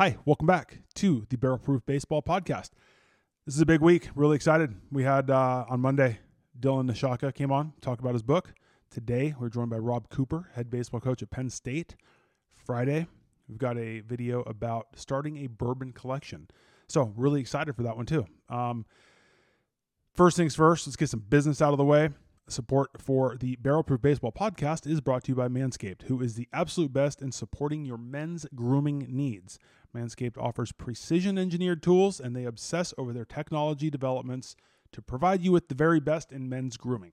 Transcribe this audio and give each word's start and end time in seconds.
Hi, 0.00 0.16
welcome 0.24 0.46
back 0.46 0.78
to 0.94 1.26
the 1.28 1.36
Barrel 1.36 1.58
Proof 1.58 1.84
Baseball 1.84 2.22
Podcast. 2.22 2.70
This 3.44 3.54
is 3.54 3.60
a 3.60 3.66
big 3.66 3.82
week. 3.82 4.08
Really 4.14 4.34
excited. 4.34 4.74
We 4.90 5.04
had 5.04 5.28
uh, 5.28 5.66
on 5.68 5.80
Monday, 5.80 6.20
Dylan 6.58 6.90
Nishaka 6.90 7.34
came 7.34 7.52
on, 7.52 7.74
talked 7.82 8.00
about 8.00 8.14
his 8.14 8.22
book. 8.22 8.54
Today, 8.90 9.34
we're 9.38 9.50
joined 9.50 9.68
by 9.68 9.76
Rob 9.76 10.08
Cooper, 10.08 10.48
head 10.54 10.70
baseball 10.70 11.00
coach 11.00 11.20
at 11.20 11.28
Penn 11.28 11.50
State. 11.50 11.96
Friday, 12.56 13.08
we've 13.46 13.58
got 13.58 13.76
a 13.76 14.00
video 14.00 14.40
about 14.44 14.86
starting 14.94 15.36
a 15.36 15.48
bourbon 15.48 15.92
collection. 15.92 16.48
So, 16.88 17.12
really 17.14 17.42
excited 17.42 17.76
for 17.76 17.82
that 17.82 17.94
one 17.94 18.06
too. 18.06 18.24
Um, 18.48 18.86
first 20.14 20.34
things 20.34 20.56
first, 20.56 20.86
let's 20.86 20.96
get 20.96 21.10
some 21.10 21.20
business 21.28 21.60
out 21.60 21.72
of 21.72 21.76
the 21.76 21.84
way. 21.84 22.08
Support 22.50 23.00
for 23.00 23.36
the 23.36 23.54
Barrel 23.54 23.84
Proof 23.84 24.02
Baseball 24.02 24.32
podcast 24.32 24.84
is 24.84 25.00
brought 25.00 25.22
to 25.22 25.28
you 25.30 25.36
by 25.36 25.46
Manscaped, 25.46 26.02
who 26.08 26.20
is 26.20 26.34
the 26.34 26.48
absolute 26.52 26.92
best 26.92 27.22
in 27.22 27.30
supporting 27.30 27.84
your 27.84 27.96
men's 27.96 28.44
grooming 28.56 29.06
needs. 29.08 29.60
Manscaped 29.94 30.36
offers 30.36 30.72
precision 30.72 31.38
engineered 31.38 31.80
tools 31.80 32.18
and 32.18 32.34
they 32.34 32.44
obsess 32.44 32.92
over 32.98 33.12
their 33.12 33.24
technology 33.24 33.88
developments 33.88 34.56
to 34.90 35.00
provide 35.00 35.42
you 35.42 35.52
with 35.52 35.68
the 35.68 35.76
very 35.76 36.00
best 36.00 36.32
in 36.32 36.48
men's 36.48 36.76
grooming. 36.76 37.12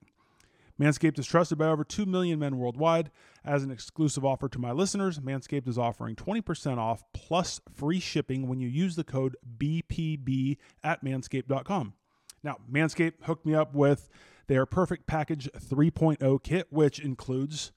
Manscaped 0.82 1.20
is 1.20 1.28
trusted 1.28 1.60
by 1.60 1.68
over 1.68 1.84
2 1.84 2.08
million 2.08 2.40
men 2.40 2.58
worldwide. 2.58 3.12
As 3.46 3.64
an 3.64 3.70
exclusive 3.70 4.26
offer 4.26 4.50
to 4.50 4.58
my 4.58 4.72
listeners, 4.72 5.20
Manscaped 5.20 5.68
is 5.68 5.78
offering 5.78 6.16
20% 6.16 6.80
off 6.80 7.04
plus 7.14 7.62
free 7.72 8.00
shipping 8.00 8.48
when 8.48 8.60
you 8.60 8.68
use 8.68 8.96
the 8.96 9.04
code 9.04 9.38
BPB 9.60 10.58
at 10.84 11.06
manscaped.com. 11.06 11.94
Now, 12.42 12.58
Manscaped 12.72 13.24
hooked 13.24 13.46
me 13.46 13.54
up 13.54 13.76
with 13.76 14.10
their 14.48 14.66
Perfect 14.66 15.08
Package 15.08 15.50
3.0 15.54 16.44
kit, 16.44 16.68
which 16.70 17.00
includes 17.00 17.72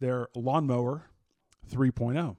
their 0.00 0.28
lawnmower 0.34 1.10
3.0. 1.70 2.36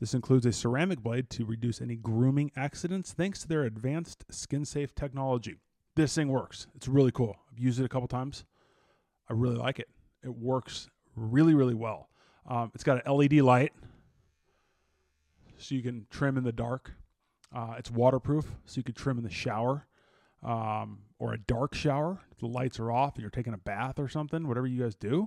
This 0.00 0.14
includes 0.14 0.44
a 0.44 0.52
ceramic 0.52 1.00
blade 1.00 1.30
to 1.30 1.44
reduce 1.44 1.80
any 1.80 1.96
grooming 1.96 2.50
accidents 2.56 3.12
thanks 3.12 3.40
to 3.42 3.48
their 3.48 3.62
advanced 3.62 4.24
skin 4.30 4.64
safe 4.64 4.94
technology. 4.94 5.56
This 5.94 6.14
thing 6.14 6.28
works. 6.28 6.66
It's 6.74 6.88
really 6.88 7.12
cool. 7.12 7.36
I've 7.50 7.58
used 7.58 7.80
it 7.80 7.84
a 7.84 7.88
couple 7.88 8.08
times. 8.08 8.44
I 9.30 9.32
really 9.34 9.56
like 9.56 9.78
it. 9.78 9.88
It 10.22 10.34
works 10.34 10.88
really, 11.14 11.54
really 11.54 11.74
well. 11.74 12.08
Um, 12.46 12.72
it's 12.74 12.84
got 12.84 13.06
an 13.06 13.12
LED 13.12 13.34
light 13.34 13.72
so 15.56 15.74
you 15.74 15.82
can 15.82 16.06
trim 16.10 16.36
in 16.36 16.44
the 16.44 16.52
dark. 16.52 16.92
Uh, 17.54 17.76
it's 17.78 17.90
waterproof 17.90 18.46
so 18.66 18.78
you 18.78 18.82
can 18.82 18.94
trim 18.94 19.16
in 19.16 19.24
the 19.24 19.30
shower 19.30 19.86
um, 20.42 20.98
or 21.24 21.32
a 21.32 21.38
dark 21.38 21.74
shower. 21.74 22.20
The 22.38 22.46
lights 22.46 22.78
are 22.78 22.92
off 22.92 23.14
and 23.14 23.22
you're 23.22 23.30
taking 23.30 23.54
a 23.54 23.58
bath 23.58 23.98
or 23.98 24.08
something, 24.08 24.46
whatever 24.46 24.66
you 24.66 24.82
guys 24.82 24.94
do, 24.94 25.26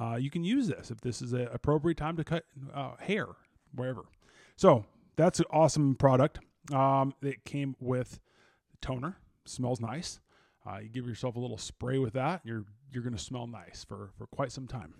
uh, 0.00 0.16
you 0.18 0.30
can 0.30 0.42
use 0.42 0.68
this 0.68 0.90
if 0.90 1.02
this 1.02 1.20
is 1.20 1.34
an 1.34 1.48
appropriate 1.52 1.98
time 1.98 2.16
to 2.16 2.24
cut 2.24 2.44
uh, 2.72 2.96
hair, 2.98 3.26
wherever. 3.74 4.06
So 4.56 4.86
that's 5.16 5.40
an 5.40 5.44
awesome 5.50 5.96
product. 5.96 6.38
Um, 6.72 7.12
it 7.20 7.44
came 7.44 7.76
with 7.78 8.20
toner, 8.80 9.18
smells 9.44 9.80
nice. 9.80 10.18
Uh, 10.66 10.78
you 10.78 10.88
give 10.88 11.06
yourself 11.06 11.36
a 11.36 11.40
little 11.40 11.58
spray 11.58 11.98
with 11.98 12.14
that, 12.14 12.40
you're 12.44 12.64
you're 12.90 13.02
to 13.02 13.18
smell 13.18 13.46
nice 13.46 13.84
for 13.86 14.12
for 14.16 14.26
quite 14.28 14.50
some 14.50 14.66
time. 14.66 14.94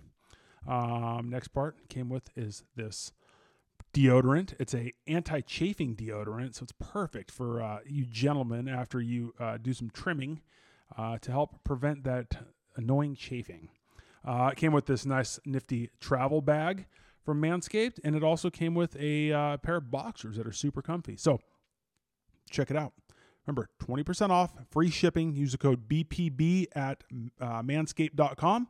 Um, 0.67 1.29
next 1.29 1.47
part 1.49 1.89
came 1.89 2.09
with 2.09 2.29
is 2.35 2.63
this 2.75 3.13
deodorant. 3.95 4.53
It's 4.59 4.73
a 4.73 4.91
anti-chafing 5.07 5.95
deodorant, 5.95 6.55
so 6.55 6.63
it's 6.63 6.73
perfect 6.73 7.31
for 7.31 7.61
uh, 7.61 7.79
you 7.85 8.05
gentlemen 8.05 8.67
after 8.67 8.99
you 8.99 9.33
uh, 9.39 9.57
do 9.57 9.73
some 9.73 9.89
trimming 9.89 10.41
uh, 10.97 11.17
to 11.19 11.31
help 11.31 11.63
prevent 11.63 12.03
that 12.03 12.45
annoying 12.75 13.15
chafing. 13.15 13.69
Uh, 14.27 14.49
it 14.51 14.57
came 14.57 14.73
with 14.73 14.85
this 14.85 15.05
nice 15.05 15.39
nifty 15.45 15.89
travel 16.01 16.41
bag 16.41 16.87
from 17.23 17.41
Manscaped, 17.41 17.99
and 18.03 18.15
it 18.15 18.23
also 18.23 18.49
came 18.49 18.75
with 18.75 18.97
a 18.99 19.31
uh, 19.31 19.57
pair 19.57 19.77
of 19.77 19.89
boxers 19.89 20.35
that 20.35 20.45
are 20.45 20.51
super 20.51 20.81
comfy. 20.81 21.15
So 21.15 21.39
check 22.49 22.69
it 22.69 22.75
out. 22.77 22.91
Remember, 23.47 23.69
20% 23.81 24.29
off, 24.29 24.51
free 24.71 24.89
shipping. 24.89 25.33
Use 25.35 25.53
the 25.53 25.57
code 25.57 25.87
BPB 25.87 26.67
at 26.75 27.03
uh, 27.39 27.61
manscaped.com. 27.61 28.67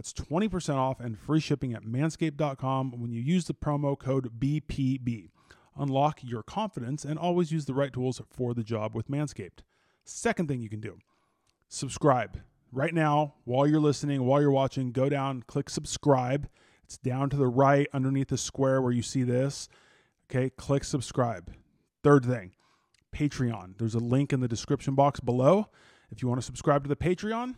That's 0.00 0.14
20% 0.14 0.76
off 0.76 0.98
and 0.98 1.18
free 1.18 1.40
shipping 1.40 1.74
at 1.74 1.82
manscaped.com 1.82 2.92
when 2.98 3.12
you 3.12 3.20
use 3.20 3.44
the 3.44 3.52
promo 3.52 3.98
code 3.98 4.40
BPB. 4.40 5.28
Unlock 5.76 6.20
your 6.22 6.42
confidence 6.42 7.04
and 7.04 7.18
always 7.18 7.52
use 7.52 7.66
the 7.66 7.74
right 7.74 7.92
tools 7.92 8.18
for 8.30 8.54
the 8.54 8.62
job 8.62 8.94
with 8.94 9.10
Manscaped. 9.10 9.58
Second 10.02 10.48
thing 10.48 10.62
you 10.62 10.70
can 10.70 10.80
do 10.80 10.96
subscribe. 11.68 12.40
Right 12.72 12.94
now, 12.94 13.34
while 13.44 13.66
you're 13.66 13.78
listening, 13.78 14.24
while 14.24 14.40
you're 14.40 14.50
watching, 14.50 14.90
go 14.90 15.10
down, 15.10 15.42
click 15.42 15.68
subscribe. 15.68 16.48
It's 16.82 16.96
down 16.96 17.28
to 17.28 17.36
the 17.36 17.46
right 17.46 17.86
underneath 17.92 18.28
the 18.28 18.38
square 18.38 18.80
where 18.80 18.92
you 18.92 19.02
see 19.02 19.22
this. 19.22 19.68
Okay, 20.30 20.48
click 20.48 20.82
subscribe. 20.82 21.52
Third 22.02 22.24
thing, 22.24 22.52
Patreon. 23.14 23.76
There's 23.76 23.94
a 23.94 23.98
link 23.98 24.32
in 24.32 24.40
the 24.40 24.48
description 24.48 24.94
box 24.94 25.20
below. 25.20 25.68
If 26.10 26.22
you 26.22 26.28
want 26.28 26.40
to 26.40 26.46
subscribe 26.46 26.84
to 26.84 26.88
the 26.88 26.96
Patreon, 26.96 27.56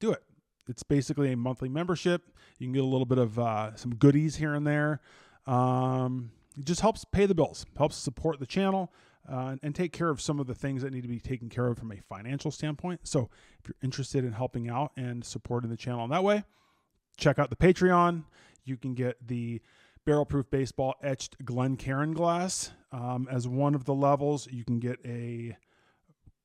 do 0.00 0.10
it. 0.10 0.24
It's 0.68 0.82
basically 0.82 1.32
a 1.32 1.36
monthly 1.36 1.68
membership. 1.68 2.22
You 2.58 2.66
can 2.66 2.72
get 2.72 2.82
a 2.82 2.86
little 2.86 3.06
bit 3.06 3.18
of 3.18 3.38
uh, 3.38 3.76
some 3.76 3.94
goodies 3.94 4.36
here 4.36 4.54
and 4.54 4.66
there. 4.66 5.00
Um, 5.46 6.30
it 6.58 6.64
just 6.64 6.80
helps 6.80 7.04
pay 7.04 7.26
the 7.26 7.34
bills, 7.34 7.66
helps 7.76 7.96
support 7.96 8.38
the 8.38 8.46
channel, 8.46 8.92
uh, 9.28 9.56
and 9.62 9.74
take 9.74 9.92
care 9.92 10.08
of 10.10 10.20
some 10.20 10.38
of 10.38 10.46
the 10.46 10.54
things 10.54 10.82
that 10.82 10.92
need 10.92 11.02
to 11.02 11.08
be 11.08 11.20
taken 11.20 11.48
care 11.48 11.66
of 11.66 11.78
from 11.78 11.92
a 11.92 12.00
financial 12.08 12.50
standpoint. 12.50 13.00
So 13.04 13.30
if 13.60 13.68
you're 13.68 13.76
interested 13.82 14.24
in 14.24 14.32
helping 14.32 14.68
out 14.68 14.92
and 14.96 15.24
supporting 15.24 15.70
the 15.70 15.76
channel 15.76 16.04
in 16.04 16.10
that 16.10 16.24
way, 16.24 16.44
check 17.16 17.38
out 17.38 17.50
the 17.50 17.56
Patreon. 17.56 18.24
You 18.64 18.76
can 18.76 18.94
get 18.94 19.26
the 19.26 19.60
Barrel 20.04 20.26
Proof 20.26 20.50
Baseball 20.50 20.94
etched 21.02 21.44
Glencairn 21.44 22.12
glass 22.12 22.72
um, 22.92 23.26
as 23.30 23.48
one 23.48 23.74
of 23.74 23.84
the 23.84 23.94
levels. 23.94 24.46
You 24.50 24.64
can 24.64 24.78
get 24.78 24.98
a 25.04 25.56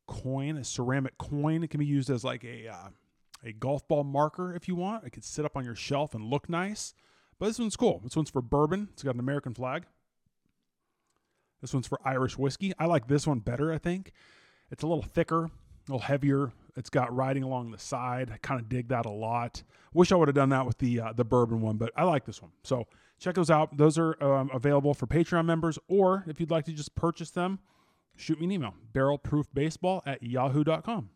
coin, 0.08 0.58
a 0.58 0.64
ceramic 0.64 1.18
coin. 1.18 1.64
It 1.64 1.70
can 1.70 1.80
be 1.80 1.86
used 1.86 2.10
as 2.10 2.24
like 2.24 2.44
a 2.44 2.68
uh, 2.68 2.90
a 3.44 3.54
golf 3.54 3.88
ball 3.88 4.04
marker 4.04 4.54
if 4.54 4.68
you 4.68 4.76
want. 4.76 5.06
It 5.06 5.12
could 5.12 5.24
sit 5.24 5.46
up 5.46 5.56
on 5.56 5.66
your 5.66 5.76
shelf 5.76 6.14
and 6.14 6.26
look 6.26 6.50
nice. 6.50 6.94
But 7.40 7.48
this 7.48 7.60
one's 7.60 7.78
cool. 7.78 8.02
This 8.04 8.16
one's 8.16 8.30
for 8.30 8.42
bourbon. 8.42 8.90
It's 8.92 9.04
got 9.04 9.14
an 9.14 9.20
American 9.20 9.54
flag. 9.54 9.86
This 11.62 11.74
one's 11.74 11.88
for 11.88 12.00
Irish 12.06 12.38
whiskey. 12.38 12.74
I 12.80 12.86
like 12.86 13.08
this 13.08 13.26
one 13.28 13.40
better, 13.40 13.72
I 13.74 13.78
think. 13.78 14.12
It's 14.72 14.84
a 14.84 14.88
little 14.88 15.04
thicker, 15.04 15.46
a 15.46 15.50
little 15.88 16.00
heavier. 16.00 16.52
It's 16.76 16.90
got 16.90 17.14
writing 17.14 17.44
along 17.44 17.72
the 17.72 17.80
side. 17.80 18.30
I 18.34 18.38
kind 18.38 18.60
of 18.60 18.70
dig 18.70 18.90
that 18.90 19.06
a 19.06 19.12
lot. 19.12 19.64
Wish 19.94 20.12
I 20.12 20.16
would 20.16 20.28
have 20.28 20.36
done 20.36 20.50
that 20.50 20.66
with 20.66 20.78
the 20.78 21.00
uh, 21.02 21.14
the 21.14 21.26
bourbon 21.26 21.62
one, 21.62 21.78
but 21.78 21.92
I 21.96 22.04
like 22.04 22.26
this 22.26 22.42
one. 22.42 22.52
So 22.64 22.88
check 23.20 23.36
those 23.36 23.50
out. 23.50 23.76
Those 23.76 23.98
are 23.98 24.22
um, 24.24 24.50
available 24.54 24.94
for 24.94 25.08
Patreon 25.08 25.46
members, 25.46 25.78
or 25.88 26.24
if 26.28 26.40
you'd 26.40 26.52
like 26.52 26.66
to 26.66 26.72
just 26.72 26.96
purchase 26.96 27.32
them, 27.32 27.60
shoot 28.16 28.40
me 28.40 28.46
an 28.46 28.52
email 28.52 28.76
barrelproofbaseball 28.94 30.02
at 30.06 30.24
yahoo.com. 30.24 31.10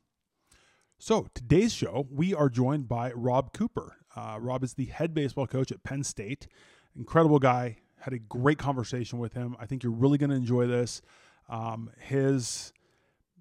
So, 0.99 1.27
today's 1.33 1.73
show, 1.73 2.07
we 2.09 2.33
are 2.33 2.49
joined 2.49 2.87
by 2.87 3.11
Rob 3.11 3.51
Cooper. 3.51 3.97
Uh, 4.15 4.37
Rob 4.39 4.63
is 4.63 4.75
the 4.75 4.85
head 4.85 5.13
baseball 5.13 5.47
coach 5.47 5.71
at 5.71 5.83
Penn 5.83 6.03
State. 6.03 6.47
Incredible 6.95 7.39
guy. 7.39 7.77
Had 7.99 8.13
a 8.13 8.19
great 8.19 8.57
conversation 8.57 9.19
with 9.19 9.33
him. 9.33 9.55
I 9.59 9.65
think 9.65 9.83
you're 9.83 9.91
really 9.91 10.17
going 10.17 10.29
to 10.29 10.35
enjoy 10.35 10.67
this. 10.67 11.01
Um, 11.49 11.91
his 11.99 12.71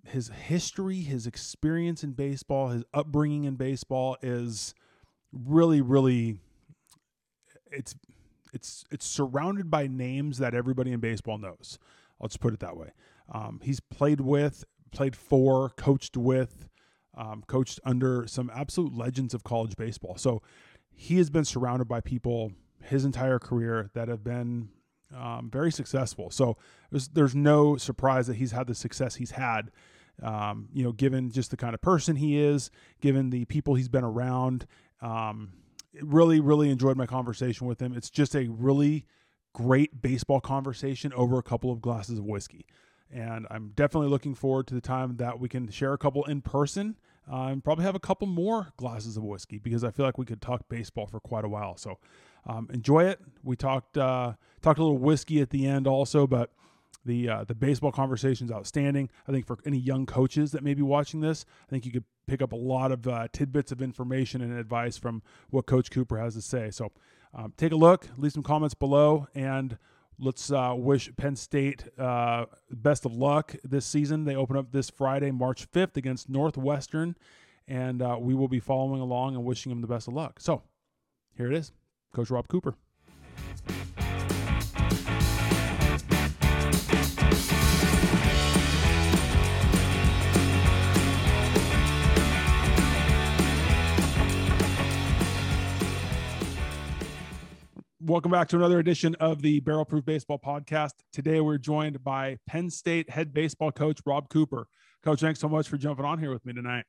his 0.05 0.29
history, 0.29 1.03
his 1.03 1.29
experience 1.29 2.03
in 2.03 2.13
baseball, 2.13 2.69
his 2.69 2.85
upbringing 2.93 3.45
in 3.45 3.55
baseball 3.55 4.17
is 4.21 4.75
really, 5.33 5.81
really 5.81 6.39
it's 7.71 7.95
it's 8.53 8.85
it's 8.91 9.07
surrounded 9.07 9.71
by 9.71 9.87
names 9.87 10.39
that 10.39 10.55
everybody 10.55 10.91
in 10.91 10.99
baseball 11.01 11.39
knows. 11.39 11.79
Just 12.23 12.41
put 12.41 12.53
it 12.55 12.61
that 12.61 12.77
way. 12.77 12.91
Um, 13.33 13.61
he's 13.63 13.81
played 13.81 14.21
with, 14.21 14.65
played 14.93 15.17
for, 15.17 15.71
coached 15.71 16.17
with 16.17 16.69
um, 17.15 17.45
coached 17.47 17.81
under 17.85 18.27
some 18.27 18.51
absolute 18.55 18.95
legends 18.95 19.35
of 19.35 19.45
college 19.45 19.77
baseball. 19.77 20.17
So 20.17 20.43
he 20.95 21.19
has 21.19 21.31
been 21.31 21.45
surrounded 21.45 21.89
by 21.89 22.01
people 22.01 22.53
his 22.83 23.05
entire 23.05 23.39
career 23.39 23.91
that 23.95 24.09
have 24.09 24.25
been 24.25 24.69
um, 25.17 25.51
very 25.51 25.71
successful. 25.71 26.31
So 26.31 26.57
there's, 26.91 27.09
there's 27.09 27.35
no 27.35 27.77
surprise 27.77 28.27
that 28.27 28.37
he's 28.37 28.53
had 28.53 28.67
the 28.67 28.75
success 28.75 29.17
he's 29.17 29.33
had. 29.33 29.71
Um, 30.23 30.69
you 30.73 30.85
know, 30.85 30.93
given 30.93 31.31
just 31.31 31.51
the 31.51 31.57
kind 31.57 31.75
of 31.75 31.81
person 31.81 32.17
he 32.17 32.39
is, 32.39 32.71
given 33.01 33.31
the 33.31 33.45
people 33.47 33.75
he's 33.75 33.89
been 33.89 34.05
around. 34.05 34.67
Um, 35.01 35.53
really, 36.01 36.39
really 36.39 36.71
enjoyed 36.71 36.97
my 36.97 37.07
conversation 37.07 37.67
with 37.67 37.81
him. 37.81 37.95
It's 37.95 38.11
just 38.11 38.35
a 38.35 38.47
really 38.49 39.07
great 39.53 40.01
baseball 40.01 40.41
conversation 40.41 41.13
over 41.15 41.39
a 41.39 41.43
couple 41.43 41.73
of 41.73 41.81
glasses 41.81 42.19
of 42.19 42.25
whiskey. 42.25 42.67
And 43.13 43.47
I'm 43.51 43.73
definitely 43.77 44.09
looking 44.09 44.35
forward 44.35 44.67
to 44.69 44.75
the 44.75 44.81
time 44.81 45.17
that 45.17 45.39
we 45.39 45.49
can 45.49 45.71
share 45.71 45.93
a 45.93 45.99
couple 45.99 46.25
in 46.25 46.41
person 46.41 46.97
uh, 47.31 47.47
and 47.47 47.63
probably 47.63 47.85
have 47.85 47.95
a 47.95 48.01
couple 48.01 48.27
more 48.27 48.73
glasses 48.77 49.17
of 49.17 49.23
whiskey 49.23 49.59
because 49.59 49.85
I 49.85 49.91
feel 49.91 50.07
like 50.07 50.19
we 50.19 50.25
could 50.25 50.41
talk 50.41 50.69
baseball 50.69 51.07
for 51.07 51.21
quite 51.21 51.45
a 51.45 51.49
while. 51.49 51.77
So 51.77 51.99
um, 52.47 52.69
enjoy 52.73 53.05
it. 53.05 53.21
We 53.45 53.55
talked 53.55 53.97
uh, 53.97 54.33
talked 54.61 54.79
a 54.79 54.83
little 54.83 54.99
whiskey 54.99 55.41
at 55.41 55.51
the 55.51 55.67
end 55.67 55.87
also, 55.87 56.27
but 56.27 56.51
the 57.05 57.29
uh, 57.29 57.45
the 57.45 57.55
baseball 57.55 57.93
conversation 57.93 58.47
is 58.47 58.53
outstanding. 58.53 59.11
I 59.29 59.33
think 59.33 59.47
for 59.47 59.59
any 59.67 59.79
young 59.79 60.07
coaches 60.07 60.53
that 60.53 60.63
may 60.63 60.75
be 60.75 60.83
watching 60.83 61.21
this, 61.21 61.45
I 61.67 61.71
think 61.71 61.85
you 61.85 61.93
could 61.93 62.05
pick 62.27 62.43
up 62.43 62.53
a 62.53 62.57
lot 62.57 62.93
of 62.93 63.07
uh, 63.07 63.29
tidbits 63.33 63.73
of 63.73 63.83
information 63.83 64.41
and 64.41 64.57
advice 64.57 64.97
from 64.97 65.23
what 65.51 65.67
Coach 65.67 65.91
Cooper 65.91 66.19
has 66.19 66.35
to 66.35 66.43
say. 66.43 66.71
So 66.71 66.93
um, 67.35 67.53
take 67.57 67.73
a 67.73 67.77
look, 67.77 68.09
leave 68.17 68.33
some 68.33 68.43
comments 68.43 68.75
below, 68.75 69.27
and 69.35 69.79
let's 70.19 70.51
uh, 70.51 70.75
wish 70.77 71.11
Penn 71.17 71.37
State 71.37 71.85
uh, 71.99 72.47
best 72.71 73.05
of 73.05 73.13
luck 73.13 73.55
this 73.65 73.87
season. 73.87 74.25
They 74.25 74.37
open 74.37 74.57
up 74.57 74.73
this 74.73 74.91
Friday, 74.91 75.31
March 75.31 75.71
5th 75.71 75.97
against 75.97 76.29
Northwestern, 76.29 77.17
and 77.67 78.03
uh, 78.03 78.17
we 78.21 78.35
will 78.35 78.49
be 78.49 78.61
following 78.61 79.01
along 79.01 79.35
and 79.35 79.45
wishing 79.45 79.71
them 79.71 79.81
the 79.81 79.87
best 79.87 80.09
of 80.09 80.15
luck. 80.15 80.41
So 80.41 80.63
here 81.37 81.51
it 81.51 81.57
is 81.57 81.73
Coach 82.13 82.31
Rob 82.31 82.49
Cooper. 82.49 82.75
Welcome 98.05 98.33
back 98.33 98.49
to 98.49 98.57
another 98.57 98.81
edition 98.81 99.15
of 99.21 99.43
the 99.43 99.61
Barrel 99.61 99.85
Proof 99.85 100.05
Baseball 100.05 100.37
Podcast. 100.37 100.95
Today 101.13 101.41
we're 101.41 101.57
joined 101.57 102.03
by 102.03 102.37
Penn 102.49 102.69
State 102.69 103.09
head 103.09 103.33
baseball 103.33 103.71
coach 103.71 104.01
Rob 104.05 104.29
Cooper. 104.29 104.67
Coach, 105.05 105.21
thanks 105.21 105.39
so 105.39 105.49
much 105.49 105.69
for 105.69 105.77
jumping 105.77 106.05
on 106.05 106.19
here 106.19 106.33
with 106.33 106.45
me 106.45 106.53
tonight. 106.53 106.85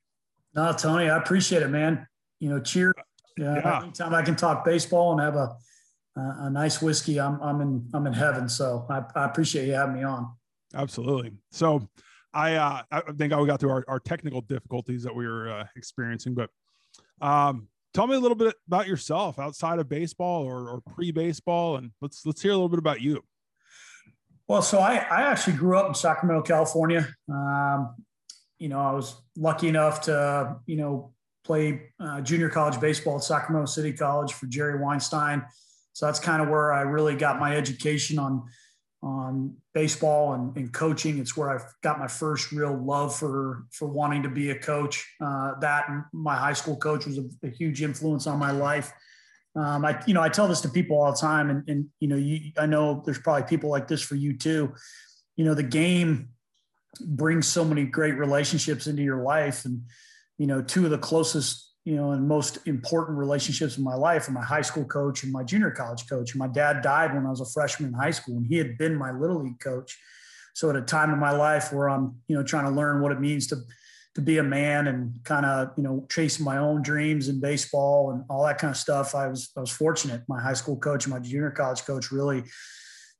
No, 0.56 0.72
Tony, 0.72 1.08
I 1.08 1.16
appreciate 1.16 1.62
it, 1.62 1.68
man. 1.68 2.08
You 2.40 2.48
know, 2.48 2.58
cheer. 2.58 2.92
Uh, 2.98 3.44
yeah. 3.44 3.82
Anytime 3.84 4.12
I 4.12 4.22
can 4.22 4.34
talk 4.34 4.64
baseball 4.64 5.12
and 5.12 5.20
have 5.20 5.36
a 5.36 5.56
a 6.16 6.50
nice 6.50 6.82
whiskey, 6.82 7.20
I'm 7.20 7.40
I'm 7.40 7.60
in 7.60 7.88
I'm 7.94 8.08
in 8.08 8.12
heaven. 8.12 8.48
So 8.48 8.84
I, 8.90 9.02
I 9.14 9.26
appreciate 9.26 9.68
you 9.68 9.74
having 9.74 9.94
me 9.94 10.02
on. 10.02 10.32
Absolutely. 10.74 11.30
So 11.52 11.88
I 12.32 12.56
uh, 12.56 12.82
I 12.90 13.00
think 13.12 13.32
I 13.32 13.40
we 13.40 13.46
got 13.46 13.60
through 13.60 13.70
our, 13.70 13.84
our 13.86 14.00
technical 14.00 14.40
difficulties 14.40 15.04
that 15.04 15.14
we 15.14 15.28
were 15.28 15.48
uh, 15.48 15.66
experiencing, 15.76 16.34
but 16.34 16.50
um, 17.20 17.68
tell 17.94 18.06
me 18.08 18.16
a 18.16 18.20
little 18.20 18.36
bit 18.36 18.54
about 18.66 18.86
yourself 18.86 19.38
outside 19.38 19.78
of 19.78 19.88
baseball 19.88 20.42
or, 20.42 20.68
or 20.68 20.80
pre-baseball 20.94 21.76
and 21.76 21.92
let's 22.02 22.26
let's 22.26 22.42
hear 22.42 22.50
a 22.50 22.54
little 22.54 22.68
bit 22.68 22.80
about 22.80 23.00
you. 23.00 23.22
Well 24.48 24.60
so 24.60 24.80
i 24.80 24.96
i 24.96 25.22
actually 25.22 25.56
grew 25.56 25.78
up 25.78 25.86
in 25.86 25.94
sacramento 25.94 26.42
california. 26.42 27.08
Um, 27.28 27.94
you 28.58 28.68
know 28.68 28.80
i 28.80 28.92
was 28.92 29.22
lucky 29.36 29.68
enough 29.68 30.02
to 30.02 30.56
you 30.66 30.76
know 30.76 31.12
play 31.44 31.90
uh, 32.00 32.20
junior 32.20 32.48
college 32.48 32.80
baseball 32.80 33.16
at 33.16 33.24
sacramento 33.24 33.66
city 33.66 33.92
college 33.92 34.32
for 34.32 34.46
jerry 34.46 34.78
weinstein. 34.78 35.44
So 35.92 36.06
that's 36.06 36.18
kind 36.18 36.42
of 36.42 36.48
where 36.48 36.72
i 36.72 36.82
really 36.82 37.14
got 37.14 37.38
my 37.38 37.56
education 37.56 38.18
on 38.18 38.44
on 39.04 39.54
baseball 39.74 40.32
and, 40.32 40.56
and, 40.56 40.72
coaching. 40.72 41.18
It's 41.18 41.36
where 41.36 41.50
I 41.50 41.62
got 41.82 41.98
my 41.98 42.08
first 42.08 42.52
real 42.52 42.74
love 42.74 43.14
for 43.14 43.66
for 43.70 43.86
wanting 43.86 44.22
to 44.22 44.30
be 44.30 44.50
a 44.50 44.58
coach. 44.58 45.06
Uh, 45.20 45.52
that 45.60 45.86
my 46.12 46.34
high 46.34 46.54
school 46.54 46.76
coach 46.76 47.04
was 47.04 47.18
a, 47.18 47.24
a 47.42 47.50
huge 47.50 47.82
influence 47.82 48.26
on 48.26 48.38
my 48.38 48.50
life. 48.50 48.90
Um, 49.56 49.84
I 49.84 50.02
you 50.06 50.14
know 50.14 50.22
I 50.22 50.30
tell 50.30 50.48
this 50.48 50.62
to 50.62 50.70
people 50.70 51.00
all 51.00 51.12
the 51.12 51.18
time, 51.18 51.50
and, 51.50 51.68
and 51.68 51.86
you 52.00 52.08
know 52.08 52.16
you, 52.16 52.52
I 52.56 52.64
know 52.64 53.02
there's 53.04 53.18
probably 53.18 53.42
people 53.42 53.68
like 53.68 53.88
this 53.88 54.00
for 54.00 54.14
you 54.14 54.38
too. 54.38 54.74
You 55.36 55.44
know 55.44 55.54
the 55.54 55.62
game 55.62 56.30
brings 57.04 57.46
so 57.46 57.62
many 57.62 57.84
great 57.84 58.16
relationships 58.16 58.86
into 58.86 59.02
your 59.02 59.22
life, 59.22 59.66
and 59.66 59.82
you 60.38 60.46
know 60.46 60.62
two 60.62 60.86
of 60.86 60.90
the 60.90 60.98
closest 60.98 61.73
you 61.84 61.96
know, 61.96 62.12
and 62.12 62.26
most 62.26 62.66
important 62.66 63.18
relationships 63.18 63.76
in 63.76 63.84
my 63.84 63.94
life 63.94 64.28
are 64.28 64.32
my 64.32 64.42
high 64.42 64.62
school 64.62 64.84
coach 64.84 65.22
and 65.22 65.32
my 65.32 65.44
junior 65.44 65.70
college 65.70 66.08
coach. 66.08 66.32
And 66.32 66.38
my 66.38 66.48
dad 66.48 66.80
died 66.80 67.14
when 67.14 67.26
I 67.26 67.30
was 67.30 67.42
a 67.42 67.46
freshman 67.46 67.90
in 67.90 67.94
high 67.94 68.10
school, 68.10 68.38
and 68.38 68.46
he 68.46 68.56
had 68.56 68.78
been 68.78 68.96
my 68.96 69.10
little 69.12 69.42
league 69.42 69.60
coach. 69.60 69.98
So 70.54 70.70
at 70.70 70.76
a 70.76 70.82
time 70.82 71.12
in 71.12 71.18
my 71.18 71.32
life 71.32 71.72
where 71.72 71.90
I'm, 71.90 72.16
you 72.28 72.36
know, 72.36 72.42
trying 72.42 72.64
to 72.64 72.70
learn 72.70 73.02
what 73.02 73.12
it 73.12 73.20
means 73.20 73.46
to 73.48 73.56
to 74.14 74.20
be 74.20 74.38
a 74.38 74.42
man 74.42 74.86
and 74.86 75.12
kind 75.24 75.44
of, 75.44 75.72
you 75.76 75.82
know, 75.82 76.06
chasing 76.08 76.44
my 76.44 76.58
own 76.58 76.82
dreams 76.82 77.28
in 77.28 77.40
baseball 77.40 78.12
and 78.12 78.22
all 78.30 78.44
that 78.46 78.58
kind 78.58 78.70
of 78.70 78.76
stuff, 78.76 79.14
I 79.14 79.26
was 79.26 79.50
I 79.56 79.60
was 79.60 79.70
fortunate. 79.70 80.22
My 80.28 80.40
high 80.40 80.52
school 80.52 80.76
coach 80.76 81.04
and 81.04 81.12
my 81.12 81.20
junior 81.20 81.50
college 81.50 81.84
coach 81.84 82.12
really 82.12 82.44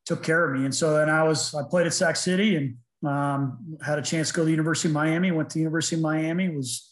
took 0.06 0.22
care 0.22 0.44
of 0.44 0.58
me. 0.58 0.64
And 0.64 0.74
so 0.74 0.94
then 0.96 1.10
I 1.10 1.24
was 1.24 1.54
I 1.54 1.62
played 1.68 1.86
at 1.86 1.94
Sac 1.94 2.16
City 2.16 2.56
and 2.56 2.76
um, 3.08 3.76
had 3.84 3.98
a 3.98 4.02
chance 4.02 4.28
to 4.28 4.34
go 4.34 4.42
to 4.42 4.46
the 4.46 4.50
University 4.52 4.88
of 4.88 4.94
Miami. 4.94 5.32
Went 5.32 5.50
to 5.50 5.54
the 5.54 5.60
University 5.60 5.96
of 5.96 6.02
Miami. 6.02 6.48
Was 6.48 6.90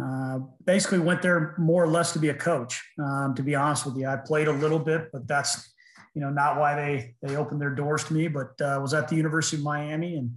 uh, 0.00 0.38
basically 0.64 0.98
went 0.98 1.20
there 1.20 1.54
more 1.58 1.84
or 1.84 1.88
less 1.88 2.12
to 2.12 2.18
be 2.18 2.30
a 2.30 2.34
coach. 2.34 2.82
Um, 2.98 3.34
to 3.34 3.42
be 3.42 3.54
honest 3.54 3.84
with 3.84 3.96
you, 3.96 4.06
I 4.06 4.16
played 4.16 4.48
a 4.48 4.52
little 4.52 4.78
bit, 4.78 5.10
but 5.12 5.28
that's 5.28 5.74
you 6.14 6.20
know 6.20 6.30
not 6.30 6.58
why 6.58 6.74
they 6.74 7.14
they 7.22 7.36
opened 7.36 7.60
their 7.60 7.74
doors 7.74 8.04
to 8.04 8.14
me. 8.14 8.28
But 8.28 8.60
uh, 8.60 8.78
was 8.80 8.94
at 8.94 9.08
the 9.08 9.16
University 9.16 9.56
of 9.58 9.64
Miami 9.64 10.16
and 10.16 10.30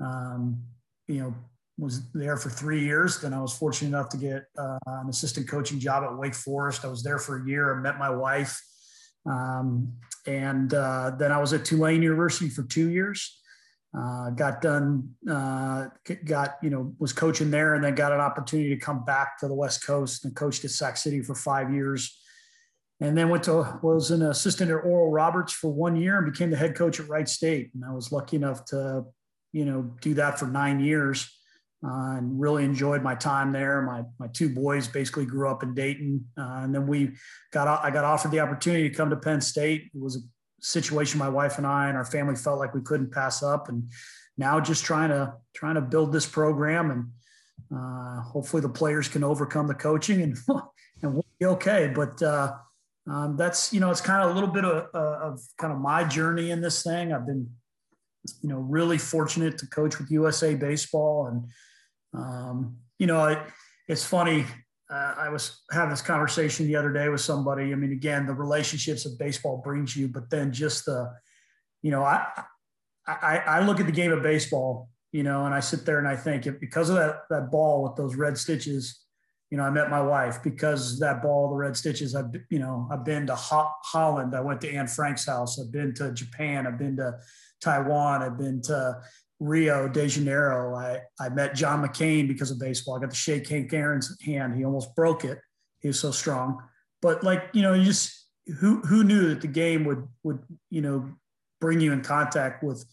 um, 0.00 0.62
you 1.06 1.20
know 1.20 1.34
was 1.76 2.10
there 2.12 2.36
for 2.36 2.50
three 2.50 2.80
years. 2.80 3.20
Then 3.20 3.34
I 3.34 3.40
was 3.40 3.56
fortunate 3.56 3.88
enough 3.88 4.08
to 4.10 4.16
get 4.16 4.44
uh, 4.56 4.78
an 4.86 5.08
assistant 5.08 5.48
coaching 5.48 5.78
job 5.78 6.04
at 6.04 6.16
Wake 6.16 6.34
Forest. 6.34 6.84
I 6.84 6.88
was 6.88 7.02
there 7.02 7.18
for 7.18 7.42
a 7.42 7.46
year. 7.46 7.76
I 7.76 7.82
met 7.82 7.98
my 7.98 8.10
wife, 8.10 8.58
um, 9.26 9.92
and 10.26 10.72
uh, 10.72 11.12
then 11.18 11.30
I 11.30 11.38
was 11.38 11.52
at 11.52 11.64
Tulane 11.64 12.02
University 12.02 12.48
for 12.48 12.62
two 12.62 12.88
years. 12.88 13.40
Uh, 13.96 14.30
got 14.30 14.60
done, 14.60 15.08
uh, 15.30 15.86
got, 16.24 16.56
you 16.62 16.68
know, 16.68 16.92
was 16.98 17.12
coaching 17.12 17.48
there 17.48 17.74
and 17.74 17.84
then 17.84 17.94
got 17.94 18.10
an 18.10 18.18
opportunity 18.18 18.70
to 18.70 18.76
come 18.76 19.04
back 19.04 19.38
to 19.38 19.46
the 19.46 19.54
West 19.54 19.86
Coast 19.86 20.24
and 20.24 20.34
coached 20.34 20.64
at 20.64 20.72
Sac 20.72 20.96
City 20.96 21.22
for 21.22 21.36
five 21.36 21.72
years. 21.72 22.18
And 23.00 23.16
then 23.16 23.28
went 23.28 23.44
to, 23.44 23.78
was 23.82 24.10
an 24.10 24.22
assistant 24.22 24.70
at 24.70 24.84
Oral 24.84 25.12
Roberts 25.12 25.52
for 25.52 25.72
one 25.72 25.94
year 25.94 26.18
and 26.18 26.32
became 26.32 26.50
the 26.50 26.56
head 26.56 26.74
coach 26.74 26.98
at 26.98 27.08
Wright 27.08 27.28
State. 27.28 27.70
And 27.74 27.84
I 27.84 27.92
was 27.92 28.10
lucky 28.10 28.34
enough 28.36 28.64
to, 28.66 29.04
you 29.52 29.64
know, 29.64 29.94
do 30.00 30.14
that 30.14 30.40
for 30.40 30.46
nine 30.46 30.80
years 30.80 31.30
uh, 31.86 32.16
and 32.16 32.40
really 32.40 32.64
enjoyed 32.64 33.02
my 33.02 33.14
time 33.14 33.52
there. 33.52 33.82
My, 33.82 34.02
my 34.18 34.26
two 34.28 34.48
boys 34.48 34.88
basically 34.88 35.26
grew 35.26 35.48
up 35.48 35.62
in 35.62 35.74
Dayton. 35.74 36.26
Uh, 36.36 36.62
and 36.62 36.74
then 36.74 36.88
we 36.88 37.12
got, 37.52 37.68
I 37.84 37.90
got 37.90 38.04
offered 38.04 38.32
the 38.32 38.40
opportunity 38.40 38.88
to 38.88 38.94
come 38.94 39.10
to 39.10 39.16
Penn 39.16 39.40
State. 39.40 39.90
It 39.94 40.00
was 40.00 40.16
a 40.16 40.20
situation 40.64 41.18
my 41.18 41.28
wife 41.28 41.58
and 41.58 41.66
I 41.66 41.88
and 41.88 41.96
our 41.96 42.04
family 42.04 42.34
felt 42.34 42.58
like 42.58 42.74
we 42.74 42.80
couldn't 42.80 43.12
pass 43.12 43.42
up. 43.42 43.68
And 43.68 43.90
now 44.38 44.58
just 44.60 44.84
trying 44.84 45.10
to 45.10 45.34
trying 45.54 45.74
to 45.74 45.80
build 45.80 46.12
this 46.12 46.26
program 46.26 46.90
and 46.90 47.10
uh, 47.72 48.22
hopefully 48.22 48.62
the 48.62 48.68
players 48.68 49.08
can 49.08 49.22
overcome 49.22 49.66
the 49.66 49.74
coaching 49.74 50.22
and 50.22 50.36
and 51.02 51.14
we'll 51.14 51.26
be 51.38 51.46
okay. 51.46 51.92
But 51.94 52.20
uh, 52.22 52.54
um, 53.08 53.36
that's 53.36 53.72
you 53.72 53.80
know 53.80 53.90
it's 53.90 54.00
kind 54.00 54.24
of 54.24 54.30
a 54.30 54.34
little 54.34 54.48
bit 54.48 54.64
of, 54.64 54.86
uh, 54.94 55.26
of 55.26 55.40
kind 55.58 55.72
of 55.72 55.78
my 55.78 56.02
journey 56.04 56.50
in 56.50 56.62
this 56.62 56.82
thing. 56.82 57.12
I've 57.12 57.26
been 57.26 57.48
you 58.40 58.48
know 58.48 58.58
really 58.58 58.96
fortunate 58.96 59.58
to 59.58 59.66
coach 59.66 59.98
with 59.98 60.10
USA 60.10 60.54
Baseball 60.54 61.26
and 61.26 61.44
um, 62.14 62.76
you 62.98 63.06
know 63.06 63.26
it, 63.26 63.38
it's 63.86 64.04
funny 64.04 64.46
uh, 64.90 65.14
I 65.16 65.28
was 65.30 65.62
having 65.72 65.90
this 65.90 66.02
conversation 66.02 66.66
the 66.66 66.76
other 66.76 66.92
day 66.92 67.08
with 67.08 67.20
somebody. 67.20 67.72
I 67.72 67.74
mean, 67.74 67.92
again, 67.92 68.26
the 68.26 68.34
relationships 68.34 69.06
of 69.06 69.18
baseball 69.18 69.62
brings 69.64 69.96
you, 69.96 70.08
but 70.08 70.28
then 70.30 70.52
just 70.52 70.84
the, 70.84 71.10
you 71.82 71.90
know, 71.90 72.02
I, 72.02 72.26
I, 73.06 73.38
I 73.38 73.66
look 73.66 73.80
at 73.80 73.86
the 73.86 73.92
game 73.92 74.12
of 74.12 74.22
baseball, 74.22 74.90
you 75.12 75.22
know, 75.22 75.46
and 75.46 75.54
I 75.54 75.60
sit 75.60 75.86
there 75.86 75.98
and 75.98 76.08
I 76.08 76.16
think 76.16 76.46
if 76.46 76.60
because 76.60 76.90
of 76.90 76.96
that 76.96 77.20
that 77.30 77.50
ball 77.50 77.82
with 77.82 77.96
those 77.96 78.16
red 78.16 78.36
stitches, 78.36 79.04
you 79.50 79.58
know, 79.58 79.64
I 79.64 79.70
met 79.70 79.90
my 79.90 80.00
wife 80.00 80.42
because 80.42 80.98
that 81.00 81.22
ball, 81.22 81.50
the 81.50 81.56
red 81.56 81.76
stitches. 81.76 82.14
I've 82.14 82.34
you 82.50 82.58
know, 82.58 82.88
I've 82.90 83.04
been 83.04 83.26
to 83.26 83.34
Ho- 83.34 83.72
Holland. 83.84 84.34
I 84.34 84.40
went 84.40 84.60
to 84.62 84.72
Anne 84.72 84.88
Frank's 84.88 85.26
house. 85.26 85.60
I've 85.60 85.72
been 85.72 85.94
to 85.94 86.12
Japan. 86.12 86.66
I've 86.66 86.78
been 86.78 86.96
to 86.96 87.18
Taiwan. 87.60 88.22
I've 88.22 88.38
been 88.38 88.60
to 88.62 89.00
Rio 89.44 89.88
de 89.88 90.08
Janeiro. 90.08 90.74
I, 90.74 91.00
I 91.20 91.28
met 91.28 91.54
John 91.54 91.86
McCain 91.86 92.26
because 92.26 92.50
of 92.50 92.58
baseball. 92.58 92.96
I 92.96 93.00
got 93.00 93.10
to 93.10 93.16
shake 93.16 93.48
Hank 93.48 93.72
Aaron's 93.72 94.16
hand. 94.22 94.56
He 94.56 94.64
almost 94.64 94.94
broke 94.94 95.24
it. 95.24 95.38
He 95.80 95.88
was 95.88 96.00
so 96.00 96.10
strong. 96.10 96.62
But 97.02 97.22
like, 97.22 97.50
you 97.52 97.62
know, 97.62 97.74
you 97.74 97.84
just 97.84 98.26
who 98.58 98.80
who 98.80 99.04
knew 99.04 99.28
that 99.28 99.42
the 99.42 99.46
game 99.46 99.84
would 99.84 100.08
would, 100.22 100.40
you 100.70 100.80
know, 100.80 101.10
bring 101.60 101.80
you 101.80 101.92
in 101.92 102.00
contact 102.02 102.64
with 102.64 102.84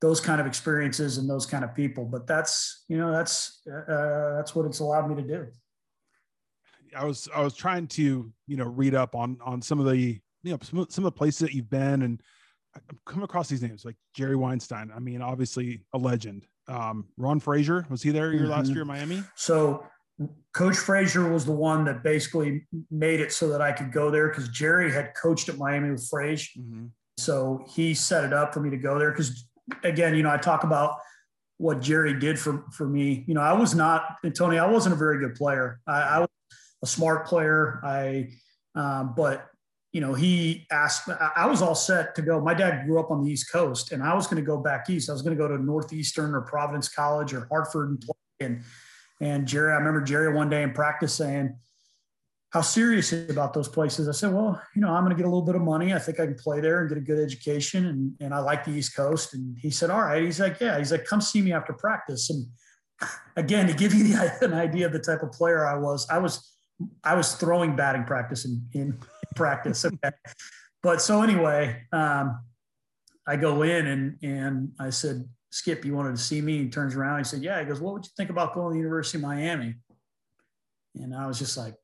those 0.00 0.20
kind 0.20 0.40
of 0.40 0.46
experiences 0.46 1.16
and 1.16 1.28
those 1.28 1.46
kind 1.46 1.64
of 1.64 1.74
people. 1.74 2.04
But 2.04 2.26
that's, 2.26 2.84
you 2.88 2.98
know, 2.98 3.10
that's 3.10 3.62
uh, 3.66 4.36
that's 4.36 4.54
what 4.54 4.66
it's 4.66 4.80
allowed 4.80 5.08
me 5.08 5.22
to 5.22 5.26
do. 5.26 5.46
I 6.94 7.04
was 7.04 7.28
I 7.34 7.40
was 7.40 7.54
trying 7.54 7.86
to, 7.88 8.30
you 8.46 8.56
know, 8.56 8.66
read 8.66 8.94
up 8.94 9.14
on 9.14 9.38
on 9.42 9.62
some 9.62 9.80
of 9.80 9.86
the, 9.86 9.96
you 9.96 10.20
know, 10.44 10.58
some, 10.62 10.86
some 10.90 11.04
of 11.06 11.14
the 11.14 11.18
places 11.18 11.38
that 11.40 11.54
you've 11.54 11.70
been 11.70 12.02
and 12.02 12.20
I've 12.76 13.04
come 13.04 13.22
across 13.22 13.48
these 13.48 13.62
names 13.62 13.84
like 13.84 13.96
Jerry 14.14 14.36
Weinstein. 14.36 14.90
I 14.94 14.98
mean, 14.98 15.22
obviously 15.22 15.84
a 15.92 15.98
legend. 15.98 16.46
Um, 16.68 17.06
Ron 17.16 17.40
Fraser 17.40 17.86
was 17.90 18.02
he 18.02 18.10
there 18.10 18.32
your 18.32 18.42
mm-hmm. 18.42 18.50
last 18.50 18.70
year 18.70 18.82
in 18.82 18.88
Miami? 18.88 19.22
So 19.36 19.86
Coach 20.52 20.76
Fraser 20.76 21.30
was 21.30 21.44
the 21.44 21.52
one 21.52 21.84
that 21.84 22.02
basically 22.02 22.66
made 22.90 23.20
it 23.20 23.32
so 23.32 23.48
that 23.48 23.60
I 23.60 23.72
could 23.72 23.92
go 23.92 24.10
there 24.10 24.28
because 24.28 24.48
Jerry 24.48 24.92
had 24.92 25.14
coached 25.14 25.48
at 25.48 25.58
Miami 25.58 25.90
with 25.90 26.06
Fraser. 26.08 26.48
Mm-hmm. 26.58 26.86
So 27.18 27.64
he 27.68 27.94
set 27.94 28.24
it 28.24 28.32
up 28.32 28.54
for 28.54 28.60
me 28.60 28.70
to 28.70 28.76
go 28.76 28.98
there 28.98 29.10
because 29.10 29.46
again, 29.82 30.14
you 30.14 30.22
know, 30.22 30.30
I 30.30 30.36
talk 30.36 30.64
about 30.64 30.96
what 31.58 31.80
Jerry 31.80 32.18
did 32.18 32.38
for 32.38 32.64
for 32.72 32.88
me. 32.88 33.24
You 33.26 33.34
know, 33.34 33.40
I 33.40 33.52
was 33.52 33.74
not 33.74 34.16
and 34.22 34.34
Tony. 34.34 34.58
I 34.58 34.66
wasn't 34.66 34.94
a 34.94 34.98
very 34.98 35.18
good 35.18 35.34
player. 35.34 35.80
I, 35.86 36.00
I 36.00 36.18
was 36.20 36.28
a 36.82 36.86
smart 36.86 37.26
player. 37.26 37.80
I 37.84 38.30
um, 38.74 39.14
but 39.16 39.46
you 39.94 40.00
know, 40.00 40.12
he 40.12 40.66
asked, 40.72 41.08
I 41.36 41.46
was 41.46 41.62
all 41.62 41.76
set 41.76 42.16
to 42.16 42.22
go. 42.22 42.40
My 42.40 42.52
dad 42.52 42.84
grew 42.84 42.98
up 42.98 43.12
on 43.12 43.22
the 43.22 43.30
East 43.30 43.52
Coast 43.52 43.92
and 43.92 44.02
I 44.02 44.12
was 44.12 44.26
going 44.26 44.42
to 44.42 44.46
go 44.46 44.58
back 44.58 44.90
East. 44.90 45.08
I 45.08 45.12
was 45.12 45.22
going 45.22 45.36
to 45.36 45.40
go 45.40 45.46
to 45.46 45.56
Northeastern 45.56 46.34
or 46.34 46.40
Providence 46.40 46.88
College 46.88 47.32
or 47.32 47.46
Hartford 47.48 47.90
and 47.90 48.00
play. 48.00 48.14
And, 48.40 48.64
and 49.20 49.46
Jerry, 49.46 49.72
I 49.72 49.76
remember 49.76 50.00
Jerry 50.00 50.34
one 50.34 50.50
day 50.50 50.64
in 50.64 50.72
practice 50.72 51.14
saying, 51.14 51.56
how 52.50 52.60
serious 52.60 53.12
about 53.12 53.54
those 53.54 53.68
places. 53.68 54.08
I 54.08 54.12
said, 54.12 54.32
well, 54.32 54.60
you 54.74 54.82
know, 54.82 54.88
I'm 54.88 55.04
going 55.04 55.14
to 55.14 55.16
get 55.16 55.26
a 55.26 55.28
little 55.28 55.46
bit 55.46 55.54
of 55.54 55.62
money. 55.62 55.94
I 55.94 56.00
think 56.00 56.18
I 56.18 56.26
can 56.26 56.34
play 56.34 56.60
there 56.60 56.80
and 56.80 56.88
get 56.88 56.98
a 56.98 57.00
good 57.00 57.20
education. 57.20 57.86
And, 57.86 58.14
and 58.20 58.34
I 58.34 58.38
like 58.38 58.64
the 58.64 58.72
East 58.72 58.96
Coast. 58.96 59.34
And 59.34 59.56
he 59.60 59.70
said, 59.70 59.90
all 59.90 60.02
right. 60.02 60.22
He's 60.22 60.40
like, 60.40 60.60
yeah. 60.60 60.76
He's 60.76 60.90
like, 60.90 61.04
come 61.04 61.20
see 61.20 61.40
me 61.40 61.52
after 61.52 61.72
practice. 61.72 62.30
And 62.30 62.46
again, 63.36 63.68
to 63.68 63.72
give 63.72 63.94
you 63.94 64.16
an 64.40 64.54
idea 64.54 64.86
of 64.86 64.92
the 64.92 64.98
type 64.98 65.22
of 65.22 65.30
player 65.30 65.64
I 65.64 65.78
was, 65.78 66.06
I 66.10 66.18
was, 66.18 66.52
I 67.04 67.14
was 67.14 67.34
throwing 67.34 67.76
batting 67.76 68.04
practice 68.04 68.44
in, 68.44 68.64
in 68.72 68.98
practice. 69.34 69.84
Okay. 69.84 70.10
but 70.82 71.00
so 71.00 71.22
anyway, 71.22 71.82
um, 71.92 72.40
I 73.26 73.36
go 73.36 73.62
in 73.62 73.86
and, 73.86 74.18
and 74.22 74.72
I 74.78 74.90
said, 74.90 75.28
Skip, 75.50 75.84
you 75.84 75.94
wanted 75.94 76.16
to 76.16 76.22
see 76.22 76.40
me? 76.40 76.58
He 76.58 76.68
turns 76.68 76.96
around. 76.96 77.18
He 77.18 77.24
said, 77.24 77.40
yeah. 77.40 77.60
He 77.60 77.64
goes, 77.64 77.80
what 77.80 77.94
would 77.94 78.04
you 78.04 78.10
think 78.16 78.30
about 78.30 78.54
going 78.54 78.70
to 78.70 78.72
the 78.72 78.80
University 78.80 79.18
of 79.18 79.22
Miami? 79.22 79.74
And 80.96 81.14
I 81.14 81.28
was 81.28 81.38
just 81.38 81.56
like, 81.56 81.74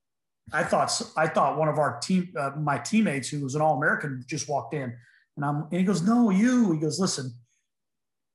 I 0.53 0.65
thought 0.65 0.91
I 1.17 1.29
thought 1.29 1.59
one 1.59 1.69
of 1.69 1.79
our 1.79 1.99
team, 2.01 2.33
uh, 2.39 2.51
my 2.59 2.79
teammates, 2.79 3.29
who 3.29 3.43
was 3.43 3.55
an 3.55 3.61
All 3.61 3.77
American, 3.77 4.25
just 4.27 4.49
walked 4.49 4.75
in, 4.75 4.93
and 5.37 5.45
I'm 5.45 5.63
and 5.71 5.73
he 5.73 5.85
goes, 5.85 6.03
"No, 6.03 6.31
you." 6.31 6.73
He 6.73 6.79
goes, 6.79 6.99
"Listen, 6.99 7.33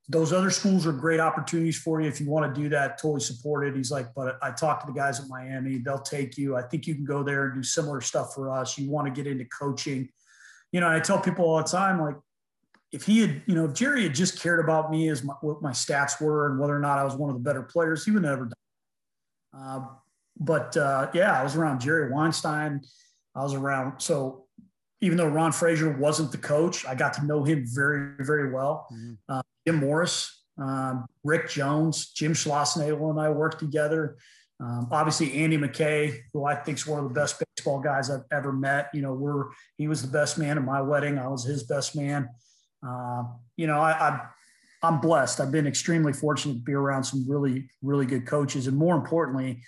those 0.08 0.32
other 0.32 0.50
schools 0.50 0.86
are 0.86 0.92
great 0.92 1.20
opportunities 1.20 1.78
for 1.78 2.00
you 2.00 2.08
if 2.08 2.22
you 2.22 2.30
want 2.30 2.54
to 2.54 2.62
do 2.62 2.70
that. 2.70 2.98
Totally 2.98 3.22
support 3.22 3.68
it." 3.68 3.76
He's 3.76 3.92
like, 3.92 4.14
"But 4.14 4.38
I 4.42 4.52
talked 4.52 4.86
to 4.86 4.94
the 4.94 4.98
guys 4.98 5.20
at 5.20 5.28
Miami; 5.28 5.78
they'll 5.78 6.00
take 6.00 6.38
you. 6.38 6.56
I 6.56 6.62
think 6.62 6.88
you 6.88 6.96
can 6.96 7.06
go 7.06 7.24
there 7.24 7.46
and 7.46 7.56
do 7.56 7.64
similar 7.64 8.02
stuff 8.02 8.34
for 8.34 8.50
us. 8.50 8.78
You 8.78 8.90
want 8.90 9.08
to 9.08 9.14
get 9.14 9.30
into 9.30 9.46
coaching, 9.46 10.10
you 10.72 10.80
know." 10.80 10.90
I 10.90 11.00
tell 11.00 11.20
people 11.20 11.46
all 11.46 11.58
the 11.58 11.64
time, 11.64 12.02
like, 12.02 12.16
if 12.92 13.04
he 13.04 13.20
had, 13.20 13.42
you 13.46 13.56
know, 13.56 13.66
if 13.66 13.74
Jerry 13.74 14.04
had 14.04 14.16
just 14.16 14.40
cared 14.40 14.60
about 14.60 14.90
me 14.90 15.10
as 15.10 15.24
my, 15.24 15.34
what 15.42 15.62
my 15.62 15.72
stats 15.72 16.22
were 16.22 16.50
and 16.50 16.60
whether 16.60 16.76
or 16.76 16.80
not 16.80 16.98
I 16.98 17.04
was 17.04 17.16
one 17.16 17.30
of 17.30 17.36
the 17.36 17.42
better 17.42 17.64
players, 17.64 18.06
he 18.06 18.12
would 18.12 18.24
never 18.24 18.46
done. 18.46 18.54
Uh, 19.58 19.80
but 20.40 20.78
uh, 20.78 21.10
yeah, 21.14 21.40
I 21.40 21.44
was 21.44 21.56
around 21.56 21.82
Jerry 21.82 22.12
Weinstein. 22.12 22.82
I 23.36 23.44
was 23.44 23.54
around. 23.54 24.00
So 24.00 24.46
even 25.02 25.18
though 25.18 25.28
Ron 25.28 25.52
Fraser 25.52 25.92
wasn't 25.98 26.32
the 26.32 26.38
coach, 26.38 26.86
I 26.86 26.96
got 26.96 27.14
to 27.14 27.26
know 27.26 27.44
him 27.44 27.66
very, 27.68 28.16
very 28.20 28.52
well. 28.52 28.88
Mm-hmm. 28.94 29.14
Uh, 29.28 29.42
Jim 29.66 29.78
Morris, 29.78 30.44
um, 30.58 31.06
Rick 31.24 31.50
Jones, 31.50 32.12
Jim 32.12 32.34
Schlossnagle, 32.34 33.10
and 33.10 33.20
I 33.20 33.30
worked 33.30 33.60
together. 33.60 34.18
Um, 34.60 34.88
obviously, 34.92 35.34
Andy 35.34 35.58
McKay, 35.58 36.18
who 36.34 36.46
I 36.46 36.56
think 36.56 36.78
is 36.78 36.88
one 36.88 37.04
of 37.04 37.10
the 37.10 37.14
best 37.14 37.44
baseball 37.56 37.82
guys 37.82 38.10
I've 38.10 38.24
ever 38.32 38.54
met. 38.54 38.90
You 38.94 39.02
know, 39.02 39.14
we're 39.14 39.46
he 39.78 39.88
was 39.88 40.02
the 40.02 40.08
best 40.08 40.38
man 40.38 40.58
at 40.58 40.64
my 40.64 40.82
wedding. 40.82 41.18
I 41.18 41.28
was 41.28 41.44
his 41.44 41.64
best 41.64 41.96
man. 41.96 42.30
Uh, 42.86 43.24
you 43.58 43.68
know, 43.68 43.80
I, 43.80 43.92
I 43.92 44.22
I'm 44.82 45.02
blessed. 45.02 45.42
I've 45.42 45.52
been 45.52 45.68
extremely 45.68 46.14
fortunate 46.14 46.54
to 46.54 46.60
be 46.60 46.74
around 46.74 47.04
some 47.04 47.26
really, 47.28 47.70
really 47.82 48.06
good 48.06 48.26
coaches, 48.26 48.68
and 48.68 48.78
more 48.78 48.96
importantly, 48.96 49.62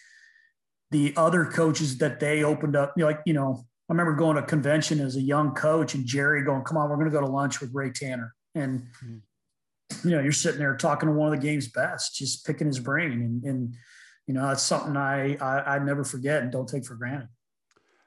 the 0.91 1.13
other 1.17 1.45
coaches 1.45 1.97
that 1.97 2.19
they 2.19 2.43
opened 2.43 2.75
up, 2.75 2.93
you 2.95 3.01
know, 3.01 3.07
like, 3.07 3.19
you 3.25 3.33
know, 3.33 3.65
I 3.89 3.93
remember 3.93 4.15
going 4.15 4.35
to 4.37 4.43
a 4.43 4.45
convention 4.45 4.99
as 4.99 5.15
a 5.15 5.21
young 5.21 5.53
coach 5.53 5.95
and 5.95 6.05
Jerry 6.05 6.43
going, 6.43 6.63
come 6.63 6.77
on, 6.77 6.89
we're 6.89 6.95
going 6.95 7.09
to 7.09 7.11
go 7.11 7.21
to 7.21 7.31
lunch 7.31 7.61
with 7.61 7.73
Ray 7.73 7.91
Tanner. 7.91 8.33
And, 8.55 8.81
mm-hmm. 8.81 9.17
You 10.03 10.11
know, 10.11 10.21
you're 10.21 10.31
sitting 10.31 10.59
there 10.59 10.75
talking 10.75 11.07
to 11.07 11.15
one 11.15 11.33
of 11.33 11.39
the 11.39 11.45
game's 11.45 11.67
best, 11.67 12.15
just 12.15 12.45
picking 12.45 12.67
his 12.67 12.79
brain. 12.79 13.11
And, 13.11 13.43
and 13.43 13.75
you 14.25 14.33
know, 14.33 14.47
that's 14.47 14.63
something 14.63 14.97
I, 14.97 15.35
I, 15.37 15.75
I 15.75 15.79
never 15.79 16.03
forget 16.03 16.43
and 16.43 16.51
don't 16.51 16.67
take 16.67 16.85
for 16.85 16.95
granted. 16.95 17.29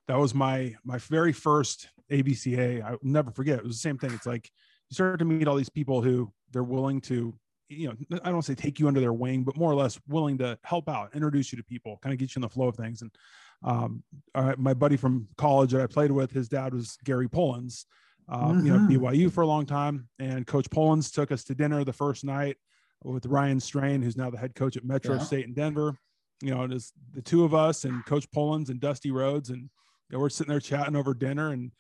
That 0.09 0.19
was 0.19 0.35
my, 0.35 0.75
my 0.85 0.99
very 0.99 1.33
first 1.33 1.89
ABCA. 2.11 2.83
I'll 2.83 2.99
never 3.03 3.31
forget. 3.31 3.59
It 3.59 3.65
was 3.65 3.77
the 3.77 3.81
same 3.81 3.99
thing. 3.99 4.13
It's 4.13 4.27
like 4.27 4.51
you 4.91 4.95
start 4.95 5.19
to 5.21 5.25
meet 5.25 5.49
all 5.49 5.57
these 5.57 5.69
people 5.69 6.03
who 6.03 6.33
they're 6.53 6.65
willing 6.65 7.01
to 7.03 7.35
you 7.71 7.89
know, 7.89 8.19
I 8.25 8.31
don't 8.31 8.43
say 8.43 8.55
take 8.55 8.81
you 8.81 8.89
under 8.89 9.01
their 9.01 9.13
wing, 9.13 9.45
but 9.45 9.57
more 9.57 9.71
or 9.71 9.77
less 9.77 9.99
willing 10.09 10.37
to 10.39 10.59
help 10.65 10.89
out, 10.89 11.15
introduce 11.15 11.53
you 11.53 11.57
to 11.57 11.65
people, 11.65 11.99
kind 12.03 12.13
of 12.13 12.19
get 12.19 12.35
you 12.35 12.41
in 12.41 12.43
the 12.43 12.49
flow 12.49 12.69
of 12.69 12.77
things. 12.77 13.01
And 13.01 13.11
um, 13.63 14.03
my 14.59 14.75
buddy 14.75 14.97
from 14.97 15.29
college 15.39 15.71
that 15.71 15.81
I 15.81 15.87
played 15.87 16.11
with, 16.11 16.33
his 16.33 16.49
dad 16.49 16.75
was 16.75 16.99
Gary 17.05 17.29
Pullins, 17.29 17.87
uh, 18.31 18.47
mm-hmm. 18.47 18.67
you 18.67 18.73
know, 18.73 18.79
mm-hmm. 18.79 19.05
BYU 19.05 19.33
for 19.33 19.43
a 19.43 19.47
long 19.47 19.67
time. 19.67 20.09
And 20.19 20.47
Coach 20.47 20.71
Pullins 20.71 21.11
took 21.11 21.33
us 21.33 21.45
to 21.45 21.55
dinner 21.55 21.85
the 21.85 21.93
first 21.93 22.25
night 22.25 22.57
with 23.03 23.27
Ryan 23.27 23.61
Strain, 23.61 24.03
who's 24.03 24.17
now 24.17 24.31
the 24.31 24.39
head 24.39 24.55
coach 24.55 24.77
at 24.77 24.85
Metro 24.85 25.17
yeah. 25.17 25.23
State 25.23 25.47
in 25.47 25.55
Denver. 25.55 25.97
You 26.43 26.55
know, 26.55 26.65
it 26.65 26.73
is 26.73 26.93
the 27.13 27.23
two 27.23 27.45
of 27.45 27.55
us 27.55 27.85
and 27.85 28.05
Coach 28.07 28.31
Pullins 28.31 28.71
and 28.71 28.81
Dusty 28.81 29.11
Rhodes, 29.11 29.51
and 29.51 29.63
you 29.63 29.69
know, 30.17 30.19
we're 30.21 30.31
sitting 30.31 30.51
there 30.51 30.61
chatting 30.61 30.97
over 30.97 31.13
dinner 31.13 31.51
and 31.51 31.71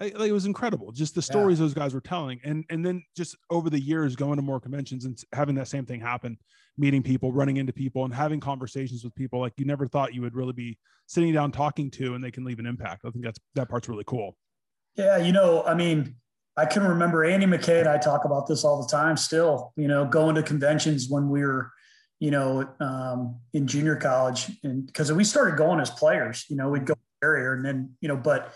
it 0.00 0.32
was 0.32 0.46
incredible 0.46 0.92
just 0.92 1.14
the 1.14 1.22
stories 1.22 1.58
yeah. 1.58 1.64
those 1.64 1.74
guys 1.74 1.92
were 1.92 2.00
telling 2.00 2.38
and 2.44 2.64
and 2.70 2.84
then 2.86 3.02
just 3.16 3.36
over 3.50 3.68
the 3.68 3.80
years 3.80 4.14
going 4.14 4.36
to 4.36 4.42
more 4.42 4.60
conventions 4.60 5.04
and 5.04 5.18
having 5.32 5.54
that 5.54 5.66
same 5.66 5.84
thing 5.84 6.00
happen 6.00 6.38
meeting 6.76 7.02
people 7.02 7.32
running 7.32 7.56
into 7.56 7.72
people 7.72 8.04
and 8.04 8.14
having 8.14 8.38
conversations 8.38 9.02
with 9.02 9.14
people 9.14 9.40
like 9.40 9.52
you 9.56 9.64
never 9.64 9.88
thought 9.88 10.14
you 10.14 10.20
would 10.20 10.36
really 10.36 10.52
be 10.52 10.78
sitting 11.06 11.32
down 11.32 11.50
talking 11.50 11.90
to 11.90 12.14
and 12.14 12.22
they 12.22 12.30
can 12.30 12.44
leave 12.44 12.60
an 12.60 12.66
impact 12.66 13.04
i 13.04 13.10
think 13.10 13.24
that's 13.24 13.40
that 13.54 13.68
part's 13.68 13.88
really 13.88 14.04
cool 14.06 14.36
yeah 14.98 15.16
you 15.16 15.32
know 15.32 15.62
i 15.64 15.72
mean 15.72 16.14
i 16.58 16.66
can 16.66 16.82
remember 16.82 17.24
andy 17.24 17.46
mckay 17.46 17.80
and 17.80 17.88
i 17.88 17.96
talk 17.96 18.26
about 18.26 18.46
this 18.46 18.64
all 18.64 18.82
the 18.82 18.88
time 18.88 19.16
still 19.16 19.72
you 19.76 19.88
know 19.88 20.04
going 20.04 20.34
to 20.34 20.42
conventions 20.42 21.06
when 21.08 21.30
we 21.30 21.40
were 21.40 21.70
you 22.20 22.30
know 22.30 22.68
um, 22.80 23.36
in 23.54 23.66
junior 23.66 23.96
college 23.96 24.50
and 24.64 24.86
because 24.86 25.10
we 25.12 25.24
started 25.24 25.56
going 25.56 25.80
as 25.80 25.88
players 25.88 26.44
you 26.50 26.56
know 26.56 26.68
we'd 26.68 26.84
go 26.84 26.94
area 27.22 27.52
and 27.52 27.64
then 27.64 27.90
you 28.00 28.08
know 28.08 28.16
but 28.16 28.52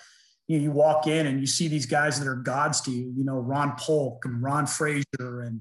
you, 0.49 0.59
know, 0.59 0.65
you 0.65 0.71
walk 0.71 1.07
in 1.07 1.27
and 1.27 1.41
you 1.41 1.47
see 1.47 1.69
these 1.69 1.87
guys 1.87 2.19
that 2.19 2.29
are 2.29 2.35
gods 2.35 2.81
to 2.83 2.91
you, 2.91 3.13
you 3.17 3.25
know, 3.25 3.39
Ron 3.39 3.75
Polk 3.79 4.25
and 4.25 4.43
Ron 4.43 4.67
Fraser 4.67 5.05
and, 5.21 5.61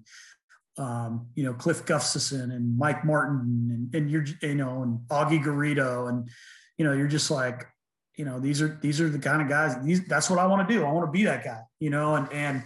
um, 0.77 1.27
you 1.35 1.43
know, 1.43 1.53
Cliff 1.53 1.85
Gustafson 1.85 2.51
and 2.51 2.77
Mike 2.77 3.05
Martin 3.05 3.69
and, 3.71 3.95
and 3.95 4.11
you're, 4.11 4.25
you 4.41 4.55
know, 4.55 4.83
and 4.83 5.00
Augie 5.09 5.43
Garrido. 5.43 6.09
And, 6.09 6.29
you 6.77 6.85
know, 6.85 6.93
you're 6.93 7.07
just 7.07 7.29
like, 7.29 7.65
you 8.15 8.25
know, 8.25 8.39
these 8.39 8.61
are, 8.61 8.77
these 8.81 8.99
are 8.99 9.09
the 9.09 9.19
kind 9.19 9.41
of 9.41 9.49
guys, 9.49 9.75
these, 9.83 10.05
that's 10.07 10.29
what 10.29 10.39
I 10.39 10.45
want 10.45 10.67
to 10.67 10.73
do. 10.73 10.83
I 10.83 10.91
want 10.91 11.07
to 11.07 11.11
be 11.11 11.23
that 11.25 11.43
guy, 11.43 11.61
you 11.79 11.89
know, 11.89 12.15
and, 12.15 12.31
and 12.31 12.63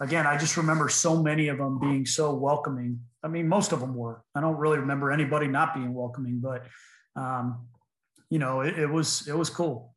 again, 0.00 0.26
I 0.26 0.36
just 0.36 0.56
remember 0.56 0.88
so 0.88 1.22
many 1.22 1.48
of 1.48 1.58
them 1.58 1.78
being 1.78 2.06
so 2.06 2.34
welcoming. 2.34 3.00
I 3.22 3.28
mean, 3.28 3.48
most 3.48 3.72
of 3.72 3.80
them 3.80 3.94
were, 3.94 4.22
I 4.34 4.40
don't 4.40 4.56
really 4.56 4.78
remember 4.78 5.10
anybody 5.10 5.46
not 5.46 5.74
being 5.74 5.94
welcoming, 5.94 6.40
but, 6.40 6.66
um, 7.16 7.66
you 8.30 8.38
know, 8.38 8.60
it, 8.60 8.78
it 8.78 8.86
was, 8.86 9.26
it 9.26 9.36
was 9.36 9.50
cool. 9.50 9.94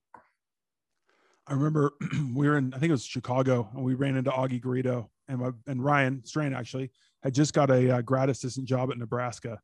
I 1.48 1.54
remember 1.54 1.94
we 2.34 2.48
were 2.48 2.58
in, 2.58 2.74
I 2.74 2.80
think 2.80 2.90
it 2.90 2.94
was 2.94 3.06
Chicago, 3.06 3.70
and 3.74 3.84
we 3.84 3.96
ran 3.96 4.16
into 4.16 4.32
Augie 4.32 4.62
Garrido 4.62 5.08
and 5.28 5.40
my, 5.40 5.52
and 5.66 5.84
Ryan 5.84 6.24
Strain 6.26 6.54
actually 6.54 6.92
had 7.24 7.34
just 7.34 7.54
got 7.54 7.70
a 7.70 7.98
uh, 7.98 8.02
grad 8.02 8.30
assistant 8.30 8.68
job 8.68 8.92
at 8.92 8.98
Nebraska, 8.98 9.60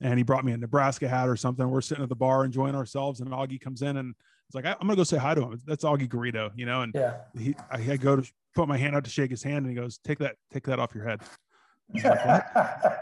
and 0.00 0.18
he 0.18 0.22
brought 0.22 0.44
me 0.44 0.52
a 0.52 0.56
Nebraska 0.56 1.08
hat 1.08 1.28
or 1.28 1.36
something. 1.36 1.68
We're 1.68 1.80
sitting 1.80 2.02
at 2.02 2.08
the 2.08 2.16
bar 2.16 2.44
enjoying 2.44 2.74
ourselves, 2.74 3.20
and 3.20 3.30
Augie 3.30 3.60
comes 3.60 3.82
in 3.82 3.96
and 3.96 4.14
it's 4.48 4.54
like, 4.54 4.64
I, 4.64 4.70
am 4.70 4.78
gonna 4.80 4.96
go 4.96 5.04
say 5.04 5.18
hi 5.18 5.34
to 5.34 5.42
him. 5.42 5.60
That's 5.66 5.84
Augie 5.84 6.08
Garrido, 6.08 6.50
you 6.56 6.64
know. 6.64 6.80
And 6.80 6.92
yeah, 6.94 7.16
he, 7.38 7.54
I, 7.70 7.92
I 7.92 7.96
go 7.98 8.16
to 8.16 8.32
put 8.54 8.66
my 8.66 8.78
hand 8.78 8.96
out 8.96 9.04
to 9.04 9.10
shake 9.10 9.30
his 9.30 9.42
hand, 9.42 9.66
and 9.66 9.68
he 9.68 9.74
goes, 9.74 9.98
"Take 9.98 10.18
that, 10.20 10.36
take 10.50 10.64
that 10.64 10.78
off 10.78 10.94
your 10.94 11.04
head." 11.04 11.20
Like, 11.94 12.02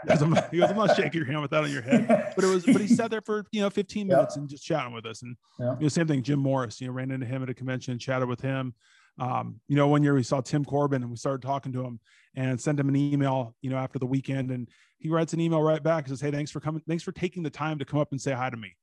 he, 0.03 0.07
goes, 0.07 0.21
not, 0.21 0.49
he 0.49 0.59
goes, 0.59 0.69
I'm 0.69 0.77
not 0.77 0.95
shaking 0.95 1.19
your 1.19 1.25
hand 1.25 1.41
with 1.41 1.51
that 1.51 1.61
on 1.65 1.69
your 1.69 1.81
head. 1.81 2.31
But 2.35 2.45
it 2.45 2.47
was, 2.47 2.65
but 2.65 2.79
he 2.79 2.87
sat 2.87 3.11
there 3.11 3.19
for, 3.19 3.45
you 3.51 3.59
know, 3.59 3.69
15 3.69 4.07
minutes 4.07 4.37
and 4.37 4.47
just 4.47 4.63
chatting 4.63 4.93
with 4.93 5.05
us. 5.05 5.23
And 5.23 5.35
yep. 5.59 5.75
you 5.79 5.83
know, 5.83 5.89
same 5.89 6.07
thing, 6.07 6.23
Jim 6.23 6.39
Morris, 6.39 6.79
you 6.79 6.87
know, 6.87 6.93
ran 6.93 7.11
into 7.11 7.25
him 7.25 7.43
at 7.43 7.49
a 7.49 7.53
convention, 7.53 7.99
chatted 7.99 8.29
with 8.29 8.39
him. 8.39 8.73
Um, 9.19 9.59
you 9.67 9.75
know, 9.75 9.89
one 9.89 10.03
year 10.03 10.13
we 10.13 10.23
saw 10.23 10.39
Tim 10.39 10.63
Corbin 10.63 11.01
and 11.01 11.11
we 11.11 11.17
started 11.17 11.41
talking 11.41 11.73
to 11.73 11.83
him 11.83 11.99
and 12.35 12.61
sent 12.61 12.79
him 12.79 12.87
an 12.87 12.95
email, 12.95 13.55
you 13.61 13.69
know, 13.69 13.77
after 13.77 13.99
the 13.99 14.05
weekend. 14.05 14.51
And 14.51 14.69
he 14.99 15.09
writes 15.09 15.33
an 15.33 15.41
email 15.41 15.61
right 15.61 15.83
back 15.83 16.07
and 16.07 16.17
says, 16.17 16.21
Hey, 16.21 16.31
thanks 16.31 16.51
for 16.51 16.61
coming. 16.61 16.81
Thanks 16.87 17.03
for 17.03 17.11
taking 17.11 17.43
the 17.43 17.49
time 17.49 17.79
to 17.79 17.85
come 17.85 17.99
up 17.99 18.11
and 18.11 18.21
say 18.21 18.31
hi 18.31 18.49
to 18.49 18.55
me. 18.55 18.73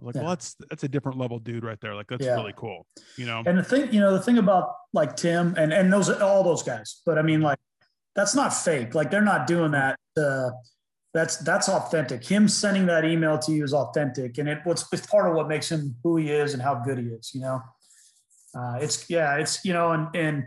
Like, 0.00 0.14
yeah. 0.14 0.22
well, 0.22 0.30
that's 0.30 0.56
that's 0.70 0.84
a 0.84 0.88
different 0.88 1.18
level 1.18 1.38
dude 1.38 1.64
right 1.64 1.80
there. 1.80 1.94
Like 1.94 2.06
that's 2.06 2.24
yeah. 2.24 2.34
really 2.34 2.54
cool. 2.56 2.86
You 3.16 3.26
know. 3.26 3.42
And 3.46 3.58
the 3.58 3.64
thing, 3.64 3.92
you 3.92 4.00
know, 4.00 4.12
the 4.12 4.22
thing 4.22 4.38
about 4.38 4.74
like 4.92 5.16
Tim 5.16 5.54
and 5.56 5.72
and 5.72 5.92
those 5.92 6.08
all 6.08 6.44
those 6.44 6.62
guys, 6.62 7.02
but 7.04 7.18
I 7.18 7.22
mean 7.22 7.40
like 7.40 7.58
that's 8.14 8.34
not 8.34 8.54
fake. 8.54 8.94
Like 8.94 9.10
they're 9.10 9.20
not 9.20 9.46
doing 9.46 9.72
that. 9.72 9.98
Uh, 10.16 10.50
that's 11.14 11.38
that's 11.38 11.68
authentic. 11.68 12.24
Him 12.24 12.48
sending 12.48 12.86
that 12.86 13.04
email 13.04 13.38
to 13.38 13.52
you 13.52 13.64
is 13.64 13.72
authentic, 13.72 14.38
and 14.38 14.48
it 14.48 14.58
what's 14.64 14.86
it's 14.92 15.06
part 15.06 15.28
of 15.28 15.34
what 15.34 15.48
makes 15.48 15.70
him 15.70 15.96
who 16.04 16.16
he 16.16 16.30
is 16.30 16.54
and 16.54 16.62
how 16.62 16.76
good 16.76 16.98
he 16.98 17.06
is. 17.06 17.32
You 17.34 17.40
know, 17.40 17.62
uh, 18.54 18.78
it's 18.80 19.08
yeah, 19.10 19.36
it's 19.36 19.64
you 19.64 19.72
know, 19.72 19.92
and 19.92 20.14
and 20.14 20.44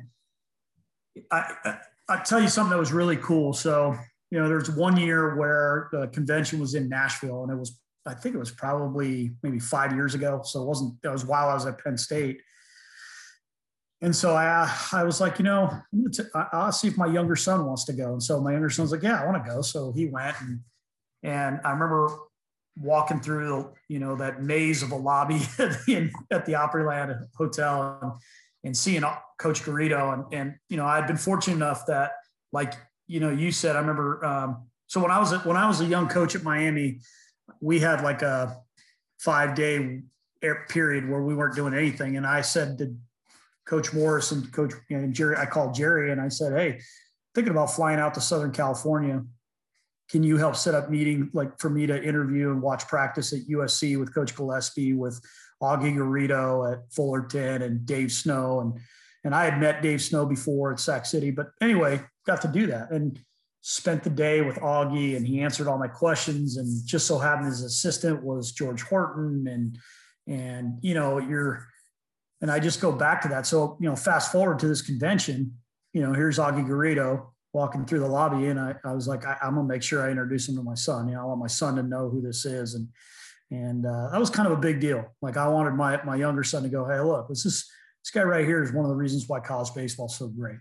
I, 1.31 1.53
I 1.65 1.77
I 2.07 2.17
tell 2.23 2.39
you 2.39 2.47
something 2.47 2.71
that 2.71 2.79
was 2.79 2.93
really 2.93 3.17
cool. 3.17 3.53
So 3.53 3.97
you 4.29 4.39
know, 4.39 4.47
there's 4.47 4.69
one 4.69 4.97
year 4.97 5.35
where 5.35 5.89
the 5.91 6.07
convention 6.07 6.59
was 6.59 6.73
in 6.73 6.87
Nashville, 6.87 7.43
and 7.43 7.51
it 7.51 7.57
was 7.57 7.79
I 8.05 8.13
think 8.13 8.35
it 8.35 8.39
was 8.39 8.51
probably 8.51 9.31
maybe 9.43 9.59
five 9.59 9.93
years 9.93 10.15
ago. 10.15 10.41
So 10.43 10.63
it 10.63 10.65
wasn't. 10.65 10.95
It 11.03 11.09
was 11.09 11.25
while 11.25 11.49
I 11.49 11.53
was 11.53 11.65
at 11.65 11.83
Penn 11.83 11.97
State 11.97 12.41
and 14.01 14.15
so 14.15 14.35
I, 14.35 14.73
I 14.91 15.03
was 15.03 15.21
like, 15.21 15.37
you 15.37 15.45
know, 15.45 15.71
I'll 16.33 16.71
see 16.71 16.87
if 16.87 16.97
my 16.97 17.05
younger 17.05 17.35
son 17.35 17.65
wants 17.65 17.85
to 17.85 17.93
go. 17.93 18.13
And 18.13 18.23
so 18.23 18.41
my 18.41 18.51
younger 18.51 18.69
son's 18.69 18.91
like, 18.91 19.03
yeah, 19.03 19.21
I 19.21 19.25
want 19.25 19.43
to 19.43 19.49
go. 19.49 19.61
So 19.61 19.91
he 19.91 20.07
went, 20.07 20.35
and 20.41 20.59
and 21.21 21.59
I 21.63 21.71
remember 21.71 22.09
walking 22.79 23.19
through, 23.19 23.73
you 23.89 23.99
know, 23.99 24.15
that 24.15 24.41
maze 24.41 24.81
of 24.81 24.91
a 24.91 24.95
lobby 24.95 25.35
at 25.59 25.85
the, 25.85 26.11
at 26.31 26.45
the 26.47 26.53
Opryland 26.53 27.27
Hotel 27.35 27.99
and, 28.01 28.11
and 28.63 28.77
seeing 28.77 29.03
Coach 29.37 29.61
Garrido. 29.61 30.13
And 30.13 30.33
and 30.33 30.55
you 30.67 30.77
know, 30.77 30.85
I'd 30.87 31.05
been 31.05 31.17
fortunate 31.17 31.57
enough 31.57 31.85
that, 31.85 32.13
like 32.51 32.73
you 33.07 33.19
know, 33.19 33.29
you 33.29 33.51
said, 33.51 33.75
I 33.75 33.79
remember. 33.79 34.25
Um, 34.25 34.63
so 34.87 34.99
when 34.99 35.11
I 35.11 35.19
was 35.19 35.31
when 35.45 35.57
I 35.57 35.67
was 35.67 35.79
a 35.79 35.85
young 35.85 36.07
coach 36.07 36.35
at 36.35 36.43
Miami, 36.43 37.01
we 37.61 37.79
had 37.79 38.03
like 38.03 38.21
a 38.21 38.57
five 39.19 39.55
day 39.55 40.01
period 40.69 41.07
where 41.07 41.21
we 41.21 41.35
weren't 41.35 41.55
doing 41.55 41.73
anything. 41.73 42.17
And 42.17 42.25
I 42.25 42.41
said 42.41 42.77
to 42.79 42.95
Coach 43.65 43.93
Morris 43.93 44.31
and 44.31 44.51
Coach 44.51 44.73
and 44.89 45.13
Jerry, 45.13 45.37
I 45.37 45.45
called 45.45 45.75
Jerry 45.75 46.11
and 46.11 46.19
I 46.19 46.29
said, 46.29 46.53
Hey, 46.53 46.81
thinking 47.35 47.51
about 47.51 47.73
flying 47.73 47.99
out 47.99 48.15
to 48.15 48.21
Southern 48.21 48.51
California. 48.51 49.23
Can 50.09 50.23
you 50.23 50.37
help 50.37 50.57
set 50.57 50.75
up 50.75 50.89
meeting 50.89 51.29
like 51.33 51.57
for 51.59 51.69
me 51.69 51.85
to 51.85 52.03
interview 52.03 52.51
and 52.51 52.61
watch 52.61 52.87
practice 52.87 53.31
at 53.31 53.47
USC 53.47 53.97
with 53.97 54.13
Coach 54.13 54.35
Gillespie, 54.35 54.93
with 54.93 55.21
Augie 55.61 55.95
Garrido 55.95 56.69
at 56.69 56.91
Fullerton 56.91 57.61
and 57.61 57.85
Dave 57.85 58.11
Snow. 58.11 58.59
And 58.59 58.79
and 59.23 59.35
I 59.35 59.45
had 59.45 59.59
met 59.59 59.83
Dave 59.83 60.01
Snow 60.01 60.25
before 60.25 60.73
at 60.73 60.79
Sac 60.79 61.05
City, 61.05 61.29
but 61.29 61.51
anyway, 61.61 62.01
got 62.25 62.41
to 62.41 62.47
do 62.47 62.65
that 62.67 62.89
and 62.89 63.19
spent 63.61 64.03
the 64.03 64.09
day 64.09 64.41
with 64.41 64.57
Augie 64.57 65.15
and 65.15 65.25
he 65.25 65.41
answered 65.41 65.67
all 65.67 65.77
my 65.77 65.87
questions. 65.87 66.57
And 66.57 66.85
just 66.85 67.07
so 67.07 67.17
happened 67.17 67.47
his 67.47 67.63
assistant 67.63 68.23
was 68.23 68.51
George 68.51 68.81
Horton 68.81 69.47
and 69.47 69.77
and 70.27 70.77
you 70.81 70.93
know, 70.93 71.19
you're 71.19 71.67
and 72.41 72.51
I 72.51 72.59
just 72.59 72.81
go 72.81 72.91
back 72.91 73.21
to 73.21 73.27
that. 73.29 73.45
So, 73.45 73.77
you 73.79 73.87
know, 73.87 73.95
fast 73.95 74.31
forward 74.31 74.59
to 74.59 74.67
this 74.67 74.81
convention, 74.81 75.57
you 75.93 76.01
know, 76.01 76.11
here's 76.13 76.39
Augie 76.39 76.67
Garrido 76.67 77.27
walking 77.53 77.85
through 77.85 77.99
the 77.99 78.07
lobby. 78.07 78.47
And 78.47 78.59
I, 78.59 78.75
I 78.83 78.93
was 78.93 79.07
like, 79.07 79.25
I, 79.25 79.37
am 79.43 79.55
gonna 79.55 79.67
make 79.67 79.83
sure 79.83 80.01
I 80.01 80.09
introduce 80.09 80.49
him 80.49 80.55
to 80.55 80.63
my 80.63 80.73
son. 80.73 81.07
You 81.07 81.15
know, 81.15 81.21
I 81.21 81.25
want 81.25 81.39
my 81.39 81.47
son 81.47 81.75
to 81.75 81.83
know 81.83 82.09
who 82.09 82.21
this 82.21 82.45
is. 82.45 82.73
And 82.73 82.87
and 83.51 83.85
uh, 83.85 84.09
that 84.11 84.19
was 84.19 84.29
kind 84.29 84.47
of 84.47 84.57
a 84.57 84.61
big 84.61 84.79
deal. 84.79 85.05
Like 85.21 85.37
I 85.37 85.47
wanted 85.47 85.73
my 85.73 86.01
my 86.03 86.15
younger 86.15 86.43
son 86.43 86.63
to 86.63 86.69
go, 86.69 86.85
hey, 86.85 86.99
look, 86.99 87.27
this 87.27 87.45
is 87.45 87.69
this 88.03 88.11
guy 88.11 88.23
right 88.23 88.45
here 88.45 88.63
is 88.63 88.71
one 88.71 88.85
of 88.85 88.89
the 88.89 88.95
reasons 88.95 89.25
why 89.27 89.39
college 89.39 89.73
baseball 89.75 90.07
is 90.07 90.15
so 90.15 90.27
great. 90.27 90.57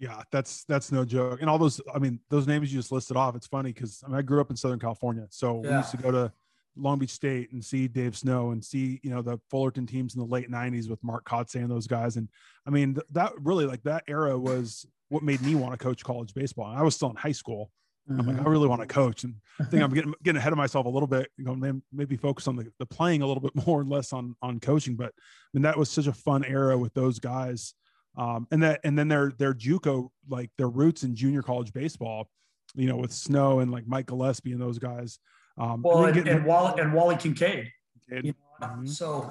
Yeah, 0.00 0.22
that's 0.32 0.64
that's 0.64 0.90
no 0.90 1.04
joke. 1.04 1.42
And 1.42 1.50
all 1.50 1.58
those, 1.58 1.78
I 1.94 1.98
mean, 1.98 2.20
those 2.30 2.46
names 2.46 2.72
you 2.72 2.78
just 2.78 2.90
listed 2.90 3.18
off. 3.18 3.36
It's 3.36 3.46
funny 3.46 3.70
because 3.70 4.02
I, 4.04 4.08
mean, 4.08 4.16
I 4.16 4.22
grew 4.22 4.40
up 4.40 4.48
in 4.48 4.56
Southern 4.56 4.78
California, 4.78 5.26
so 5.28 5.60
yeah. 5.62 5.70
we 5.70 5.76
used 5.76 5.90
to 5.90 5.98
go 5.98 6.10
to 6.10 6.32
Long 6.74 6.98
Beach 6.98 7.10
State 7.10 7.52
and 7.52 7.62
see 7.62 7.86
Dave 7.86 8.16
Snow 8.16 8.52
and 8.52 8.64
see, 8.64 8.98
you 9.02 9.10
know, 9.10 9.20
the 9.20 9.38
Fullerton 9.50 9.86
teams 9.86 10.14
in 10.14 10.20
the 10.20 10.26
late 10.26 10.50
'90s 10.50 10.88
with 10.88 11.04
Mark 11.04 11.28
Kotsay 11.28 11.56
and 11.56 11.70
those 11.70 11.86
guys. 11.86 12.16
And 12.16 12.30
I 12.66 12.70
mean, 12.70 12.94
th- 12.94 13.06
that 13.10 13.32
really 13.38 13.66
like 13.66 13.82
that 13.82 14.04
era 14.08 14.38
was 14.38 14.86
what 15.10 15.22
made 15.22 15.42
me 15.42 15.54
want 15.54 15.72
to 15.72 15.78
coach 15.78 16.02
college 16.02 16.32
baseball. 16.32 16.70
And 16.70 16.78
I 16.78 16.82
was 16.82 16.94
still 16.94 17.10
in 17.10 17.16
high 17.16 17.32
school. 17.32 17.70
Mm-hmm. 18.08 18.20
I'm 18.20 18.26
like, 18.26 18.36
mm-hmm. 18.36 18.46
I 18.46 18.50
really 18.50 18.68
want 18.68 18.80
to 18.80 18.86
coach, 18.86 19.24
and 19.24 19.34
I 19.60 19.64
think 19.64 19.82
I'm 19.82 19.92
getting 19.94 20.14
getting 20.22 20.38
ahead 20.38 20.52
of 20.52 20.56
myself 20.56 20.86
a 20.86 20.88
little 20.88 21.08
bit. 21.08 21.30
You 21.36 21.44
know, 21.44 21.80
maybe 21.92 22.16
focus 22.16 22.48
on 22.48 22.56
the, 22.56 22.72
the 22.78 22.86
playing 22.86 23.20
a 23.20 23.26
little 23.26 23.42
bit 23.42 23.54
more 23.66 23.82
and 23.82 23.90
less 23.90 24.14
on 24.14 24.34
on 24.40 24.60
coaching. 24.60 24.96
But 24.96 25.08
I 25.08 25.50
mean, 25.52 25.62
that 25.64 25.76
was 25.76 25.90
such 25.90 26.06
a 26.06 26.12
fun 26.14 26.42
era 26.46 26.78
with 26.78 26.94
those 26.94 27.18
guys. 27.18 27.74
Um, 28.16 28.46
and 28.50 28.62
that 28.62 28.80
and 28.84 28.98
then 28.98 29.08
their 29.08 29.32
their 29.38 29.54
JUCO 29.54 30.10
like 30.28 30.50
their 30.58 30.68
roots 30.68 31.04
in 31.04 31.14
junior 31.14 31.42
college 31.42 31.72
baseball, 31.72 32.28
you 32.74 32.86
know, 32.86 32.96
with 32.96 33.12
Snow 33.12 33.60
and 33.60 33.70
like 33.70 33.86
Mike 33.86 34.06
Gillespie 34.06 34.52
and 34.52 34.60
those 34.60 34.78
guys. 34.78 35.18
Um, 35.58 35.82
well, 35.82 36.06
and, 36.06 36.16
and, 36.16 36.28
and, 36.28 36.44
Wally, 36.44 36.80
and 36.80 36.92
Wally 36.92 37.16
Kincaid. 37.16 37.70
Kincaid. 38.08 38.24
You 38.24 38.34
know? 38.60 38.66
mm-hmm. 38.66 38.86
So, 38.86 39.30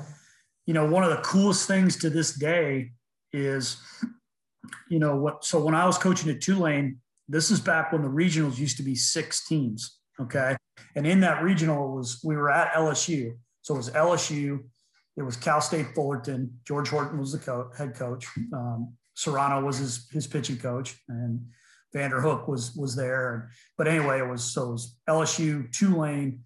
you 0.66 0.74
know, 0.74 0.86
one 0.86 1.04
of 1.04 1.10
the 1.10 1.18
coolest 1.18 1.68
things 1.68 1.98
to 1.98 2.10
this 2.10 2.34
day 2.34 2.92
is, 3.34 3.78
you 4.90 5.00
know, 5.00 5.16
what. 5.16 5.44
So 5.44 5.64
when 5.64 5.76
I 5.76 5.86
was 5.86 5.98
coaching 5.98 6.30
at 6.30 6.42
Tulane, 6.42 7.00
this 7.28 7.52
is 7.52 7.60
back 7.60 7.92
when 7.92 8.02
the 8.02 8.10
regionals 8.10 8.58
used 8.58 8.78
to 8.78 8.84
be 8.84 8.96
six 8.96 9.46
teams. 9.46 9.98
Okay, 10.20 10.56
and 10.96 11.08
in 11.08 11.22
that 11.22 11.44
regional 11.44 11.96
was 11.96 12.22
we 12.24 12.36
were 12.36 12.52
at 12.52 12.74
LSU, 12.74 13.38
so 13.62 13.74
it 13.74 13.78
was 13.78 13.90
LSU. 13.92 14.60
It 15.20 15.24
was 15.24 15.36
Cal 15.36 15.60
State 15.60 15.88
Fullerton. 15.94 16.58
George 16.66 16.88
Horton 16.88 17.20
was 17.20 17.34
the 17.34 17.40
co- 17.40 17.70
head 17.78 17.94
coach. 17.94 18.26
Um, 18.54 18.94
Serrano 19.16 19.66
was 19.66 19.78
his 19.78 20.08
his 20.12 20.26
pitching 20.26 20.58
coach, 20.58 20.96
and 21.10 21.46
Vanderhook 21.94 22.48
was 22.48 22.74
was 22.74 22.96
there. 22.96 23.52
But 23.78 23.90
anyway, 23.90 24.20
it 24.20 24.28
was 24.28 24.46
so 24.46 24.70
it 24.70 24.72
was 24.72 24.96
LSU, 25.10 25.70
Tulane, 25.74 26.46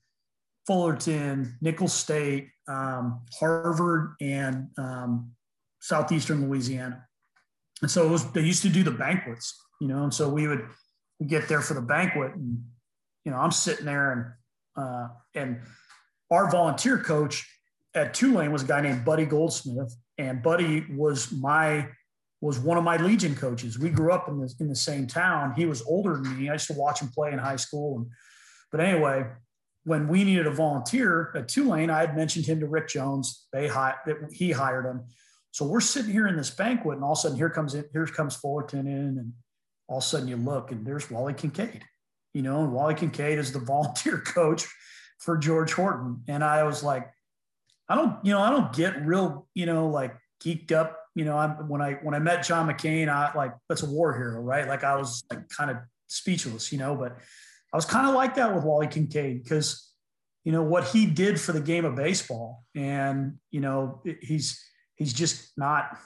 Fullerton, 0.66 1.56
Nicholls 1.62 1.94
State, 1.94 2.50
um, 2.68 3.22
Harvard, 3.40 4.16
and 4.20 4.70
um, 4.80 5.32
Southeastern 5.80 6.50
Louisiana. 6.50 7.06
And 7.84 7.92
so 7.92 8.08
it 8.08 8.10
was 8.10 8.32
they 8.32 8.42
used 8.42 8.64
to 8.64 8.70
do 8.70 8.82
the 8.82 8.90
banquets, 8.90 9.56
you 9.82 9.88
know, 9.88 10.02
and 10.02 10.14
so 10.14 10.28
we 10.30 10.48
would 10.48 10.68
get 11.28 11.48
there 11.48 11.62
for 11.62 11.76
the 11.76 11.82
banquet, 11.82 12.34
and 12.34 12.64
you 13.24 13.32
know 13.32 13.38
I'm 13.38 13.52
sitting 13.52 13.86
there, 13.86 14.12
and 14.76 14.84
uh, 14.84 15.08
and 15.36 15.62
our 16.32 16.50
volunteer 16.50 16.98
coach 16.98 17.48
at 17.96 18.14
Tulane 18.14 18.52
was 18.52 18.64
a 18.64 18.68
guy 18.68 18.82
named 18.82 19.06
Buddy 19.06 19.26
Goldsmith, 19.26 19.96
and 20.18 20.42
Buddy 20.42 20.86
was 20.96 21.32
my 21.32 21.88
was 22.42 22.60
one 22.60 22.78
of 22.78 22.84
my 22.84 22.98
Legion 22.98 23.36
coaches. 23.36 23.80
We 23.80 23.90
grew 23.90 24.12
up 24.12 24.28
in 24.28 24.40
the 24.40 24.54
in 24.60 24.68
the 24.68 24.76
same 24.76 25.08
town. 25.08 25.54
He 25.56 25.66
was 25.66 25.82
older 25.84 26.16
than 26.16 26.38
me. 26.38 26.50
I 26.50 26.54
used 26.54 26.68
to 26.68 26.74
watch 26.74 27.02
him 27.02 27.10
play 27.10 27.32
in 27.32 27.40
high 27.40 27.56
school. 27.56 27.98
And, 27.98 28.08
but 28.72 28.82
anyway, 28.82 29.26
when 29.86 30.08
we 30.08 30.24
needed 30.24 30.48
a 30.48 30.52
volunteer 30.52 31.32
at 31.36 31.48
Tulane, 31.48 31.90
I 31.90 32.02
had 32.02 32.18
mentioned 32.18 32.46
him 32.46 32.60
to 32.60 32.68
Rick 32.68 32.90
Jones. 32.90 33.48
They 33.54 33.68
hired 33.68 33.98
that 34.06 34.18
he 34.32 34.52
hired 34.52 34.86
him. 34.86 35.06
So 35.52 35.66
we're 35.66 35.82
sitting 35.82 36.12
here 36.12 36.28
in 36.28 36.36
this 36.36 36.50
banquet, 36.50 36.96
and 36.96 37.04
all 37.04 37.14
of 37.14 37.20
a 37.20 37.22
sudden 37.22 37.38
here 37.38 37.50
comes 37.50 37.76
in, 37.76 37.86
here 37.94 38.06
comes 38.08 38.36
Fullerton 38.36 38.88
in, 38.88 39.18
and 39.20 39.34
all 39.88 40.00
of 40.00 40.04
a 40.04 40.08
sudden 40.08 40.28
you 40.28 40.38
look 40.38 40.72
and 40.72 40.86
there's 40.86 41.10
Wally 41.12 41.34
Kincaid. 41.34 41.84
You 42.34 42.42
know, 42.42 42.64
and 42.64 42.74
Wally 42.74 42.96
Kincaid 42.96 43.38
is 43.38 43.52
the 43.52 43.60
volunteer 43.74 44.18
coach 44.18 44.66
for 45.20 45.38
George 45.38 45.74
Horton. 45.74 46.24
And 46.28 46.44
I 46.44 46.64
was 46.64 46.84
like, 46.84 47.10
I 47.90 47.96
don't, 47.96 48.24
you 48.24 48.32
know, 48.32 48.40
I 48.40 48.50
don't 48.50 48.74
get 48.74 49.06
real, 49.06 49.48
you 49.54 49.66
know, 49.66 49.88
like 49.88 50.16
geeked 50.44 50.72
up 50.72 51.00
you 51.16 51.26
know, 51.26 51.38
I'm, 51.38 51.70
when 51.70 51.82
I 51.82 51.94
when 52.02 52.16
I 52.16 52.20
met 52.20 52.44
John 52.44 52.68
McCain, 52.68 53.08
I 53.08 53.34
like 53.36 53.54
that's 53.70 53.84
a 53.84 53.90
war 53.90 54.16
hero, 54.16 54.42
right? 54.42 54.68
Like 54.68 54.84
I 54.84 54.96
was 54.96 55.24
like 55.30 55.48
kind 55.50 55.70
of 55.70 55.78
speechless, 56.08 56.72
you 56.72 56.80
know. 56.80 56.96
But 56.96 57.18
I 57.72 57.76
was 57.76 57.86
kind 57.86 58.08
of 58.08 58.16
like 58.16 58.36
that 58.36 58.54
with 58.54 58.64
Wally 58.64 58.88
Kincaid 58.88 59.44
because 59.44 59.92
you 60.44 60.52
know 60.52 60.64
what 60.64 60.86
he 60.86 61.06
did 61.06 61.40
for 61.40 61.52
the 61.52 61.62
game 61.62 61.86
of 61.86 61.96
baseball, 61.96 62.64
and 62.74 63.38
you 63.52 63.60
know 63.60 64.02
he's 64.22 64.60
he's 64.96 65.14
just 65.14 65.52
not 65.56 65.98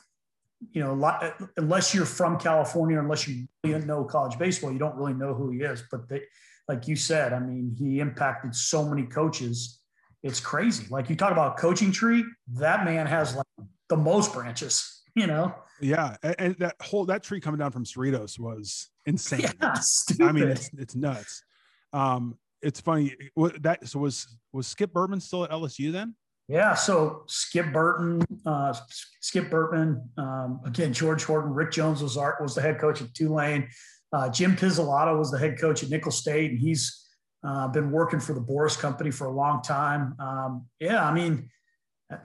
you 0.72 0.82
know 0.82 1.20
unless 1.56 1.94
you're 1.96 2.06
from 2.06 2.38
California, 2.38 3.00
unless 3.00 3.28
you 3.28 3.48
really 3.64 3.86
know 3.86 4.04
college 4.04 4.38
baseball, 4.38 4.74
you 4.74 4.80
don't 4.80 4.96
really 4.96 5.14
know 5.14 5.34
who 5.34 5.52
he 5.52 5.60
is. 5.60 5.84
But 5.90 6.10
they, 6.10 6.24
like 6.68 6.90
you 6.90 6.98
said, 6.98 7.32
I 7.32 7.40
mean, 7.40 7.74
he 7.80 8.02
impacted 8.02 8.54
so 8.54 8.84
many 8.84 9.04
coaches. 9.04 9.80
It's 10.28 10.40
crazy. 10.40 10.86
Like 10.90 11.10
you 11.10 11.16
talk 11.16 11.32
about 11.32 11.58
coaching 11.58 11.92
tree, 11.92 12.24
that 12.54 12.86
man 12.86 13.08
has 13.08 13.36
like 13.36 13.46
the 13.90 13.98
most 13.98 14.34
branches 14.34 14.98
you 15.18 15.26
know? 15.26 15.54
Yeah. 15.82 16.16
And, 16.24 16.56
that 16.60 16.76
whole, 16.80 17.06
that 17.06 17.24
tree 17.24 17.42
coming 17.42 17.58
down 17.58 17.72
from 17.72 17.84
Cerritos 17.84 18.40
was 18.40 18.90
insane. 19.06 19.50
Yeah, 19.62 20.28
I 20.28 20.32
mean, 20.32 20.48
it's, 20.48 20.70
it's 20.78 20.96
nuts. 20.96 21.44
Um, 21.92 22.38
it's 22.62 22.80
funny 22.80 23.16
what 23.34 23.62
that, 23.64 23.88
so 23.88 24.00
was, 24.00 24.38
was 24.54 24.68
Skip 24.68 24.94
Bertman 24.94 25.22
still 25.22 25.44
at 25.44 25.50
LSU 25.50 25.92
then? 25.92 26.16
Yeah. 26.48 26.76
So 26.76 27.24
Skip 27.28 27.68
Bertman, 27.68 28.24
uh, 28.46 28.76
Skip 29.22 29.50
Bertman, 29.50 30.08
um, 30.18 30.62
again, 30.66 30.94
George 30.94 31.24
Horton, 31.24 31.52
Rick 31.52 31.72
Jones 31.72 32.04
was 32.04 32.16
art 32.16 32.42
was 32.42 32.54
the 32.54 32.62
head 32.62 32.80
coach 32.80 33.02
at 33.02 33.14
Tulane. 33.16 33.68
Uh, 34.14 34.30
Jim 34.30 34.56
Pizzolato 34.56 35.18
was 35.18 35.32
the 35.32 35.40
head 35.40 35.60
coach 35.60 35.84
at 35.84 35.90
Nicholls 35.90 36.18
State, 36.18 36.52
and 36.52 36.60
he's 36.60 37.07
uh, 37.48 37.68
been 37.70 37.92
working 37.92 38.20
for 38.20 38.34
the 38.34 38.42
Boras 38.42 38.78
Company 38.78 39.10
for 39.10 39.28
a 39.28 39.32
long 39.32 39.62
time. 39.62 40.16
Um, 40.20 40.66
yeah, 40.80 41.08
I 41.08 41.14
mean, 41.14 41.50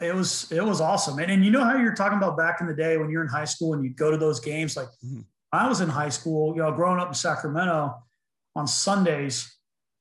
it 0.01 0.15
was 0.15 0.51
it 0.53 0.65
was 0.65 0.81
awesome 0.81 1.19
and, 1.19 1.31
and 1.31 1.45
you 1.45 1.51
know 1.51 1.65
how 1.65 1.77
you're 1.77 1.95
talking 1.95 2.17
about 2.17 2.37
back 2.37 2.61
in 2.61 2.69
the 2.69 2.75
day 2.75 2.97
when 2.97 3.11
you're 3.11 3.23
in 3.23 3.29
high 3.29 3.45
school 3.45 3.75
and 3.75 3.83
you 3.83 3.91
go 3.91 4.11
to 4.13 4.17
those 4.17 4.39
games 4.39 4.77
like 4.77 4.87
mm-hmm. 5.05 5.21
i 5.51 5.69
was 5.69 5.81
in 5.81 5.89
high 5.89 6.09
school 6.09 6.55
you 6.55 6.63
know 6.63 6.71
growing 6.71 7.01
up 7.01 7.09
in 7.09 7.15
sacramento 7.15 7.93
on 8.55 8.67
sundays 8.67 9.57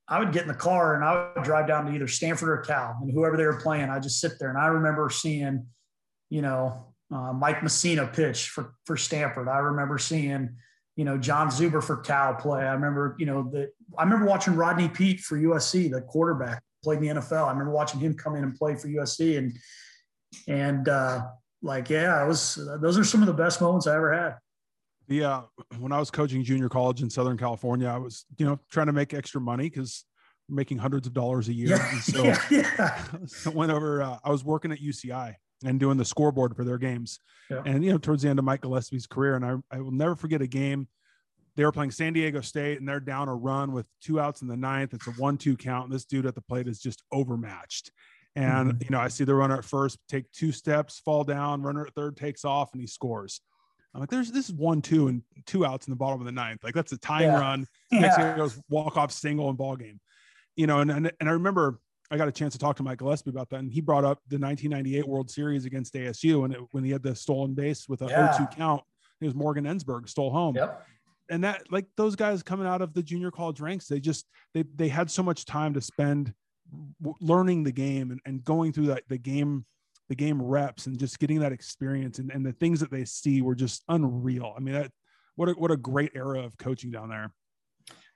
i 0.08 0.20
would 0.20 0.32
get 0.32 0.44
in 0.44 0.48
the 0.48 0.54
car 0.54 0.94
and 0.94 1.04
i 1.04 1.32
would 1.36 1.44
drive 1.44 1.68
down 1.68 1.86
to 1.86 1.92
either 1.92 2.08
stanford 2.08 2.50
or 2.50 2.58
cal 2.58 2.96
and 3.02 3.12
whoever 3.12 3.36
they 3.36 3.44
were 3.44 3.60
playing 3.60 3.90
i 3.90 4.00
just 4.00 4.20
sit 4.20 4.34
there 4.40 4.50
and 4.50 4.58
i 4.58 4.68
remember 4.68 5.10
seeing 5.10 5.66
you 6.30 6.44
know 6.44 6.86
uh, 7.12 7.34
mike 7.34 7.62
mussina 7.62 8.12
pitch 8.14 8.50
for 8.50 8.76
for 8.86 8.96
stanford 8.96 9.48
i 9.48 9.58
remember 9.58 9.98
seeing 9.98 10.56
you 10.96 11.06
know 11.06 11.18
jon 11.18 11.48
zuber 11.48 11.84
for 11.84 11.98
cal 11.98 12.34
play 12.34 12.62
i 12.62 12.74
remember 12.74 13.16
you 13.18 13.26
know 13.26 13.50
the 13.52 13.70
i 13.98 14.04
remember 14.04 14.26
watching 14.26 14.56
rodney 14.56 14.90
Peete 14.90 15.20
for 15.20 15.38
usc 15.38 15.92
the 15.92 16.02
quarterback 16.02 16.62
played 16.84 17.00
in 17.00 17.16
the 17.16 17.22
NFL. 17.22 17.48
I 17.48 17.52
remember 17.52 17.72
watching 17.72 18.00
him 18.00 18.14
come 18.14 18.36
in 18.36 18.44
and 18.44 18.56
play 18.56 18.76
for 18.76 18.88
USC, 18.88 19.38
and 19.38 19.58
and 20.48 20.90
uh, 20.90 21.26
like 21.62 21.90
yeah, 21.90 22.24
it 22.24 22.28
was 22.28 22.60
those 22.82 22.98
are 22.98 23.04
some 23.04 23.22
of 23.22 23.28
the 23.28 23.34
best 23.34 23.62
moments 23.62 23.88
I 23.88 23.96
ever 23.96 24.14
had. 24.14 24.38
Yeah, 25.08 25.44
when 25.80 25.92
I 25.92 26.00
was 26.00 26.10
coaching 26.10 26.44
junior 26.44 26.70
college 26.70 27.02
in 27.02 27.10
Southern 27.10 27.38
California, 27.38 27.88
I 27.88 27.98
was 27.98 28.26
you 28.38 28.46
know 28.46 28.60
trying 28.72 28.88
to 28.88 28.94
make 28.94 29.14
extra 29.14 29.42
money 29.42 29.70
because 29.70 30.06
making 30.50 30.78
hundreds 30.78 31.08
of 31.08 31.14
dollars 31.14 31.48
a 31.48 31.54
year. 31.54 31.70
Yeah, 31.70 32.00
so 32.00 32.24
yeah, 32.24 32.42
yeah. 32.50 33.04
I 33.46 33.50
went 33.50 33.72
over. 33.72 34.02
Uh, 34.02 34.18
I 34.24 34.30
was 34.30 34.44
working 34.44 34.72
at 34.72 34.80
UCI 34.80 35.36
and 35.64 35.80
doing 35.80 35.98
the 35.98 36.06
scoreboard 36.06 36.56
for 36.56 36.64
their 36.64 36.78
games, 36.78 37.20
yeah. 37.50 37.62
and 37.66 37.84
you 37.84 37.92
know 37.92 37.98
towards 37.98 38.24
the 38.24 38.30
end 38.30 38.40
of 38.40 38.46
Mike 38.46 38.62
Gillespie's 38.62 39.08
career, 39.08 39.36
and 39.36 39.46
I 39.46 39.56
I 39.72 39.82
will 39.82 39.92
never 39.92 40.16
forget 40.16 40.42
a 40.42 40.48
game 40.48 40.88
they 41.56 41.66
were 41.66 41.72
playing 41.72 41.92
San 41.92 42.14
Diego 42.14 42.42
State 42.42 42.80
and 42.80 42.88
they're 42.88 43.00
down 43.00 43.28
a 43.28 43.36
run 43.36 43.74
with 43.74 43.86
two 44.02 44.20
outs 44.20 44.42
in 44.42 44.48
the 44.48 44.58
ninth. 44.58 44.94
It's 44.94 45.08
a 45.08 45.12
one-two 45.12 45.58
count. 45.58 45.86
And 45.86 45.94
this 45.94 46.06
dude 46.06 46.26
at 46.26 46.36
the 46.36 46.42
plate 46.42 46.68
is 46.68 46.80
just 46.80 47.04
overmatched. 47.12 47.92
And 48.36 48.74
mm-hmm. 48.74 48.84
you 48.84 48.90
know, 48.92 49.00
I 49.00 49.10
see 49.10 49.26
the 49.26 49.36
runner 49.36 49.58
at 49.58 49.66
first 49.66 50.00
take 50.08 50.32
two 50.32 50.54
steps, 50.54 51.00
fall 51.04 51.24
down, 51.24 51.62
runner 51.62 51.86
at 51.86 51.94
third 51.94 52.16
takes 52.16 52.46
off, 52.46 52.70
and 52.72 52.80
he 52.80 52.88
scores. 52.88 53.42
I'm 53.94 54.00
like, 54.00 54.10
there's 54.10 54.32
this 54.32 54.48
is 54.48 54.56
one, 54.56 54.82
two, 54.82 55.10
and 55.10 55.22
two 55.46 55.66
outs 55.66 55.88
in 55.88 55.92
the 55.92 55.98
bottom 55.98 56.22
of 56.22 56.26
the 56.26 56.32
ninth. 56.32 56.64
Like 56.64 56.74
that's 56.74 56.94
a 56.94 56.98
tying 56.98 57.28
yeah. 57.28 57.40
run. 57.40 57.68
Yeah. 57.92 58.00
Next 58.00 58.16
thing 58.16 58.38
goes 58.38 58.62
walk 58.70 58.96
off 58.96 59.12
single 59.12 59.50
and 59.50 59.58
ball 59.58 59.76
game. 59.76 60.00
You 60.56 60.66
know, 60.68 60.80
and, 60.80 60.90
and 60.90 61.12
and 61.20 61.28
I 61.28 61.34
remember 61.34 61.80
I 62.12 62.18
got 62.18 62.28
a 62.28 62.32
chance 62.32 62.54
to 62.54 62.60
talk 62.60 62.76
to 62.76 62.84
Mike 62.84 63.00
Gillespie 63.00 63.30
about 63.30 63.50
that, 63.50 63.62
and 63.62 63.72
he 63.72 63.80
brought 63.80 64.04
up 64.04 64.20
the 64.28 64.38
1998 64.38 65.08
World 65.08 65.32
Series 65.32 65.66
against 65.66 65.94
ASU, 65.94 66.44
and 66.44 66.56
when 66.72 66.84
he 66.84 66.92
had 66.92 67.02
the 67.02 67.16
stolen 67.16 67.54
base 67.54 67.88
with 67.88 68.02
a 68.02 68.08
yeah. 68.08 68.36
0-2 68.38 68.56
count, 68.56 68.84
it 69.22 69.26
was 69.26 69.34
Morgan 69.34 69.64
Ensberg 69.64 70.10
stole 70.10 70.30
home. 70.30 70.56
Yep. 70.56 70.86
And 71.30 71.44
that, 71.46 71.72
like 71.72 71.86
those 71.96 72.18
guys 72.18 72.44
coming 72.44 72.68
out 72.68 72.82
of 72.82 72.94
the 72.94 73.02
junior 73.02 73.32
college 73.32 73.62
ranks, 73.62 73.88
they 73.88 74.02
just 74.02 74.26
they 74.54 74.66
they 74.76 74.90
had 74.90 75.10
so 75.10 75.24
much 75.24 75.46
time 75.46 75.74
to 75.76 75.82
spend 75.82 76.34
learning 77.22 77.64
the 77.64 77.72
game 77.72 78.12
and, 78.12 78.20
and 78.26 78.44
going 78.44 78.74
through 78.74 78.88
that 78.88 79.04
the 79.08 79.18
game 79.18 79.66
the 80.10 80.16
game 80.16 80.42
reps 80.42 80.88
and 80.88 81.00
just 81.00 81.20
getting 81.20 81.40
that 81.40 81.54
experience 81.54 82.20
and, 82.20 82.32
and 82.32 82.46
the 82.46 82.52
things 82.52 82.82
that 82.82 82.92
they 82.92 83.06
see 83.06 83.42
were 83.42 83.56
just 83.56 83.82
unreal. 83.88 84.54
I 84.58 84.60
mean, 84.60 84.74
that 84.74 84.92
what 85.38 85.48
a, 85.48 85.54
what 85.54 85.72
a 85.72 85.78
great 85.78 86.12
era 86.14 86.44
of 86.44 86.58
coaching 86.58 86.92
down 86.92 87.08
there. 87.08 87.32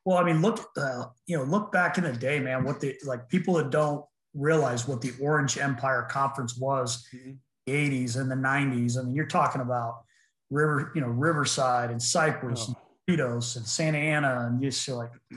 Well, 0.06 0.18
I 0.20 0.24
mean, 0.24 0.42
look, 0.42 0.70
uh, 0.78 1.06
you 1.26 1.36
know, 1.36 1.44
look 1.44 1.72
back 1.72 1.98
in 1.98 2.04
the 2.04 2.14
day, 2.14 2.40
man. 2.40 2.64
What 2.64 2.80
the 2.80 2.96
like 3.06 3.28
people 3.28 3.56
that 3.56 3.72
don't 3.72 4.06
realize 4.36 4.88
what 4.88 5.02
the 5.02 5.14
Orange 5.20 5.58
Empire 5.58 6.08
Conference 6.10 6.58
was, 6.58 7.08
mm-hmm. 7.14 7.32
the 7.66 7.74
'80s 7.74 8.20
and 8.20 8.30
the 8.30 8.36
'90s. 8.36 9.00
I 9.00 9.02
mean, 9.02 9.16
you're 9.16 9.26
talking 9.26 9.62
about 9.62 10.04
River, 10.52 10.92
you 10.94 11.02
know, 11.02 11.08
Riverside 11.08 11.90
and 11.90 12.02
Cypress, 12.02 12.68
oh. 12.70 12.76
and 13.08 13.20
Cerritos 13.20 13.58
and 13.58 13.66
Santa 13.66 13.98
Ana, 13.98 14.48
and 14.48 14.62
you 14.62 14.70
just 14.70 14.88
like, 14.90 15.12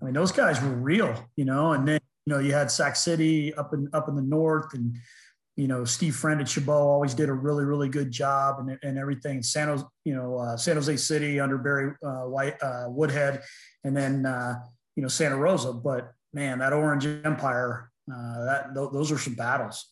I 0.00 0.04
mean, 0.04 0.14
those 0.14 0.32
guys 0.32 0.62
were 0.62 0.70
real, 0.70 1.28
you 1.36 1.44
know. 1.44 1.72
And 1.72 1.86
then 1.86 2.00
you 2.24 2.34
know, 2.34 2.40
you 2.40 2.54
had 2.54 2.70
Sac 2.70 2.96
City 2.96 3.52
up 3.54 3.74
in 3.74 3.90
up 3.92 4.08
in 4.08 4.14
the 4.14 4.22
north, 4.22 4.72
and 4.72 4.96
you 5.58 5.66
know, 5.66 5.84
Steve 5.84 6.14
Friend 6.14 6.40
at 6.40 6.48
Chabot 6.48 6.86
always 6.86 7.14
did 7.14 7.28
a 7.28 7.32
really, 7.32 7.64
really 7.64 7.88
good 7.88 8.12
job 8.12 8.60
and, 8.60 8.78
and 8.84 8.96
everything. 8.96 9.42
San 9.42 9.66
Jose, 9.66 9.84
you 10.04 10.14
know, 10.14 10.38
uh, 10.38 10.56
San 10.56 10.76
Jose 10.76 10.96
City 10.98 11.40
under 11.40 11.58
Barry 11.58 11.94
uh, 12.00 12.28
White, 12.28 12.54
uh, 12.62 12.84
Woodhead, 12.86 13.42
and 13.88 13.96
then, 13.96 14.26
uh, 14.26 14.60
you 14.96 15.02
know, 15.02 15.08
Santa 15.08 15.36
Rosa. 15.36 15.72
But 15.72 16.12
man, 16.32 16.58
that 16.58 16.72
Orange 16.72 17.06
Empire, 17.06 17.90
uh, 18.12 18.44
that 18.44 18.74
th- 18.74 18.90
those 18.92 19.10
are 19.10 19.18
some 19.18 19.34
battles. 19.34 19.86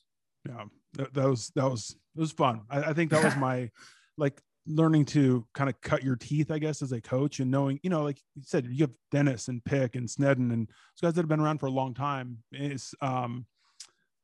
Yeah, 0.47 0.65
that, 0.93 1.15
that 1.15 1.29
was, 1.29 1.51
that 1.57 1.69
was, 1.69 1.97
it 2.15 2.21
was 2.21 2.33
fun. 2.33 2.63
I, 2.71 2.83
I 2.83 2.93
think 2.93 3.11
that 3.11 3.25
was 3.25 3.37
my, 3.39 3.71
like 4.19 4.41
learning 4.67 5.07
to 5.07 5.47
kind 5.55 5.71
of 5.71 5.81
cut 5.81 6.03
your 6.03 6.17
teeth, 6.17 6.51
I 6.51 6.59
guess, 6.59 6.83
as 6.83 6.93
a 6.93 7.01
coach 7.01 7.41
and 7.41 7.51
knowing, 7.51 7.81
you 7.83 7.91
know, 7.91 8.03
like 8.03 8.21
you 8.35 8.43
said, 8.45 8.67
you 8.67 8.85
have 8.85 8.93
Dennis 9.11 9.49
and 9.49 9.65
Pick 9.65 9.97
and 9.97 10.11
Snedden 10.11 10.51
and 10.51 10.69
those 10.69 11.01
guys 11.03 11.15
that 11.15 11.23
have 11.23 11.29
been 11.29 11.41
around 11.41 11.59
for 11.59 11.67
a 11.67 11.71
long 11.71 11.95
time 11.95 12.39
is, 12.53 12.95
um, 13.01 13.47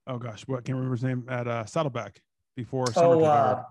oh 0.06 0.18
gosh, 0.18 0.46
what 0.46 0.64
can't 0.64 0.76
remember 0.76 0.96
his 0.96 1.04
name 1.04 1.24
at 1.28 1.48
uh, 1.48 1.64
Saddleback 1.64 2.20
before. 2.56 2.86
Oh, 2.96 3.24
uh, 3.24 3.62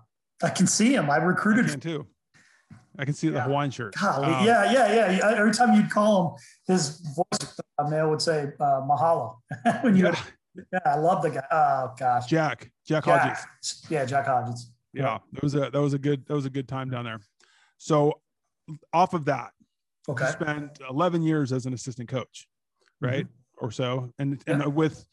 I 0.42 0.50
can 0.50 0.66
see 0.66 0.94
him. 0.94 1.10
I 1.10 1.16
recruited 1.16 1.66
I 1.66 1.74
him 1.74 1.80
too. 1.80 2.06
I 2.98 3.04
can 3.04 3.14
see 3.14 3.28
yeah. 3.28 3.34
the 3.34 3.40
Hawaiian 3.42 3.70
shirt. 3.70 3.94
Golly, 3.94 4.26
um, 4.26 4.44
yeah, 4.44 4.70
yeah, 4.70 5.10
yeah. 5.10 5.34
Every 5.36 5.52
time 5.52 5.74
you'd 5.74 5.90
call 5.90 6.36
him, 6.36 6.74
his 6.74 7.00
voice 7.16 7.60
mail 7.88 8.10
would 8.10 8.22
say 8.22 8.52
uh, 8.60 8.80
"mahalo." 8.82 9.36
when 9.82 9.96
you, 9.96 10.04
yeah. 10.04 10.22
yeah, 10.72 10.78
I 10.84 10.96
love 10.96 11.22
the 11.22 11.30
guy. 11.30 11.44
Oh 11.50 11.94
gosh, 11.98 12.26
Jack, 12.26 12.70
Jack, 12.86 13.04
Jack 13.04 13.20
Hodges. 13.20 13.86
Yeah, 13.88 14.04
Jack 14.04 14.26
Hodges. 14.26 14.70
Yeah. 14.92 15.02
yeah, 15.02 15.18
that 15.32 15.42
was 15.42 15.54
a 15.54 15.70
that 15.70 15.80
was 15.80 15.94
a 15.94 15.98
good 15.98 16.26
that 16.26 16.34
was 16.34 16.46
a 16.46 16.50
good 16.50 16.68
time 16.68 16.90
down 16.90 17.04
there. 17.04 17.20
So, 17.78 18.20
off 18.92 19.14
of 19.14 19.24
that, 19.24 19.52
okay, 20.08 20.30
spent 20.30 20.78
11 20.88 21.22
years 21.22 21.52
as 21.52 21.66
an 21.66 21.72
assistant 21.72 22.08
coach, 22.08 22.46
right, 23.00 23.24
mm-hmm. 23.24 23.64
or 23.64 23.70
so, 23.70 24.12
and 24.18 24.42
and 24.46 24.74
with 24.74 25.04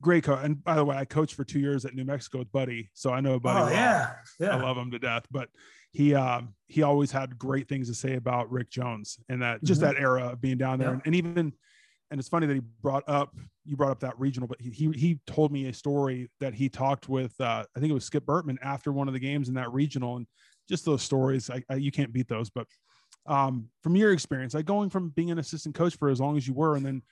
great 0.00 0.24
coach. 0.24 0.40
And 0.42 0.62
by 0.62 0.76
the 0.76 0.84
way, 0.84 0.96
I 0.96 1.04
coached 1.04 1.34
for 1.34 1.44
two 1.44 1.58
years 1.58 1.84
at 1.84 1.94
New 1.94 2.04
Mexico 2.04 2.38
with 2.38 2.52
Buddy, 2.52 2.90
so 2.94 3.12
I 3.12 3.20
know 3.20 3.40
Buddy. 3.40 3.60
Oh 3.60 3.64
well. 3.64 3.72
yeah, 3.72 4.12
yeah. 4.38 4.56
I 4.56 4.62
love 4.62 4.76
him 4.76 4.92
to 4.92 4.98
death. 4.98 5.24
But 5.30 5.48
he 5.94 6.12
um, 6.14 6.54
he 6.66 6.82
always 6.82 7.12
had 7.12 7.38
great 7.38 7.68
things 7.68 7.88
to 7.88 7.94
say 7.94 8.16
about 8.16 8.50
Rick 8.50 8.68
Jones 8.68 9.18
and 9.28 9.40
that 9.42 9.62
just 9.62 9.80
mm-hmm. 9.80 9.94
that 9.94 10.00
era 10.00 10.32
of 10.32 10.40
being 10.40 10.58
down 10.58 10.78
there, 10.80 10.90
and, 10.90 11.02
and, 11.06 11.14
even 11.14 11.52
and 12.10 12.20
it's 12.20 12.28
funny 12.28 12.48
that 12.48 12.54
he 12.54 12.62
brought 12.82 13.04
up 13.08 13.34
you 13.64 13.76
brought 13.76 13.92
up 13.92 14.00
that 14.00 14.18
regional, 14.18 14.48
but 14.48 14.60
he 14.60 14.70
he, 14.70 14.90
he 14.90 15.20
told 15.26 15.52
me 15.52 15.68
a 15.68 15.72
story 15.72 16.28
that 16.40 16.52
he 16.52 16.68
talked 16.68 17.08
with 17.08 17.32
uh, 17.40 17.64
I 17.76 17.80
think 17.80 17.90
it 17.90 17.94
was 17.94 18.04
Skip 18.04 18.26
Bertman 18.26 18.58
after 18.60 18.92
one 18.92 19.06
of 19.06 19.14
the 19.14 19.20
games 19.20 19.48
in 19.48 19.54
that 19.54 19.72
regional, 19.72 20.16
and 20.16 20.26
just 20.68 20.84
those 20.84 21.02
stories 21.02 21.48
I, 21.48 21.62
I, 21.70 21.76
you 21.76 21.92
can't 21.92 22.12
beat 22.12 22.28
those. 22.28 22.50
But 22.50 22.66
um, 23.26 23.68
from 23.84 23.94
your 23.94 24.12
experience, 24.12 24.52
like 24.52 24.66
going 24.66 24.90
from 24.90 25.10
being 25.10 25.30
an 25.30 25.38
assistant 25.38 25.76
coach 25.76 25.96
for 25.96 26.08
as 26.08 26.20
long 26.20 26.36
as 26.36 26.46
you 26.46 26.54
were, 26.54 26.74
and 26.74 26.84
then 26.84 27.02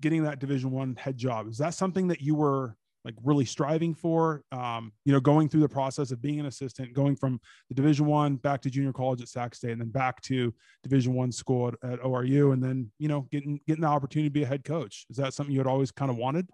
getting 0.00 0.22
that 0.24 0.38
division 0.38 0.70
one 0.70 0.96
head 0.96 1.18
job 1.18 1.46
is 1.46 1.58
that 1.58 1.74
something 1.74 2.08
that 2.08 2.22
you 2.22 2.34
were 2.34 2.74
like 3.04 3.14
really 3.22 3.44
striving 3.44 3.94
for 3.94 4.42
um, 4.52 4.92
you 5.04 5.12
know 5.12 5.20
going 5.20 5.48
through 5.48 5.60
the 5.60 5.68
process 5.68 6.10
of 6.10 6.20
being 6.20 6.40
an 6.40 6.46
assistant 6.46 6.92
going 6.92 7.16
from 7.16 7.40
the 7.68 7.74
division 7.74 8.06
one 8.06 8.36
back 8.36 8.60
to 8.60 8.70
junior 8.70 8.92
college 8.92 9.20
at 9.20 9.28
sac 9.28 9.54
state 9.54 9.72
and 9.72 9.80
then 9.80 9.88
back 9.88 10.20
to 10.20 10.52
division 10.82 11.14
one 11.14 11.32
school 11.32 11.68
at, 11.68 11.74
at, 11.90 12.00
oru 12.00 12.52
and 12.52 12.62
then 12.62 12.90
you 12.98 13.08
know 13.08 13.26
getting 13.32 13.60
getting 13.66 13.82
the 13.82 13.88
opportunity 13.88 14.28
to 14.28 14.32
be 14.32 14.42
a 14.42 14.46
head 14.46 14.64
coach. 14.64 15.06
Is 15.10 15.16
that 15.16 15.34
something 15.34 15.52
you 15.52 15.60
had 15.60 15.66
always 15.66 15.90
kind 15.90 16.10
of 16.10 16.16
wanted? 16.16 16.48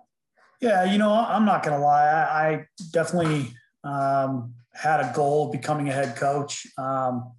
Yeah 0.61 0.85
you 0.85 0.98
know 0.98 1.12
i'm 1.12 1.44
not 1.44 1.62
gonna 1.62 1.80
lie. 1.80 2.06
I, 2.06 2.48
I 2.48 2.66
definitely 2.92 3.52
um, 3.85 4.54
had 4.72 5.00
a 5.00 5.12
goal 5.14 5.46
of 5.46 5.52
becoming 5.52 5.88
a 5.88 5.92
head 5.92 6.16
coach. 6.16 6.66
Um, 6.78 7.32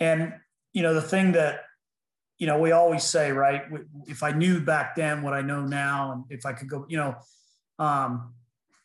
and 0.00 0.34
you 0.72 0.82
know 0.82 0.94
the 0.94 1.02
thing 1.02 1.32
that 1.32 1.62
you 2.38 2.46
know, 2.46 2.58
we 2.58 2.70
always 2.70 3.02
say, 3.02 3.32
right, 3.32 3.64
if 4.06 4.22
I 4.22 4.30
knew 4.30 4.60
back 4.60 4.94
then 4.94 5.22
what 5.22 5.34
I 5.34 5.40
know 5.42 5.60
now, 5.62 6.12
and 6.12 6.24
if 6.30 6.46
I 6.46 6.52
could 6.52 6.68
go, 6.68 6.86
you 6.88 6.96
know, 6.96 7.16
um, 7.78 8.34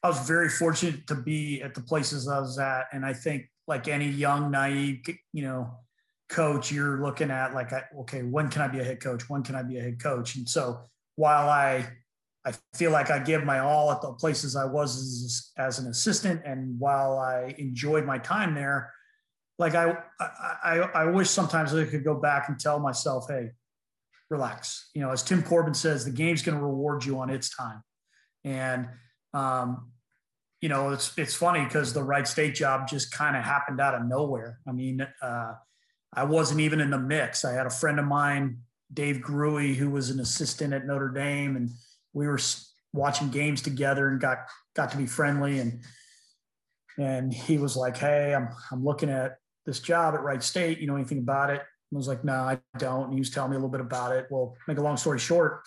I 0.03 0.09
was 0.09 0.27
very 0.27 0.49
fortunate 0.49 1.07
to 1.07 1.15
be 1.15 1.61
at 1.61 1.73
the 1.73 1.81
places 1.81 2.27
I 2.27 2.39
was 2.39 2.59
at. 2.59 2.87
And 2.91 3.05
I 3.05 3.13
think, 3.13 3.49
like 3.65 3.87
any 3.87 4.09
young, 4.09 4.51
naive, 4.51 5.05
you 5.31 5.43
know, 5.43 5.71
coach, 6.29 6.71
you're 6.71 7.01
looking 7.01 7.31
at 7.31 7.53
like, 7.53 7.71
okay, 7.99 8.21
when 8.23 8.49
can 8.49 8.61
I 8.61 8.67
be 8.67 8.79
a 8.79 8.83
head 8.83 9.01
coach? 9.01 9.29
When 9.29 9.43
can 9.43 9.55
I 9.55 9.63
be 9.63 9.77
a 9.77 9.81
head 9.81 10.01
coach? 10.01 10.35
And 10.35 10.47
so 10.47 10.81
while 11.15 11.49
I, 11.49 11.87
I 12.45 12.53
feel 12.73 12.91
like 12.91 13.09
I 13.09 13.19
give 13.19 13.45
my 13.45 13.59
all 13.59 13.89
at 13.93 14.01
the 14.01 14.11
places 14.13 14.57
I 14.57 14.65
was 14.65 14.97
as, 14.97 15.51
as 15.57 15.79
an 15.79 15.89
assistant, 15.89 16.41
and 16.43 16.77
while 16.77 17.17
I 17.17 17.55
enjoyed 17.57 18.05
my 18.05 18.17
time 18.17 18.53
there, 18.53 18.91
like 19.57 19.75
I, 19.75 19.97
I, 20.19 20.79
I 20.93 21.05
wish 21.05 21.29
sometimes 21.29 21.73
I 21.73 21.85
could 21.85 22.03
go 22.03 22.15
back 22.15 22.49
and 22.49 22.59
tell 22.59 22.79
myself, 22.79 23.27
hey, 23.29 23.51
relax. 24.29 24.89
You 24.93 25.01
know, 25.01 25.11
as 25.11 25.23
Tim 25.23 25.41
Corbin 25.41 25.73
says, 25.73 26.03
the 26.03 26.11
game's 26.11 26.41
going 26.41 26.57
to 26.57 26.63
reward 26.63 27.05
you 27.05 27.19
on 27.19 27.29
its 27.29 27.55
time. 27.55 27.81
And, 28.43 28.87
um, 29.33 29.91
you 30.61 30.69
know, 30.69 30.89
it's 30.89 31.17
it's 31.17 31.35
funny 31.35 31.63
because 31.63 31.93
the 31.93 32.03
Wright 32.03 32.27
State 32.27 32.55
job 32.55 32.87
just 32.87 33.11
kind 33.11 33.35
of 33.35 33.43
happened 33.43 33.81
out 33.81 33.95
of 33.95 34.05
nowhere. 34.05 34.59
I 34.67 34.71
mean, 34.71 35.05
uh, 35.21 35.53
I 36.13 36.23
wasn't 36.23 36.61
even 36.61 36.79
in 36.79 36.89
the 36.89 36.99
mix. 36.99 37.43
I 37.43 37.53
had 37.53 37.65
a 37.65 37.71
friend 37.71 37.99
of 37.99 38.05
mine, 38.05 38.59
Dave 38.93 39.17
Grewe, 39.17 39.75
who 39.75 39.89
was 39.89 40.09
an 40.09 40.19
assistant 40.19 40.73
at 40.73 40.85
Notre 40.85 41.09
Dame, 41.09 41.57
and 41.57 41.69
we 42.13 42.27
were 42.27 42.39
watching 42.93 43.29
games 43.29 43.61
together 43.61 44.07
and 44.07 44.21
got 44.21 44.37
got 44.75 44.91
to 44.91 44.97
be 44.97 45.05
friendly. 45.05 45.59
And 45.59 45.81
and 46.97 47.33
he 47.33 47.57
was 47.57 47.75
like, 47.75 47.97
"Hey, 47.97 48.33
I'm 48.33 48.49
I'm 48.71 48.85
looking 48.85 49.09
at 49.09 49.37
this 49.65 49.79
job 49.79 50.13
at 50.13 50.23
Wright 50.23 50.43
State. 50.43 50.79
You 50.79 50.87
know 50.87 50.95
anything 50.95 51.19
about 51.19 51.49
it? 51.49 51.61
I 51.93 51.97
was 51.97 52.07
like, 52.07 52.23
no, 52.23 52.33
I 52.33 52.59
don't. 52.77 53.05
And 53.05 53.13
he 53.13 53.19
was 53.19 53.29
telling 53.29 53.51
me 53.51 53.55
a 53.55 53.59
little 53.59 53.69
bit 53.69 53.81
about 53.81 54.13
it. 54.13 54.27
Well, 54.29 54.55
make 54.67 54.77
a 54.77 54.81
long 54.81 54.97
story 54.97 55.19
short, 55.19 55.61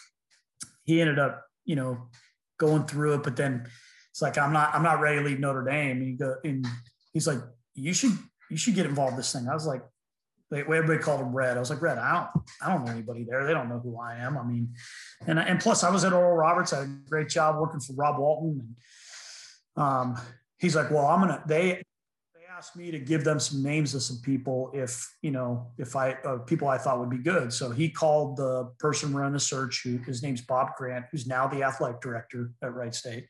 he 0.84 1.00
ended 1.00 1.18
up, 1.18 1.44
you 1.64 1.76
know, 1.76 2.08
going 2.58 2.84
through 2.84 3.14
it, 3.14 3.22
but 3.22 3.36
then 3.36 3.66
it's 4.10 4.22
like, 4.22 4.38
I'm 4.38 4.52
not, 4.52 4.74
I'm 4.74 4.82
not 4.82 5.00
ready 5.00 5.18
to 5.18 5.24
leave 5.24 5.40
Notre 5.40 5.64
Dame. 5.64 6.02
And, 6.02 6.18
go, 6.18 6.36
and 6.44 6.66
he's 7.12 7.26
like, 7.26 7.38
you 7.74 7.92
should, 7.92 8.12
you 8.50 8.56
should 8.56 8.74
get 8.74 8.86
involved 8.86 9.12
in 9.12 9.16
this 9.18 9.32
thing. 9.32 9.48
I 9.48 9.54
was 9.54 9.66
like, 9.66 9.82
everybody 10.52 10.98
called 10.98 11.20
him 11.20 11.34
Red. 11.34 11.56
I 11.56 11.60
was 11.60 11.70
like, 11.70 11.82
Red, 11.82 11.98
I 11.98 12.14
don't, 12.14 12.44
I 12.62 12.72
don't 12.72 12.84
know 12.84 12.92
anybody 12.92 13.24
there. 13.28 13.44
They 13.44 13.52
don't 13.52 13.68
know 13.68 13.80
who 13.80 13.98
I 14.00 14.16
am. 14.16 14.38
I 14.38 14.44
mean, 14.44 14.74
and, 15.26 15.38
and 15.38 15.60
plus 15.60 15.84
I 15.84 15.90
was 15.90 16.04
at 16.04 16.12
Oral 16.12 16.36
Roberts. 16.36 16.72
I 16.72 16.80
had 16.80 16.88
a 16.88 17.10
great 17.10 17.28
job 17.28 17.58
working 17.58 17.80
for 17.80 17.94
Rob 17.94 18.18
Walton. 18.18 18.76
And 19.76 19.84
um, 19.84 20.20
he's 20.58 20.76
like, 20.76 20.90
well, 20.90 21.06
I'm 21.06 21.26
to, 21.28 21.42
they, 21.46 21.82
asked 22.56 22.74
me 22.74 22.90
to 22.90 22.98
give 22.98 23.22
them 23.22 23.38
some 23.38 23.62
names 23.62 23.94
of 23.94 24.00
some 24.00 24.18
people 24.22 24.70
if 24.72 25.14
you 25.20 25.30
know 25.30 25.66
if 25.76 25.94
I 25.94 26.12
uh, 26.24 26.38
people 26.38 26.68
I 26.68 26.78
thought 26.78 26.98
would 26.98 27.10
be 27.10 27.18
good. 27.18 27.52
So 27.52 27.70
he 27.70 27.90
called 27.90 28.38
the 28.38 28.72
person 28.78 29.14
running 29.14 29.34
the 29.34 29.40
search, 29.40 29.82
who 29.84 29.98
his 29.98 30.22
name's 30.22 30.40
Bob 30.40 30.68
Grant, 30.78 31.04
who's 31.10 31.26
now 31.26 31.46
the 31.46 31.62
athletic 31.62 32.00
director 32.00 32.52
at 32.62 32.74
Wright 32.74 32.94
State. 32.94 33.26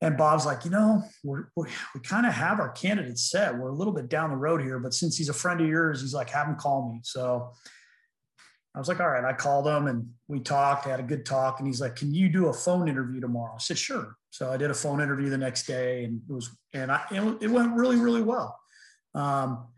And 0.00 0.16
Bob's 0.16 0.46
like, 0.46 0.64
you 0.64 0.70
know, 0.70 1.02
we're, 1.24 1.48
we're 1.56 1.68
we 1.94 2.00
kind 2.00 2.24
of 2.26 2.32
have 2.32 2.58
our 2.58 2.70
candidates 2.70 3.30
set. 3.30 3.56
We're 3.56 3.68
a 3.68 3.74
little 3.74 3.92
bit 3.92 4.08
down 4.08 4.30
the 4.30 4.36
road 4.36 4.62
here, 4.62 4.78
but 4.78 4.94
since 4.94 5.18
he's 5.18 5.28
a 5.28 5.34
friend 5.34 5.60
of 5.60 5.68
yours, 5.68 6.00
he's 6.00 6.14
like, 6.14 6.30
have 6.30 6.46
him 6.46 6.56
call 6.56 6.90
me. 6.90 7.00
So 7.02 7.50
I 8.74 8.78
was 8.78 8.88
like, 8.88 9.00
all 9.00 9.08
right. 9.08 9.24
I 9.24 9.32
called 9.32 9.66
him 9.66 9.88
and 9.88 10.08
we 10.28 10.40
talked, 10.40 10.84
had 10.86 11.00
a 11.00 11.02
good 11.02 11.24
talk. 11.24 11.58
And 11.58 11.66
he's 11.66 11.80
like, 11.80 11.96
can 11.96 12.14
you 12.14 12.28
do 12.30 12.48
a 12.48 12.52
phone 12.52 12.88
interview 12.88 13.20
tomorrow? 13.20 13.54
I 13.54 13.58
said, 13.58 13.78
sure. 13.78 14.16
So 14.36 14.52
I 14.52 14.58
did 14.58 14.70
a 14.70 14.74
phone 14.74 15.00
interview 15.00 15.30
the 15.30 15.38
next 15.38 15.66
day 15.66 16.04
and 16.04 16.20
it 16.28 16.32
was, 16.32 16.54
and 16.74 16.92
I, 16.92 17.00
it 17.40 17.50
went 17.50 17.72
really, 17.72 17.96
really 17.96 18.20
well. 18.20 18.54
Um, 19.14 19.68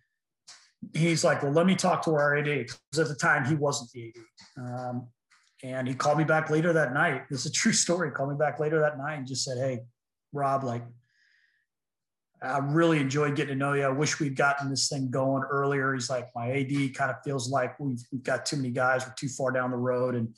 he's 0.94 1.22
like, 1.22 1.44
well, 1.44 1.52
let 1.52 1.64
me 1.64 1.76
talk 1.76 2.04
to 2.06 2.10
our 2.14 2.36
AD. 2.36 2.44
Because 2.44 2.98
at 2.98 3.06
the 3.06 3.14
time 3.14 3.44
he 3.44 3.54
wasn't 3.54 3.92
the 3.92 4.08
AD. 4.08 4.64
Um, 4.64 5.06
and 5.62 5.86
he 5.86 5.94
called 5.94 6.18
me 6.18 6.24
back 6.24 6.50
later 6.50 6.72
that 6.72 6.92
night. 6.92 7.22
This 7.30 7.46
is 7.46 7.52
a 7.52 7.52
true 7.52 7.72
story. 7.84 8.08
He 8.08 8.14
called 8.14 8.30
me 8.30 8.36
back 8.36 8.58
later 8.58 8.80
that 8.80 8.98
night 8.98 9.14
and 9.18 9.28
just 9.28 9.44
said, 9.44 9.58
Hey, 9.58 9.84
Rob, 10.32 10.64
like, 10.64 10.82
I 12.42 12.58
really 12.58 12.98
enjoyed 12.98 13.36
getting 13.36 13.54
to 13.54 13.58
know 13.58 13.74
you. 13.74 13.84
I 13.84 13.90
wish 13.90 14.18
we'd 14.18 14.34
gotten 14.34 14.70
this 14.70 14.88
thing 14.88 15.08
going 15.08 15.44
earlier. 15.44 15.94
He's 15.94 16.10
like, 16.10 16.30
my 16.34 16.50
AD 16.50 16.94
kind 16.94 17.12
of 17.12 17.16
feels 17.24 17.48
like 17.48 17.78
we've, 17.78 18.00
we've 18.10 18.24
got 18.24 18.44
too 18.44 18.56
many 18.56 18.70
guys. 18.70 19.06
We're 19.06 19.14
too 19.16 19.28
far 19.28 19.52
down 19.52 19.70
the 19.70 19.76
road. 19.76 20.16
And 20.16 20.34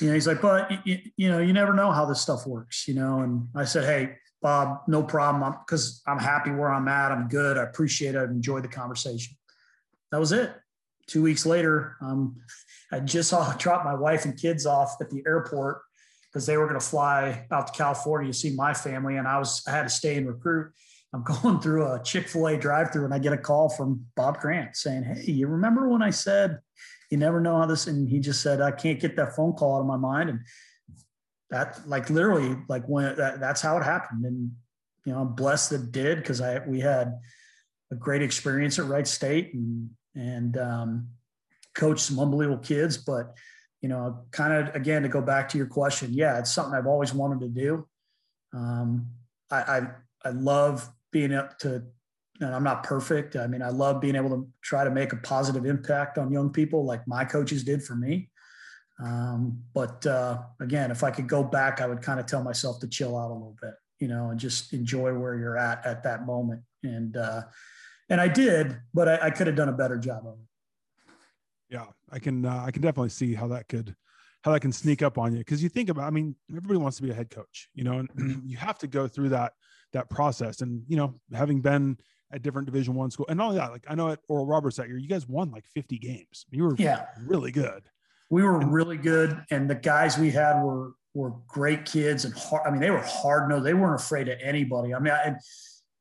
you 0.00 0.08
know, 0.08 0.14
he's 0.14 0.26
like, 0.26 0.42
but 0.42 0.70
you, 0.86 0.98
you 1.16 1.28
know, 1.30 1.38
you 1.38 1.52
never 1.52 1.72
know 1.72 1.92
how 1.92 2.04
this 2.04 2.20
stuff 2.20 2.46
works, 2.46 2.88
you 2.88 2.94
know. 2.94 3.20
And 3.20 3.48
I 3.54 3.64
said, 3.64 3.84
hey, 3.84 4.16
Bob, 4.42 4.80
no 4.88 5.02
problem, 5.02 5.54
because 5.66 6.02
I'm, 6.06 6.18
I'm 6.18 6.24
happy 6.24 6.50
where 6.50 6.72
I'm 6.72 6.88
at. 6.88 7.12
I'm 7.12 7.28
good. 7.28 7.56
I 7.56 7.62
appreciate 7.62 8.14
it. 8.14 8.18
I've 8.18 8.30
enjoyed 8.30 8.64
the 8.64 8.68
conversation. 8.68 9.36
That 10.10 10.20
was 10.20 10.32
it. 10.32 10.52
Two 11.06 11.22
weeks 11.22 11.46
later, 11.46 11.96
um, 12.00 12.36
I 12.90 13.00
just 13.00 13.30
saw 13.30 13.52
drop 13.58 13.84
my 13.84 13.94
wife 13.94 14.24
and 14.24 14.38
kids 14.38 14.66
off 14.66 14.96
at 15.00 15.10
the 15.10 15.22
airport 15.26 15.82
because 16.32 16.46
they 16.46 16.56
were 16.56 16.66
going 16.66 16.80
to 16.80 16.86
fly 16.86 17.46
out 17.52 17.68
to 17.68 17.72
California 17.72 18.32
to 18.32 18.36
see 18.36 18.54
my 18.54 18.74
family, 18.74 19.16
and 19.16 19.28
I 19.28 19.38
was 19.38 19.62
I 19.68 19.70
had 19.70 19.84
to 19.84 19.88
stay 19.88 20.16
and 20.16 20.26
recruit. 20.26 20.72
I'm 21.12 21.22
going 21.42 21.60
through 21.60 21.86
a 21.86 22.02
Chick 22.02 22.28
Fil 22.28 22.48
A 22.48 22.56
drive-through, 22.56 23.04
and 23.04 23.14
I 23.14 23.20
get 23.20 23.32
a 23.32 23.38
call 23.38 23.68
from 23.68 24.06
Bob 24.16 24.40
Grant 24.40 24.76
saying, 24.76 25.04
"Hey, 25.04 25.32
you 25.32 25.46
remember 25.46 25.88
when 25.88 26.02
I 26.02 26.10
said 26.10 26.58
you 27.14 27.18
never 27.18 27.40
know 27.40 27.58
how 27.58 27.66
this?" 27.66 27.86
And 27.86 28.08
he 28.08 28.20
just 28.20 28.42
said, 28.42 28.60
"I 28.60 28.70
can't 28.70 29.00
get 29.00 29.16
that 29.16 29.34
phone 29.34 29.52
call 29.52 29.76
out 29.76 29.80
of 29.80 29.86
my 29.86 29.96
mind." 29.96 30.30
And 30.30 30.40
that, 31.50 31.80
like, 31.88 32.10
literally, 32.10 32.56
like 32.68 32.84
when 32.86 33.16
that, 33.16 33.40
that's 33.40 33.60
how 33.60 33.76
it 33.76 33.84
happened. 33.84 34.24
And 34.24 34.52
you 35.04 35.12
know, 35.12 35.20
I'm 35.20 35.34
blessed 35.34 35.70
that 35.70 35.92
did 35.92 36.18
because 36.18 36.40
I 36.40 36.58
we 36.66 36.80
had 36.80 37.18
a 37.90 37.94
great 37.94 38.22
experience 38.22 38.78
at 38.78 38.86
Wright 38.86 39.06
State 39.06 39.54
and 39.54 39.90
and 40.14 40.56
um, 40.56 41.08
coached 41.74 42.02
some 42.02 42.18
unbelievable 42.18 42.62
kids, 42.62 42.96
but 42.96 43.34
you 43.80 43.88
know, 43.88 44.24
kind 44.30 44.52
of 44.52 44.74
again 44.74 45.02
to 45.02 45.08
go 45.08 45.20
back 45.20 45.48
to 45.50 45.58
your 45.58 45.66
question, 45.66 46.12
yeah, 46.12 46.38
it's 46.38 46.50
something 46.50 46.74
I've 46.74 46.86
always 46.86 47.12
wanted 47.12 47.40
to 47.40 47.48
do. 47.48 47.86
Um, 48.54 49.08
I, 49.50 49.56
I, 49.56 49.88
I 50.24 50.30
love 50.30 50.88
being 51.12 51.34
up 51.34 51.58
to. 51.60 51.84
And 52.40 52.54
I'm 52.54 52.64
not 52.64 52.82
perfect. 52.82 53.36
I 53.36 53.46
mean, 53.46 53.62
I 53.62 53.68
love 53.68 54.00
being 54.00 54.16
able 54.16 54.30
to 54.30 54.48
try 54.60 54.82
to 54.82 54.90
make 54.90 55.12
a 55.12 55.16
positive 55.16 55.66
impact 55.66 56.18
on 56.18 56.32
young 56.32 56.50
people, 56.50 56.84
like 56.84 57.06
my 57.06 57.24
coaches 57.24 57.62
did 57.62 57.82
for 57.82 57.94
me. 57.94 58.30
Um, 59.02 59.62
but 59.72 60.04
uh, 60.06 60.38
again, 60.60 60.90
if 60.90 61.04
I 61.04 61.10
could 61.10 61.28
go 61.28 61.42
back, 61.42 61.80
I 61.80 61.86
would 61.86 62.02
kind 62.02 62.18
of 62.18 62.26
tell 62.26 62.42
myself 62.42 62.80
to 62.80 62.88
chill 62.88 63.16
out 63.16 63.30
a 63.30 63.34
little 63.34 63.56
bit, 63.60 63.74
you 64.00 64.08
know, 64.08 64.30
and 64.30 64.38
just 64.38 64.72
enjoy 64.72 65.14
where 65.14 65.36
you're 65.36 65.56
at 65.56 65.84
at 65.86 66.02
that 66.04 66.26
moment. 66.26 66.62
And 66.82 67.16
uh, 67.16 67.42
and 68.08 68.20
I 68.20 68.28
did, 68.28 68.78
but 68.92 69.08
I, 69.08 69.26
I 69.26 69.30
could 69.30 69.46
have 69.46 69.56
done 69.56 69.68
a 69.68 69.72
better 69.72 69.96
job 69.96 70.26
of 70.26 70.34
it. 70.34 71.14
Yeah, 71.70 71.86
I 72.10 72.18
can 72.18 72.44
uh, 72.44 72.62
I 72.66 72.70
can 72.70 72.82
definitely 72.82 73.08
see 73.08 73.34
how 73.34 73.48
that 73.48 73.68
could 73.68 73.94
how 74.42 74.52
that 74.52 74.60
can 74.60 74.72
sneak 74.72 75.02
up 75.02 75.18
on 75.18 75.32
you 75.32 75.38
because 75.38 75.62
you 75.62 75.68
think 75.68 75.88
about 75.88 76.04
I 76.04 76.10
mean 76.10 76.36
everybody 76.50 76.78
wants 76.78 76.98
to 76.98 77.02
be 77.02 77.10
a 77.10 77.14
head 77.14 77.30
coach, 77.30 77.68
you 77.74 77.82
know, 77.82 77.98
and 77.98 78.42
you 78.46 78.56
have 78.58 78.78
to 78.78 78.86
go 78.86 79.08
through 79.08 79.30
that 79.30 79.54
that 79.92 80.10
process 80.10 80.60
and 80.60 80.82
you 80.86 80.96
know 80.96 81.14
having 81.32 81.60
been 81.60 81.96
at 82.34 82.42
different 82.42 82.66
division 82.66 82.94
one 82.94 83.10
school 83.10 83.26
and 83.28 83.40
all 83.40 83.52
that 83.52 83.70
like 83.70 83.84
i 83.88 83.94
know 83.94 84.10
at 84.10 84.18
oral 84.28 84.44
roberts 84.44 84.76
that 84.76 84.88
year 84.88 84.98
you 84.98 85.08
guys 85.08 85.28
won 85.28 85.50
like 85.50 85.64
50 85.66 85.98
games. 85.98 86.44
You 86.50 86.64
were 86.64 86.74
yeah. 86.78 87.06
really 87.24 87.52
good. 87.52 87.84
We 88.28 88.42
were 88.42 88.60
and, 88.60 88.72
really 88.72 88.96
good 88.96 89.42
and 89.50 89.70
the 89.70 89.76
guys 89.76 90.18
we 90.18 90.30
had 90.30 90.60
were 90.62 90.92
were 91.14 91.34
great 91.46 91.84
kids 91.84 92.24
and 92.24 92.34
hard 92.34 92.66
i 92.66 92.70
mean 92.70 92.80
they 92.80 92.90
were 92.90 93.02
hard 93.02 93.48
no 93.48 93.60
they 93.60 93.74
weren't 93.74 94.00
afraid 94.00 94.28
of 94.28 94.38
anybody. 94.42 94.92
I 94.92 94.98
mean 94.98 95.12
I, 95.12 95.22
and 95.22 95.36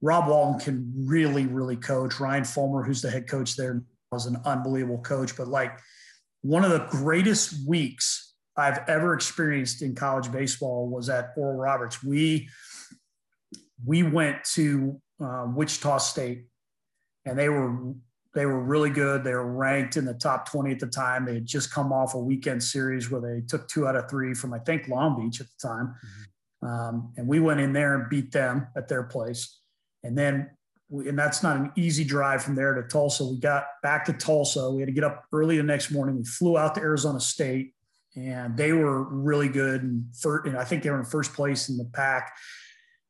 rob 0.01 0.27
walton 0.27 0.59
can 0.59 0.91
really 1.07 1.45
really 1.45 1.77
coach. 1.77 2.19
Ryan 2.19 2.43
folmar 2.43 2.85
who's 2.85 3.01
the 3.01 3.11
head 3.11 3.27
coach 3.27 3.55
there 3.55 3.83
was 4.11 4.25
an 4.25 4.37
unbelievable 4.45 4.99
coach, 4.99 5.37
but 5.37 5.47
like 5.47 5.77
one 6.41 6.65
of 6.65 6.71
the 6.71 6.85
greatest 6.89 7.67
weeks 7.67 8.33
I've 8.55 8.79
ever 8.87 9.13
experienced 9.13 9.81
in 9.81 9.95
college 9.95 10.31
baseball 10.31 10.87
was 10.87 11.09
at 11.09 11.33
Oral 11.35 11.57
Roberts. 11.57 12.03
We 12.03 12.49
we 13.85 14.03
went 14.03 14.43
to 14.53 15.01
uh, 15.21 15.47
Wichita 15.53 15.97
State, 15.97 16.45
and 17.25 17.37
they 17.37 17.49
were 17.49 17.93
they 18.33 18.45
were 18.45 18.63
really 18.63 18.89
good. 18.89 19.23
They 19.23 19.33
were 19.33 19.51
ranked 19.51 19.97
in 19.97 20.05
the 20.05 20.13
top 20.13 20.49
twenty 20.49 20.71
at 20.71 20.79
the 20.79 20.87
time. 20.87 21.25
They 21.25 21.35
had 21.35 21.45
just 21.45 21.71
come 21.71 21.91
off 21.91 22.13
a 22.13 22.19
weekend 22.19 22.63
series 22.63 23.11
where 23.11 23.21
they 23.21 23.41
took 23.47 23.67
two 23.67 23.87
out 23.87 23.95
of 23.95 24.09
three 24.09 24.33
from 24.33 24.53
I 24.53 24.59
think 24.59 24.87
Long 24.87 25.19
Beach 25.19 25.41
at 25.41 25.47
the 25.47 25.67
time, 25.67 25.95
mm-hmm. 26.63 26.67
um, 26.67 27.13
and 27.17 27.27
we 27.27 27.39
went 27.39 27.59
in 27.59 27.73
there 27.73 27.95
and 27.95 28.09
beat 28.09 28.31
them 28.31 28.67
at 28.75 28.87
their 28.87 29.03
place. 29.03 29.59
And 30.03 30.17
then 30.17 30.49
and 30.93 31.17
that's 31.17 31.41
not 31.41 31.57
an 31.57 31.71
easy 31.75 32.03
drive 32.03 32.43
from 32.43 32.55
there 32.55 32.73
to 32.75 32.83
Tulsa. 32.83 33.25
We 33.25 33.39
got 33.39 33.65
back 33.81 34.05
to 34.05 34.13
Tulsa. 34.13 34.69
We 34.69 34.81
had 34.81 34.87
to 34.87 34.93
get 34.93 35.03
up 35.03 35.25
early 35.31 35.57
the 35.57 35.63
next 35.63 35.91
morning. 35.91 36.17
We 36.17 36.23
flew 36.23 36.57
out 36.57 36.75
to 36.75 36.81
Arizona 36.81 37.19
State, 37.19 37.73
and 38.15 38.55
they 38.55 38.73
were 38.73 39.03
really 39.03 39.49
good. 39.49 39.81
And, 39.81 40.05
third, 40.15 40.45
and 40.45 40.57
I 40.57 40.63
think 40.63 40.83
they 40.83 40.91
were 40.91 40.99
in 40.99 41.05
first 41.05 41.33
place 41.33 41.69
in 41.69 41.77
the 41.77 41.85
Pac. 41.85 42.31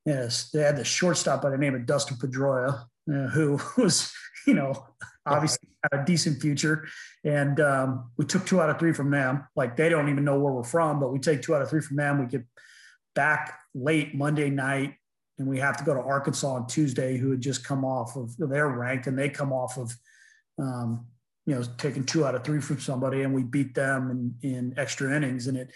Yes, 0.06 0.50
they 0.52 0.62
had 0.62 0.78
the 0.78 0.84
shortstop 0.84 1.42
by 1.42 1.50
the 1.50 1.58
name 1.58 1.76
of 1.76 1.86
Dustin 1.86 2.18
Pedroia, 2.18 2.86
uh, 3.10 3.28
who 3.28 3.60
was, 3.82 4.12
you 4.46 4.54
know, 4.54 4.88
obviously 5.26 5.70
had 5.92 6.02
a 6.02 6.06
decent 6.06 6.42
future. 6.42 6.86
And 7.24 7.60
um, 7.60 8.12
we 8.18 8.26
took 8.26 8.46
two 8.46 8.62
out 8.62 8.70
of 8.70 8.80
three 8.80 8.94
from 8.94 9.12
them. 9.12 9.48
Like 9.56 9.78
they 9.78 9.90
don't 9.90 10.10
even 10.10 10.26
know 10.26 10.40
where 10.40 10.52
we're 10.52 10.64
from, 10.64 11.00
but 11.00 11.14
we 11.14 11.20
take 11.20 11.42
two 11.42 11.56
out 11.56 11.62
of 11.62 11.70
three 11.70 11.82
from 11.82 11.98
them. 11.98 12.20
We 12.20 12.26
get 12.26 12.44
back 13.16 13.60
late 13.74 14.14
Monday 14.14 14.50
night 14.50 14.96
and 15.40 15.48
we 15.48 15.60
have 15.60 15.78
to 15.78 15.84
go 15.84 15.94
to 15.94 16.00
Arkansas 16.00 16.48
on 16.48 16.68
Tuesday, 16.68 17.18
who 17.18 17.32
had 17.32 17.42
just 17.42 17.64
come 17.64 17.84
off 17.84 18.16
of 18.16 18.36
their 18.38 18.68
ranked, 18.68 19.08
and 19.08 19.18
they 19.18 19.30
come 19.30 19.52
off 19.52 19.78
of, 19.78 19.96
um, 20.60 21.08
you 21.46 21.56
know, 21.56 21.64
taking 21.78 22.06
two 22.06 22.26
out 22.26 22.36
of 22.36 22.44
three 22.44 22.62
from 22.62 22.80
somebody, 22.80 23.24
and 23.24 23.34
we 23.34 23.44
beat 23.44 23.74
them 23.74 24.12
in, 24.42 24.50
in 24.50 24.74
extra 24.78 25.16
innings, 25.16 25.48
and 25.48 25.58
it, 25.58 25.72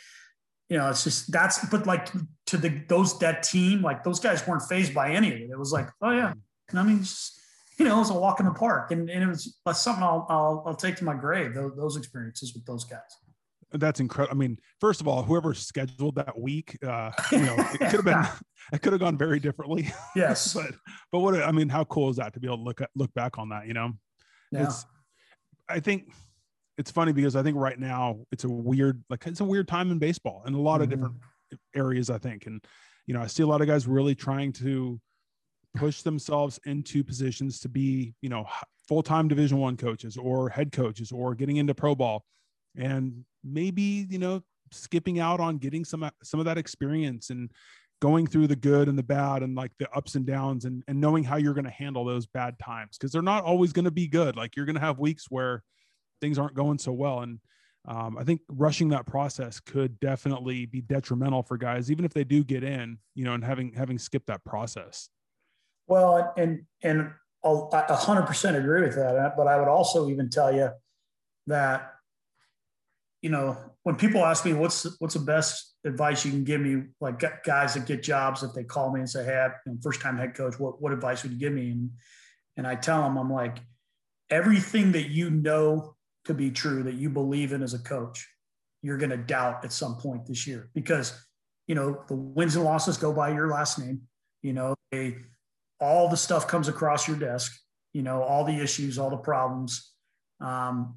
you 0.69 0.77
know, 0.77 0.89
it's 0.89 1.03
just 1.03 1.31
that's, 1.31 1.65
but 1.69 1.87
like 1.87 2.07
to 2.47 2.57
the 2.57 2.69
those 2.87 3.17
that 3.19 3.43
team, 3.43 3.81
like 3.81 4.03
those 4.03 4.19
guys 4.19 4.45
weren't 4.47 4.63
phased 4.63 4.93
by 4.93 5.11
any 5.11 5.31
of 5.31 5.39
it. 5.39 5.49
It 5.51 5.59
was 5.59 5.71
like, 5.71 5.87
oh 6.01 6.11
yeah, 6.11 6.33
I 6.73 6.83
mean, 6.83 6.99
just, 6.99 7.39
you 7.77 7.85
know, 7.85 7.95
it 7.95 7.99
was 7.99 8.09
a 8.09 8.13
walk 8.13 8.39
in 8.39 8.45
the 8.45 8.53
park, 8.53 8.91
and, 8.91 9.09
and 9.09 9.23
it 9.23 9.27
was 9.27 9.57
something 9.73 10.03
I'll, 10.03 10.25
I'll 10.29 10.63
I'll 10.67 10.75
take 10.75 10.95
to 10.97 11.03
my 11.03 11.13
grave. 11.13 11.53
Those, 11.53 11.75
those 11.75 11.97
experiences 11.97 12.53
with 12.53 12.65
those 12.65 12.83
guys. 12.83 12.99
That's 13.73 13.99
incredible. 13.99 14.35
I 14.35 14.39
mean, 14.39 14.57
first 14.79 15.01
of 15.01 15.09
all, 15.09 15.23
whoever 15.23 15.53
scheduled 15.53 16.15
that 16.15 16.39
week, 16.39 16.77
uh, 16.85 17.11
you 17.33 17.39
know, 17.39 17.55
it 17.57 17.79
could 17.79 17.91
have 17.91 18.05
been, 18.05 18.25
it 18.73 18.81
could 18.81 18.93
have 18.93 19.01
gone 19.01 19.17
very 19.17 19.39
differently. 19.39 19.91
Yes, 20.15 20.53
but 20.53 20.73
but 21.11 21.19
what 21.19 21.35
I 21.35 21.51
mean, 21.51 21.69
how 21.69 21.83
cool 21.83 22.09
is 22.09 22.15
that 22.15 22.33
to 22.33 22.39
be 22.39 22.47
able 22.47 22.57
to 22.57 22.63
look 22.63 22.81
at, 22.81 22.89
look 22.95 23.13
back 23.13 23.37
on 23.37 23.49
that? 23.49 23.67
You 23.67 23.73
know, 23.73 23.91
yeah. 24.51 24.63
it's. 24.63 24.85
I 25.69 25.81
think 25.81 26.13
it's 26.77 26.91
funny 26.91 27.11
because 27.11 27.35
I 27.35 27.43
think 27.43 27.57
right 27.57 27.77
now 27.77 28.19
it's 28.31 28.45
a 28.45 28.49
weird, 28.49 29.03
like 29.09 29.27
it's 29.27 29.41
a 29.41 29.45
weird 29.45 29.67
time 29.67 29.91
in 29.91 29.99
baseball 29.99 30.43
and 30.45 30.55
a 30.55 30.59
lot 30.59 30.75
mm-hmm. 30.75 30.83
of 30.83 30.89
different 30.89 31.15
areas. 31.75 32.09
I 32.09 32.17
think, 32.17 32.45
and 32.45 32.63
you 33.05 33.13
know, 33.13 33.21
I 33.21 33.27
see 33.27 33.43
a 33.43 33.47
lot 33.47 33.61
of 33.61 33.67
guys 33.67 33.87
really 33.87 34.15
trying 34.15 34.53
to 34.53 34.99
push 35.75 36.01
themselves 36.01 36.59
into 36.65 37.03
positions 37.03 37.59
to 37.59 37.69
be, 37.69 38.13
you 38.21 38.29
know, 38.29 38.45
full 38.87 39.03
time 39.03 39.27
Division 39.27 39.57
One 39.57 39.77
coaches 39.77 40.17
or 40.17 40.49
head 40.49 40.71
coaches 40.71 41.11
or 41.11 41.35
getting 41.35 41.57
into 41.57 41.75
pro 41.75 41.95
ball. 41.95 42.23
And 42.75 43.25
maybe 43.43 44.05
you 44.09 44.19
know 44.19 44.41
skipping 44.71 45.19
out 45.19 45.39
on 45.39 45.57
getting 45.57 45.85
some 45.85 46.03
uh, 46.03 46.09
some 46.23 46.39
of 46.39 46.45
that 46.45 46.57
experience 46.57 47.29
and 47.29 47.51
going 47.99 48.27
through 48.27 48.47
the 48.47 48.55
good 48.55 48.87
and 48.87 48.97
the 48.97 49.03
bad 49.03 49.41
and 49.41 49.55
like 49.55 49.71
the 49.79 49.89
ups 49.91 50.13
and 50.13 50.25
downs 50.25 50.65
and, 50.65 50.83
and 50.87 51.01
knowing 51.01 51.23
how 51.23 51.35
you're 51.35 51.55
going 51.55 51.65
to 51.65 51.71
handle 51.71 52.05
those 52.05 52.27
bad 52.27 52.57
times 52.59 52.95
because 52.95 53.11
they're 53.11 53.23
not 53.23 53.43
always 53.43 53.73
going 53.73 53.85
to 53.85 53.91
be 53.91 54.07
good. 54.07 54.35
Like 54.35 54.55
you're 54.55 54.67
going 54.67 54.75
to 54.75 54.81
have 54.81 54.99
weeks 54.99 55.25
where 55.29 55.63
things 56.21 56.37
aren't 56.37 56.53
going 56.53 56.77
so 56.77 56.91
well. 56.91 57.21
And 57.21 57.39
um, 57.87 58.17
i 58.17 58.23
think 58.23 58.41
rushing 58.49 58.89
that 58.89 59.05
process 59.05 59.59
could 59.59 59.99
definitely 59.99 60.65
be 60.65 60.81
detrimental 60.81 61.41
for 61.41 61.57
guys 61.57 61.91
even 61.91 62.05
if 62.05 62.13
they 62.13 62.23
do 62.23 62.43
get 62.43 62.63
in 62.63 62.97
you 63.15 63.23
know 63.23 63.33
and 63.33 63.43
having 63.43 63.73
having 63.73 63.97
skipped 63.97 64.27
that 64.27 64.43
process 64.43 65.09
well 65.87 66.33
and 66.37 66.63
and 66.83 67.11
I'll, 67.43 67.69
100% 67.71 68.55
agree 68.55 68.81
with 68.81 68.95
that 68.95 69.33
but 69.37 69.47
i 69.47 69.57
would 69.57 69.67
also 69.69 70.09
even 70.09 70.29
tell 70.29 70.53
you 70.53 70.69
that 71.47 71.93
you 73.27 73.29
know, 73.29 73.57
when 73.83 73.97
people 73.97 74.23
ask 74.23 74.45
me 74.45 74.53
what's 74.53 74.87
what's 74.99 75.15
the 75.15 75.19
best 75.19 75.75
advice 75.83 76.23
you 76.23 76.31
can 76.31 76.45
give 76.45 76.61
me, 76.61 76.83
like 77.01 77.21
guys 77.43 77.73
that 77.73 77.85
get 77.85 78.01
jobs, 78.01 78.41
if 78.41 78.53
they 78.53 78.63
call 78.63 78.89
me 78.89 79.01
and 79.01 79.09
say, 79.09 79.25
"Hey, 79.25 79.47
first 79.83 79.99
time 79.99 80.17
head 80.17 80.33
coach, 80.33 80.57
what 80.57 80.81
what 80.81 80.93
advice 80.93 81.23
would 81.23 81.33
you 81.33 81.37
give 81.37 81.51
me?" 81.51 81.71
And 81.71 81.91
and 82.55 82.65
I 82.65 82.75
tell 82.75 83.01
them, 83.01 83.17
I'm 83.17 83.29
like, 83.29 83.57
everything 84.29 84.93
that 84.93 85.09
you 85.09 85.29
know 85.29 85.96
to 86.27 86.33
be 86.33 86.51
true 86.51 86.83
that 86.83 86.95
you 86.95 87.09
believe 87.09 87.53
in 87.53 87.63
as 87.63 87.73
a 87.73 87.79
coach, 87.79 88.27
you're 88.81 88.97
going 88.97 89.09
to 89.09 89.17
doubt 89.17 89.65
at 89.65 89.73
some 89.73 89.95
point 89.95 90.25
this 90.25 90.45
year 90.45 90.69
because 90.73 91.19
you 91.67 91.75
know 91.75 92.03
the 92.07 92.15
wins 92.15 92.55
and 92.55 92.63
losses 92.63 92.97
go 92.97 93.11
by 93.11 93.33
your 93.33 93.47
last 93.49 93.79
name. 93.79 94.01
You 94.41 94.53
know, 94.53 94.75
they 94.91 95.17
all 95.79 96.09
the 96.09 96.17
stuff 96.17 96.47
comes 96.47 96.67
across 96.67 97.07
your 97.07 97.17
desk. 97.17 97.57
You 97.93 98.03
know, 98.03 98.21
all 98.21 98.43
the 98.43 98.53
issues, 98.53 98.97
all 98.97 99.09
the 99.09 99.17
problems. 99.17 99.91
Um, 100.39 100.95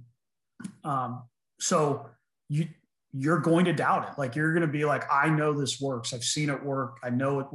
um, 0.85 1.23
so 1.59 2.07
you 2.49 2.69
you're 3.13 3.41
going 3.41 3.65
to 3.65 3.73
doubt 3.73 4.09
it. 4.09 4.19
Like 4.19 4.37
you're 4.37 4.53
going 4.53 4.67
to 4.67 4.69
be 4.69 4.85
like, 4.85 5.05
I 5.11 5.29
know 5.29 5.53
this 5.53 5.81
works. 5.81 6.15
I've 6.15 6.23
seen 6.25 6.51
it 6.51 6.63
work. 6.63 6.99
I 7.03 7.11
know 7.11 7.41
it, 7.41 7.47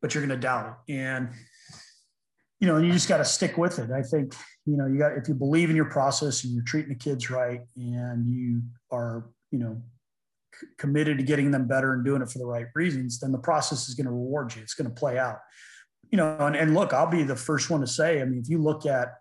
but 0.00 0.14
you're 0.14 0.26
going 0.26 0.40
to 0.40 0.42
doubt 0.42 0.78
it. 0.88 0.92
And 0.92 1.30
you 2.62 2.68
know, 2.68 2.76
you 2.78 2.92
just 2.92 3.08
got 3.08 3.16
to 3.16 3.24
stick 3.24 3.58
with 3.58 3.80
it. 3.80 3.90
I 3.90 4.02
think 4.02 4.36
you 4.66 4.76
know 4.76 4.86
you 4.86 4.96
got 4.96 5.18
if 5.18 5.26
you 5.26 5.34
believe 5.34 5.68
in 5.68 5.74
your 5.74 5.90
process 5.90 6.44
and 6.44 6.54
you're 6.54 6.62
treating 6.62 6.90
the 6.90 6.94
kids 6.94 7.28
right 7.28 7.60
and 7.74 8.32
you 8.32 8.62
are 8.92 9.28
you 9.50 9.58
know 9.58 9.82
c- 10.54 10.68
committed 10.78 11.18
to 11.18 11.24
getting 11.24 11.50
them 11.50 11.66
better 11.66 11.92
and 11.92 12.04
doing 12.04 12.22
it 12.22 12.30
for 12.30 12.38
the 12.38 12.46
right 12.46 12.66
reasons, 12.76 13.18
then 13.18 13.32
the 13.32 13.38
process 13.38 13.88
is 13.88 13.96
going 13.96 14.06
to 14.06 14.12
reward 14.12 14.54
you. 14.54 14.62
It's 14.62 14.74
going 14.74 14.88
to 14.88 14.94
play 14.94 15.18
out. 15.18 15.38
You 16.12 16.18
know, 16.18 16.36
and, 16.38 16.54
and 16.54 16.72
look, 16.72 16.92
I'll 16.92 17.10
be 17.10 17.24
the 17.24 17.34
first 17.34 17.68
one 17.68 17.80
to 17.80 17.86
say. 17.86 18.22
I 18.22 18.24
mean, 18.26 18.38
if 18.38 18.48
you 18.48 18.58
look 18.58 18.86
at 18.86 19.14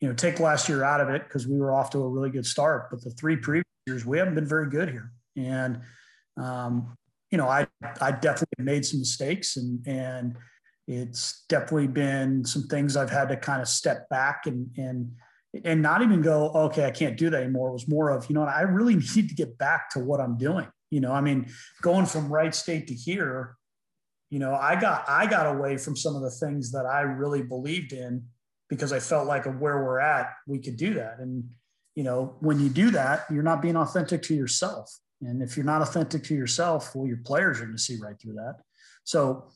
you 0.00 0.08
know, 0.08 0.14
take 0.14 0.40
last 0.40 0.66
year 0.68 0.82
out 0.82 1.00
of 1.00 1.10
it 1.10 1.24
because 1.24 1.46
we 1.46 1.58
were 1.58 1.74
off 1.74 1.90
to 1.90 1.98
a 1.98 2.08
really 2.08 2.30
good 2.30 2.46
start. 2.46 2.88
But 2.90 3.04
the 3.04 3.10
three 3.10 3.36
previous 3.36 3.66
years, 3.86 4.06
we 4.06 4.16
haven't 4.16 4.34
been 4.34 4.48
very 4.48 4.68
good 4.70 4.88
here. 4.88 5.12
And, 5.36 5.80
um, 6.36 6.96
you 7.30 7.38
know, 7.38 7.48
I, 7.48 7.66
I 8.00 8.12
definitely 8.12 8.64
made 8.64 8.84
some 8.84 8.98
mistakes 8.98 9.56
and, 9.56 9.86
and 9.86 10.36
it's 10.86 11.44
definitely 11.48 11.86
been 11.86 12.44
some 12.44 12.64
things 12.64 12.96
I've 12.96 13.10
had 13.10 13.28
to 13.28 13.36
kind 13.36 13.62
of 13.62 13.68
step 13.68 14.08
back 14.08 14.46
and, 14.46 14.68
and, 14.76 15.12
and 15.64 15.82
not 15.82 16.02
even 16.02 16.22
go, 16.22 16.50
okay, 16.50 16.86
I 16.86 16.90
can't 16.90 17.16
do 17.16 17.30
that 17.30 17.42
anymore. 17.42 17.68
It 17.70 17.74
was 17.74 17.88
more 17.88 18.10
of, 18.10 18.28
you 18.28 18.34
know, 18.34 18.42
I 18.42 18.62
really 18.62 18.96
need 19.16 19.28
to 19.28 19.34
get 19.34 19.58
back 19.58 19.90
to 19.90 20.00
what 20.00 20.20
I'm 20.20 20.36
doing. 20.36 20.66
You 20.90 21.00
know, 21.00 21.12
I 21.12 21.20
mean, 21.20 21.50
going 21.80 22.06
from 22.06 22.30
Wright 22.30 22.54
State 22.54 22.88
to 22.88 22.94
here, 22.94 23.56
you 24.28 24.38
know, 24.38 24.54
I 24.54 24.80
got 24.80 25.04
I 25.08 25.26
got 25.26 25.46
away 25.46 25.76
from 25.76 25.94
some 25.94 26.16
of 26.16 26.22
the 26.22 26.30
things 26.30 26.72
that 26.72 26.86
I 26.86 27.02
really 27.02 27.42
believed 27.42 27.92
in 27.92 28.24
because 28.68 28.90
I 28.92 28.98
felt 28.98 29.26
like 29.26 29.44
of 29.44 29.60
where 29.60 29.84
we're 29.84 30.00
at, 30.00 30.32
we 30.46 30.58
could 30.58 30.78
do 30.78 30.94
that. 30.94 31.18
And, 31.18 31.44
you 31.94 32.04
know, 32.04 32.36
when 32.40 32.58
you 32.58 32.70
do 32.70 32.90
that, 32.92 33.26
you're 33.30 33.42
not 33.42 33.60
being 33.60 33.76
authentic 33.76 34.22
to 34.22 34.34
yourself. 34.34 34.90
And 35.20 35.42
if 35.42 35.56
you're 35.56 35.66
not 35.66 35.82
authentic 35.82 36.24
to 36.24 36.34
yourself, 36.34 36.94
well, 36.94 37.06
your 37.06 37.18
players 37.18 37.60
are 37.60 37.64
going 37.64 37.76
to 37.76 37.82
see 37.82 37.98
right 38.00 38.18
through 38.18 38.34
that. 38.34 38.60
So, 39.04 39.50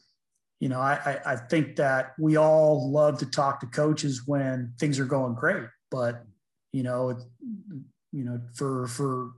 you 0.61 0.69
know, 0.69 0.81
I, 0.81 1.21
I 1.25 1.37
think 1.37 1.77
that 1.77 2.15
we 2.19 2.37
all 2.37 2.91
love 2.91 3.19
to 3.19 3.27
talk 3.27 3.61
to 3.61 3.67
coaches 3.67 4.23
when 4.27 4.73
things 4.79 4.99
are 4.99 5.05
going 5.05 5.35
great 5.35 5.67
but 5.91 6.25
you 6.73 6.83
know, 6.83 7.19
you 8.13 8.25
know, 8.25 8.41
for 8.55 8.87
for 8.87 9.33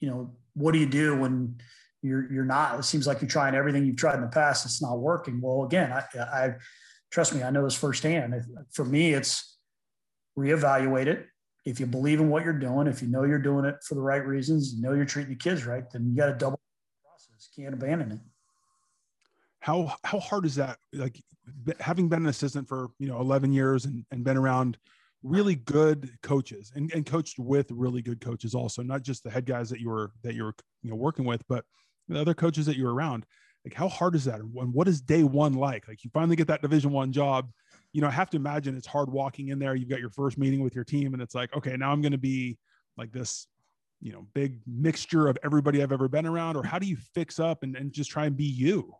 you 0.00 0.10
know, 0.10 0.30
what 0.54 0.72
do 0.72 0.78
you 0.78 0.86
do 0.86 1.16
when 1.16 1.58
you're 2.02 2.30
you're 2.30 2.44
not? 2.44 2.78
It 2.78 2.84
seems 2.84 3.06
like 3.06 3.20
you're 3.20 3.28
trying 3.28 3.54
everything 3.54 3.86
you've 3.86 3.96
tried 3.96 4.16
in 4.16 4.20
the 4.20 4.28
past. 4.28 4.66
It's 4.66 4.82
not 4.82 4.98
working. 4.98 5.40
Well, 5.40 5.64
again, 5.64 5.92
I, 5.92 6.04
I 6.18 6.54
trust 7.10 7.34
me, 7.34 7.42
I 7.42 7.50
know 7.50 7.64
this 7.64 7.74
firsthand. 7.74 8.34
For 8.72 8.84
me, 8.84 9.14
it's 9.14 9.58
reevaluate 10.38 11.06
it. 11.06 11.26
If 11.64 11.80
you 11.80 11.86
believe 11.86 12.20
in 12.20 12.28
what 12.28 12.44
you're 12.44 12.52
doing, 12.52 12.86
if 12.86 13.02
you 13.02 13.08
know 13.08 13.24
you're 13.24 13.38
doing 13.38 13.64
it 13.64 13.76
for 13.82 13.94
the 13.94 14.02
right 14.02 14.24
reasons, 14.24 14.74
you 14.74 14.82
know 14.82 14.92
you're 14.92 15.04
treating 15.04 15.32
the 15.32 15.38
kids 15.38 15.66
right, 15.66 15.84
then 15.92 16.06
you 16.06 16.14
got 16.14 16.26
to 16.26 16.34
double 16.34 16.60
process. 17.02 17.48
Can't 17.56 17.74
abandon 17.74 18.12
it. 18.12 18.18
How 19.66 19.92
how 20.04 20.20
hard 20.20 20.46
is 20.46 20.54
that? 20.54 20.78
Like 20.92 21.20
having 21.80 22.08
been 22.08 22.22
an 22.22 22.28
assistant 22.28 22.68
for 22.68 22.90
you 23.00 23.08
know 23.08 23.18
11 23.18 23.52
years 23.52 23.84
and, 23.84 24.06
and 24.12 24.22
been 24.22 24.36
around 24.36 24.78
really 25.24 25.56
good 25.56 26.08
coaches 26.22 26.70
and, 26.76 26.88
and 26.94 27.04
coached 27.04 27.36
with 27.40 27.68
really 27.72 28.00
good 28.00 28.20
coaches 28.20 28.54
also 28.54 28.80
not 28.80 29.02
just 29.02 29.24
the 29.24 29.30
head 29.30 29.44
guys 29.44 29.68
that 29.70 29.80
you 29.80 29.88
were 29.88 30.12
that 30.22 30.34
you 30.34 30.44
were 30.44 30.54
you 30.84 30.90
know 30.90 30.94
working 30.94 31.24
with 31.24 31.42
but 31.48 31.64
the 32.06 32.20
other 32.20 32.32
coaches 32.32 32.64
that 32.66 32.76
you're 32.76 32.94
around. 32.94 33.26
Like 33.64 33.74
how 33.74 33.88
hard 33.88 34.14
is 34.14 34.24
that? 34.26 34.38
And 34.38 34.72
what 34.72 34.86
is 34.86 35.00
day 35.00 35.24
one 35.24 35.54
like? 35.54 35.88
Like 35.88 36.04
you 36.04 36.10
finally 36.14 36.36
get 36.36 36.46
that 36.46 36.62
division 36.62 36.92
one 36.92 37.10
job. 37.10 37.50
You 37.92 38.02
know 38.02 38.06
i 38.06 38.12
have 38.12 38.30
to 38.30 38.36
imagine 38.36 38.76
it's 38.76 38.86
hard 38.86 39.10
walking 39.10 39.48
in 39.48 39.58
there. 39.58 39.74
You've 39.74 39.88
got 39.88 39.98
your 39.98 40.10
first 40.10 40.38
meeting 40.38 40.62
with 40.62 40.76
your 40.76 40.84
team 40.84 41.12
and 41.12 41.20
it's 41.20 41.34
like 41.34 41.52
okay 41.56 41.76
now 41.76 41.90
i'm 41.90 42.02
going 42.02 42.12
to 42.12 42.18
be 42.18 42.56
like 42.96 43.10
this 43.10 43.48
you 44.00 44.12
know 44.12 44.28
big 44.32 44.60
mixture 44.64 45.26
of 45.26 45.36
everybody 45.42 45.82
i've 45.82 45.90
ever 45.90 46.06
been 46.06 46.24
around. 46.24 46.56
Or 46.56 46.62
how 46.62 46.78
do 46.78 46.86
you 46.86 46.98
fix 47.16 47.40
up 47.40 47.64
and, 47.64 47.74
and 47.74 47.92
just 47.92 48.12
try 48.12 48.26
and 48.26 48.36
be 48.36 48.44
you 48.44 48.94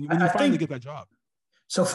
when, 0.00 0.08
when 0.08 0.20
you 0.20 0.26
I 0.26 0.28
finally 0.28 0.50
think, 0.50 0.60
get 0.60 0.68
that 0.70 0.80
job 0.82 1.06
so 1.68 1.86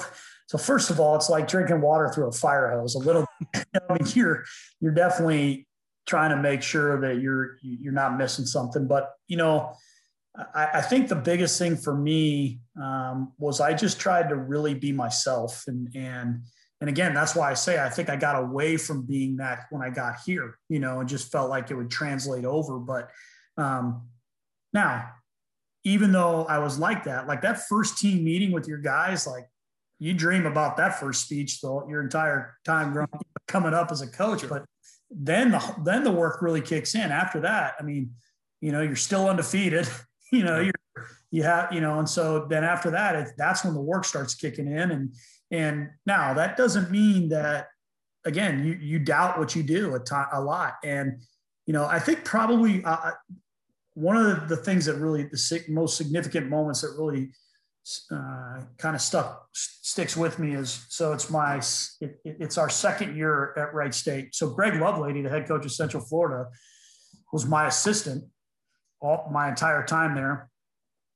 so 0.48 0.58
first 0.58 0.90
of 0.90 1.00
all, 1.00 1.16
it's 1.16 1.30
like 1.30 1.48
drinking 1.48 1.82
water 1.82 2.10
through 2.10 2.28
a 2.28 2.32
fire 2.32 2.72
hose. 2.72 2.96
A 2.96 3.00
little, 3.00 3.26
I 3.56 3.64
mean, 3.90 4.08
you're 4.14 4.46
you're 4.80 4.94
definitely 4.94 5.68
trying 6.06 6.30
to 6.30 6.38
make 6.38 6.62
sure 6.62 7.02
that 7.02 7.20
you're 7.22 7.58
you're 7.62 7.94
not 7.94 8.18
missing 8.18 8.46
something. 8.46 8.88
But 8.88 9.12
you 9.28 9.38
know, 9.38 9.74
I, 10.54 10.70
I 10.76 10.82
think 10.82 11.10
the 11.10 11.16
biggest 11.16 11.58
thing 11.58 11.76
for 11.76 11.96
me 11.96 12.60
um, 12.82 13.34
was 13.38 13.60
I 13.60 13.74
just 13.74 14.00
tried 14.00 14.30
to 14.30 14.36
really 14.36 14.74
be 14.74 14.92
myself, 14.92 15.64
and 15.68 15.90
and 15.96 16.44
and 16.82 16.90
again, 16.90 17.14
that's 17.14 17.36
why 17.36 17.50
I 17.50 17.54
say 17.56 17.84
I 17.84 17.90
think 17.90 18.10
I 18.10 18.16
got 18.16 18.42
away 18.42 18.78
from 18.78 19.06
being 19.06 19.38
that 19.38 19.66
when 19.72 19.82
I 19.82 19.90
got 19.90 20.18
here, 20.26 20.58
you 20.70 20.80
know, 20.80 21.00
and 21.00 21.10
just 21.10 21.32
felt 21.32 21.50
like 21.50 21.72
it 21.72 21.76
would 21.76 21.90
translate 21.90 22.46
over. 22.46 22.78
But 22.80 23.10
um, 23.58 24.08
now, 24.74 25.10
even 25.84 26.12
though 26.12 26.46
I 26.46 26.60
was 26.60 26.80
like 26.80 27.04
that, 27.06 27.28
like 27.28 27.42
that 27.42 27.68
first 27.68 27.98
team 27.98 28.24
meeting 28.24 28.52
with 28.52 28.68
your 28.68 28.78
guys, 28.78 29.28
like 29.28 29.48
you 30.00 30.14
dream 30.14 30.46
about 30.46 30.78
that 30.78 31.00
first 31.00 31.24
speech 31.24 31.62
though 31.62 31.88
your 31.88 32.02
entire 32.02 32.56
time 32.66 32.94
growing, 32.94 33.10
coming 33.48 33.74
up 33.74 33.92
as 33.92 34.02
a 34.02 34.08
coach. 34.08 34.48
But 34.48 34.66
then 35.10 35.52
the 35.52 35.76
then 35.84 36.04
the 36.04 36.12
work 36.12 36.42
really 36.42 36.62
kicks 36.62 36.96
in. 36.96 37.12
After 37.12 37.40
that, 37.42 37.76
I 37.80 37.84
mean, 37.84 38.12
you 38.62 38.72
know, 38.72 38.82
you're 38.82 38.96
still 38.96 39.30
undefeated. 39.30 39.88
You 40.32 40.44
know, 40.44 40.60
you're 40.60 40.74
you 41.30 41.44
have 41.44 41.72
you 41.72 41.80
know, 41.80 42.00
and 42.00 42.10
so 42.10 42.48
then 42.50 42.64
after 42.64 42.90
that, 42.90 43.16
it, 43.16 43.28
that's 43.38 43.64
when 43.64 43.76
the 43.76 43.82
work 43.82 44.04
starts 44.04 44.34
kicking 44.34 44.66
in. 44.66 44.90
And 44.90 45.14
and 45.52 45.90
now 46.08 46.34
that 46.34 46.58
doesn't 46.58 46.90
mean 46.90 47.30
that 47.30 47.68
again 48.26 48.66
you 48.66 48.74
you 48.74 48.98
doubt 48.98 49.38
what 49.38 49.56
you 49.56 49.62
do 49.62 49.96
a, 49.96 50.42
lot. 50.42 50.78
And 50.84 51.22
you 51.68 51.74
know, 51.74 51.86
I 51.86 52.00
think 52.00 52.26
probably 52.26 52.84
uh, 52.84 53.12
one 53.96 54.18
of 54.18 54.50
the, 54.50 54.58
things 54.58 54.86
that 54.86 54.96
really 54.96 55.24
the 55.24 55.64
most 55.70 55.98
significant 55.98 56.50
moments 56.50 56.82
that 56.82 56.96
really 56.98 57.32
uh, 58.12 58.62
kind 58.78 58.96
of 58.96 59.02
stuck 59.02 59.48
sticks 59.54 60.16
with 60.16 60.40
me 60.40 60.56
is 60.56 60.86
so 60.88 61.12
it's 61.12 61.30
my 61.30 61.58
it, 62.00 62.20
it's 62.24 62.58
our 62.58 62.70
second 62.70 63.16
year 63.16 63.54
at 63.58 63.74
Wright 63.74 63.94
State. 63.94 64.34
So 64.34 64.50
Greg 64.50 64.74
Lovelady, 64.74 65.22
the 65.22 65.30
head 65.30 65.48
coach 65.48 65.66
of 65.66 65.72
Central 65.72 66.02
Florida, 66.02 66.50
was 67.32 67.46
my 67.46 67.68
assistant 67.68 68.24
all 69.02 69.30
my 69.32 69.50
entire 69.50 69.86
time 69.86 70.16
there. 70.16 70.50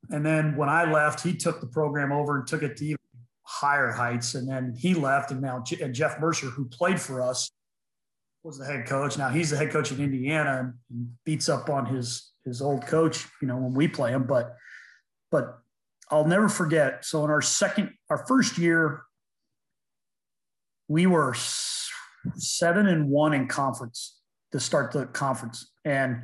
And 0.10 0.26
then 0.26 0.56
when 0.56 0.70
I 0.70 0.92
left, 0.92 1.22
he 1.22 1.36
took 1.36 1.62
the 1.62 1.68
program 1.68 2.12
over 2.12 2.38
and 2.38 2.48
took 2.48 2.64
it 2.64 2.78
to 2.78 2.86
even 2.86 2.98
higher 3.44 3.92
heights. 3.92 4.36
And 4.36 4.48
then 4.48 4.74
he 4.78 4.94
left, 4.94 5.32
and 5.32 5.42
now 5.42 5.64
Jeff 5.64 6.20
Mercer, 6.20 6.48
who 6.48 6.66
played 6.66 7.00
for 7.00 7.22
us, 7.22 7.50
was 8.44 8.58
the 8.58 8.66
head 8.66 8.86
coach. 8.86 9.18
Now 9.18 9.30
he's 9.30 9.50
the 9.50 9.58
head 9.58 9.72
coach 9.72 9.92
in 9.92 10.02
Indiana 10.02 10.74
and 10.90 11.10
beats 11.26 11.50
up 11.50 11.70
on 11.70 11.86
his 11.86 12.32
his 12.48 12.62
old 12.62 12.88
coach, 12.88 13.28
you 13.42 13.48
know, 13.48 13.58
when 13.58 13.74
we 13.74 13.88
play 13.88 14.12
him. 14.12 14.24
But 14.24 14.56
but 15.30 15.60
I'll 16.10 16.26
never 16.26 16.50
forget. 16.50 17.06
So 17.06 17.24
in 17.26 17.30
our 17.30 17.42
second, 17.42 17.92
our 18.10 18.26
first 18.28 18.58
year, 18.58 19.04
we 20.88 21.06
were 21.06 21.36
seven 22.36 22.88
and 22.88 23.10
one 23.10 23.34
in 23.34 23.48
conference 23.48 24.20
to 24.54 24.60
start 24.60 24.94
the 24.94 25.06
conference, 25.08 25.72
and 25.84 26.24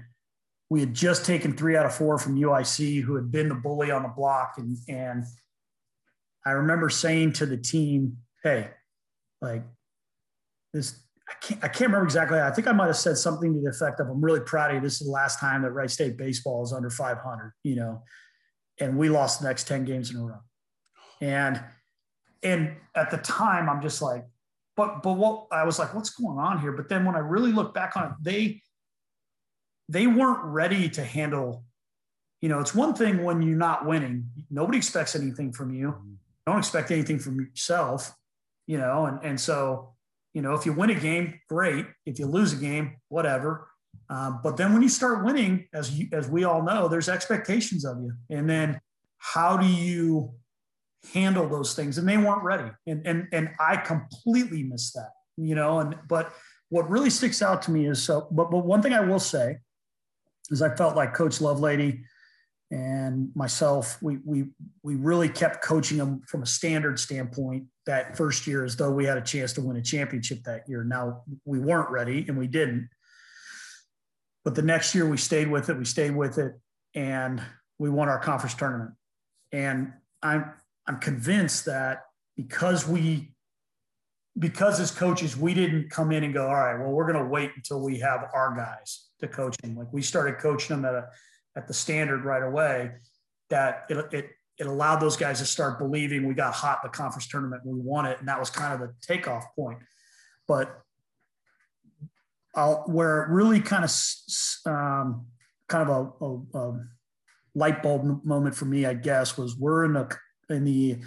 we 0.69 0.79
had 0.79 0.93
just 0.93 1.25
taken 1.25 1.55
three 1.55 1.75
out 1.75 1.85
of 1.85 1.93
four 1.93 2.17
from 2.17 2.37
UIC, 2.37 3.01
who 3.01 3.15
had 3.15 3.29
been 3.31 3.49
the 3.49 3.55
bully 3.55 3.91
on 3.91 4.03
the 4.03 4.09
block, 4.09 4.53
and 4.57 4.77
and 4.87 5.25
I 6.45 6.51
remember 6.51 6.89
saying 6.89 7.33
to 7.33 7.45
the 7.45 7.57
team, 7.57 8.17
"Hey, 8.43 8.71
like 9.41 9.63
this." 10.73 10.99
I 11.33 11.45
can't, 11.45 11.63
I 11.63 11.67
can't 11.67 11.89
remember 11.89 12.05
exactly. 12.05 12.39
I 12.39 12.51
think 12.51 12.67
I 12.67 12.71
might 12.71 12.87
have 12.87 12.97
said 12.97 13.17
something 13.17 13.53
to 13.53 13.59
the 13.59 13.69
effect 13.69 13.99
of, 13.99 14.07
"I'm 14.07 14.23
really 14.23 14.41
proud 14.41 14.69
of 14.69 14.75
you. 14.75 14.81
This 14.81 15.01
is 15.01 15.07
the 15.07 15.11
last 15.11 15.39
time 15.39 15.63
that 15.63 15.71
Wright 15.71 15.89
State 15.89 16.17
baseball 16.17 16.63
is 16.63 16.73
under 16.73 16.89
500." 16.89 17.53
You 17.63 17.75
know, 17.75 18.03
and 18.79 18.97
we 18.97 19.09
lost 19.09 19.41
the 19.41 19.47
next 19.47 19.67
10 19.67 19.85
games 19.85 20.11
in 20.11 20.17
a 20.17 20.23
row. 20.23 20.39
And 21.21 21.63
and 22.43 22.75
at 22.95 23.09
the 23.09 23.17
time, 23.17 23.69
I'm 23.69 23.81
just 23.81 24.01
like, 24.01 24.25
but 24.75 25.01
but 25.01 25.13
what 25.13 25.47
I 25.51 25.63
was 25.63 25.79
like, 25.79 25.93
what's 25.93 26.11
going 26.11 26.37
on 26.37 26.59
here? 26.59 26.71
But 26.71 26.89
then 26.89 27.05
when 27.05 27.15
I 27.15 27.19
really 27.19 27.51
look 27.51 27.73
back 27.73 27.95
on 27.95 28.05
it, 28.05 28.11
they 28.21 28.61
they 29.89 30.07
weren't 30.07 30.43
ready 30.43 30.89
to 30.89 31.03
handle. 31.03 31.63
You 32.41 32.49
know, 32.49 32.59
it's 32.59 32.75
one 32.75 32.93
thing 32.93 33.23
when 33.23 33.41
you're 33.41 33.57
not 33.57 33.85
winning. 33.85 34.29
Nobody 34.49 34.77
expects 34.77 35.15
anything 35.15 35.53
from 35.53 35.73
you. 35.73 35.87
Mm-hmm. 35.87 36.13
Don't 36.45 36.57
expect 36.57 36.91
anything 36.91 37.19
from 37.19 37.39
yourself. 37.39 38.13
You 38.67 38.77
know, 38.77 39.05
and 39.05 39.19
and 39.23 39.39
so 39.39 39.95
you 40.33 40.41
know, 40.41 40.53
if 40.53 40.65
you 40.65 40.73
win 40.73 40.89
a 40.89 40.95
game, 40.95 41.39
great. 41.47 41.85
If 42.05 42.19
you 42.19 42.25
lose 42.25 42.53
a 42.53 42.57
game, 42.57 42.97
whatever. 43.09 43.69
Um, 44.09 44.39
but 44.43 44.57
then 44.57 44.73
when 44.73 44.81
you 44.81 44.89
start 44.89 45.23
winning, 45.23 45.67
as 45.73 45.91
you, 45.91 46.07
as 46.11 46.27
we 46.27 46.43
all 46.43 46.63
know, 46.63 46.87
there's 46.87 47.09
expectations 47.09 47.85
of 47.85 48.01
you. 48.01 48.13
And 48.29 48.49
then 48.49 48.81
how 49.17 49.57
do 49.57 49.67
you 49.67 50.33
handle 51.13 51.47
those 51.47 51.75
things? 51.75 51.97
And 51.97 52.07
they 52.07 52.17
weren't 52.17 52.43
ready. 52.43 52.69
And 52.87 53.05
and 53.05 53.27
and 53.31 53.49
I 53.59 53.77
completely 53.77 54.63
missed 54.63 54.95
that, 54.95 55.11
you 55.37 55.55
know. 55.55 55.79
And 55.79 55.95
but 56.07 56.33
what 56.69 56.89
really 56.89 57.09
sticks 57.09 57.41
out 57.41 57.61
to 57.63 57.71
me 57.71 57.87
is 57.87 58.01
so. 58.01 58.27
But 58.31 58.51
but 58.51 58.65
one 58.65 58.81
thing 58.81 58.93
I 58.93 59.01
will 59.01 59.19
say 59.19 59.57
is 60.49 60.61
I 60.61 60.75
felt 60.75 60.95
like 60.95 61.13
Coach 61.13 61.39
Lovelady 61.39 62.01
and 62.71 63.29
myself, 63.35 64.01
we 64.01 64.17
we 64.25 64.45
we 64.81 64.95
really 64.95 65.29
kept 65.29 65.63
coaching 65.63 65.97
them 65.97 66.21
from 66.27 66.41
a 66.41 66.45
standard 66.45 66.99
standpoint 66.99 67.65
that 67.85 68.17
first 68.17 68.47
year, 68.47 68.65
as 68.65 68.75
though 68.75 68.91
we 68.91 69.05
had 69.05 69.17
a 69.17 69.21
chance 69.21 69.53
to 69.53 69.61
win 69.61 69.77
a 69.77 69.81
championship 69.81 70.43
that 70.43 70.67
year. 70.67 70.83
Now 70.83 71.23
we 71.45 71.59
weren't 71.59 71.91
ready, 71.91 72.25
and 72.27 72.37
we 72.37 72.47
didn't. 72.47 72.89
But 74.43 74.55
the 74.55 74.61
next 74.61 74.95
year 74.95 75.07
we 75.07 75.17
stayed 75.17 75.49
with 75.49 75.69
it, 75.69 75.77
we 75.77 75.85
stayed 75.85 76.15
with 76.15 76.37
it, 76.37 76.53
and 76.95 77.41
we 77.79 77.89
won 77.89 78.09
our 78.09 78.19
conference 78.19 78.55
tournament. 78.55 78.91
And 79.51 79.93
I'm 80.21 80.53
I'm 80.87 80.99
convinced 80.99 81.65
that 81.65 82.05
because 82.35 82.87
we 82.87 83.35
because 84.39 84.79
as 84.79 84.89
coaches 84.89 85.37
we 85.37 85.53
didn't 85.53 85.91
come 85.91 86.11
in 86.11 86.23
and 86.23 86.33
go, 86.33 86.47
all 86.47 86.55
right, 86.55 86.79
well 86.79 86.91
we're 86.91 87.11
going 87.11 87.23
to 87.23 87.29
wait 87.29 87.51
until 87.55 87.81
we 87.81 87.99
have 87.99 88.29
our 88.33 88.55
guys 88.55 89.09
to 89.19 89.27
coach 89.27 89.55
them. 89.57 89.75
Like 89.75 89.91
we 89.93 90.01
started 90.01 90.39
coaching 90.39 90.75
them 90.75 90.85
at 90.85 90.95
a 90.95 91.07
at 91.55 91.67
the 91.67 91.73
standard 91.73 92.25
right 92.25 92.43
away. 92.43 92.91
That 93.49 93.85
it, 93.89 94.13
it 94.13 94.29
it 94.57 94.67
allowed 94.67 94.97
those 94.97 95.17
guys 95.17 95.39
to 95.39 95.45
start 95.45 95.79
believing 95.79 96.27
we 96.27 96.33
got 96.33 96.53
hot 96.53 96.79
in 96.83 96.91
the 96.91 96.95
conference 96.95 97.27
tournament 97.27 97.63
and 97.65 97.73
we 97.73 97.79
won 97.81 98.05
it, 98.05 98.19
and 98.19 98.27
that 98.27 98.39
was 98.39 98.49
kind 98.49 98.73
of 98.73 98.79
the 98.79 98.93
takeoff 99.01 99.45
point. 99.55 99.79
But 100.47 100.79
I'll, 102.55 102.83
where 102.87 103.23
it 103.23 103.29
really 103.29 103.59
kind 103.59 103.83
of 103.83 103.91
um, 104.65 105.25
kind 105.67 105.89
of 105.89 106.13
a, 106.21 106.25
a, 106.25 106.59
a, 106.59 106.79
light 107.55 107.83
bulb 107.83 108.25
moment 108.25 108.55
for 108.55 108.65
me, 108.65 108.85
I 108.85 108.95
guess, 108.95 109.37
was 109.37 109.55
we're 109.55 109.85
in 109.85 109.93
the 109.93 110.17
in 110.49 110.63
the 110.63 110.99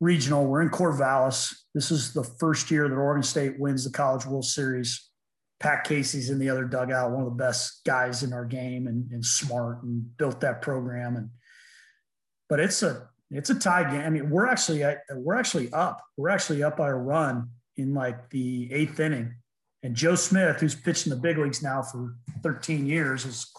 regional. 0.00 0.46
We're 0.46 0.62
in 0.62 0.70
Corvallis. 0.70 1.54
This 1.74 1.90
is 1.90 2.12
the 2.12 2.24
first 2.24 2.70
year 2.70 2.88
that 2.88 2.94
Oregon 2.94 3.22
State 3.22 3.58
wins 3.58 3.84
the 3.84 3.90
College 3.90 4.26
World 4.26 4.46
Series. 4.46 5.09
Pat 5.60 5.84
Casey's 5.84 6.30
in 6.30 6.38
the 6.38 6.48
other 6.48 6.64
dugout, 6.64 7.10
one 7.10 7.22
of 7.22 7.26
the 7.26 7.44
best 7.44 7.84
guys 7.84 8.22
in 8.22 8.32
our 8.32 8.46
game, 8.46 8.86
and, 8.86 9.10
and 9.12 9.24
smart, 9.24 9.82
and 9.82 10.16
built 10.16 10.40
that 10.40 10.62
program. 10.62 11.16
And 11.16 11.30
but 12.48 12.60
it's 12.60 12.82
a 12.82 13.08
it's 13.30 13.50
a 13.50 13.54
tie 13.54 13.88
game. 13.88 14.00
I 14.00 14.10
mean, 14.10 14.30
we're 14.30 14.46
actually 14.46 14.82
we're 15.14 15.36
actually 15.36 15.70
up. 15.72 16.02
We're 16.16 16.30
actually 16.30 16.62
up 16.62 16.78
by 16.78 16.88
a 16.88 16.94
run 16.94 17.50
in 17.76 17.94
like 17.94 18.30
the 18.30 18.72
eighth 18.72 18.98
inning, 18.98 19.34
and 19.82 19.94
Joe 19.94 20.14
Smith, 20.14 20.60
who's 20.60 20.74
pitched 20.74 21.06
in 21.06 21.10
the 21.10 21.16
big 21.16 21.38
leagues 21.38 21.62
now 21.62 21.82
for 21.82 22.16
13 22.42 22.86
years, 22.86 23.26
is 23.26 23.50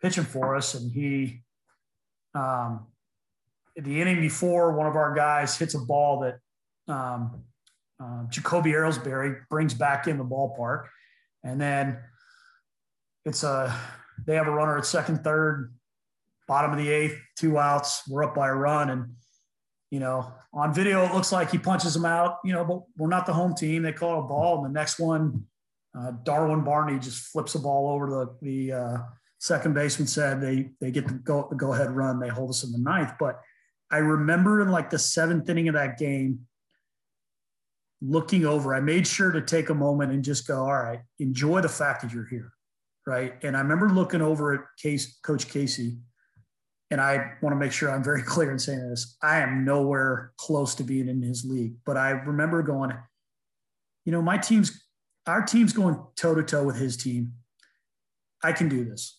pitching 0.00 0.24
for 0.24 0.56
us, 0.56 0.74
and 0.74 0.92
he, 0.92 1.42
um, 2.34 2.86
the 3.76 4.00
inning 4.00 4.20
before, 4.20 4.72
one 4.72 4.86
of 4.86 4.96
our 4.96 5.14
guys 5.14 5.56
hits 5.56 5.74
a 5.74 5.80
ball 5.80 6.20
that 6.20 6.38
um, 6.92 7.42
uh, 8.02 8.24
Jacoby 8.28 8.70
Ellsbury 8.72 9.40
brings 9.50 9.74
back 9.74 10.06
in 10.06 10.18
the 10.18 10.24
ballpark, 10.24 10.86
and 11.44 11.60
then 11.60 11.98
it's 13.24 13.42
a 13.42 13.74
they 14.26 14.34
have 14.34 14.48
a 14.48 14.52
runner 14.52 14.76
at 14.78 14.86
second, 14.86 15.22
third, 15.22 15.72
bottom 16.46 16.72
of 16.72 16.78
the 16.78 16.88
eighth, 16.88 17.18
two 17.36 17.58
outs. 17.58 18.02
We're 18.08 18.24
up 18.24 18.34
by 18.34 18.48
a 18.48 18.54
run, 18.54 18.90
and 18.90 19.14
you 19.90 20.00
know 20.00 20.32
on 20.52 20.74
video 20.74 21.04
it 21.04 21.14
looks 21.14 21.32
like 21.32 21.50
he 21.50 21.58
punches 21.58 21.94
them 21.94 22.04
out. 22.04 22.38
You 22.44 22.52
know, 22.52 22.64
but 22.64 22.82
we're 22.96 23.08
not 23.08 23.26
the 23.26 23.32
home 23.32 23.54
team. 23.54 23.82
They 23.82 23.92
call 23.92 24.24
a 24.24 24.28
ball, 24.28 24.56
and 24.56 24.74
the 24.74 24.78
next 24.78 24.98
one, 24.98 25.44
uh, 25.96 26.12
Darwin 26.24 26.64
Barney 26.64 26.98
just 26.98 27.26
flips 27.28 27.52
the 27.52 27.60
ball 27.60 27.90
over 27.94 28.08
the 28.08 28.36
the 28.42 28.72
uh, 28.72 28.98
second 29.38 29.74
baseman 29.74 30.08
said 30.08 30.40
they 30.40 30.70
they 30.80 30.90
get 30.90 31.06
the 31.06 31.14
go 31.14 31.46
the 31.50 31.56
go 31.56 31.72
ahead 31.72 31.90
run. 31.90 32.18
They 32.18 32.28
hold 32.28 32.50
us 32.50 32.64
in 32.64 32.72
the 32.72 32.78
ninth, 32.78 33.12
but 33.18 33.40
I 33.90 33.98
remember 33.98 34.60
in 34.60 34.70
like 34.70 34.90
the 34.90 34.98
seventh 34.98 35.48
inning 35.48 35.68
of 35.68 35.74
that 35.74 35.98
game, 35.98 36.40
looking 38.00 38.44
over, 38.44 38.74
I 38.74 38.80
made 38.80 39.06
sure 39.06 39.30
to 39.32 39.40
take 39.40 39.70
a 39.70 39.74
moment 39.74 40.12
and 40.12 40.22
just 40.22 40.46
go, 40.46 40.60
all 40.60 40.72
right, 40.72 41.00
enjoy 41.18 41.60
the 41.60 41.68
fact 41.68 42.02
that 42.02 42.12
you're 42.12 42.28
here. 42.28 42.52
Right. 43.06 43.34
And 43.42 43.56
I 43.56 43.60
remember 43.60 43.88
looking 43.88 44.20
over 44.20 44.54
at 44.54 44.60
Case, 44.80 45.18
Coach 45.22 45.48
Casey, 45.48 45.96
and 46.90 47.00
I 47.00 47.32
want 47.40 47.54
to 47.54 47.58
make 47.58 47.72
sure 47.72 47.90
I'm 47.90 48.04
very 48.04 48.22
clear 48.34 48.50
in 48.50 48.58
saying 48.58 48.88
this. 48.90 49.16
I 49.22 49.38
am 49.40 49.64
nowhere 49.64 50.32
close 50.36 50.74
to 50.76 50.84
being 50.84 51.08
in 51.08 51.22
his 51.22 51.44
league, 51.44 51.74
but 51.86 51.96
I 51.96 52.10
remember 52.10 52.62
going, 52.62 52.92
you 54.04 54.12
know, 54.12 54.22
my 54.22 54.36
team's, 54.36 54.84
our 55.26 55.42
team's 55.42 55.72
going 55.72 55.98
toe 56.16 56.34
to 56.34 56.42
toe 56.42 56.64
with 56.64 56.76
his 56.76 56.96
team. 56.96 57.32
I 58.42 58.52
can 58.52 58.68
do 58.68 58.84
this 58.84 59.18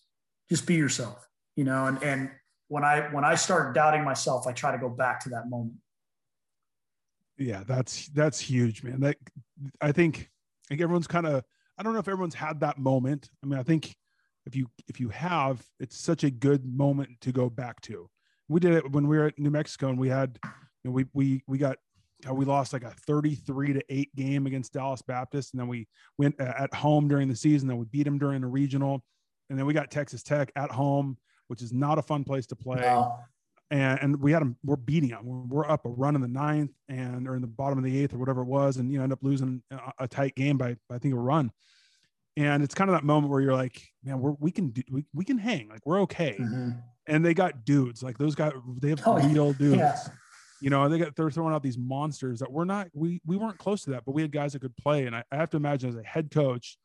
just 0.50 0.66
be 0.66 0.74
yourself, 0.74 1.26
you 1.56 1.64
know, 1.64 1.86
and, 1.86 2.02
and 2.02 2.30
when 2.68 2.84
I, 2.84 3.08
when 3.12 3.24
I 3.24 3.36
start 3.36 3.74
doubting 3.74 4.04
myself, 4.04 4.46
I 4.46 4.52
try 4.52 4.72
to 4.72 4.78
go 4.78 4.88
back 4.88 5.20
to 5.20 5.30
that 5.30 5.48
moment. 5.48 5.76
Yeah, 7.40 7.64
that's, 7.66 8.08
that's 8.08 8.38
huge, 8.38 8.84
man. 8.84 9.00
That 9.00 9.16
I 9.80 9.92
think, 9.92 10.30
think 10.68 10.80
everyone's 10.80 11.08
kind 11.08 11.26
of, 11.26 11.42
I 11.78 11.82
don't 11.82 11.92
know 11.92 11.98
if 11.98 12.06
everyone's 12.06 12.34
had 12.34 12.60
that 12.60 12.78
moment. 12.78 13.30
I 13.42 13.46
mean, 13.46 13.58
I 13.58 13.62
think 13.62 13.96
if 14.46 14.54
you, 14.54 14.68
if 14.86 15.00
you 15.00 15.08
have, 15.08 15.64
it's 15.80 15.98
such 15.98 16.22
a 16.22 16.30
good 16.30 16.64
moment 16.64 17.10
to 17.22 17.32
go 17.32 17.50
back 17.50 17.80
to. 17.82 18.08
We 18.48 18.60
did 18.60 18.74
it 18.74 18.92
when 18.92 19.08
we 19.08 19.18
were 19.18 19.26
at 19.26 19.38
New 19.38 19.50
Mexico 19.50 19.88
and 19.88 19.98
we 19.98 20.08
had, 20.08 20.38
you 20.44 20.50
know, 20.84 20.92
we, 20.92 21.06
we, 21.12 21.42
we 21.48 21.58
got 21.58 21.76
we 22.30 22.44
lost 22.44 22.74
like 22.74 22.84
a 22.84 22.90
33 23.06 23.72
to 23.72 23.82
8 23.88 24.14
game 24.14 24.46
against 24.46 24.74
Dallas 24.74 25.00
Baptist. 25.00 25.54
And 25.54 25.60
then 25.60 25.68
we 25.68 25.88
went 26.18 26.38
uh, 26.38 26.52
at 26.58 26.74
home 26.74 27.08
during 27.08 27.28
the 27.28 27.36
season. 27.36 27.66
Then 27.66 27.78
we 27.78 27.86
beat 27.86 28.04
them 28.04 28.18
during 28.18 28.42
the 28.42 28.46
regional 28.46 29.02
and 29.50 29.58
then 29.58 29.66
we 29.66 29.74
got 29.74 29.90
Texas 29.90 30.22
Tech 30.22 30.50
at 30.56 30.70
home, 30.70 31.18
which 31.48 31.60
is 31.60 31.72
not 31.72 31.98
a 31.98 32.02
fun 32.02 32.24
place 32.24 32.46
to 32.46 32.56
play. 32.56 32.80
No. 32.80 33.18
And, 33.70 33.98
and 34.02 34.20
we 34.20 34.32
had 34.32 34.42
them, 34.42 34.56
we're 34.64 34.76
beating 34.76 35.10
them. 35.10 35.48
We're, 35.48 35.68
up 35.68 35.86
a 35.86 35.88
run 35.88 36.16
in 36.16 36.20
the 36.20 36.28
ninth 36.28 36.72
and 36.88 37.28
or 37.28 37.36
in 37.36 37.40
the 37.40 37.46
bottom 37.46 37.78
of 37.78 37.84
the 37.84 38.02
eighth 38.02 38.12
or 38.14 38.18
whatever 38.18 38.42
it 38.42 38.46
was, 38.46 38.78
and 38.78 38.90
you 38.90 38.98
know, 38.98 39.04
end 39.04 39.12
up 39.12 39.20
losing 39.22 39.62
a, 39.70 39.92
a 40.00 40.08
tight 40.08 40.34
game 40.34 40.58
by, 40.58 40.76
by 40.88 40.96
I 40.96 40.98
think 40.98 41.14
a 41.14 41.18
run. 41.18 41.52
And 42.36 42.62
it's 42.62 42.74
kind 42.74 42.90
of 42.90 42.96
that 42.96 43.04
moment 43.04 43.30
where 43.30 43.40
you're 43.40 43.54
like, 43.54 43.82
man, 44.02 44.20
we're, 44.20 44.32
we 44.40 44.50
can 44.50 44.70
do, 44.70 44.82
we, 44.90 45.04
we 45.12 45.24
can 45.24 45.38
hang, 45.38 45.68
like 45.68 45.84
we're 45.84 46.00
okay. 46.02 46.36
Mm-hmm. 46.40 46.70
And 47.06 47.24
they 47.24 47.34
got 47.34 47.64
dudes 47.64 48.02
like 48.02 48.18
those 48.18 48.34
guys. 48.34 48.52
They 48.80 48.90
have 48.90 49.02
oh, 49.06 49.18
real 49.18 49.52
dudes. 49.52 49.78
Yeah. 49.78 49.96
You 50.60 50.70
know, 50.70 50.88
they 50.88 50.98
got 50.98 51.16
they're 51.16 51.30
throwing 51.30 51.54
out 51.54 51.62
these 51.62 51.78
monsters 51.78 52.40
that 52.40 52.52
we're 52.52 52.64
not. 52.64 52.88
We 52.92 53.20
we 53.24 53.36
weren't 53.36 53.58
close 53.58 53.82
to 53.84 53.90
that, 53.90 54.04
but 54.04 54.12
we 54.12 54.22
had 54.22 54.30
guys 54.30 54.52
that 54.52 54.60
could 54.60 54.76
play. 54.76 55.06
And 55.06 55.16
I, 55.16 55.24
I 55.32 55.36
have 55.36 55.50
to 55.50 55.56
imagine 55.56 55.88
as 55.88 55.96
a 55.96 56.02
head 56.02 56.30
coach, 56.30 56.76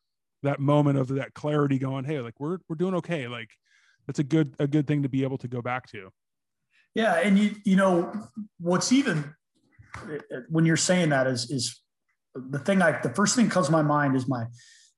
that 0.46 0.60
moment 0.60 0.98
of 0.98 1.08
that 1.10 1.34
clarity 1.34 1.78
going 1.78 2.06
hey 2.06 2.20
like 2.22 2.40
we're 2.40 2.58
we're 2.70 2.76
doing 2.76 2.96
okay 2.96 3.28
like 3.28 3.50
that's 4.08 4.20
a 4.20 4.24
good 4.24 4.56
a 4.60 4.68
good 4.68 4.88
thing 4.88 5.04
to 5.04 5.10
be 5.10 5.24
able 5.24 5.38
to 5.38 5.48
go 5.48 5.62
back 5.62 5.88
to 5.88 6.10
yeah 6.96 7.16
and 7.16 7.38
you 7.38 7.56
you 7.64 7.76
know 7.76 8.12
what's 8.60 8.92
even 8.92 9.36
uh, 9.96 10.40
when 10.50 10.66
you're 10.66 10.78
saying 10.78 11.10
that 11.10 11.28
is 11.28 11.50
is 11.52 11.82
the 12.34 12.60
thing 12.60 12.82
i 12.82 13.00
the 13.02 13.14
first 13.14 13.36
thing 13.36 13.50
comes 13.50 13.68
to 13.68 13.72
my 13.72 13.82
mind 13.82 14.16
is 14.16 14.28
my 14.28 14.46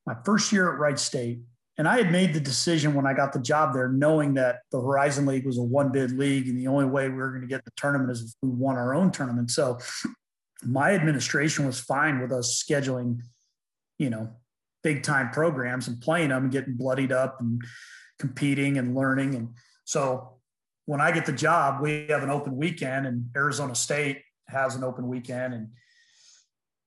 my 0.06 0.16
first 0.24 0.52
year 0.52 0.72
at 0.72 0.80
wright 0.80 1.00
state 1.00 1.40
and 1.78 1.88
i 1.88 1.98
had 1.98 2.12
made 2.12 2.34
the 2.34 2.40
decision 2.40 2.94
when 2.94 3.06
i 3.06 3.14
got 3.14 3.34
the 3.34 3.40
job 3.40 3.74
there 3.74 3.90
knowing 3.90 4.34
that 4.36 4.60
the 4.72 4.80
horizon 4.80 5.26
league 5.26 5.46
was 5.46 5.58
a 5.58 5.64
one 5.64 5.92
bid 5.92 6.12
league 6.12 6.48
and 6.48 6.58
the 6.58 6.68
only 6.68 6.86
way 6.86 7.10
we 7.10 7.16
were 7.16 7.30
going 7.30 7.42
to 7.42 7.48
get 7.48 7.66
the 7.66 7.72
tournament 7.76 8.10
is 8.12 8.22
if 8.22 8.32
we 8.42 8.50
won 8.50 8.78
our 8.78 8.94
own 8.94 9.12
tournament 9.12 9.52
so 9.52 9.78
my 10.64 10.94
administration 10.94 11.66
was 11.66 11.80
fine 11.80 12.20
with 12.22 12.32
us 12.32 12.64
scheduling 12.64 13.20
you 14.00 14.10
know 14.10 14.32
big 14.84 15.04
time 15.04 15.30
programs 15.32 15.88
and 15.88 16.00
playing 16.00 16.30
them 16.30 16.44
and 16.44 16.52
getting 16.52 16.76
bloodied 16.76 17.12
up 17.12 17.42
and 17.42 17.62
competing 18.20 18.78
and 18.78 18.96
learning. 18.96 19.36
And 19.36 19.50
so 19.86 20.37
when 20.88 21.02
I 21.02 21.12
get 21.12 21.26
the 21.26 21.34
job, 21.34 21.82
we 21.82 22.08
have 22.08 22.24
an 22.24 22.30
open 22.30 22.56
weekend 22.56 23.06
and 23.06 23.30
Arizona 23.36 23.76
State 23.76 24.22
has 24.48 24.76
an 24.76 24.84
open 24.84 25.08
weekend. 25.08 25.54
And 25.54 25.68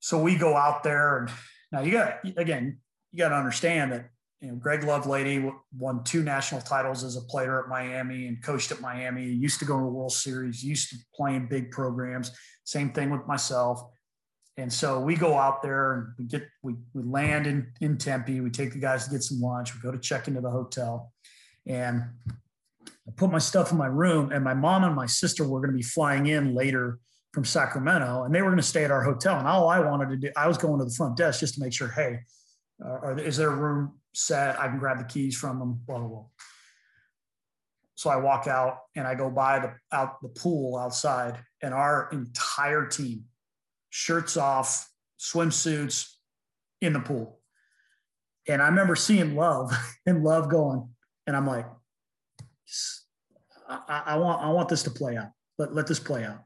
so 0.00 0.20
we 0.20 0.36
go 0.36 0.56
out 0.56 0.82
there 0.82 1.18
and 1.18 1.30
now 1.70 1.82
you 1.82 1.92
got, 1.92 2.18
again, 2.38 2.78
you 3.12 3.18
got 3.18 3.28
to 3.28 3.36
understand 3.36 3.92
that, 3.92 4.08
you 4.40 4.48
know, 4.48 4.54
Greg 4.54 4.80
Lovelady 4.80 5.52
won 5.76 6.02
two 6.02 6.22
national 6.22 6.62
titles 6.62 7.04
as 7.04 7.16
a 7.16 7.20
player 7.20 7.62
at 7.62 7.68
Miami 7.68 8.26
and 8.26 8.42
coached 8.42 8.72
at 8.72 8.80
Miami. 8.80 9.26
Used 9.26 9.58
to 9.58 9.66
go 9.66 9.76
to 9.76 9.84
the 9.84 9.90
World 9.90 10.12
Series, 10.12 10.64
used 10.64 10.88
to 10.90 10.96
playing 11.14 11.48
big 11.48 11.70
programs. 11.70 12.32
Same 12.64 12.90
thing 12.92 13.10
with 13.10 13.26
myself. 13.26 13.82
And 14.56 14.72
so 14.72 14.98
we 14.98 15.14
go 15.14 15.36
out 15.36 15.62
there 15.62 15.92
and 15.92 16.06
we 16.18 16.24
get 16.24 16.48
we, 16.62 16.74
we 16.94 17.02
land 17.02 17.46
in 17.46 17.70
in 17.82 17.98
Tempe. 17.98 18.40
We 18.40 18.50
take 18.50 18.72
the 18.72 18.78
guys 18.78 19.04
to 19.04 19.10
get 19.10 19.22
some 19.22 19.40
lunch. 19.40 19.74
We 19.74 19.80
go 19.82 19.92
to 19.92 19.98
check 19.98 20.26
into 20.26 20.40
the 20.40 20.50
hotel, 20.50 21.12
and 21.66 22.02
I 22.86 23.12
put 23.16 23.30
my 23.30 23.38
stuff 23.38 23.72
in 23.72 23.78
my 23.78 23.86
room. 23.86 24.32
And 24.32 24.44
my 24.44 24.54
mom 24.54 24.84
and 24.84 24.94
my 24.94 25.06
sister 25.06 25.46
were 25.46 25.60
going 25.60 25.72
to 25.72 25.76
be 25.76 25.82
flying 25.82 26.26
in 26.26 26.54
later 26.54 26.98
from 27.32 27.44
Sacramento, 27.44 28.24
and 28.24 28.34
they 28.34 28.42
were 28.42 28.48
going 28.48 28.60
to 28.60 28.62
stay 28.62 28.84
at 28.84 28.90
our 28.90 29.02
hotel. 29.02 29.38
And 29.38 29.46
all 29.46 29.68
I 29.68 29.78
wanted 29.78 30.10
to 30.10 30.16
do, 30.16 30.30
I 30.36 30.48
was 30.48 30.58
going 30.58 30.78
to 30.80 30.84
the 30.84 30.94
front 30.94 31.16
desk 31.16 31.40
just 31.40 31.54
to 31.54 31.60
make 31.60 31.72
sure, 31.72 31.88
hey, 31.88 32.20
uh, 32.84 33.14
is 33.16 33.36
there 33.36 33.50
a 33.50 33.56
room 33.56 33.98
set? 34.14 34.58
I 34.58 34.66
can 34.68 34.78
grab 34.78 34.98
the 34.98 35.04
keys 35.04 35.36
from 35.36 35.58
them. 35.58 35.80
Blah 35.86 35.98
blah 35.98 36.08
blah. 36.08 36.24
So 37.94 38.10
I 38.10 38.16
walk 38.16 38.46
out 38.46 38.78
and 38.96 39.06
I 39.06 39.14
go 39.14 39.30
by 39.30 39.58
the 39.60 39.74
out 39.96 40.20
the 40.22 40.28
pool 40.28 40.76
outside, 40.76 41.38
and 41.62 41.72
our 41.72 42.08
entire 42.10 42.86
team 42.86 43.24
shirts 43.90 44.36
off, 44.36 44.88
swimsuits 45.18 46.12
in 46.80 46.94
the 46.94 47.00
pool. 47.00 47.38
And 48.48 48.60
I 48.60 48.66
remember 48.66 48.96
seeing 48.96 49.36
love 49.36 49.72
and 50.06 50.24
love 50.24 50.48
going, 50.48 50.88
and 51.26 51.36
I'm 51.36 51.46
like, 51.46 51.66
I, 53.68 54.02
I, 54.06 54.16
want 54.16 54.42
I 54.42 54.48
want 54.50 54.68
this 54.68 54.82
to 54.84 54.90
play 54.90 55.16
out. 55.16 55.30
Let, 55.58 55.74
let 55.74 55.86
this 55.86 56.00
play 56.00 56.24
out. 56.24 56.44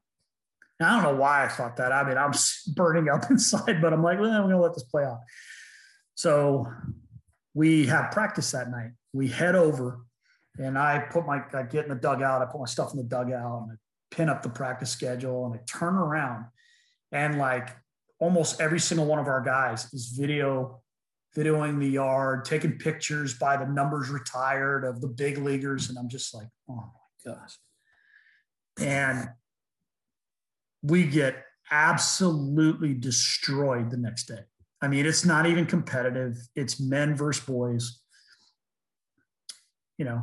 And 0.80 0.88
I 0.88 0.94
don't 0.94 1.12
know 1.14 1.20
why 1.20 1.44
I 1.44 1.48
thought 1.48 1.76
that. 1.76 1.92
I 1.92 2.06
mean, 2.06 2.18
I'm 2.18 2.32
burning 2.74 3.08
up 3.08 3.30
inside, 3.30 3.80
but 3.80 3.92
I'm 3.92 4.02
like, 4.02 4.18
well, 4.18 4.30
we're 4.30 4.50
gonna 4.50 4.60
let 4.60 4.74
this 4.74 4.84
play 4.84 5.04
out. 5.04 5.20
So 6.14 6.66
we 7.54 7.86
have 7.86 8.10
practice 8.10 8.50
that 8.52 8.70
night. 8.70 8.90
We 9.12 9.28
head 9.28 9.54
over 9.54 10.00
and 10.58 10.78
I 10.78 10.98
put 10.98 11.26
my 11.26 11.42
I 11.52 11.62
get 11.62 11.84
in 11.84 11.90
the 11.90 11.96
dugout, 11.96 12.42
I 12.42 12.46
put 12.46 12.60
my 12.60 12.66
stuff 12.66 12.92
in 12.92 12.98
the 12.98 13.04
dugout 13.04 13.62
and 13.62 13.72
I 13.72 13.74
pin 14.14 14.28
up 14.28 14.42
the 14.42 14.48
practice 14.48 14.90
schedule 14.90 15.46
and 15.46 15.54
I 15.54 15.60
turn 15.66 15.94
around 15.94 16.46
and 17.12 17.38
like 17.38 17.70
almost 18.20 18.60
every 18.60 18.80
single 18.80 19.06
one 19.06 19.18
of 19.18 19.26
our 19.26 19.40
guys 19.40 19.92
is 19.92 20.14
video 20.18 20.82
videoing 21.36 21.80
the 21.80 21.88
yard 21.88 22.44
taking 22.44 22.78
pictures 22.78 23.34
by 23.34 23.56
the 23.56 23.66
numbers 23.66 24.08
retired 24.08 24.84
of 24.84 25.00
the 25.00 25.08
big 25.08 25.38
leaguers. 25.38 25.88
And 25.88 25.98
i'm 25.98 26.08
just 26.08 26.34
like 26.34 26.48
oh 26.68 26.74
my 27.26 27.32
gosh. 27.32 27.58
And 28.80 29.28
we 30.82 31.06
get 31.06 31.44
absolutely 31.70 32.94
destroyed 32.94 33.90
the 33.90 33.96
next 33.96 34.26
day. 34.26 34.40
I 34.80 34.88
mean 34.88 35.06
it's 35.06 35.24
not 35.24 35.46
even 35.46 35.66
competitive. 35.66 36.36
It's 36.54 36.80
men 36.80 37.14
versus 37.14 37.44
boys. 37.44 38.00
You 39.98 40.04
know 40.04 40.22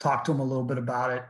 talk 0.00 0.24
to 0.24 0.32
them 0.32 0.40
a 0.40 0.44
little 0.44 0.64
bit 0.64 0.78
about 0.78 1.10
it. 1.10 1.22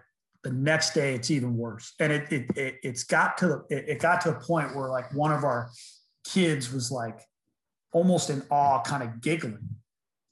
The 0.42 0.52
next 0.52 0.94
day 0.94 1.14
it's 1.14 1.30
even 1.30 1.56
worse. 1.56 1.94
And 1.98 2.12
it, 2.12 2.32
it, 2.32 2.56
it 2.56 2.74
it's 2.82 3.04
got 3.04 3.38
to 3.38 3.46
the 3.46 3.64
it, 3.70 3.88
it 3.88 4.00
got 4.00 4.20
to 4.22 4.30
a 4.30 4.40
point 4.40 4.76
where 4.76 4.88
like 4.88 5.12
one 5.14 5.32
of 5.32 5.44
our 5.44 5.70
kids 6.24 6.72
was 6.72 6.90
like 6.90 7.20
almost 7.96 8.28
in 8.28 8.42
awe 8.50 8.82
kind 8.82 9.02
of 9.02 9.22
giggling 9.22 9.66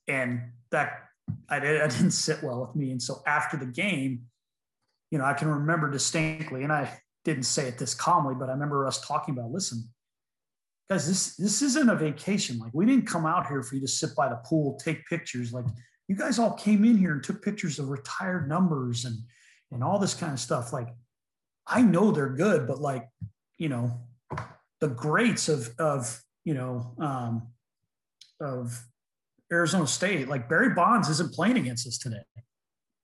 and 0.06 0.42
that 0.70 1.04
I, 1.48 1.58
did, 1.58 1.80
I 1.80 1.86
didn't 1.86 2.10
sit 2.10 2.42
well 2.42 2.60
with 2.60 2.76
me. 2.76 2.90
And 2.90 3.02
so 3.02 3.22
after 3.26 3.56
the 3.56 3.64
game, 3.64 4.24
you 5.10 5.16
know, 5.16 5.24
I 5.24 5.32
can 5.32 5.48
remember 5.48 5.90
distinctly, 5.90 6.62
and 6.62 6.72
I 6.72 7.00
didn't 7.24 7.44
say 7.44 7.66
it 7.66 7.78
this 7.78 7.94
calmly, 7.94 8.34
but 8.38 8.50
I 8.50 8.52
remember 8.52 8.86
us 8.86 9.06
talking 9.06 9.32
about, 9.32 9.50
listen, 9.50 9.88
guys, 10.90 11.08
this 11.08 11.36
this 11.36 11.62
isn't 11.62 11.88
a 11.88 11.96
vacation. 11.96 12.58
Like 12.58 12.72
we 12.74 12.84
didn't 12.84 13.06
come 13.06 13.24
out 13.24 13.46
here 13.46 13.62
for 13.62 13.76
you 13.76 13.80
to 13.80 13.88
sit 13.88 14.10
by 14.14 14.28
the 14.28 14.40
pool, 14.44 14.78
take 14.84 15.06
pictures. 15.06 15.52
Like 15.52 15.64
you 16.06 16.16
guys 16.16 16.38
all 16.38 16.52
came 16.52 16.84
in 16.84 16.98
here 16.98 17.12
and 17.12 17.24
took 17.24 17.42
pictures 17.42 17.78
of 17.78 17.88
retired 17.88 18.46
numbers 18.46 19.06
and 19.06 19.16
and 19.72 19.82
all 19.82 19.98
this 19.98 20.14
kind 20.14 20.34
of 20.34 20.40
stuff. 20.40 20.70
Like 20.70 20.88
I 21.66 21.80
know 21.80 22.10
they're 22.10 22.28
good, 22.28 22.66
but 22.66 22.78
like, 22.80 23.08
you 23.56 23.70
know, 23.70 24.00
the 24.80 24.88
greats 24.88 25.48
of 25.48 25.70
of, 25.78 26.20
you 26.44 26.52
know, 26.52 26.94
um 26.98 27.53
of 28.44 28.84
Arizona 29.52 29.86
State, 29.86 30.28
like 30.28 30.48
Barry 30.48 30.74
Bonds 30.74 31.08
isn't 31.08 31.32
playing 31.32 31.56
against 31.56 31.86
us 31.86 31.98
today. 31.98 32.22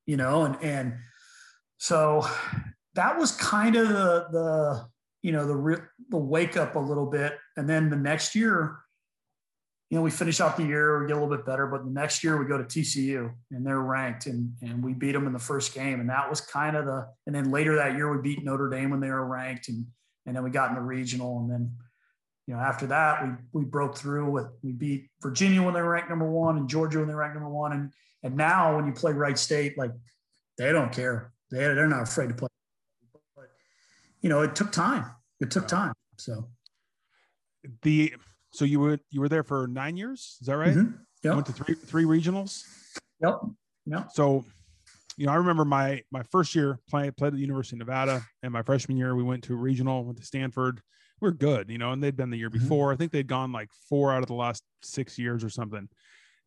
You 0.07 0.17
know, 0.17 0.45
and 0.45 0.57
and 0.63 0.95
so 1.79 2.27
that 2.95 3.19
was 3.19 3.33
kind 3.33 3.77
of 3.77 3.89
the 3.89 4.27
the 4.31 4.87
you 5.23 5.33
know 5.33 5.47
the 5.47 5.83
the 6.09 6.17
wake 6.17 6.57
up 6.57 6.77
a 6.77 6.79
little 6.79 7.07
bit 7.07 7.39
and 7.57 7.69
then 7.69 7.91
the 7.91 7.97
next 7.97 8.35
year 8.35 8.79
you 9.91 9.97
know 9.97 10.03
we 10.03 10.11
finish 10.11 10.41
out 10.41 10.57
the 10.57 10.65
year 10.65 11.01
we 11.01 11.07
get 11.07 11.17
a 11.17 11.21
little 11.21 11.37
bit 11.37 11.45
better 11.45 11.67
but 11.67 11.85
the 11.85 11.91
next 11.91 12.25
year 12.25 12.39
we 12.39 12.47
go 12.47 12.57
to 12.57 12.65
tcu 12.65 13.31
and 13.51 13.67
they're 13.67 13.81
ranked 13.81 14.27
and 14.27 14.53
and 14.63 14.83
we 14.83 14.95
beat 14.95 15.13
them 15.13 15.27
in 15.27 15.33
the 15.33 15.39
first 15.39 15.75
game 15.75 16.01
and 16.01 16.09
that 16.09 16.29
was 16.29 16.41
kind 16.41 16.77
of 16.77 16.87
the 16.87 17.07
and 17.27 17.35
then 17.35 17.51
later 17.51 17.77
that 17.77 17.97
year 17.97 18.15
we 18.15 18.23
beat 18.23 18.45
notre 18.45 18.71
dame 18.71 18.91
when 18.91 19.01
they 19.01 19.11
were 19.11 19.27
ranked 19.27 19.69
and 19.69 19.85
and 20.27 20.37
then 20.37 20.43
we 20.43 20.51
got 20.51 20.71
in 20.71 20.75
the 20.75 20.81
regional 20.81 21.41
and 21.41 21.51
then 21.51 21.73
you 22.51 22.57
know 22.57 22.61
after 22.61 22.89
that 22.89 23.23
we 23.23 23.31
we 23.61 23.65
broke 23.65 23.97
through 23.97 24.29
with 24.29 24.47
we 24.65 24.73
beat 24.73 25.09
virginia 25.23 25.63
when 25.63 25.73
they 25.73 25.81
were 25.81 25.91
ranked 25.91 26.11
number 26.11 26.29
one 26.29 26.57
and 26.57 26.69
georgia 26.69 26.99
when 26.99 27.07
they 27.07 27.15
were 27.15 27.21
ranked 27.21 27.37
number 27.37 27.49
one 27.49 27.73
and 27.73 27.93
and 28.25 28.37
now 28.37 28.75
when 28.75 28.87
you 28.87 28.93
play 28.93 29.13
Wright 29.13 29.39
State 29.39 29.79
like 29.79 29.93
they 30.59 30.73
don't 30.73 30.93
care 30.93 31.33
they, 31.51 31.59
they're 31.59 31.89
not 31.89 32.03
afraid 32.03 32.29
to 32.29 32.35
play 32.35 32.49
But 33.37 33.51
you 34.21 34.29
know, 34.29 34.43
it 34.43 34.55
took 34.55 34.73
time. 34.73 35.07
It 35.41 35.51
took 35.51 35.67
time. 35.67 35.93
So 36.19 36.49
the 37.83 38.15
so 38.53 38.65
you 38.65 38.81
were 38.81 38.99
you 39.11 39.21
were 39.21 39.29
there 39.29 39.43
for 39.43 39.67
nine 39.67 39.97
years, 39.97 40.39
is 40.41 40.47
that 40.47 40.57
right? 40.57 40.75
Mm-hmm. 40.75 40.97
Yeah. 41.23 41.35
Went 41.35 41.47
to 41.47 41.53
three 41.53 41.75
three 41.75 42.05
regionals. 42.05 42.65
Yep. 43.23 43.41
Yeah. 43.87 44.05
So, 44.13 44.45
you 45.17 45.27
know, 45.27 45.33
I 45.33 45.37
remember 45.37 45.65
my 45.65 46.03
my 46.11 46.23
first 46.25 46.55
year 46.55 46.79
playing 46.89 47.13
played 47.13 47.29
at 47.29 47.35
the 47.35 47.41
University 47.41 47.77
of 47.77 47.81
Nevada, 47.81 48.23
and 48.43 48.53
my 48.53 48.63
freshman 48.63 48.97
year 48.97 49.15
we 49.15 49.23
went 49.23 49.45
to 49.45 49.55
a 49.55 49.57
regional, 49.57 50.05
went 50.05 50.19
to 50.19 50.25
Stanford. 50.25 50.81
We 51.21 51.29
are 51.29 51.33
good, 51.33 51.71
you 51.71 51.79
know, 51.79 51.93
and 51.93 52.03
they'd 52.03 52.17
been 52.17 52.31
the 52.31 52.39
year 52.39 52.51
mm-hmm. 52.51 52.63
before. 52.63 52.87
Mm-hmm. 52.89 52.95
I 52.95 52.97
think 52.97 53.13
they'd 53.13 53.27
gone 53.27 53.53
like 53.53 53.71
four 53.89 54.13
out 54.13 54.23
of 54.23 54.29
the 54.29 54.35
last 54.35 54.65
six 54.83 55.19
years 55.19 55.45
or 55.45 55.51
something. 55.51 55.89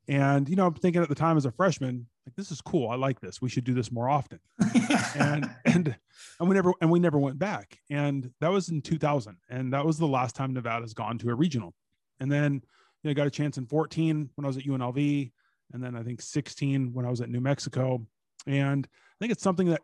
And 0.07 0.49
you 0.49 0.55
know, 0.55 0.65
I'm 0.65 0.73
thinking 0.73 1.01
at 1.01 1.09
the 1.09 1.15
time 1.15 1.37
as 1.37 1.45
a 1.45 1.51
freshman, 1.51 2.07
like 2.25 2.35
this 2.35 2.51
is 2.51 2.61
cool. 2.61 2.89
I 2.89 2.95
like 2.95 3.19
this. 3.19 3.41
We 3.41 3.49
should 3.49 3.63
do 3.63 3.73
this 3.73 3.91
more 3.91 4.09
often. 4.09 4.39
and 5.15 5.49
and 5.65 5.95
and 6.39 6.49
we 6.49 6.55
never 6.55 6.73
and 6.81 6.91
we 6.91 6.99
never 6.99 7.19
went 7.19 7.39
back. 7.39 7.77
And 7.89 8.31
that 8.41 8.51
was 8.51 8.69
in 8.69 8.81
2000, 8.81 9.37
and 9.49 9.73
that 9.73 9.85
was 9.85 9.97
the 9.97 10.07
last 10.07 10.35
time 10.35 10.53
Nevada's 10.53 10.93
gone 10.93 11.17
to 11.19 11.29
a 11.29 11.35
regional. 11.35 11.73
And 12.19 12.31
then 12.31 12.61
you 13.03 13.09
know, 13.09 13.13
got 13.13 13.27
a 13.27 13.31
chance 13.31 13.57
in 13.57 13.65
14 13.65 14.29
when 14.35 14.45
I 14.45 14.47
was 14.47 14.57
at 14.57 14.63
UNLV, 14.63 15.31
and 15.73 15.83
then 15.83 15.95
I 15.95 16.03
think 16.03 16.21
16 16.21 16.93
when 16.93 17.05
I 17.05 17.09
was 17.09 17.21
at 17.21 17.29
New 17.29 17.41
Mexico. 17.41 18.05
And 18.45 18.85
I 18.85 19.15
think 19.19 19.31
it's 19.31 19.43
something 19.43 19.69
that 19.69 19.81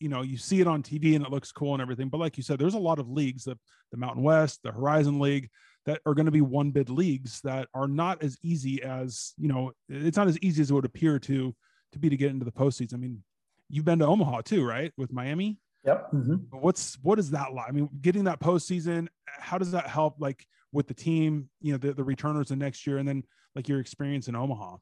you 0.00 0.08
know 0.08 0.22
you 0.22 0.36
see 0.36 0.60
it 0.60 0.66
on 0.66 0.82
TV 0.82 1.14
and 1.16 1.24
it 1.24 1.30
looks 1.30 1.52
cool 1.52 1.74
and 1.74 1.82
everything. 1.82 2.08
But 2.08 2.20
like 2.20 2.36
you 2.36 2.42
said, 2.42 2.58
there's 2.58 2.74
a 2.74 2.78
lot 2.78 2.98
of 2.98 3.08
leagues, 3.08 3.44
the 3.44 3.58
the 3.90 3.96
Mountain 3.96 4.22
West, 4.22 4.60
the 4.62 4.72
Horizon 4.72 5.18
League, 5.18 5.48
that 5.86 6.00
are 6.06 6.14
going 6.14 6.26
to 6.26 6.32
be 6.32 6.40
one 6.40 6.70
bid 6.70 6.90
leagues 6.90 7.40
that 7.42 7.68
are 7.74 7.88
not 7.88 8.22
as 8.22 8.36
easy 8.42 8.82
as 8.82 9.34
you 9.36 9.48
know 9.48 9.72
it's 9.88 10.16
not 10.16 10.28
as 10.28 10.38
easy 10.40 10.62
as 10.62 10.70
it 10.70 10.74
would 10.74 10.84
appear 10.84 11.18
to 11.20 11.54
to 11.92 11.98
be 11.98 12.08
to 12.08 12.16
get 12.16 12.30
into 12.30 12.44
the 12.44 12.52
postseason. 12.52 12.94
I 12.94 12.98
mean, 12.98 13.22
you've 13.68 13.84
been 13.84 13.98
to 14.00 14.06
Omaha 14.06 14.42
too, 14.42 14.66
right? 14.66 14.92
With 14.96 15.12
Miami. 15.12 15.58
Yep. 15.84 16.12
Mm-hmm. 16.12 16.34
What's 16.58 16.98
what 17.02 17.18
is 17.18 17.30
that 17.30 17.52
like? 17.52 17.68
I 17.68 17.72
mean, 17.72 17.88
getting 18.00 18.24
that 18.24 18.40
postseason, 18.40 19.08
how 19.26 19.58
does 19.58 19.72
that 19.72 19.86
help 19.86 20.16
like 20.18 20.44
with 20.72 20.88
the 20.88 20.94
team, 20.94 21.48
you 21.60 21.72
know, 21.72 21.78
the, 21.78 21.92
the 21.92 22.04
returners 22.04 22.48
the 22.48 22.56
next 22.56 22.86
year 22.86 22.98
and 22.98 23.06
then 23.06 23.22
like 23.54 23.68
your 23.68 23.80
experience 23.80 24.28
in 24.28 24.34
Omaha? 24.34 24.76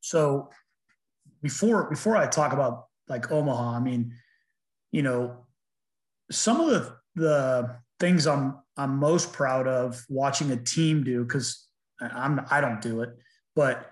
So 0.00 0.50
before 1.42 1.88
before 1.88 2.16
I 2.16 2.26
talk 2.26 2.52
about 2.52 2.86
like 3.08 3.30
Omaha, 3.32 3.76
I 3.76 3.80
mean, 3.80 4.14
you 4.92 5.02
know, 5.02 5.46
some 6.30 6.60
of 6.60 6.70
the 6.70 6.96
the 7.14 7.76
things 8.00 8.26
I'm 8.26 8.58
I'm 8.76 8.98
most 8.98 9.32
proud 9.32 9.66
of 9.66 10.04
watching 10.08 10.50
a 10.50 10.56
team 10.56 11.04
do 11.04 11.24
because 11.24 11.66
I'm 12.00 12.40
I 12.50 12.60
don't 12.60 12.80
do 12.80 13.02
it, 13.02 13.10
but 13.56 13.90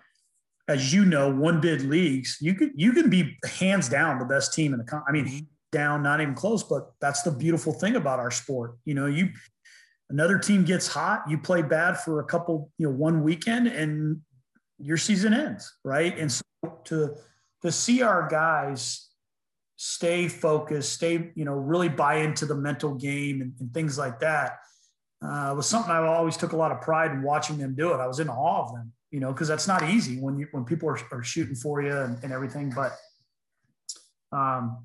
as 0.68 0.92
you 0.92 1.04
know, 1.04 1.32
one 1.32 1.60
bid 1.60 1.82
leagues, 1.82 2.38
you 2.40 2.54
could 2.54 2.72
you 2.74 2.92
can 2.92 3.08
be 3.08 3.36
hands 3.44 3.88
down 3.88 4.18
the 4.18 4.24
best 4.24 4.52
team 4.52 4.72
in 4.72 4.78
the. 4.78 4.84
Con- 4.84 5.04
I 5.08 5.12
mean, 5.12 5.26
mm-hmm. 5.26 5.44
down, 5.72 6.02
not 6.02 6.20
even 6.20 6.34
close. 6.34 6.62
But 6.62 6.90
that's 7.00 7.22
the 7.22 7.30
beautiful 7.30 7.72
thing 7.72 7.96
about 7.96 8.18
our 8.18 8.30
sport. 8.30 8.76
You 8.84 8.94
know, 8.94 9.06
you 9.06 9.30
another 10.10 10.38
team 10.38 10.64
gets 10.64 10.88
hot, 10.88 11.22
you 11.28 11.38
play 11.38 11.62
bad 11.62 11.98
for 12.00 12.20
a 12.20 12.24
couple, 12.24 12.70
you 12.78 12.86
know, 12.86 12.92
one 12.92 13.22
weekend, 13.22 13.68
and 13.68 14.20
your 14.78 14.96
season 14.96 15.32
ends, 15.32 15.72
right? 15.84 16.18
And 16.18 16.30
so 16.30 16.42
to 16.84 17.16
to 17.62 17.72
see 17.72 18.02
our 18.02 18.28
guys 18.28 19.05
stay 19.76 20.26
focused, 20.28 20.92
stay, 20.92 21.30
you 21.34 21.44
know, 21.44 21.52
really 21.52 21.88
buy 21.88 22.16
into 22.16 22.46
the 22.46 22.54
mental 22.54 22.94
game 22.94 23.42
and, 23.42 23.52
and 23.60 23.72
things 23.72 23.98
like 23.98 24.20
that 24.20 24.58
uh, 25.22 25.54
was 25.56 25.66
something 25.66 25.90
I 25.90 25.98
always 26.06 26.36
took 26.36 26.52
a 26.52 26.56
lot 26.56 26.72
of 26.72 26.80
pride 26.80 27.10
in 27.10 27.22
watching 27.22 27.58
them 27.58 27.74
do 27.74 27.92
it. 27.92 27.98
I 27.98 28.06
was 28.06 28.20
in 28.20 28.28
awe 28.28 28.62
of 28.62 28.74
them, 28.74 28.92
you 29.10 29.20
know, 29.20 29.32
because 29.32 29.48
that's 29.48 29.66
not 29.66 29.88
easy 29.88 30.18
when 30.18 30.38
you 30.38 30.48
when 30.52 30.64
people 30.64 30.88
are, 30.88 30.98
are 31.12 31.22
shooting 31.22 31.54
for 31.54 31.82
you 31.82 31.96
and, 31.96 32.22
and 32.22 32.32
everything. 32.32 32.72
But 32.74 32.92
um, 34.32 34.84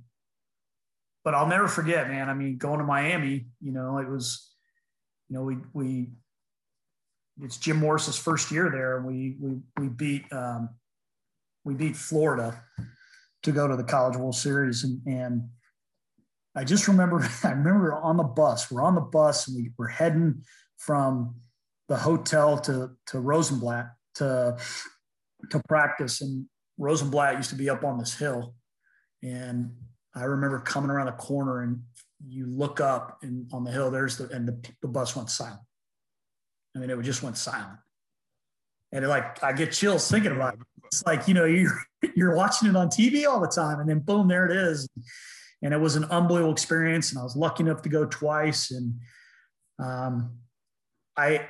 but 1.23 1.35
I'll 1.35 1.47
never 1.47 1.67
forget, 1.67 2.07
man. 2.07 2.29
I 2.29 2.33
mean, 2.33 2.57
going 2.57 2.79
to 2.79 2.85
Miami, 2.85 3.47
you 3.59 3.71
know, 3.71 3.97
it 3.97 4.07
was, 4.07 4.51
you 5.29 5.35
know, 5.35 5.43
we 5.43 5.57
we 5.73 6.09
it's 7.41 7.57
Jim 7.57 7.77
Morris's 7.77 8.17
first 8.17 8.51
year 8.51 8.69
there, 8.71 8.97
and 8.97 9.05
we 9.05 9.35
we 9.39 9.59
we 9.77 9.89
beat 9.89 10.31
um, 10.31 10.69
we 11.65 11.73
beat 11.73 11.95
Florida 11.95 12.63
to 13.43 13.51
go 13.51 13.67
to 13.67 13.75
the 13.75 13.83
College 13.83 14.17
World 14.17 14.35
Series, 14.35 14.83
and 14.83 15.01
and 15.05 15.49
I 16.55 16.63
just 16.63 16.87
remember, 16.87 17.27
I 17.43 17.49
remember 17.49 17.93
on 17.93 18.17
the 18.17 18.23
bus, 18.23 18.71
we're 18.71 18.83
on 18.83 18.95
the 18.95 19.01
bus 19.01 19.47
and 19.47 19.55
we 19.55 19.71
were 19.77 19.87
heading 19.87 20.43
from 20.77 21.35
the 21.87 21.97
hotel 21.97 22.57
to, 22.59 22.91
to 23.07 23.19
Rosenblatt 23.19 23.91
to, 24.15 24.57
to 25.49 25.61
practice. 25.67 26.21
And 26.21 26.45
Rosenblatt 26.77 27.37
used 27.37 27.49
to 27.51 27.55
be 27.55 27.69
up 27.69 27.83
on 27.83 27.97
this 27.97 28.17
hill. 28.17 28.55
And 29.23 29.71
I 30.15 30.23
remember 30.23 30.59
coming 30.59 30.89
around 30.89 31.05
the 31.05 31.13
corner 31.13 31.61
and 31.61 31.81
you 32.27 32.45
look 32.45 32.79
up 32.79 33.19
and 33.21 33.47
on 33.51 33.63
the 33.63 33.71
hill, 33.71 33.91
there's 33.91 34.17
the, 34.17 34.27
and 34.29 34.47
the, 34.47 34.59
the 34.81 34.87
bus 34.87 35.15
went 35.15 35.29
silent. 35.29 35.61
I 36.75 36.79
mean, 36.79 36.89
it 36.89 37.01
just 37.03 37.23
went 37.23 37.37
silent. 37.37 37.79
And 38.91 39.05
it, 39.05 39.07
like, 39.07 39.41
I 39.43 39.53
get 39.53 39.71
chills 39.71 40.09
thinking 40.09 40.31
about 40.31 40.55
it. 40.55 40.59
It's 40.91 41.05
like, 41.05 41.27
you 41.27 41.33
know, 41.33 41.45
you're, 41.45 41.81
you're 42.15 42.35
watching 42.35 42.69
it 42.69 42.75
on 42.75 42.89
TV 42.89 43.27
all 43.27 43.39
the 43.39 43.47
time 43.47 43.79
and 43.79 43.89
then 43.89 43.99
boom, 43.99 44.27
there 44.27 44.45
it 44.45 44.55
is 44.55 44.87
and 45.61 45.73
it 45.73 45.77
was 45.79 45.95
an 45.95 46.05
unbelievable 46.05 46.51
experience. 46.51 47.11
And 47.11 47.19
I 47.19 47.23
was 47.23 47.35
lucky 47.35 47.63
enough 47.63 47.81
to 47.83 47.89
go 47.89 48.05
twice, 48.05 48.71
and 48.71 48.99
um, 49.79 50.37
I 51.17 51.47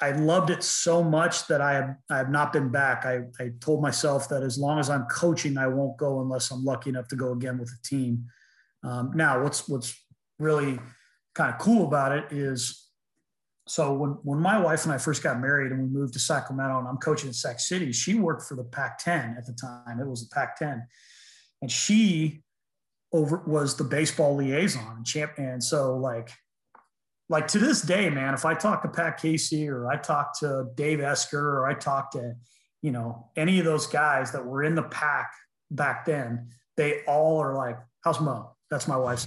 I 0.00 0.10
loved 0.12 0.50
it 0.50 0.62
so 0.62 1.02
much 1.02 1.46
that 1.46 1.60
I 1.60 1.74
have 1.74 1.96
I 2.10 2.18
have 2.18 2.30
not 2.30 2.52
been 2.52 2.70
back. 2.70 3.04
I, 3.04 3.22
I 3.40 3.52
told 3.60 3.82
myself 3.82 4.28
that 4.28 4.42
as 4.42 4.58
long 4.58 4.78
as 4.78 4.90
I'm 4.90 5.06
coaching, 5.06 5.56
I 5.58 5.68
won't 5.68 5.96
go 5.96 6.20
unless 6.20 6.50
I'm 6.50 6.64
lucky 6.64 6.90
enough 6.90 7.08
to 7.08 7.16
go 7.16 7.32
again 7.32 7.58
with 7.58 7.68
the 7.68 7.88
team. 7.88 8.24
Um, 8.82 9.12
now, 9.14 9.42
what's 9.42 9.68
what's 9.68 9.96
really 10.38 10.78
kind 11.34 11.52
of 11.52 11.58
cool 11.60 11.86
about 11.86 12.12
it 12.12 12.32
is 12.32 12.85
so 13.68 13.92
when, 13.92 14.10
when 14.22 14.38
my 14.38 14.58
wife 14.58 14.84
and 14.84 14.92
I 14.92 14.98
first 14.98 15.22
got 15.22 15.40
married 15.40 15.72
and 15.72 15.82
we 15.82 15.88
moved 15.88 16.12
to 16.12 16.20
Sacramento 16.20 16.78
and 16.78 16.86
I'm 16.86 16.98
coaching 16.98 17.28
in 17.28 17.34
Sac 17.34 17.58
City, 17.58 17.92
she 17.92 18.14
worked 18.14 18.42
for 18.42 18.54
the 18.54 18.62
Pac 18.62 18.98
10 18.98 19.34
at 19.36 19.44
the 19.44 19.52
time. 19.54 19.98
It 20.00 20.06
was 20.06 20.28
the 20.28 20.32
Pac 20.32 20.56
10. 20.56 20.86
And 21.62 21.70
she 21.70 22.42
over 23.12 23.42
was 23.46 23.76
the 23.76 23.84
baseball 23.84 24.36
liaison 24.36 25.04
champ. 25.04 25.32
And 25.36 25.62
so 25.62 25.96
like, 25.96 26.30
like 27.28 27.48
to 27.48 27.58
this 27.58 27.82
day, 27.82 28.08
man, 28.08 28.34
if 28.34 28.44
I 28.44 28.54
talk 28.54 28.82
to 28.82 28.88
Pat 28.88 29.18
Casey 29.18 29.68
or 29.68 29.88
I 29.88 29.96
talk 29.96 30.38
to 30.40 30.66
Dave 30.76 31.00
Esquer 31.00 31.58
or 31.58 31.66
I 31.66 31.74
talk 31.74 32.12
to, 32.12 32.34
you 32.82 32.92
know, 32.92 33.30
any 33.36 33.58
of 33.58 33.64
those 33.64 33.88
guys 33.88 34.30
that 34.30 34.46
were 34.46 34.62
in 34.62 34.76
the 34.76 34.84
Pac 34.84 35.32
back 35.72 36.04
then, 36.04 36.50
they 36.76 37.00
all 37.08 37.38
are 37.38 37.54
like, 37.54 37.78
how's 38.04 38.20
Mo? 38.20 38.54
That's 38.70 38.86
my 38.86 38.96
wife's. 38.96 39.26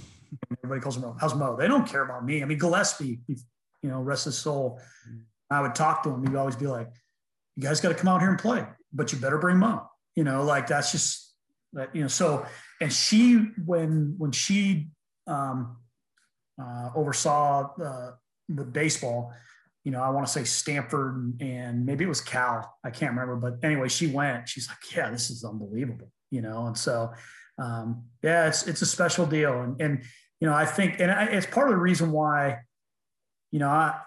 Everybody 0.64 0.80
calls 0.80 0.96
him 0.96 1.02
Mo. 1.02 1.16
How's 1.20 1.34
Mo? 1.34 1.56
They 1.56 1.68
don't 1.68 1.86
care 1.86 2.02
about 2.02 2.24
me. 2.24 2.40
I 2.40 2.46
mean, 2.46 2.58
Gillespie, 2.58 3.20
you 3.82 3.90
know, 3.90 4.00
rest 4.00 4.26
his 4.26 4.38
soul. 4.38 4.80
I 5.50 5.60
would 5.60 5.74
talk 5.74 6.02
to 6.04 6.10
him. 6.10 6.26
He'd 6.26 6.36
always 6.36 6.56
be 6.56 6.66
like, 6.66 6.88
you 7.56 7.62
guys 7.62 7.80
got 7.80 7.88
to 7.88 7.94
come 7.94 8.08
out 8.08 8.20
here 8.20 8.30
and 8.30 8.38
play, 8.38 8.64
but 8.92 9.12
you 9.12 9.18
better 9.18 9.38
bring 9.38 9.58
mom. 9.58 9.82
You 10.16 10.24
know, 10.24 10.44
like 10.44 10.66
that's 10.66 10.92
just 10.92 11.34
that, 11.72 11.94
you 11.94 12.02
know, 12.02 12.08
so 12.08 12.46
and 12.80 12.92
she 12.92 13.36
when 13.64 14.14
when 14.18 14.32
she 14.32 14.88
um, 15.26 15.76
uh, 16.60 16.90
oversaw 16.94 17.70
uh, 17.82 18.12
the 18.48 18.64
baseball, 18.64 19.32
you 19.84 19.92
know, 19.92 20.02
I 20.02 20.10
want 20.10 20.26
to 20.26 20.32
say 20.32 20.44
Stanford 20.44 21.16
and, 21.16 21.42
and 21.42 21.86
maybe 21.86 22.04
it 22.04 22.08
was 22.08 22.20
Cal. 22.20 22.76
I 22.84 22.90
can't 22.90 23.12
remember, 23.12 23.36
but 23.36 23.64
anyway, 23.64 23.88
she 23.88 24.08
went. 24.08 24.48
She's 24.48 24.68
like, 24.68 24.78
"Yeah, 24.94 25.10
this 25.10 25.30
is 25.30 25.44
unbelievable," 25.44 26.10
you 26.30 26.42
know. 26.42 26.66
And 26.66 26.76
so, 26.76 27.12
um, 27.58 28.04
yeah, 28.22 28.46
it's 28.46 28.66
it's 28.66 28.82
a 28.82 28.86
special 28.86 29.26
deal, 29.26 29.60
and 29.60 29.80
and 29.80 30.02
you 30.40 30.48
know, 30.48 30.54
I 30.54 30.64
think, 30.64 31.00
and 31.00 31.10
I, 31.10 31.24
it's 31.26 31.46
part 31.46 31.68
of 31.68 31.74
the 31.74 31.80
reason 31.80 32.12
why, 32.12 32.58
you 33.50 33.58
know, 33.58 33.68
I 33.68 33.98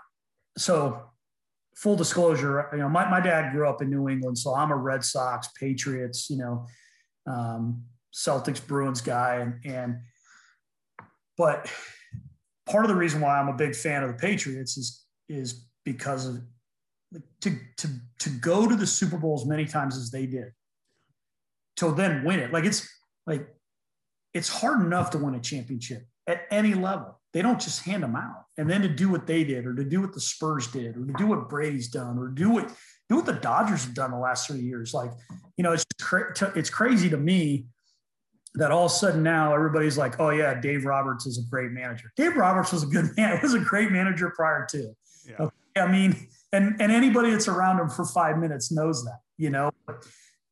so 0.57 1.03
full 1.75 1.95
disclosure, 1.95 2.69
you 2.71 2.79
know, 2.79 2.89
my, 2.89 3.09
my 3.09 3.19
dad 3.19 3.51
grew 3.51 3.67
up 3.67 3.81
in 3.81 3.89
New 3.89 4.07
England, 4.07 4.37
so 4.37 4.55
I'm 4.55 4.71
a 4.71 4.75
Red 4.75 5.03
Sox, 5.03 5.47
Patriots, 5.59 6.29
you 6.29 6.37
know, 6.37 6.67
um, 7.27 7.83
Celtics, 8.13 8.65
Bruins 8.65 9.01
guy, 9.01 9.35
and 9.37 9.55
and 9.65 9.97
but 11.37 11.71
part 12.65 12.85
of 12.85 12.89
the 12.89 12.95
reason 12.95 13.21
why 13.21 13.39
I'm 13.39 13.47
a 13.47 13.57
big 13.57 13.75
fan 13.75 14.03
of 14.03 14.09
the 14.09 14.17
Patriots 14.17 14.77
is 14.77 15.03
is 15.29 15.65
because 15.83 16.27
of 16.27 16.41
to 17.41 17.57
to 17.77 17.87
to 18.19 18.29
go 18.29 18.67
to 18.67 18.75
the 18.75 18.87
Super 18.87 19.17
Bowl 19.17 19.39
as 19.39 19.47
many 19.47 19.65
times 19.65 19.97
as 19.97 20.11
they 20.11 20.25
did, 20.25 20.51
to 21.77 21.91
then 21.91 22.23
win 22.23 22.39
it. 22.39 22.53
Like 22.53 22.65
it's 22.65 22.87
like 23.25 23.47
it's 24.33 24.49
hard 24.49 24.81
enough 24.81 25.09
to 25.11 25.17
win 25.17 25.35
a 25.35 25.39
championship 25.39 26.05
at 26.27 26.41
any 26.51 26.73
level. 26.73 27.19
They 27.34 27.41
don't 27.41 27.59
just 27.59 27.84
hand 27.84 28.03
them 28.03 28.15
out. 28.15 28.45
And 28.57 28.69
then 28.69 28.81
to 28.84 28.89
do 28.89 29.09
what 29.09 29.25
they 29.25 29.43
did, 29.43 29.65
or 29.65 29.73
to 29.73 29.84
do 29.84 30.01
what 30.01 30.13
the 30.13 30.21
Spurs 30.21 30.67
did, 30.67 30.95
or 30.95 31.05
to 31.05 31.13
do 31.17 31.25
what 31.25 31.49
Brady's 31.49 31.88
done, 31.88 32.17
or 32.17 32.27
do 32.27 32.49
what 32.49 32.71
do 33.09 33.15
what 33.15 33.25
the 33.25 33.34
Dodgers 33.34 33.84
have 33.84 33.93
done 33.93 34.11
the 34.11 34.17
last 34.17 34.47
three 34.47 34.61
years. 34.61 34.93
Like, 34.93 35.11
you 35.57 35.63
know, 35.63 35.73
it's 35.73 35.86
cra- 36.01 36.34
it's 36.55 36.69
crazy 36.69 37.09
to 37.09 37.17
me 37.17 37.65
that 38.55 38.71
all 38.71 38.86
of 38.86 38.91
a 38.91 38.93
sudden 38.93 39.23
now 39.23 39.53
everybody's 39.53 39.97
like, 39.97 40.19
oh 40.19 40.29
yeah, 40.29 40.53
Dave 40.59 40.86
Roberts 40.86 41.25
is 41.25 41.39
a 41.39 41.49
great 41.49 41.71
manager. 41.71 42.11
Dave 42.15 42.36
Roberts 42.36 42.71
was 42.71 42.84
a 42.84 42.88
good 42.88 43.09
man. 43.17 43.38
He 43.38 43.43
was 43.43 43.55
a 43.55 43.59
great 43.59 43.91
manager 43.91 44.31
prior 44.36 44.65
to. 44.69 44.93
Yeah. 45.27 45.36
Okay? 45.39 45.81
I 45.81 45.91
mean, 45.91 46.27
and 46.51 46.79
and 46.79 46.91
anybody 46.91 47.31
that's 47.31 47.47
around 47.47 47.79
him 47.79 47.89
for 47.89 48.05
five 48.05 48.38
minutes 48.38 48.71
knows 48.71 49.03
that. 49.05 49.19
You 49.38 49.49
know, 49.49 49.71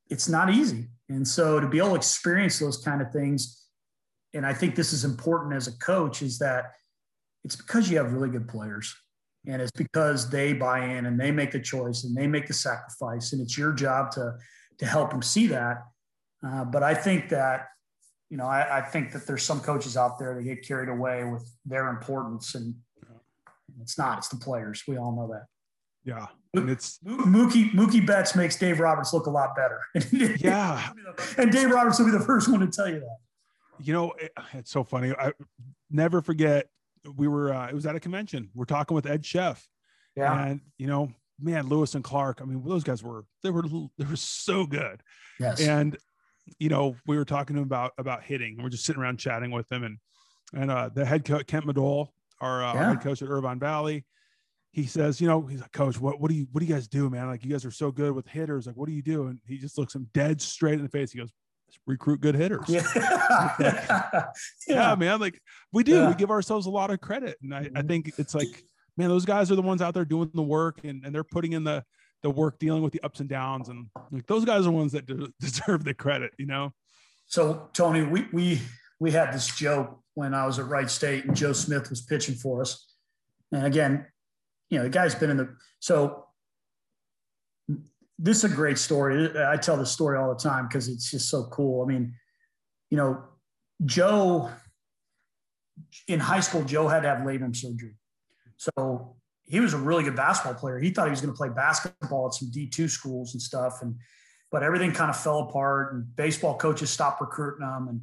it's 0.09 0.27
not 0.27 0.51
easy. 0.51 0.87
And 1.09 1.27
so 1.27 1.59
to 1.59 1.67
be 1.67 1.77
able 1.77 1.89
to 1.89 1.95
experience 1.95 2.57
those 2.57 2.77
kind 2.77 3.01
of 3.01 3.11
things 3.11 3.60
and 4.33 4.45
I 4.45 4.53
think 4.53 4.75
this 4.75 4.93
is 4.93 5.03
important 5.03 5.53
as 5.53 5.67
a 5.67 5.77
coach 5.79 6.21
is 6.21 6.39
that 6.39 6.73
it's 7.43 7.55
because 7.55 7.89
you 7.89 7.97
have 7.97 8.13
really 8.13 8.29
good 8.29 8.47
players 8.47 8.95
and 9.47 9.61
it's 9.61 9.71
because 9.71 10.29
they 10.29 10.53
buy 10.53 10.85
in 10.85 11.05
and 11.05 11.19
they 11.19 11.31
make 11.31 11.51
the 11.51 11.59
choice 11.59 12.03
and 12.03 12.15
they 12.15 12.27
make 12.27 12.47
the 12.47 12.53
sacrifice 12.53 13.33
and 13.33 13.41
it's 13.41 13.57
your 13.57 13.73
job 13.73 14.11
to 14.11 14.33
to 14.77 14.85
help 14.85 15.11
them 15.11 15.21
see 15.21 15.47
that. 15.47 15.83
Uh, 16.45 16.65
but 16.65 16.81
i 16.81 16.93
think 16.93 17.29
that 17.29 17.67
you 18.29 18.37
know 18.37 18.45
I, 18.45 18.79
I, 18.79 18.81
think 18.81 19.11
that 19.11 19.27
there's 19.27 19.43
some 19.43 19.59
coaches 19.59 19.95
out 19.95 20.17
there 20.17 20.33
that 20.33 20.43
get 20.43 20.65
carried 20.65 20.89
away 20.89 21.23
with 21.23 21.47
their 21.65 21.89
importance 21.89 22.55
and 22.55 22.73
it's 23.79 23.97
not 23.97 24.17
it's 24.19 24.27
the 24.29 24.37
players. 24.37 24.83
We 24.87 24.97
all 24.97 25.15
know 25.15 25.27
that. 25.33 25.45
Yeah 26.03 26.27
and 26.53 26.69
it's 26.69 26.99
mookie 27.05 27.71
mookie 27.71 28.05
betts 28.05 28.35
makes 28.35 28.57
dave 28.57 28.79
roberts 28.79 29.13
look 29.13 29.25
a 29.27 29.29
lot 29.29 29.55
better. 29.55 29.79
Yeah. 30.39 30.89
And 31.37 31.51
dave 31.51 31.69
roberts 31.69 31.99
will 31.99 32.07
be 32.07 32.11
the 32.11 32.19
first 32.19 32.49
one 32.49 32.59
to 32.59 32.67
tell 32.67 32.89
you 32.89 32.99
that 32.99 33.17
you 33.83 33.93
know, 33.93 34.11
it, 34.19 34.31
it's 34.53 34.71
so 34.71 34.83
funny. 34.83 35.11
I 35.11 35.33
never 35.89 36.21
forget. 36.21 36.67
We 37.15 37.27
were 37.27 37.53
uh, 37.53 37.67
it 37.67 37.73
was 37.73 37.85
at 37.85 37.95
a 37.95 37.99
convention. 37.99 38.49
We're 38.53 38.65
talking 38.65 38.95
with 38.95 39.05
Ed 39.05 39.23
Cheff. 39.23 39.67
Yeah. 40.15 40.45
And 40.45 40.61
you 40.77 40.87
know, 40.87 41.11
man, 41.39 41.67
Lewis 41.67 41.95
and 41.95 42.03
Clark. 42.03 42.39
I 42.41 42.45
mean, 42.45 42.63
those 42.65 42.83
guys 42.83 43.03
were 43.03 43.25
they 43.43 43.49
were 43.49 43.63
they 43.97 44.05
were 44.05 44.15
so 44.15 44.65
good. 44.65 45.01
Yes. 45.39 45.61
And 45.61 45.97
you 46.59 46.69
know, 46.69 46.95
we 47.07 47.17
were 47.17 47.25
talking 47.25 47.55
to 47.55 47.61
him 47.61 47.65
about 47.65 47.93
about 47.97 48.23
hitting. 48.23 48.57
We're 48.61 48.69
just 48.69 48.85
sitting 48.85 49.01
around 49.01 49.17
chatting 49.17 49.51
with 49.51 49.71
him, 49.71 49.83
and 49.83 49.97
and 50.53 50.71
uh, 50.71 50.89
the 50.93 51.05
head 51.05 51.25
coach 51.25 51.47
Kent 51.47 51.65
Madole, 51.65 52.09
our, 52.39 52.63
uh, 52.63 52.73
yeah. 52.73 52.89
head 52.89 53.01
coach 53.01 53.21
at 53.21 53.29
Irvine 53.29 53.59
Valley, 53.59 54.05
he 54.71 54.85
says, 54.85 55.19
you 55.19 55.27
know, 55.27 55.41
he's 55.45 55.61
like, 55.61 55.71
Coach, 55.71 55.99
what 55.99 56.19
what 56.19 56.29
do 56.29 56.35
you 56.35 56.47
what 56.51 56.61
do 56.61 56.65
you 56.65 56.73
guys 56.73 56.87
do, 56.87 57.09
man? 57.09 57.27
Like, 57.27 57.43
you 57.43 57.51
guys 57.51 57.65
are 57.65 57.71
so 57.71 57.91
good 57.91 58.13
with 58.13 58.27
hitters. 58.27 58.67
Like, 58.67 58.75
what 58.75 58.87
do 58.87 58.93
you 58.93 59.01
do? 59.01 59.27
And 59.27 59.39
he 59.45 59.57
just 59.57 59.77
looks 59.77 59.95
him 59.95 60.07
dead 60.13 60.41
straight 60.41 60.75
in 60.75 60.83
the 60.83 60.89
face. 60.89 61.11
He 61.11 61.19
goes, 61.19 61.31
recruit 61.85 62.21
good 62.21 62.35
hitters. 62.35 62.67
Yeah. 62.67 62.83
yeah. 63.59 64.25
yeah. 64.67 64.95
man. 64.95 65.19
Like 65.19 65.39
we 65.71 65.83
do, 65.83 65.93
yeah. 65.93 66.09
we 66.09 66.15
give 66.15 66.31
ourselves 66.31 66.65
a 66.65 66.69
lot 66.69 66.91
of 66.91 67.01
credit. 67.01 67.37
And 67.41 67.53
I, 67.53 67.59
I 67.59 67.61
mm-hmm. 67.63 67.87
think 67.87 68.13
it's 68.17 68.35
like, 68.35 68.63
man, 68.97 69.09
those 69.09 69.25
guys 69.25 69.51
are 69.51 69.55
the 69.55 69.61
ones 69.61 69.81
out 69.81 69.93
there 69.93 70.05
doing 70.05 70.31
the 70.33 70.41
work 70.41 70.83
and, 70.83 71.05
and 71.05 71.13
they're 71.13 71.23
putting 71.23 71.53
in 71.53 71.63
the, 71.63 71.83
the 72.23 72.29
work 72.29 72.59
dealing 72.59 72.83
with 72.83 72.93
the 72.93 73.01
ups 73.01 73.19
and 73.19 73.29
downs. 73.29 73.69
And 73.69 73.87
like 74.11 74.27
those 74.27 74.45
guys 74.45 74.67
are 74.67 74.71
ones 74.71 74.91
that 74.91 75.05
deserve 75.39 75.83
the 75.83 75.93
credit, 75.93 76.31
you 76.37 76.45
know? 76.45 76.73
So 77.25 77.69
Tony, 77.73 78.03
we, 78.03 78.27
we, 78.31 78.61
we 78.99 79.11
had 79.11 79.33
this 79.33 79.47
joke 79.47 79.99
when 80.13 80.33
I 80.33 80.45
was 80.45 80.59
at 80.59 80.67
Wright 80.67 80.89
State 80.89 81.25
and 81.25 81.35
Joe 81.35 81.53
Smith 81.53 81.89
was 81.89 82.01
pitching 82.01 82.35
for 82.35 82.61
us. 82.61 82.85
And 83.51 83.65
again, 83.65 84.05
you 84.69 84.77
know, 84.77 84.83
the 84.83 84.89
guy's 84.89 85.15
been 85.15 85.29
in 85.29 85.37
the, 85.37 85.55
so 85.79 86.27
this 88.21 88.43
is 88.43 88.51
a 88.51 88.55
great 88.55 88.77
story. 88.77 89.29
I 89.43 89.57
tell 89.57 89.77
this 89.77 89.91
story 89.91 90.17
all 90.17 90.29
the 90.29 90.39
time 90.39 90.67
because 90.67 90.87
it's 90.87 91.09
just 91.09 91.27
so 91.29 91.45
cool. 91.45 91.83
I 91.83 91.87
mean, 91.87 92.13
you 92.91 92.97
know, 92.97 93.23
Joe 93.83 94.51
in 96.07 96.19
high 96.19 96.39
school, 96.39 96.63
Joe 96.63 96.87
had 96.87 97.01
to 97.01 97.09
have 97.09 97.19
labrum 97.19 97.55
surgery. 97.55 97.95
So 98.57 99.15
he 99.41 99.59
was 99.59 99.73
a 99.73 99.77
really 99.77 100.03
good 100.03 100.15
basketball 100.15 100.53
player. 100.53 100.79
He 100.79 100.91
thought 100.91 101.07
he 101.07 101.11
was 101.11 101.21
going 101.21 101.33
to 101.33 101.37
play 101.37 101.49
basketball 101.49 102.27
at 102.27 102.35
some 102.35 102.51
D2 102.51 102.89
schools 102.89 103.33
and 103.33 103.41
stuff. 103.41 103.79
And, 103.81 103.95
but 104.51 104.61
everything 104.61 104.91
kind 104.91 105.09
of 105.09 105.17
fell 105.17 105.39
apart 105.39 105.93
and 105.93 106.15
baseball 106.15 106.57
coaches 106.57 106.91
stopped 106.91 107.21
recruiting 107.21 107.67
him. 107.67 107.87
And 107.87 108.01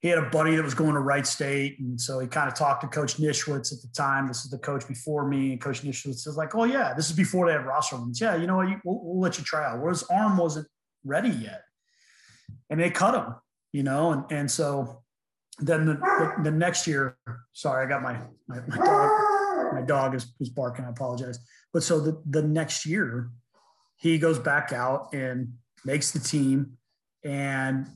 he 0.00 0.08
had 0.08 0.18
a 0.18 0.30
buddy 0.30 0.56
that 0.56 0.64
was 0.64 0.74
going 0.74 0.94
to 0.94 1.00
Wright 1.00 1.26
State, 1.26 1.78
and 1.78 2.00
so 2.00 2.18
he 2.20 2.26
kind 2.26 2.48
of 2.48 2.54
talked 2.54 2.80
to 2.80 2.88
Coach 2.88 3.18
Nischwitz 3.18 3.70
at 3.72 3.82
the 3.82 3.88
time. 3.94 4.26
This 4.26 4.44
is 4.44 4.50
the 4.50 4.58
coach 4.58 4.88
before 4.88 5.28
me, 5.28 5.52
and 5.52 5.60
Coach 5.60 5.82
Nischwitz 5.82 6.26
was 6.26 6.36
like, 6.38 6.54
"Oh 6.54 6.64
yeah, 6.64 6.94
this 6.94 7.10
is 7.10 7.16
before 7.16 7.46
they 7.46 7.52
had 7.52 7.66
roster 7.66 7.96
limits. 7.96 8.20
Yeah, 8.20 8.34
you 8.36 8.46
know 8.46 8.56
what? 8.56 8.68
We'll, 8.82 9.00
we'll, 9.02 9.20
let 9.20 9.38
you 9.38 9.44
try 9.44 9.70
out." 9.70 9.80
Where 9.80 9.90
his 9.90 10.02
arm 10.04 10.38
wasn't 10.38 10.68
ready 11.04 11.28
yet, 11.28 11.62
and 12.70 12.80
they 12.80 12.88
cut 12.88 13.14
him. 13.14 13.34
You 13.72 13.82
know, 13.82 14.12
and 14.12 14.24
and 14.30 14.50
so 14.50 15.02
then 15.58 15.84
the, 15.84 15.94
the, 15.94 16.34
the 16.44 16.50
next 16.50 16.86
year, 16.86 17.18
sorry, 17.52 17.84
I 17.84 17.88
got 17.88 18.02
my 18.02 18.18
my, 18.48 18.60
my 18.66 18.76
dog. 18.76 19.10
My 19.72 19.82
dog 19.82 20.14
is, 20.16 20.32
is 20.40 20.48
barking. 20.48 20.84
I 20.84 20.88
apologize. 20.88 21.38
But 21.74 21.82
so 21.82 22.00
the 22.00 22.22
the 22.28 22.42
next 22.42 22.86
year, 22.86 23.30
he 23.96 24.18
goes 24.18 24.38
back 24.38 24.72
out 24.72 25.12
and 25.12 25.52
makes 25.84 26.10
the 26.10 26.20
team, 26.20 26.78
and 27.22 27.86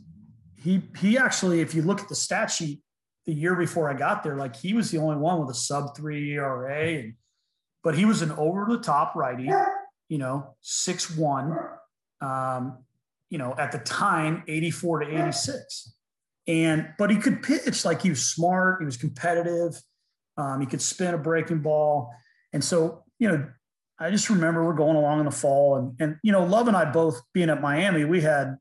he 0.65 0.83
he 0.99 1.19
actually, 1.19 1.61
if 1.61 1.75
you 1.75 1.83
look 1.83 2.01
at 2.01 2.09
the 2.09 2.15
stat 2.15 2.51
sheet 2.51 2.81
the 3.27 3.35
year 3.35 3.55
before 3.55 3.91
I 3.91 3.95
got 3.95 4.23
there, 4.23 4.37
like 4.37 4.57
he 4.57 4.73
was 4.73 4.91
the 4.91 4.97
only 4.99 5.17
one 5.17 5.39
with 5.41 5.51
a 5.51 5.59
sub 5.59 5.95
three 5.95 6.33
ERA, 6.33 7.01
and 7.01 7.15
but 7.83 7.95
he 7.95 8.07
was 8.07 8.23
an 8.23 8.33
over 8.33 8.67
the 8.71 8.79
top 8.79 9.15
righty, 9.15 9.51
you 10.09 10.17
know, 10.17 10.57
six 10.63 11.15
one, 11.15 11.55
um, 12.23 12.79
you 13.29 13.37
know, 13.37 13.55
at 13.59 13.73
the 13.73 13.79
time, 13.79 14.43
84 14.49 15.01
to 15.01 15.07
86. 15.07 15.95
And 16.47 16.89
but 16.99 17.11
he 17.11 17.19
could 17.19 17.43
pitch 17.43 17.85
like 17.85 18.01
he 18.01 18.09
was 18.09 18.25
smart, 18.25 18.81
he 18.81 18.87
was 18.87 18.97
competitive, 18.97 19.75
um, 20.39 20.61
he 20.61 20.67
could 20.67 20.81
spin 20.81 21.13
a 21.13 21.19
breaking 21.19 21.61
ball. 21.61 22.11
And 22.55 22.65
so, 22.65 23.03
you 23.19 23.29
know, 23.29 23.47
I 23.99 24.11
just 24.11 24.31
remember 24.31 24.65
we're 24.65 24.73
going 24.73 24.97
along 24.97 25.19
in 25.19 25.27
the 25.27 25.31
fall 25.31 25.77
and 25.77 25.95
and 26.01 26.17
you 26.23 26.33
know, 26.33 26.43
Love 26.43 26.69
and 26.69 26.77
I 26.77 26.87
both 26.87 27.21
being 27.35 27.51
at 27.51 27.61
Miami, 27.61 28.07
we 28.07 28.23
had 28.23 28.57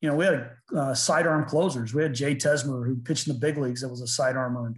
you 0.00 0.08
know, 0.08 0.16
we 0.16 0.24
had 0.24 0.50
uh, 0.76 0.94
sidearm 0.94 1.46
closers. 1.46 1.94
We 1.94 2.02
had 2.02 2.14
Jay 2.14 2.34
Tessmer 2.34 2.86
who 2.86 2.96
pitched 2.96 3.26
in 3.26 3.32
the 3.32 3.38
big 3.38 3.56
leagues 3.56 3.80
that 3.80 3.88
was 3.88 4.02
a 4.02 4.06
sidearmer. 4.06 4.66
And, 4.66 4.76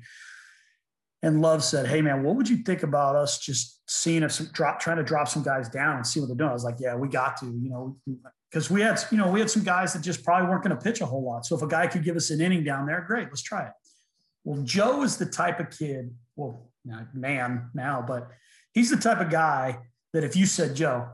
and 1.22 1.42
Love 1.42 1.64
said, 1.64 1.86
Hey 1.86 2.00
man, 2.00 2.22
what 2.22 2.36
would 2.36 2.48
you 2.48 2.58
think 2.58 2.82
about 2.82 3.16
us 3.16 3.38
just 3.38 3.82
seeing 3.90 4.22
if 4.22 4.32
some 4.32 4.46
drop, 4.52 4.78
trying 4.80 4.98
to 4.98 5.02
drop 5.02 5.28
some 5.28 5.42
guys 5.42 5.68
down 5.68 5.96
and 5.96 6.06
see 6.06 6.20
what 6.20 6.26
they're 6.26 6.36
doing? 6.36 6.50
I 6.50 6.54
was 6.54 6.64
like, 6.64 6.76
yeah, 6.78 6.94
we 6.94 7.08
got 7.08 7.36
to, 7.38 7.46
you 7.46 7.68
know, 7.68 7.96
because 8.50 8.70
we 8.70 8.80
had, 8.80 9.00
you 9.10 9.18
know, 9.18 9.30
we 9.30 9.40
had 9.40 9.50
some 9.50 9.64
guys 9.64 9.92
that 9.92 10.02
just 10.02 10.24
probably 10.24 10.48
weren't 10.48 10.62
going 10.62 10.76
to 10.76 10.82
pitch 10.82 11.00
a 11.00 11.06
whole 11.06 11.24
lot. 11.24 11.44
So 11.44 11.56
if 11.56 11.62
a 11.62 11.68
guy 11.68 11.86
could 11.88 12.04
give 12.04 12.16
us 12.16 12.30
an 12.30 12.40
inning 12.40 12.64
down 12.64 12.86
there, 12.86 13.04
great, 13.06 13.28
let's 13.28 13.42
try 13.42 13.66
it. 13.66 13.72
Well, 14.44 14.62
Joe 14.62 15.02
is 15.02 15.16
the 15.16 15.26
type 15.26 15.60
of 15.60 15.76
kid, 15.76 16.14
well, 16.36 16.70
man 17.12 17.70
now, 17.74 18.02
but 18.06 18.30
he's 18.72 18.90
the 18.90 18.96
type 18.96 19.20
of 19.20 19.30
guy 19.30 19.78
that 20.12 20.24
if 20.24 20.36
you 20.36 20.46
said, 20.46 20.74
Joe, 20.74 21.08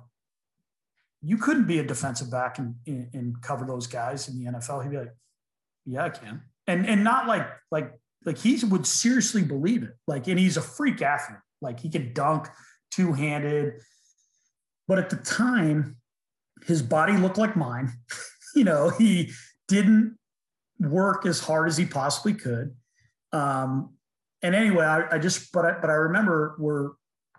you 1.24 1.38
couldn't 1.38 1.66
be 1.66 1.78
a 1.78 1.82
defensive 1.82 2.30
back 2.30 2.58
and, 2.58 2.74
and, 2.86 3.40
cover 3.40 3.64
those 3.64 3.86
guys 3.86 4.28
in 4.28 4.38
the 4.38 4.50
NFL. 4.50 4.82
He'd 4.82 4.90
be 4.90 4.98
like, 4.98 5.14
yeah, 5.86 6.04
I 6.04 6.10
can. 6.10 6.42
And, 6.66 6.86
and 6.86 7.02
not 7.02 7.26
like, 7.26 7.48
like, 7.70 7.92
like 8.24 8.38
he 8.38 8.62
would 8.64 8.86
seriously 8.86 9.42
believe 9.42 9.82
it. 9.82 9.92
Like, 10.06 10.28
and 10.28 10.38
he's 10.38 10.56
a 10.56 10.62
freak 10.62 11.00
athlete. 11.02 11.38
Like 11.62 11.80
he 11.80 11.88
could 11.88 12.12
dunk 12.14 12.48
two 12.90 13.12
handed. 13.12 13.74
But 14.86 14.98
at 14.98 15.10
the 15.10 15.16
time, 15.16 15.96
his 16.66 16.82
body 16.82 17.16
looked 17.16 17.38
like 17.38 17.56
mine. 17.56 17.92
you 18.54 18.64
know, 18.64 18.90
he 18.90 19.32
didn't 19.68 20.18
work 20.78 21.24
as 21.26 21.40
hard 21.40 21.68
as 21.68 21.76
he 21.76 21.86
possibly 21.86 22.34
could. 22.34 22.74
Um, 23.32 23.94
and 24.42 24.54
anyway, 24.54 24.84
I, 24.84 25.14
I 25.16 25.18
just, 25.18 25.52
but 25.52 25.64
I, 25.64 25.72
but 25.80 25.88
I 25.88 25.94
remember 25.94 26.54
we're 26.58 26.90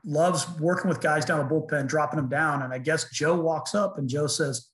loves 0.06 0.48
working 0.60 0.88
with 0.88 1.02
guys 1.02 1.26
down 1.26 1.40
the 1.40 1.54
bullpen, 1.54 1.88
dropping 1.88 2.18
them 2.18 2.30
down. 2.30 2.62
And 2.62 2.74
I 2.74 2.78
guess 2.78 3.10
Joe 3.10 3.36
walks 3.36 3.74
up 3.74 3.98
and 3.98 4.08
Joe 4.08 4.28
says, 4.28 4.70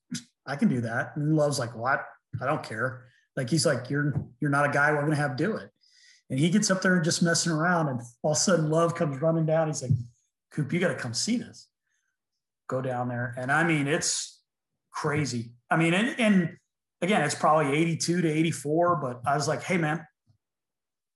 I 0.46 0.56
can 0.56 0.68
do 0.68 0.80
that. 0.82 1.12
And 1.16 1.36
Love's 1.36 1.58
like, 1.58 1.74
what? 1.74 2.04
I 2.40 2.46
don't 2.46 2.62
care. 2.62 3.04
Like, 3.36 3.48
he's 3.48 3.64
like, 3.64 3.88
you're, 3.88 4.14
you're 4.40 4.50
not 4.50 4.68
a 4.68 4.72
guy 4.72 4.92
we're 4.92 5.08
to 5.08 5.16
have 5.16 5.36
do 5.36 5.56
it. 5.56 5.70
And 6.30 6.38
he 6.38 6.50
gets 6.50 6.70
up 6.70 6.82
there 6.82 6.96
and 6.96 7.04
just 7.04 7.22
messing 7.22 7.52
around. 7.52 7.88
And 7.88 8.00
all 8.22 8.32
of 8.32 8.36
a 8.36 8.40
sudden 8.40 8.70
Love 8.70 8.94
comes 8.94 9.20
running 9.20 9.46
down. 9.46 9.68
He's 9.68 9.82
like, 9.82 9.92
Coop, 10.52 10.72
you 10.72 10.80
got 10.80 10.88
to 10.88 10.94
come 10.94 11.14
see 11.14 11.36
this. 11.36 11.68
Go 12.68 12.82
down 12.82 13.08
there. 13.08 13.34
And 13.38 13.50
I 13.50 13.64
mean, 13.64 13.86
it's 13.86 14.40
crazy. 14.90 15.52
I 15.70 15.76
mean, 15.76 15.94
and, 15.94 16.18
and 16.18 16.56
again, 17.00 17.22
it's 17.22 17.34
probably 17.34 17.76
82 17.76 18.22
to 18.22 18.28
84, 18.30 18.96
but 18.96 19.20
I 19.26 19.34
was 19.34 19.48
like, 19.48 19.62
hey, 19.62 19.78
man, 19.78 20.06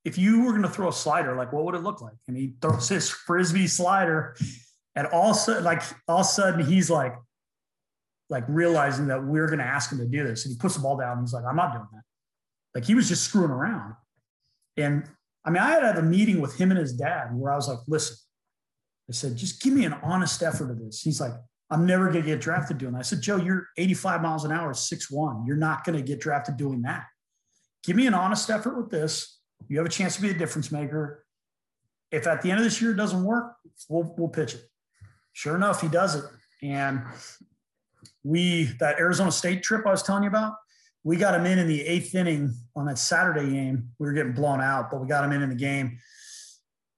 if 0.07 0.17
you 0.17 0.45
were 0.45 0.53
going 0.53 0.63
to 0.63 0.69
throw 0.69 0.89
a 0.89 0.93
slider, 0.93 1.35
like 1.35 1.53
what 1.53 1.65
would 1.65 1.75
it 1.75 1.83
look 1.83 2.01
like? 2.01 2.15
And 2.29 2.37
he 2.37 2.55
throws 2.63 2.89
his 2.89 3.11
frisbee 3.11 3.67
slider, 3.67 4.37
and 4.95 5.09
all 5.09 5.35
sudden, 5.35 5.65
like 5.65 5.83
all 6.07 6.21
of 6.21 6.27
a 6.27 6.29
sudden, 6.29 6.65
he's 6.65 6.89
like, 6.89 7.13
like 8.31 8.45
realizing 8.47 9.09
that 9.09 9.25
we're 9.25 9.49
going 9.49 9.59
to 9.59 9.65
ask 9.65 9.91
him 9.91 9.99
to 9.99 10.07
do 10.07 10.25
this, 10.25 10.47
and 10.47 10.55
he 10.55 10.59
puts 10.59 10.77
the 10.77 10.81
ball 10.81 10.97
down. 10.97 11.19
And 11.19 11.27
he's 11.27 11.33
like, 11.33 11.45
I'm 11.45 11.57
not 11.57 11.73
doing 11.73 11.89
that. 11.93 12.03
Like 12.73 12.85
he 12.85 12.95
was 12.95 13.09
just 13.09 13.25
screwing 13.25 13.51
around. 13.51 13.95
And 14.77 15.11
I 15.45 15.51
mean, 15.51 15.61
I 15.61 15.71
had 15.71 15.81
to 15.81 15.87
have 15.87 15.99
a 15.99 16.03
meeting 16.03 16.41
with 16.41 16.57
him 16.57 16.71
and 16.71 16.79
his 16.79 16.93
dad 16.93 17.31
where 17.33 17.53
I 17.53 17.57
was 17.57 17.67
like, 17.67 17.79
listen, 17.89 18.17
I 19.11 19.13
said, 19.13 19.37
just 19.37 19.61
give 19.61 19.73
me 19.73 19.87
an 19.87 19.95
honest 20.05 20.41
effort 20.41 20.71
of 20.71 20.79
this. 20.79 21.03
He's 21.03 21.21
like, 21.21 21.33
I'm 21.69 21.85
never 21.85 22.13
going 22.13 22.23
to 22.23 22.31
get 22.31 22.41
drafted 22.41 22.79
doing 22.79 22.93
that. 22.93 23.01
I 23.01 23.03
said, 23.03 23.23
Joe, 23.23 23.39
you're 23.39 23.67
85 23.77 24.23
miles 24.23 24.45
an 24.45 24.53
hour, 24.53 24.73
six 24.73 25.11
one. 25.11 25.45
You're 25.47 25.57
not 25.57 25.85
going 25.85 25.97
to 25.97 26.03
get 26.03 26.21
drafted 26.21 26.57
doing 26.57 26.83
that. 26.83 27.07
Give 27.83 27.97
me 27.97 28.07
an 28.07 28.15
honest 28.15 28.51
effort 28.51 28.77
with 28.77 28.91
this. 28.91 29.36
You 29.69 29.79
have 29.79 29.87
a 29.87 29.91
chance 29.91 30.17
to 30.17 30.23
be 30.23 30.31
a 30.31 30.35
difference 30.35 30.71
maker. 30.71 31.25
If 32.11 32.27
at 32.27 32.43
the 32.43 32.51
end 32.51 32.59
of 32.59 32.65
this 32.65 32.81
year 32.81 32.93
it 32.93 32.97
doesn't 32.97 33.25
work, 33.25 33.57
we'll, 33.89 34.15
we'll 34.17 34.29
pitch 34.29 34.55
it. 34.55 34.63
Sure 35.33 35.57
enough, 35.57 35.81
he 35.81 35.89
does 35.89 36.15
it. 36.15 36.25
And 36.63 37.03
we, 38.23 38.65
that 38.81 38.99
Arizona 38.99 39.33
State 39.33 39.63
trip 39.63 39.87
I 39.87 39.91
was 39.91 40.03
telling 40.03 40.23
you 40.23 40.29
about, 40.29 40.55
we 41.05 41.17
got 41.17 41.35
him 41.35 41.47
in 41.47 41.59
in 41.59 41.69
the 41.69 41.83
eighth 41.83 42.15
inning 42.15 42.53
on 42.75 42.87
that 42.87 42.99
Saturday 42.99 43.49
game. 43.49 43.91
We 43.99 44.07
were 44.07 44.13
getting 44.13 44.33
blown 44.33 44.61
out, 44.61 44.91
but 44.91 45.01
we 45.01 45.07
got 45.07 45.25
him 45.25 45.33
in 45.33 45.43
in 45.43 45.51
the 45.51 45.55
game. 45.55 45.99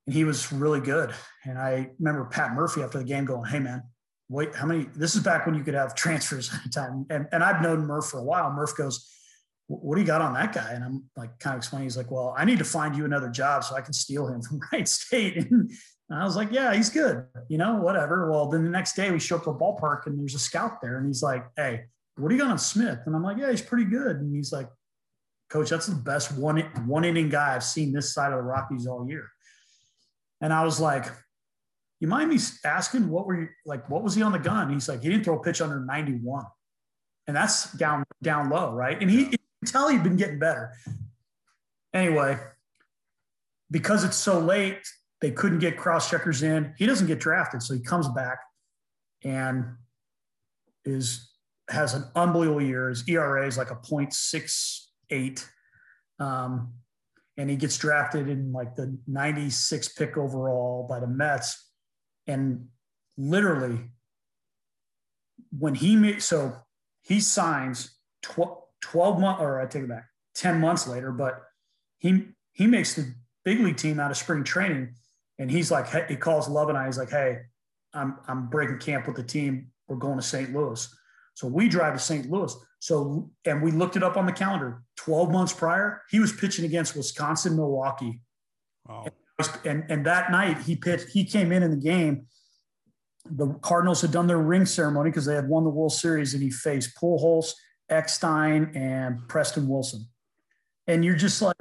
And 0.06 0.14
he 0.14 0.24
was 0.24 0.50
really 0.50 0.80
good. 0.80 1.12
And 1.44 1.58
I 1.58 1.90
remember 1.98 2.24
Pat 2.24 2.54
Murphy 2.54 2.82
after 2.82 2.98
the 2.98 3.04
game 3.04 3.26
going, 3.26 3.44
Hey, 3.44 3.58
man, 3.58 3.82
wait, 4.30 4.54
how 4.54 4.64
many? 4.66 4.86
This 4.94 5.14
is 5.14 5.22
back 5.22 5.44
when 5.44 5.54
you 5.54 5.62
could 5.62 5.74
have 5.74 5.94
transfers 5.94 6.50
anytime. 6.62 7.04
And, 7.10 7.26
and 7.32 7.44
I've 7.44 7.60
known 7.60 7.86
Murph 7.86 8.06
for 8.06 8.18
a 8.18 8.24
while. 8.24 8.50
Murph 8.50 8.76
goes, 8.76 9.12
what 9.68 9.96
do 9.96 10.00
you 10.00 10.06
got 10.06 10.22
on 10.22 10.32
that 10.34 10.52
guy? 10.54 10.72
And 10.72 10.82
I'm 10.82 11.04
like, 11.14 11.38
kind 11.38 11.54
of 11.54 11.58
explaining. 11.58 11.86
He's 11.86 11.96
like, 11.96 12.10
well, 12.10 12.34
I 12.36 12.44
need 12.46 12.58
to 12.58 12.64
find 12.64 12.96
you 12.96 13.04
another 13.04 13.28
job 13.28 13.64
so 13.64 13.76
I 13.76 13.82
can 13.82 13.92
steal 13.92 14.26
him 14.26 14.42
from 14.48 14.60
Wright 14.72 14.88
State. 14.88 15.36
And 15.36 15.70
I 16.10 16.24
was 16.24 16.36
like, 16.36 16.50
yeah, 16.50 16.74
he's 16.74 16.88
good. 16.88 17.26
You 17.48 17.58
know, 17.58 17.74
whatever. 17.76 18.30
Well, 18.30 18.48
then 18.48 18.64
the 18.64 18.70
next 18.70 18.96
day 18.96 19.10
we 19.10 19.18
show 19.18 19.36
up 19.36 19.44
to 19.44 19.52
the 19.52 19.58
ballpark 19.58 20.06
and 20.06 20.18
there's 20.18 20.34
a 20.34 20.38
scout 20.38 20.80
there 20.80 20.96
and 20.96 21.06
he's 21.06 21.22
like, 21.22 21.44
hey, 21.56 21.84
what 22.16 22.30
do 22.30 22.34
you 22.34 22.40
got 22.40 22.50
on 22.50 22.58
Smith? 22.58 23.00
And 23.04 23.14
I'm 23.14 23.22
like, 23.22 23.36
yeah, 23.36 23.50
he's 23.50 23.62
pretty 23.62 23.84
good. 23.84 24.16
And 24.16 24.34
he's 24.34 24.52
like, 24.52 24.68
coach, 25.50 25.68
that's 25.68 25.86
the 25.86 25.94
best 25.94 26.32
one, 26.32 26.60
one 26.86 27.04
inning 27.04 27.28
guy 27.28 27.54
I've 27.54 27.64
seen 27.64 27.92
this 27.92 28.14
side 28.14 28.32
of 28.32 28.38
the 28.38 28.42
Rockies 28.42 28.86
all 28.86 29.06
year. 29.06 29.28
And 30.40 30.52
I 30.52 30.64
was 30.64 30.80
like, 30.80 31.06
you 32.00 32.08
mind 32.08 32.30
me 32.30 32.38
asking 32.64 33.08
what 33.08 33.26
were 33.26 33.40
you 33.40 33.48
like, 33.66 33.88
what 33.90 34.02
was 34.02 34.14
he 34.14 34.22
on 34.22 34.32
the 34.32 34.38
gun? 34.38 34.72
He's 34.72 34.88
like, 34.88 35.02
he 35.02 35.08
didn't 35.08 35.24
throw 35.24 35.38
a 35.38 35.42
pitch 35.42 35.60
under 35.60 35.80
91. 35.80 36.44
And 37.26 37.36
that's 37.36 37.72
down, 37.72 38.04
down 38.22 38.48
low. 38.48 38.72
Right. 38.72 39.00
And 39.00 39.10
he, 39.10 39.37
tell 39.66 39.88
he'd 39.88 40.02
been 40.02 40.16
getting 40.16 40.38
better. 40.38 40.72
Anyway, 41.92 42.38
because 43.70 44.04
it's 44.04 44.16
so 44.16 44.38
late, 44.38 44.86
they 45.20 45.30
couldn't 45.30 45.58
get 45.58 45.76
cross 45.76 46.08
checkers 46.10 46.42
in. 46.42 46.74
He 46.78 46.86
doesn't 46.86 47.06
get 47.06 47.18
drafted, 47.18 47.62
so 47.62 47.74
he 47.74 47.80
comes 47.80 48.08
back 48.08 48.38
and 49.24 49.64
is 50.84 51.32
has 51.70 51.94
an 51.94 52.04
unbelievable 52.14 52.62
year. 52.62 52.88
His 52.88 53.06
ERA 53.08 53.46
is 53.46 53.58
like 53.58 53.70
a 53.70 53.76
0.68. 53.76 55.44
Um, 56.18 56.72
and 57.36 57.50
he 57.50 57.56
gets 57.56 57.76
drafted 57.76 58.28
in 58.28 58.52
like 58.52 58.74
the 58.74 58.98
96 59.06 59.88
pick 59.90 60.16
overall 60.16 60.86
by 60.88 60.98
the 60.98 61.06
Mets. 61.06 61.70
And 62.26 62.68
literally, 63.16 63.90
when 65.56 65.74
he 65.74 65.94
made 65.96 66.22
so 66.22 66.56
he 67.02 67.20
signs 67.20 67.98
12, 68.22 68.58
12 68.80 69.20
months, 69.20 69.42
or 69.42 69.60
I 69.60 69.66
take 69.66 69.84
it 69.84 69.88
back, 69.88 70.06
10 70.34 70.60
months 70.60 70.86
later, 70.86 71.12
but 71.12 71.42
he 71.98 72.28
he 72.52 72.66
makes 72.66 72.94
the 72.94 73.12
big 73.44 73.60
league 73.60 73.76
team 73.76 74.00
out 74.00 74.10
of 74.10 74.16
spring 74.16 74.44
training. 74.44 74.94
And 75.38 75.50
he's 75.50 75.70
like, 75.70 76.08
he 76.08 76.16
calls 76.16 76.48
Love 76.48 76.68
and 76.68 76.76
I, 76.76 76.86
he's 76.86 76.98
like, 76.98 77.10
hey, 77.10 77.38
I'm 77.94 78.16
I'm 78.26 78.48
breaking 78.48 78.78
camp 78.78 79.06
with 79.06 79.16
the 79.16 79.22
team. 79.22 79.68
We're 79.86 79.96
going 79.96 80.18
to 80.18 80.24
St. 80.24 80.52
Louis. 80.52 80.88
So 81.34 81.46
we 81.46 81.68
drive 81.68 81.94
to 81.94 82.00
St. 82.00 82.30
Louis. 82.30 82.54
So 82.80 83.30
and 83.44 83.62
we 83.62 83.70
looked 83.70 83.96
it 83.96 84.02
up 84.02 84.16
on 84.16 84.26
the 84.26 84.32
calendar. 84.32 84.82
12 84.96 85.30
months 85.30 85.52
prior, 85.52 86.02
he 86.10 86.20
was 86.20 86.32
pitching 86.32 86.64
against 86.64 86.96
Wisconsin, 86.96 87.56
Milwaukee. 87.56 88.20
Wow. 88.86 89.06
And, 89.64 89.84
and 89.88 90.04
that 90.04 90.32
night 90.32 90.58
he 90.58 90.74
pitched, 90.74 91.10
he 91.10 91.24
came 91.24 91.52
in 91.52 91.62
in 91.62 91.70
the 91.70 91.76
game. 91.76 92.26
The 93.30 93.54
Cardinals 93.62 94.00
had 94.00 94.10
done 94.10 94.26
their 94.26 94.38
ring 94.38 94.66
ceremony 94.66 95.10
because 95.10 95.26
they 95.26 95.34
had 95.34 95.48
won 95.48 95.62
the 95.62 95.70
World 95.70 95.92
Series, 95.92 96.34
and 96.34 96.42
he 96.42 96.50
faced 96.50 96.96
Pujols 97.00 97.52
Eckstein 97.90 98.72
and 98.74 99.26
Preston 99.28 99.68
Wilson. 99.68 100.06
And 100.86 101.04
you're 101.04 101.16
just 101.16 101.42
like, 101.42 101.56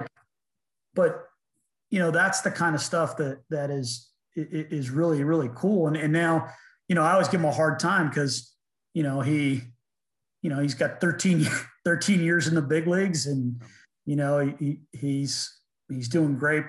but 0.94 1.24
you 1.90 1.98
know, 1.98 2.10
that's 2.10 2.40
the 2.42 2.50
kind 2.50 2.74
of 2.74 2.80
stuff 2.80 3.16
that 3.16 3.42
that 3.50 3.70
is 3.70 4.10
is 4.34 4.90
really, 4.90 5.24
really 5.24 5.50
cool. 5.54 5.86
And 5.86 5.96
and 5.96 6.12
now, 6.12 6.48
you 6.88 6.94
know, 6.94 7.02
I 7.02 7.12
always 7.12 7.28
give 7.28 7.40
him 7.40 7.46
a 7.46 7.52
hard 7.52 7.78
time 7.78 8.08
because, 8.08 8.54
you 8.94 9.02
know, 9.02 9.20
he, 9.20 9.62
you 10.42 10.50
know, 10.50 10.60
he's 10.60 10.74
got 10.74 11.00
13, 11.00 11.46
13 11.84 12.20
years 12.20 12.46
in 12.46 12.54
the 12.54 12.62
big 12.62 12.86
leagues 12.86 13.26
and, 13.26 13.60
you 14.04 14.16
know, 14.16 14.54
he, 14.58 14.80
he's 14.92 15.58
he's 15.88 16.08
doing 16.08 16.38
great. 16.38 16.64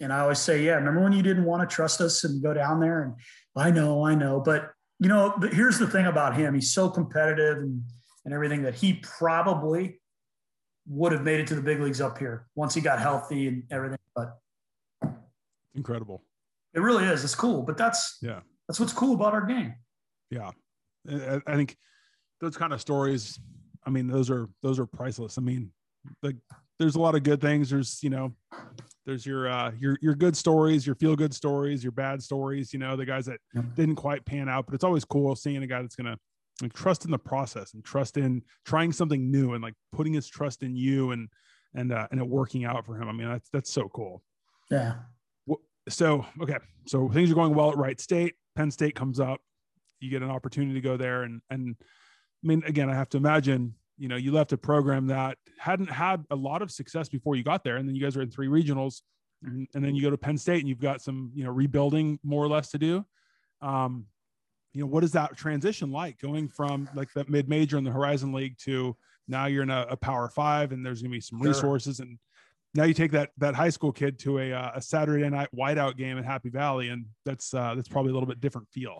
And 0.00 0.12
I 0.12 0.20
always 0.20 0.40
say, 0.40 0.64
yeah, 0.64 0.74
remember 0.74 1.02
when 1.02 1.12
you 1.12 1.22
didn't 1.22 1.44
want 1.44 1.68
to 1.68 1.74
trust 1.74 2.00
us 2.00 2.24
and 2.24 2.42
go 2.42 2.52
down 2.52 2.80
there? 2.80 3.02
And 3.02 3.14
I 3.54 3.70
know, 3.70 4.04
I 4.04 4.14
know, 4.14 4.40
but 4.40 4.70
you 4.98 5.08
know, 5.08 5.34
but 5.36 5.52
here's 5.52 5.78
the 5.78 5.86
thing 5.86 6.06
about 6.06 6.36
him. 6.36 6.54
He's 6.54 6.72
so 6.72 6.88
competitive 6.88 7.58
and 7.58 7.82
and 8.24 8.32
everything 8.32 8.62
that 8.62 8.74
he 8.74 8.94
probably 8.94 10.00
would 10.86 11.12
have 11.12 11.22
made 11.22 11.40
it 11.40 11.46
to 11.48 11.54
the 11.54 11.62
big 11.62 11.80
leagues 11.80 12.00
up 12.00 12.18
here 12.18 12.46
once 12.54 12.74
he 12.74 12.80
got 12.80 12.98
healthy 12.98 13.48
and 13.48 13.64
everything. 13.70 13.98
But 14.14 14.38
incredible. 15.74 16.24
It 16.74 16.80
really 16.80 17.04
is. 17.04 17.24
It's 17.24 17.34
cool. 17.34 17.62
But 17.62 17.76
that's 17.76 18.18
yeah, 18.22 18.40
that's 18.68 18.80
what's 18.80 18.92
cool 18.92 19.14
about 19.14 19.34
our 19.34 19.46
game. 19.46 19.74
Yeah. 20.30 20.50
I 21.46 21.56
think 21.56 21.76
those 22.40 22.56
kind 22.56 22.72
of 22.72 22.80
stories, 22.80 23.38
I 23.84 23.90
mean, 23.90 24.06
those 24.06 24.30
are 24.30 24.48
those 24.62 24.78
are 24.78 24.86
priceless. 24.86 25.36
I 25.38 25.40
mean, 25.40 25.72
like 26.22 26.36
there's 26.78 26.94
a 26.94 27.00
lot 27.00 27.14
of 27.14 27.22
good 27.22 27.40
things. 27.40 27.70
There's, 27.70 28.02
you 28.02 28.10
know, 28.10 28.32
there's 29.04 29.26
your 29.26 29.50
uh 29.50 29.72
your 29.78 29.98
your 30.00 30.14
good 30.14 30.36
stories, 30.36 30.86
your 30.86 30.94
feel 30.94 31.16
good 31.16 31.34
stories, 31.34 31.82
your 31.82 31.92
bad 31.92 32.22
stories, 32.22 32.72
you 32.72 32.78
know, 32.78 32.96
the 32.96 33.04
guys 33.04 33.26
that 33.26 33.40
yep. 33.54 33.64
didn't 33.74 33.96
quite 33.96 34.24
pan 34.24 34.48
out, 34.48 34.66
but 34.66 34.74
it's 34.74 34.84
always 34.84 35.04
cool 35.04 35.34
seeing 35.34 35.62
a 35.62 35.66
guy 35.66 35.82
that's 35.82 35.96
gonna 35.96 36.16
like 36.62 36.72
trust 36.72 37.04
in 37.04 37.10
the 37.10 37.18
process 37.18 37.74
and 37.74 37.84
trust 37.84 38.16
in 38.16 38.42
trying 38.64 38.92
something 38.92 39.30
new 39.30 39.54
and 39.54 39.62
like 39.62 39.74
putting 39.92 40.12
his 40.12 40.28
trust 40.28 40.62
in 40.62 40.76
you 40.76 41.10
and 41.10 41.28
and 41.74 41.92
uh, 41.92 42.06
and 42.10 42.20
it 42.20 42.26
working 42.26 42.64
out 42.64 42.84
for 42.84 42.96
him. 42.96 43.08
I 43.08 43.12
mean, 43.12 43.28
that's 43.28 43.48
that's 43.50 43.72
so 43.72 43.88
cool. 43.88 44.22
Yeah. 44.70 44.94
So 45.88 46.24
okay, 46.40 46.58
so 46.86 47.08
things 47.08 47.30
are 47.30 47.34
going 47.34 47.54
well 47.54 47.70
at 47.70 47.76
Wright 47.76 48.00
State. 48.00 48.34
Penn 48.54 48.70
State 48.70 48.94
comes 48.94 49.18
up. 49.18 49.40
You 50.00 50.10
get 50.10 50.22
an 50.22 50.30
opportunity 50.30 50.74
to 50.74 50.80
go 50.80 50.96
there, 50.96 51.24
and 51.24 51.40
and 51.50 51.76
I 51.80 52.46
mean, 52.46 52.62
again, 52.66 52.88
I 52.88 52.94
have 52.94 53.08
to 53.10 53.16
imagine. 53.16 53.74
You 53.98 54.08
know, 54.08 54.16
you 54.16 54.32
left 54.32 54.52
a 54.52 54.56
program 54.56 55.06
that 55.08 55.38
hadn't 55.58 55.90
had 55.90 56.24
a 56.30 56.36
lot 56.36 56.62
of 56.62 56.70
success 56.70 57.08
before 57.08 57.36
you 57.36 57.44
got 57.44 57.62
there, 57.62 57.76
and 57.76 57.88
then 57.88 57.94
you 57.94 58.02
guys 58.02 58.16
are 58.16 58.22
in 58.22 58.30
three 58.30 58.48
regionals, 58.48 59.02
and, 59.44 59.68
and 59.74 59.84
then 59.84 59.94
you 59.94 60.02
go 60.02 60.10
to 60.10 60.16
Penn 60.16 60.38
State, 60.38 60.60
and 60.60 60.68
you've 60.68 60.80
got 60.80 61.02
some 61.02 61.30
you 61.34 61.44
know 61.44 61.50
rebuilding 61.50 62.18
more 62.22 62.44
or 62.44 62.48
less 62.48 62.70
to 62.70 62.78
do. 62.78 63.04
Um, 63.60 64.06
you 64.72 64.80
know, 64.80 64.86
what 64.86 65.04
is 65.04 65.12
that 65.12 65.36
transition 65.36 65.90
like 65.90 66.18
going 66.18 66.48
from 66.48 66.88
like 66.94 67.12
that 67.14 67.28
mid 67.28 67.48
major 67.48 67.78
in 67.78 67.84
the 67.84 67.90
Horizon 67.90 68.32
League 68.32 68.56
to 68.58 68.96
now 69.28 69.46
you're 69.46 69.62
in 69.62 69.70
a, 69.70 69.86
a 69.90 69.96
Power 69.96 70.28
Five 70.28 70.72
and 70.72 70.84
there's 70.84 71.02
going 71.02 71.10
to 71.10 71.16
be 71.16 71.20
some 71.20 71.40
resources 71.40 72.00
and 72.00 72.18
now 72.74 72.84
you 72.84 72.94
take 72.94 73.12
that 73.12 73.30
that 73.38 73.54
high 73.54 73.68
school 73.68 73.92
kid 73.92 74.18
to 74.20 74.38
a, 74.38 74.52
uh, 74.52 74.72
a 74.74 74.82
Saturday 74.82 75.28
night 75.28 75.48
whiteout 75.54 75.96
game 75.96 76.16
in 76.16 76.24
Happy 76.24 76.48
Valley 76.48 76.88
and 76.88 77.04
that's 77.24 77.52
uh, 77.52 77.74
that's 77.74 77.88
probably 77.88 78.10
a 78.10 78.14
little 78.14 78.28
bit 78.28 78.40
different 78.40 78.68
feel. 78.70 78.98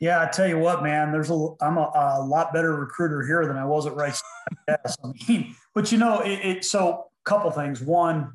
Yeah, 0.00 0.22
I 0.22 0.26
tell 0.26 0.48
you 0.48 0.58
what, 0.58 0.82
man. 0.82 1.12
There's 1.12 1.30
a 1.30 1.48
I'm 1.60 1.76
a, 1.76 1.90
a 1.94 2.24
lot 2.24 2.52
better 2.52 2.74
recruiter 2.74 3.24
here 3.24 3.46
than 3.46 3.56
I 3.56 3.64
was 3.64 3.86
at 3.86 3.94
Rice. 3.94 4.22
yes, 4.68 4.96
I 5.04 5.12
mean, 5.28 5.54
but 5.74 5.92
you 5.92 5.98
know, 5.98 6.20
it, 6.20 6.40
it 6.44 6.64
so 6.64 6.88
a 6.88 7.28
couple 7.28 7.50
things. 7.50 7.80
One, 7.80 8.32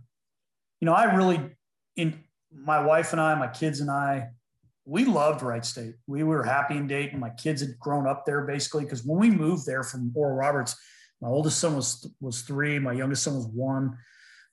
you 0.80 0.86
know, 0.86 0.94
I 0.94 1.16
really 1.16 1.42
in 1.96 2.24
my 2.52 2.80
wife 2.80 3.12
and 3.12 3.22
I, 3.22 3.36
my 3.36 3.48
kids 3.48 3.82
and 3.82 3.92
I, 3.92 4.30
we 4.90 5.06
loved 5.06 5.44
Wright 5.44 5.64
State. 5.64 5.94
We 6.08 6.24
were 6.24 6.44
happy 6.44 6.76
in 6.76 6.88
Dayton. 6.88 7.20
My 7.20 7.30
kids 7.30 7.62
had 7.62 7.78
grown 7.80 8.08
up 8.08 8.26
there 8.26 8.42
basically 8.42 8.86
because 8.86 9.06
when 9.06 9.20
we 9.20 9.30
moved 9.30 9.68
there 9.68 9.84
from 9.84 10.12
Oral 10.16 10.36
Roberts, 10.36 10.76
my 11.22 11.28
oldest 11.28 11.60
son 11.60 11.76
was 11.76 12.12
was 12.20 12.42
three, 12.42 12.80
my 12.80 12.94
youngest 12.94 13.24
son 13.24 13.36
was 13.36 13.48
one. 13.48 13.96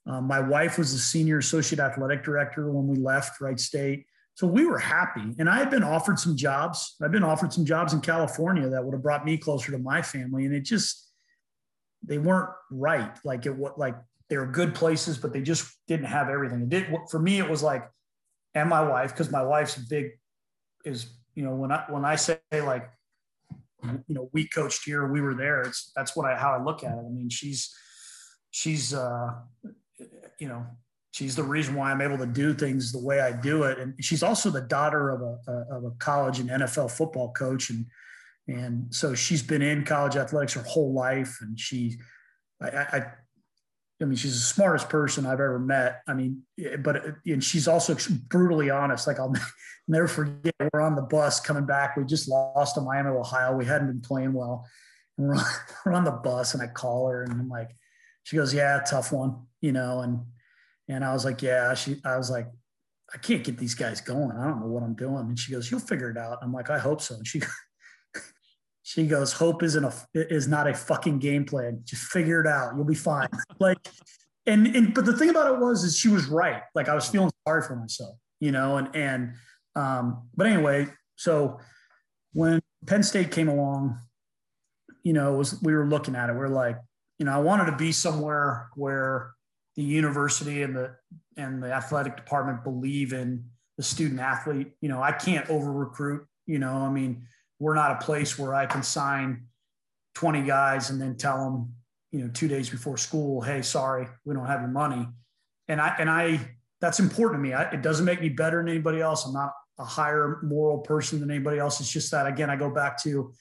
Um, 0.07 0.25
my 0.25 0.41
wife 0.41 0.79
was 0.79 0.93
the 0.93 0.99
senior 0.99 1.39
associate 1.39 1.81
athletic 1.81 2.23
director 2.23 2.71
when 2.71 2.87
we 2.87 2.97
left 2.97 3.41
Wright 3.41 3.59
State. 3.59 4.05
So 4.35 4.47
we 4.47 4.67
were 4.67 4.79
happy. 4.79 5.35
And 5.39 5.49
I 5.49 5.57
had 5.57 5.71
been 5.71 5.83
offered 5.83 6.19
some 6.19 6.37
jobs. 6.37 6.97
I've 7.03 7.11
been 7.11 7.25
offered 7.25 7.53
some 7.53 7.65
jobs 7.65 7.95
in 7.95 8.03
California 8.03 8.69
that 8.69 8.85
would 8.85 8.93
have 8.93 9.03
brought 9.03 9.25
me 9.25 9.39
closer 9.39 9.73
to 9.73 9.79
my 9.79 10.03
family. 10.03 10.45
And 10.45 10.55
it 10.55 10.61
just, 10.61 11.11
they 12.07 12.19
weren't 12.19 12.51
right. 12.71 13.17
Like 13.25 13.47
it 13.47 13.57
what 13.57 13.79
like 13.79 13.97
they 14.29 14.37
were 14.37 14.47
good 14.47 14.75
places, 14.75 15.17
but 15.17 15.33
they 15.33 15.41
just 15.41 15.73
didn't 15.89 16.07
have 16.07 16.29
everything. 16.29 16.63
It 16.63 16.69
did 16.69 16.87
for 17.11 17.19
me, 17.19 17.39
it 17.39 17.49
was 17.49 17.63
like, 17.63 17.89
and 18.55 18.69
my 18.69 18.83
wife, 18.83 19.13
because 19.13 19.31
my 19.31 19.43
wife's 19.43 19.77
a 19.79 19.81
big 19.89 20.11
is 20.87 21.11
you 21.35 21.45
know 21.45 21.55
when 21.55 21.71
I 21.71 21.85
when 21.91 22.05
I 22.05 22.17
say 22.17 22.39
like 22.53 22.89
you 23.83 24.15
know 24.15 24.31
we 24.33 24.49
coached 24.49 24.85
here 24.85 25.07
we 25.07 25.21
were 25.21 25.35
there 25.35 25.61
it's 25.63 25.93
that's 25.95 26.17
what 26.17 26.27
I 26.31 26.37
how 26.37 26.53
I 26.53 26.63
look 26.63 26.83
at 26.83 26.93
it. 26.93 27.05
I 27.07 27.11
mean 27.11 27.29
she's 27.29 27.75
she's 28.51 28.95
uh 28.95 29.29
you 30.39 30.49
know 30.49 30.65
she's 31.17 31.35
the 31.35 31.43
reason 31.43 31.75
why 31.75 31.91
I'm 31.91 32.03
able 32.03 32.19
to 32.19 32.27
do 32.27 32.53
things 32.53 32.93
the 32.93 32.99
way 32.99 33.21
I 33.21 33.33
do 33.33 33.63
it. 33.63 33.79
And 33.79 33.95
she's 34.05 34.23
also 34.23 34.51
the 34.51 34.61
daughter 34.61 35.09
of 35.09 35.23
a, 35.23 35.75
of 35.75 35.85
a 35.85 35.91
college 35.93 36.41
and 36.41 36.51
NFL 36.51 36.91
football 36.91 37.33
coach. 37.33 37.71
And 37.71 37.87
and 38.49 38.95
so 38.95 39.15
she's 39.15 39.43
been 39.43 39.63
in 39.63 39.83
college 39.85 40.17
athletics 40.17 40.53
her 40.53 40.63
whole 40.63 40.93
life. 40.93 41.39
And 41.41 41.59
she 41.59 41.97
I, 42.61 42.69
I 42.69 43.07
I 44.01 44.05
mean, 44.05 44.17
she's 44.17 44.35
the 44.35 44.41
smartest 44.41 44.89
person 44.89 45.25
I've 45.25 45.41
ever 45.41 45.59
met. 45.59 46.03
I 46.07 46.13
mean, 46.13 46.43
but 46.81 47.03
and 47.25 47.43
she's 47.43 47.67
also 47.67 47.97
brutally 48.29 48.69
honest. 48.69 49.07
Like 49.07 49.19
I'll 49.19 49.35
never 49.89 50.07
forget, 50.07 50.55
we're 50.73 50.81
on 50.81 50.97
the 50.97 51.03
bus 51.03 51.41
coming 51.41 51.65
back. 51.65 51.97
We 51.97 52.05
just 52.05 52.29
lost 52.29 52.75
to 52.75 52.83
Miami, 52.83 53.11
Ohio. 53.11 53.57
We 53.57 53.65
hadn't 53.65 53.89
been 53.89 54.03
playing 54.03 54.35
well. 54.35 54.67
And 55.17 55.29
we're 55.29 55.35
on, 55.37 55.45
we're 55.85 55.93
on 55.93 56.05
the 56.05 56.11
bus, 56.11 56.55
and 56.55 56.63
I 56.63 56.67
call 56.67 57.09
her, 57.09 57.23
and 57.23 57.33
I'm 57.33 57.49
like, 57.49 57.71
she 58.25 58.37
goes, 58.37 58.53
"Yeah, 58.53 58.81
tough 58.81 59.13
one," 59.13 59.47
you 59.61 59.73
know. 59.73 60.01
And 60.01 60.21
and 60.89 61.05
I 61.05 61.13
was 61.13 61.25
like, 61.25 61.43
"Yeah." 61.43 61.73
She, 61.75 62.01
I 62.05 62.19
was 62.19 62.31
like, 62.31 62.49
"I 63.15 63.19
can't 63.19 63.45
get 63.45 63.57
these 63.57 63.75
guys 63.75 64.03
going. 64.03 64.37
I 64.37 64.45
don't 64.45 64.61
know 64.61 64.67
what 64.67 64.83
I'm 64.83 64.95
doing." 64.95 65.27
And 65.29 65.39
she 65.39 65.53
goes, 65.53 65.71
"You'll 65.71 65.81
figure 65.81 66.11
it 66.11 66.19
out." 66.19 66.39
I'm 66.43 66.53
like, 66.53 66.69
"I 66.69 66.79
hope 66.79 67.01
so." 67.01 67.15
And 67.15 67.27
she 67.27 67.41
she 68.87 69.05
goes, 69.09 69.33
"Hope 69.33 69.65
isn't 69.65 69.85
a 69.85 69.93
is 70.15 70.47
not 70.47 70.69
a 70.69 70.73
fucking 70.73 71.19
game 71.19 71.45
plan. 71.45 71.81
Just 71.83 72.05
figure 72.05 72.41
it 72.41 72.47
out. 72.47 72.77
You'll 72.77 72.85
be 72.85 72.95
fine." 72.95 73.27
like, 73.59 73.79
and 74.47 74.65
and 74.77 74.95
but 74.95 75.05
the 75.05 75.17
thing 75.17 75.29
about 75.29 75.53
it 75.53 75.59
was, 75.59 75.83
is 75.83 75.99
she 75.99 76.07
was 76.07 76.29
right. 76.29 76.63
Like 76.73 76.89
I 76.89 76.95
was 76.95 77.09
feeling 77.09 77.33
sorry 77.49 77.63
for 77.63 77.75
myself, 77.75 78.17
you 78.39 78.53
know. 78.53 78.77
And 78.77 78.95
and 78.95 79.35
um, 79.75 80.29
but 80.37 80.47
anyway, 80.47 80.87
so 81.17 81.59
when 82.33 82.61
Penn 82.87 83.03
State 83.03 83.33
came 83.33 83.49
along, 83.49 83.99
you 85.03 85.13
know, 85.13 85.33
was 85.33 85.61
we 85.63 85.75
were 85.75 85.89
looking 85.89 86.15
at 86.15 86.31
it. 86.31 86.37
We're 86.37 86.47
like, 86.47 86.79
you 87.19 87.27
know, 87.27 87.33
I 87.33 87.39
wanted 87.39 87.67
to 87.73 87.77
be 87.77 87.91
somewhere 87.91 88.69
where 88.77 89.33
the 89.75 89.83
university 89.83 90.63
and 90.63 90.77
the 90.77 90.95
and 91.37 91.61
the 91.61 91.73
athletic 91.73 92.17
department 92.17 92.63
believe 92.63 93.13
in 93.13 93.47
the 93.79 93.83
student 93.83 94.21
athlete. 94.21 94.71
You 94.81 94.91
know, 94.91 95.03
I 95.03 95.11
can't 95.11 95.51
over 95.51 95.73
recruit. 95.73 96.25
You 96.47 96.61
know, 96.61 96.73
I 96.73 96.89
mean 96.89 97.27
we're 97.59 97.75
not 97.75 98.03
a 98.03 98.05
place 98.05 98.39
where 98.39 98.55
I 98.55 98.67
can 98.67 98.83
sign 98.83 99.47
20 100.15 100.43
guys 100.43 100.91
and 100.91 101.01
then 101.01 101.17
tell 101.17 101.39
them, 101.45 101.73
you 102.13 102.21
know, 102.21 102.31
two 102.33 102.49
days 102.49 102.69
before 102.69 102.97
school, 102.97 103.41
hey, 103.41 103.63
sorry, 103.63 104.07
we 104.25 104.35
don't 104.35 104.47
have 104.47 104.61
your 104.61 104.71
money. 104.71 105.07
And 105.69 105.81
I, 105.81 105.95
and 105.99 106.09
I, 106.09 106.41
that's 106.81 107.01
important 107.01 107.43
to 107.43 107.49
me. 107.49 107.55
I, 107.55 107.65
it 107.71 107.83
doesn't 107.83 108.05
make 108.05 108.21
me 108.21 108.29
better 108.29 108.59
than 108.59 108.69
anybody 108.69 109.01
else. 109.01 109.27
I'm 109.27 109.33
not 109.33 109.53
a 109.79 109.85
higher 109.85 110.41
moral 110.43 110.79
person 110.79 111.21
than 111.21 111.31
anybody 111.31 111.59
else. 111.59 111.81
It's 111.81 111.91
just 111.91 112.11
that, 112.13 112.27
again, 112.27 112.51
I 112.51 112.57
go 112.57 112.71
back 112.71 113.03
to 113.03 113.33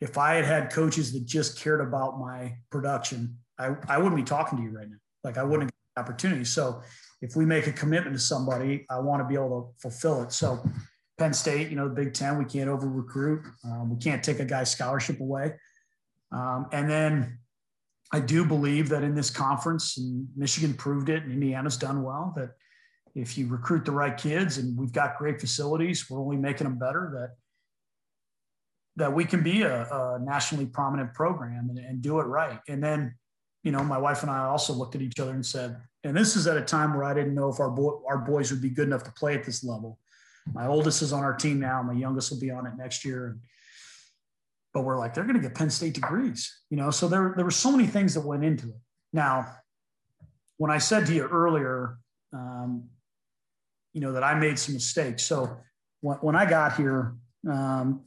if 0.00 0.18
I 0.18 0.34
had 0.34 0.44
had 0.44 0.70
coaches 0.70 1.12
that 1.12 1.24
just 1.24 1.58
cared 1.58 1.80
about 1.80 2.18
my 2.18 2.54
production, 2.70 3.38
I, 3.58 3.74
I 3.88 3.98
wouldn't 3.98 4.16
be 4.16 4.24
talking 4.24 4.58
to 4.58 4.64
you 4.64 4.70
right 4.70 4.88
now. 4.88 4.96
Like 5.22 5.38
I 5.38 5.42
wouldn't 5.42 5.70
get 5.70 5.94
the 5.94 6.02
opportunity. 6.02 6.44
So 6.44 6.82
if 7.22 7.36
we 7.36 7.46
make 7.46 7.66
a 7.66 7.72
commitment 7.72 8.14
to 8.14 8.20
somebody, 8.20 8.84
I 8.90 8.98
want 8.98 9.22
to 9.22 9.26
be 9.26 9.34
able 9.34 9.62
to 9.62 9.80
fulfill 9.80 10.22
it. 10.22 10.32
So 10.32 10.62
Penn 11.18 11.32
State, 11.32 11.70
you 11.70 11.76
know, 11.76 11.88
the 11.88 11.94
Big 11.94 12.12
Ten, 12.12 12.38
we 12.38 12.44
can't 12.44 12.68
over 12.68 12.88
recruit. 12.88 13.44
Um, 13.64 13.90
we 13.90 13.96
can't 13.96 14.22
take 14.22 14.40
a 14.40 14.44
guy's 14.44 14.70
scholarship 14.70 15.20
away. 15.20 15.54
Um, 16.32 16.66
and 16.72 16.90
then 16.90 17.38
I 18.12 18.20
do 18.20 18.44
believe 18.44 18.88
that 18.88 19.02
in 19.02 19.14
this 19.14 19.30
conference, 19.30 19.96
and 19.96 20.26
Michigan 20.36 20.74
proved 20.74 21.08
it, 21.08 21.22
and 21.22 21.32
Indiana's 21.32 21.76
done 21.76 22.02
well, 22.02 22.32
that 22.36 22.50
if 23.14 23.38
you 23.38 23.46
recruit 23.46 23.84
the 23.84 23.92
right 23.92 24.16
kids 24.16 24.58
and 24.58 24.76
we've 24.76 24.92
got 24.92 25.16
great 25.18 25.40
facilities, 25.40 26.10
we're 26.10 26.20
only 26.20 26.36
making 26.36 26.64
them 26.64 26.78
better, 26.78 27.12
that 27.14 27.36
that 28.96 29.12
we 29.12 29.24
can 29.24 29.42
be 29.42 29.62
a, 29.62 29.82
a 29.90 30.20
nationally 30.20 30.66
prominent 30.66 31.12
program 31.14 31.68
and, 31.68 31.78
and 31.78 32.00
do 32.00 32.20
it 32.20 32.24
right. 32.24 32.60
And 32.68 32.82
then, 32.82 33.16
you 33.64 33.72
know, 33.72 33.82
my 33.82 33.98
wife 33.98 34.22
and 34.22 34.30
I 34.30 34.44
also 34.44 34.72
looked 34.72 34.94
at 34.94 35.02
each 35.02 35.18
other 35.18 35.32
and 35.32 35.44
said, 35.44 35.76
and 36.04 36.16
this 36.16 36.36
is 36.36 36.46
at 36.46 36.56
a 36.56 36.62
time 36.62 36.94
where 36.94 37.02
I 37.02 37.12
didn't 37.12 37.34
know 37.34 37.48
if 37.48 37.58
our 37.58 37.70
boy, 37.70 37.94
our 38.08 38.18
boys 38.18 38.52
would 38.52 38.62
be 38.62 38.70
good 38.70 38.86
enough 38.86 39.02
to 39.04 39.10
play 39.10 39.34
at 39.34 39.42
this 39.42 39.64
level 39.64 39.98
my 40.52 40.66
oldest 40.66 41.02
is 41.02 41.12
on 41.12 41.22
our 41.22 41.34
team 41.34 41.60
now. 41.60 41.82
My 41.82 41.94
youngest 41.94 42.30
will 42.30 42.40
be 42.40 42.50
on 42.50 42.66
it 42.66 42.72
next 42.76 43.04
year. 43.04 43.38
But 44.72 44.82
we're 44.82 44.98
like, 44.98 45.14
they're 45.14 45.24
going 45.24 45.36
to 45.36 45.42
get 45.42 45.54
Penn 45.54 45.70
State 45.70 45.94
degrees, 45.94 46.60
you 46.68 46.76
know. 46.76 46.90
So 46.90 47.06
there, 47.08 47.32
there 47.36 47.44
were 47.44 47.50
so 47.50 47.70
many 47.70 47.86
things 47.86 48.14
that 48.14 48.26
went 48.26 48.44
into 48.44 48.68
it. 48.68 48.80
Now, 49.12 49.46
when 50.56 50.70
I 50.70 50.78
said 50.78 51.06
to 51.06 51.14
you 51.14 51.24
earlier, 51.24 51.98
um, 52.32 52.88
you 53.92 54.00
know, 54.00 54.12
that 54.12 54.24
I 54.24 54.34
made 54.34 54.58
some 54.58 54.74
mistakes. 54.74 55.22
So 55.22 55.56
when, 56.00 56.16
when 56.18 56.36
I 56.36 56.48
got 56.48 56.76
here, 56.76 57.14
um, 57.48 58.02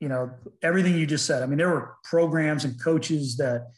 you 0.00 0.08
know, 0.08 0.30
everything 0.62 0.96
you 0.98 1.06
just 1.06 1.26
said. 1.26 1.42
I 1.42 1.46
mean, 1.46 1.58
there 1.58 1.68
were 1.68 1.94
programs 2.02 2.64
and 2.64 2.82
coaches 2.82 3.36
that 3.36 3.68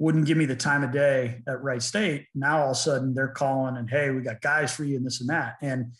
wouldn't 0.00 0.26
give 0.26 0.38
me 0.38 0.46
the 0.46 0.56
time 0.56 0.82
of 0.82 0.90
day 0.90 1.42
at 1.46 1.62
Wright 1.62 1.82
State. 1.82 2.26
Now 2.34 2.62
all 2.62 2.70
of 2.70 2.72
a 2.72 2.74
sudden 2.74 3.14
they're 3.14 3.28
calling 3.28 3.76
and 3.76 3.88
hey, 3.88 4.10
we 4.10 4.22
got 4.22 4.40
guys 4.40 4.74
for 4.74 4.82
you 4.82 4.96
and 4.96 5.06
this 5.06 5.20
and 5.20 5.28
that. 5.28 5.56
And 5.60 5.92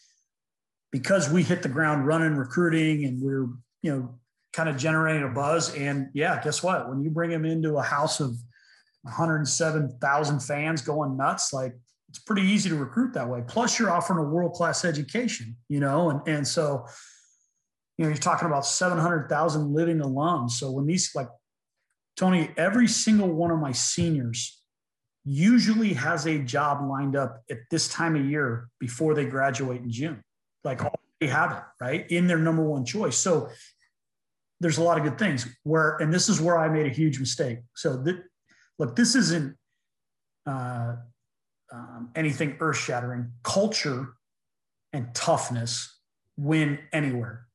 because 0.93 1.31
we 1.31 1.43
hit 1.43 1.63
the 1.63 1.69
ground 1.69 2.07
running 2.07 2.35
recruiting 2.37 3.05
and 3.05 3.21
we're 3.21 3.47
you 3.83 3.97
know 3.97 4.15
kind 4.53 4.69
of 4.69 4.77
generating 4.77 5.23
a 5.23 5.29
buzz. 5.29 5.75
And 5.75 6.09
yeah 6.15 6.43
guess 6.43 6.63
what? 6.63 6.89
When 6.89 7.03
you 7.03 7.11
bring 7.11 7.31
them 7.31 7.45
into 7.45 7.77
a 7.77 7.83
house 7.83 8.21
of 8.21 8.37
107000 9.03 10.41
fans 10.41 10.83
going 10.83 11.17
nuts 11.17 11.53
like 11.53 11.75
it's 12.09 12.19
pretty 12.19 12.43
easy 12.43 12.69
to 12.69 12.77
recruit 12.77 13.15
that 13.15 13.29
way. 13.29 13.41
Plus 13.47 13.79
you're 13.79 13.91
offering 13.91 14.19
a 14.19 14.29
world-class 14.29 14.85
education 14.85 15.57
you 15.69 15.81
know 15.81 16.11
and, 16.11 16.21
and 16.27 16.47
so 16.47 16.87
you 18.01 18.07
know 18.07 18.09
you're 18.09 18.19
talking 18.19 18.47
about 18.47 18.65
700000 18.65 19.75
living 19.75 19.99
alums 19.99 20.53
so 20.53 20.71
when 20.71 20.87
these 20.87 21.11
like 21.15 21.29
tony 22.17 22.51
every 22.57 22.89
single 22.89 23.29
one 23.29 23.51
of 23.51 23.59
my 23.59 23.73
seniors 23.73 24.63
usually 25.27 25.93
has 25.93 26.27
a 26.27 26.39
job 26.39 26.89
lined 26.89 27.15
up 27.15 27.43
at 27.51 27.59
this 27.71 27.89
time 27.89 28.17
of 28.17 28.25
year 28.25 28.69
before 28.79 29.13
they 29.13 29.27
graduate 29.27 29.83
in 29.83 29.91
june 29.91 30.23
like 30.65 30.81
already 30.81 31.33
have 31.33 31.53
it 31.53 31.63
right 31.81 32.11
in 32.11 32.27
their 32.27 32.39
number 32.39 32.63
one 32.63 32.85
choice. 32.85 33.17
So 33.17 33.49
there's 34.61 34.79
a 34.79 34.83
lot 34.83 34.99
of 34.99 35.05
good 35.05 35.19
things 35.19 35.47
where, 35.63 35.97
and 35.97 36.13
this 36.13 36.29
is 36.29 36.41
where 36.41 36.59
I 36.59 36.69
made 36.69 36.87
a 36.87 36.91
huge 36.91 37.19
mistake. 37.19 37.59
So 37.75 37.97
that, 38.03 38.23
look, 38.79 38.95
this 38.95 39.15
isn't 39.15 39.57
uh, 40.47 40.97
um, 41.73 42.11
anything 42.15 42.57
earth 42.61 42.77
shattering. 42.77 43.33
Culture 43.43 44.15
and 44.93 45.15
toughness 45.15 45.99
win 46.37 46.79
anywhere. 46.93 47.47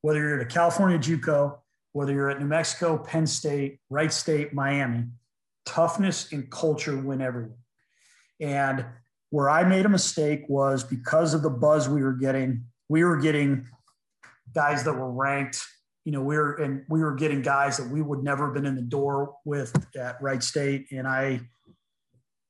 Whether 0.00 0.20
you're 0.20 0.40
at 0.40 0.46
a 0.46 0.48
California 0.48 0.98
JUCO, 0.98 1.58
whether 1.92 2.12
you're 2.12 2.30
at 2.30 2.40
New 2.40 2.46
Mexico, 2.46 2.98
Penn 2.98 3.26
State, 3.26 3.78
Wright 3.88 4.12
State, 4.12 4.52
Miami, 4.52 5.04
toughness 5.64 6.32
and 6.32 6.50
culture 6.50 6.96
win 6.96 7.20
everywhere. 7.20 7.58
And 8.40 8.84
where 9.30 9.50
I 9.50 9.64
made 9.64 9.86
a 9.86 9.88
mistake 9.88 10.44
was 10.48 10.84
because 10.84 11.34
of 11.34 11.42
the 11.42 11.50
buzz 11.50 11.88
we 11.88 12.02
were 12.02 12.12
getting, 12.12 12.64
we 12.88 13.04
were 13.04 13.16
getting 13.16 13.66
guys 14.54 14.84
that 14.84 14.94
were 14.94 15.10
ranked, 15.10 15.62
you 16.04 16.12
know, 16.12 16.22
we 16.22 16.36
were 16.36 16.54
and 16.54 16.84
we 16.88 17.00
were 17.00 17.14
getting 17.14 17.42
guys 17.42 17.76
that 17.76 17.88
we 17.88 18.00
would 18.00 18.22
never 18.22 18.46
have 18.46 18.54
been 18.54 18.66
in 18.66 18.76
the 18.76 18.82
door 18.82 19.34
with 19.44 19.74
at 19.96 20.22
Wright 20.22 20.42
State. 20.42 20.86
And 20.92 21.06
I, 21.06 21.40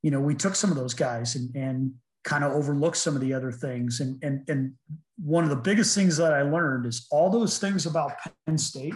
you 0.02 0.10
know, 0.10 0.20
we 0.20 0.34
took 0.34 0.54
some 0.54 0.70
of 0.70 0.76
those 0.76 0.94
guys 0.94 1.36
and, 1.36 1.54
and 1.56 1.92
kind 2.22 2.44
of 2.44 2.52
overlooked 2.52 2.98
some 2.98 3.14
of 3.14 3.22
the 3.22 3.32
other 3.32 3.50
things. 3.50 4.00
And, 4.00 4.22
and, 4.22 4.48
and 4.48 4.74
one 5.18 5.42
of 5.42 5.50
the 5.50 5.56
biggest 5.56 5.94
things 5.94 6.18
that 6.18 6.34
I 6.34 6.42
learned 6.42 6.84
is 6.84 7.06
all 7.10 7.30
those 7.30 7.58
things 7.58 7.86
about 7.86 8.12
Penn 8.46 8.58
State 8.58 8.94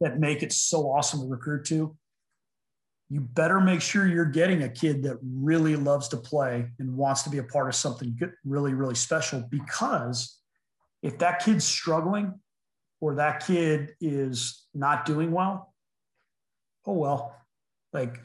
that 0.00 0.18
make 0.18 0.42
it 0.42 0.52
so 0.52 0.90
awesome 0.90 1.20
to 1.20 1.26
recruit 1.26 1.66
to 1.66 1.94
you 3.10 3.20
better 3.20 3.60
make 3.60 3.80
sure 3.80 4.06
you're 4.06 4.24
getting 4.24 4.64
a 4.64 4.68
kid 4.68 5.02
that 5.04 5.18
really 5.22 5.76
loves 5.76 6.08
to 6.08 6.16
play 6.16 6.70
and 6.78 6.94
wants 6.96 7.22
to 7.22 7.30
be 7.30 7.38
a 7.38 7.42
part 7.42 7.68
of 7.68 7.74
something 7.74 8.18
really, 8.44 8.74
really 8.74 8.94
special. 8.94 9.42
Because 9.50 10.38
if 11.02 11.18
that 11.18 11.42
kid's 11.42 11.64
struggling 11.64 12.38
or 13.00 13.14
that 13.14 13.46
kid 13.46 13.94
is 14.00 14.66
not 14.74 15.06
doing 15.06 15.32
well, 15.32 15.72
oh 16.86 16.92
well, 16.92 17.34
like 17.94 18.20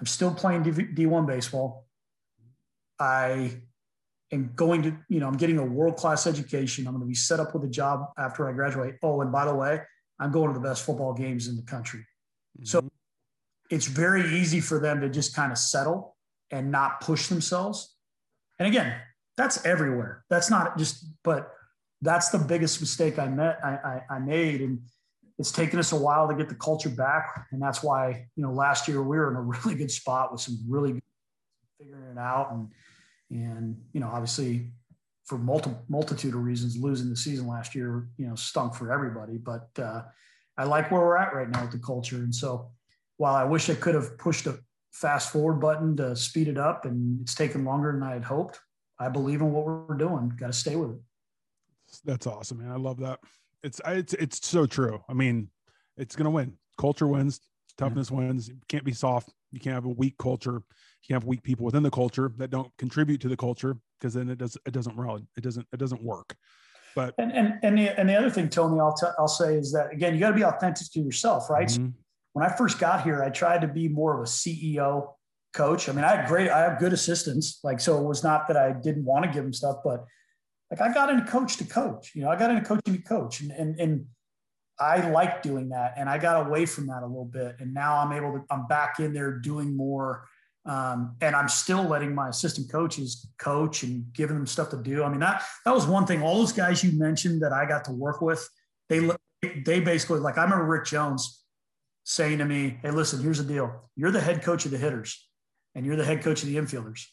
I'm 0.00 0.06
still 0.06 0.34
playing 0.34 0.64
D1 0.64 1.26
baseball. 1.26 1.86
I 2.98 3.52
am 4.32 4.52
going 4.56 4.82
to, 4.82 4.96
you 5.08 5.20
know, 5.20 5.28
I'm 5.28 5.36
getting 5.36 5.58
a 5.58 5.64
world 5.64 5.96
class 5.96 6.26
education. 6.26 6.86
I'm 6.86 6.94
going 6.94 7.02
to 7.02 7.08
be 7.08 7.14
set 7.14 7.38
up 7.38 7.54
with 7.54 7.64
a 7.64 7.68
job 7.68 8.10
after 8.18 8.48
I 8.48 8.52
graduate. 8.52 8.96
Oh, 9.02 9.20
and 9.20 9.30
by 9.30 9.44
the 9.44 9.54
way, 9.54 9.80
I'm 10.18 10.32
going 10.32 10.52
to 10.52 10.58
the 10.58 10.66
best 10.66 10.84
football 10.84 11.12
games 11.12 11.46
in 11.46 11.54
the 11.56 11.62
country. 11.62 12.00
Mm-hmm. 12.58 12.64
So 12.64 12.88
it's 13.70 13.86
very 13.86 14.38
easy 14.38 14.60
for 14.60 14.78
them 14.78 15.00
to 15.00 15.08
just 15.08 15.34
kind 15.34 15.52
of 15.52 15.58
settle 15.58 16.16
and 16.50 16.70
not 16.70 17.00
push 17.00 17.28
themselves. 17.28 17.96
And 18.58 18.68
again, 18.68 18.94
that's 19.36 19.64
everywhere. 19.64 20.24
That's 20.30 20.50
not 20.50 20.78
just, 20.78 21.06
but 21.22 21.50
that's 22.02 22.28
the 22.28 22.38
biggest 22.38 22.80
mistake 22.80 23.18
I 23.18 23.28
met 23.28 23.58
I, 23.64 24.02
I, 24.10 24.16
I 24.16 24.18
made. 24.18 24.60
And 24.60 24.80
it's 25.38 25.50
taken 25.50 25.78
us 25.78 25.92
a 25.92 25.96
while 25.96 26.28
to 26.28 26.34
get 26.34 26.48
the 26.48 26.54
culture 26.54 26.90
back. 26.90 27.46
And 27.50 27.60
that's 27.60 27.82
why, 27.82 28.26
you 28.36 28.42
know, 28.42 28.52
last 28.52 28.86
year 28.86 29.02
we 29.02 29.16
were 29.16 29.30
in 29.30 29.36
a 29.36 29.40
really 29.42 29.74
good 29.74 29.90
spot 29.90 30.30
with 30.30 30.40
some 30.40 30.58
really 30.68 30.92
good 30.92 31.02
figuring 31.80 32.12
it 32.12 32.18
out. 32.18 32.52
And, 32.52 32.68
and, 33.30 33.76
you 33.92 34.00
know, 34.00 34.08
obviously 34.08 34.70
for 35.24 35.38
multi, 35.38 35.70
multitude 35.88 36.34
of 36.34 36.44
reasons, 36.44 36.76
losing 36.76 37.08
the 37.08 37.16
season 37.16 37.46
last 37.46 37.74
year, 37.74 38.08
you 38.18 38.26
know, 38.28 38.34
stunk 38.34 38.74
for 38.74 38.92
everybody. 38.92 39.38
But 39.38 39.70
uh, 39.78 40.02
I 40.56 40.64
like 40.64 40.90
where 40.90 41.00
we're 41.00 41.16
at 41.16 41.34
right 41.34 41.48
now 41.48 41.62
with 41.62 41.72
the 41.72 41.78
culture. 41.78 42.16
And 42.16 42.34
so 42.34 42.70
while 43.16 43.34
I 43.34 43.44
wish 43.44 43.70
I 43.70 43.74
could 43.74 43.94
have 43.94 44.18
pushed 44.18 44.46
a 44.46 44.58
fast 44.92 45.32
forward 45.32 45.60
button 45.60 45.96
to 45.96 46.14
speed 46.14 46.48
it 46.48 46.58
up 46.58 46.84
and 46.84 47.20
it's 47.20 47.34
taken 47.34 47.64
longer 47.64 47.92
than 47.92 48.02
I 48.02 48.12
had 48.12 48.24
hoped, 48.24 48.60
I 48.98 49.08
believe 49.08 49.40
in 49.40 49.52
what 49.52 49.66
we're 49.66 49.96
doing. 49.96 50.32
Got 50.38 50.48
to 50.48 50.52
stay 50.52 50.76
with 50.76 50.90
it. 50.90 51.00
That's 52.04 52.26
awesome, 52.26 52.58
man. 52.58 52.70
I 52.70 52.76
love 52.76 52.98
that. 53.00 53.20
It's 53.62 53.80
it's 53.86 54.14
it's 54.14 54.46
so 54.46 54.66
true. 54.66 55.02
I 55.08 55.14
mean, 55.14 55.48
it's 55.96 56.16
gonna 56.16 56.30
win. 56.30 56.54
Culture 56.78 57.06
wins. 57.06 57.40
Toughness 57.78 58.10
yeah. 58.10 58.18
wins. 58.18 58.48
You 58.48 58.56
can't 58.68 58.84
be 58.84 58.92
soft. 58.92 59.30
You 59.52 59.60
can't 59.60 59.74
have 59.74 59.84
a 59.84 59.90
weak 59.90 60.16
culture. 60.18 60.54
You 60.54 61.08
can't 61.08 61.22
have 61.22 61.28
weak 61.28 61.42
people 61.42 61.64
within 61.64 61.82
the 61.82 61.90
culture 61.90 62.32
that 62.38 62.50
don't 62.50 62.70
contribute 62.78 63.20
to 63.22 63.28
the 63.28 63.36
culture 63.36 63.76
because 63.98 64.14
then 64.14 64.28
it 64.28 64.38
does 64.38 64.58
it 64.66 64.72
doesn't 64.72 64.96
run. 64.96 65.26
It 65.36 65.42
doesn't 65.42 65.66
it 65.72 65.78
doesn't 65.78 66.02
work. 66.02 66.34
But 66.94 67.14
and 67.18 67.32
and 67.32 67.58
and 67.62 67.78
the, 67.78 67.98
and 67.98 68.08
the 68.08 68.16
other 68.16 68.30
thing, 68.30 68.48
Tony, 68.48 68.78
I'll 68.80 68.94
t- 68.94 69.06
I'll 69.18 69.28
say 69.28 69.54
is 69.56 69.72
that 69.72 69.92
again, 69.92 70.14
you 70.14 70.20
got 70.20 70.30
to 70.30 70.36
be 70.36 70.44
authentic 70.44 70.90
to 70.92 71.00
yourself, 71.00 71.50
right? 71.50 71.68
Mm-hmm. 71.68 71.88
When 72.34 72.44
I 72.44 72.54
first 72.54 72.78
got 72.78 73.02
here, 73.02 73.22
I 73.22 73.30
tried 73.30 73.62
to 73.62 73.68
be 73.68 73.88
more 73.88 74.14
of 74.14 74.20
a 74.20 74.30
CEO 74.30 75.14
coach. 75.54 75.88
I 75.88 75.92
mean, 75.92 76.04
I 76.04 76.16
had 76.16 76.28
great, 76.28 76.50
I 76.50 76.60
have 76.60 76.78
good 76.78 76.92
assistants, 76.92 77.60
like 77.64 77.80
so. 77.80 77.98
It 77.98 78.04
was 78.04 78.22
not 78.22 78.46
that 78.48 78.56
I 78.56 78.72
didn't 78.72 79.04
want 79.04 79.24
to 79.24 79.30
give 79.30 79.42
them 79.42 79.52
stuff, 79.52 79.78
but 79.82 80.04
like 80.70 80.80
I 80.80 80.92
got 80.92 81.10
into 81.10 81.24
coach 81.24 81.56
to 81.56 81.64
coach. 81.64 82.12
You 82.14 82.22
know, 82.22 82.30
I 82.30 82.36
got 82.36 82.50
into 82.50 82.62
coaching 82.62 82.94
to 82.94 83.02
coach, 83.02 83.40
and 83.40 83.50
and 83.50 83.80
and 83.80 84.06
I 84.78 85.08
like 85.08 85.42
doing 85.42 85.70
that, 85.70 85.94
and 85.96 86.08
I 86.08 86.18
got 86.18 86.46
away 86.46 86.66
from 86.66 86.88
that 86.88 87.02
a 87.02 87.06
little 87.06 87.24
bit, 87.24 87.56
and 87.60 87.72
now 87.72 87.96
I'm 87.96 88.12
able 88.12 88.32
to. 88.32 88.44
I'm 88.50 88.66
back 88.66 89.00
in 89.00 89.14
there 89.14 89.38
doing 89.38 89.76
more 89.76 90.26
um, 90.66 91.16
and 91.20 91.36
I'm 91.36 91.48
still 91.48 91.82
letting 91.82 92.14
my 92.14 92.28
assistant 92.28 92.70
coaches 92.70 93.28
coach 93.38 93.82
and 93.82 94.10
giving 94.12 94.36
them 94.36 94.46
stuff 94.46 94.70
to 94.70 94.78
do. 94.78 95.04
I 95.04 95.10
mean, 95.10 95.20
that 95.20 95.44
that 95.64 95.74
was 95.74 95.86
one 95.86 96.06
thing. 96.06 96.22
All 96.22 96.38
those 96.38 96.52
guys 96.52 96.82
you 96.82 96.98
mentioned 96.98 97.42
that 97.42 97.52
I 97.52 97.66
got 97.66 97.84
to 97.84 97.92
work 97.92 98.22
with, 98.22 98.48
they 98.88 99.10
they 99.64 99.80
basically 99.80 100.20
like 100.20 100.38
I 100.38 100.44
remember 100.44 100.64
Rick 100.64 100.86
Jones 100.86 101.43
saying 102.04 102.38
to 102.38 102.44
me, 102.44 102.78
"Hey, 102.82 102.90
listen, 102.90 103.22
here's 103.22 103.38
the 103.38 103.44
deal. 103.44 103.90
You're 103.96 104.10
the 104.10 104.20
head 104.20 104.42
coach 104.42 104.64
of 104.64 104.70
the 104.70 104.78
hitters, 104.78 105.28
and 105.74 105.84
you're 105.84 105.96
the 105.96 106.04
head 106.04 106.22
coach 106.22 106.42
of 106.42 106.48
the 106.48 106.56
infielders. 106.56 107.06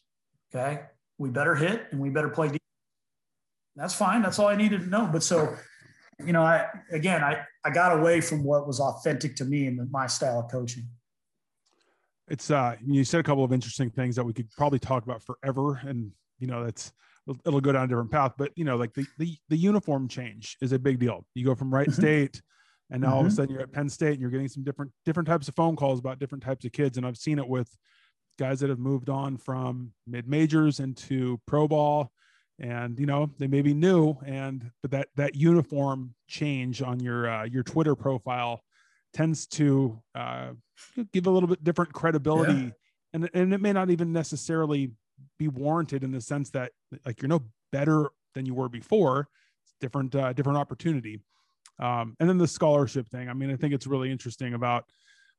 Okay, 0.53 0.81
we 1.17 1.29
better 1.29 1.55
hit 1.55 1.87
and 1.91 1.99
we 1.99 2.09
better 2.09 2.29
play. 2.29 2.57
That's 3.75 3.95
fine. 3.95 4.21
That's 4.21 4.37
all 4.37 4.47
I 4.47 4.55
needed 4.55 4.81
to 4.81 4.87
know. 4.87 5.09
But 5.11 5.23
so, 5.23 5.55
you 6.23 6.33
know, 6.33 6.43
I 6.43 6.67
again, 6.91 7.23
I 7.23 7.43
I 7.63 7.71
got 7.71 7.97
away 7.97 8.21
from 8.21 8.43
what 8.43 8.67
was 8.67 8.79
authentic 8.79 9.35
to 9.37 9.45
me 9.45 9.67
and 9.67 9.89
my 9.91 10.07
style 10.07 10.39
of 10.39 10.51
coaching 10.51 10.87
it's 12.31 12.49
uh 12.49 12.75
you 12.85 13.03
said 13.03 13.19
a 13.19 13.23
couple 13.23 13.43
of 13.43 13.51
interesting 13.51 13.89
things 13.89 14.15
that 14.15 14.23
we 14.23 14.33
could 14.33 14.49
probably 14.51 14.79
talk 14.79 15.03
about 15.03 15.21
forever 15.21 15.81
and 15.83 16.11
you 16.39 16.47
know 16.47 16.63
that's 16.63 16.93
it'll 17.45 17.61
go 17.61 17.73
down 17.73 17.83
a 17.83 17.87
different 17.87 18.09
path 18.09 18.31
but 18.37 18.51
you 18.55 18.63
know 18.63 18.77
like 18.77 18.93
the 18.93 19.05
the, 19.19 19.35
the 19.49 19.57
uniform 19.57 20.07
change 20.07 20.57
is 20.61 20.71
a 20.71 20.79
big 20.79 20.97
deal 20.97 21.25
you 21.35 21.45
go 21.45 21.53
from 21.53 21.71
Wright 21.73 21.87
mm-hmm. 21.87 22.01
state 22.01 22.41
and 22.91 23.01
now 23.01 23.07
mm-hmm. 23.07 23.15
all 23.15 23.19
of 23.21 23.25
a 23.25 23.29
mm-hmm. 23.29 23.35
sudden 23.35 23.53
you're 23.53 23.63
at 23.63 23.71
penn 23.71 23.89
state 23.89 24.13
and 24.13 24.21
you're 24.21 24.29
getting 24.29 24.47
some 24.47 24.63
different 24.63 24.91
different 25.05 25.27
types 25.27 25.47
of 25.47 25.55
phone 25.55 25.75
calls 25.75 25.99
about 25.99 26.19
different 26.19 26.43
types 26.43 26.65
of 26.65 26.71
kids 26.71 26.97
and 26.97 27.05
i've 27.05 27.17
seen 27.17 27.39
it 27.39 27.47
with 27.47 27.75
guys 28.37 28.59
that 28.59 28.69
have 28.69 28.79
moved 28.79 29.09
on 29.09 29.37
from 29.37 29.91
mid 30.05 30.27
majors 30.27 30.79
into 30.79 31.39
pro 31.47 31.67
ball 31.67 32.11
and 32.59 32.99
you 32.99 33.05
know 33.05 33.29
they 33.39 33.47
may 33.47 33.61
be 33.61 33.73
new 33.73 34.15
and 34.25 34.69
but 34.81 34.91
that 34.91 35.07
that 35.15 35.35
uniform 35.35 36.13
change 36.27 36.81
on 36.81 36.99
your 36.99 37.29
uh, 37.29 37.43
your 37.43 37.63
twitter 37.63 37.95
profile 37.95 38.61
tends 39.13 39.45
to 39.47 40.01
uh, 40.15 40.51
give 41.11 41.27
a 41.27 41.29
little 41.29 41.49
bit 41.49 41.63
different 41.63 41.91
credibility 41.91 42.53
yeah. 42.53 42.69
and, 43.13 43.29
and 43.33 43.53
it 43.53 43.59
may 43.59 43.73
not 43.73 43.89
even 43.89 44.13
necessarily 44.13 44.91
be 45.37 45.47
warranted 45.47 46.03
in 46.03 46.11
the 46.11 46.21
sense 46.21 46.49
that 46.49 46.71
like 47.05 47.21
you're 47.21 47.29
no 47.29 47.41
better 47.71 48.09
than 48.35 48.45
you 48.45 48.53
were 48.53 48.69
before 48.69 49.27
it's 49.63 49.73
different 49.81 50.15
uh, 50.15 50.31
different 50.33 50.57
opportunity 50.57 51.19
um, 51.80 52.15
and 52.19 52.30
then 52.30 52.38
the 52.38 52.47
scholarship 52.47 53.07
thing 53.09 53.30
i 53.30 53.34
mean 53.34 53.51
i 53.51 53.55
think 53.55 53.74
it's 53.74 53.88
really 53.88 54.11
interesting 54.11 54.53
about 54.53 54.86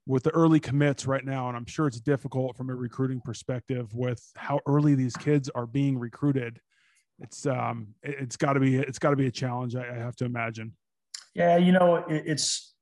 with 0.07 0.24
the 0.24 0.30
early 0.30 0.59
commits 0.59 1.07
right 1.07 1.24
now 1.24 1.49
and 1.49 1.57
i'm 1.57 1.66
sure 1.66 1.87
it's 1.87 2.01
difficult 2.01 2.57
from 2.57 2.70
a 2.70 2.74
recruiting 2.74 3.20
perspective 3.24 3.93
with 3.95 4.22
how 4.37 4.59
early 4.66 4.95
these 4.95 5.16
kids 5.16 5.49
are 5.55 5.66
being 5.66 5.99
recruited 5.99 6.61
it's 7.20 7.47
um 7.47 7.89
it, 8.03 8.18
has 8.18 8.37
got 8.37 8.55
to 8.55 8.61
be 8.61 8.76
it's 8.76 8.99
got 8.99 9.11
to 9.11 9.16
be 9.16 9.26
a 9.26 9.30
challenge 9.30 9.76
I, 9.76 9.89
I, 9.89 9.99
have 9.99 10.16
to 10.16 10.24
imagine 10.24 10.72
yeah 11.35 11.57
you 11.57 11.72
know 11.72 11.97
it, 11.97 12.24
it's 12.26 12.72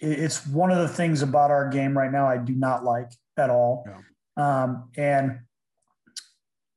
it's 0.00 0.46
one 0.46 0.70
of 0.70 0.78
the 0.78 0.88
things 0.88 1.22
about 1.22 1.50
our 1.50 1.68
game 1.68 1.96
right 1.96 2.10
now 2.10 2.26
I 2.26 2.38
do 2.38 2.54
not 2.54 2.84
like 2.84 3.12
at 3.36 3.50
all. 3.50 3.86
Yeah. 3.86 4.62
Um, 4.62 4.90
and 4.96 5.40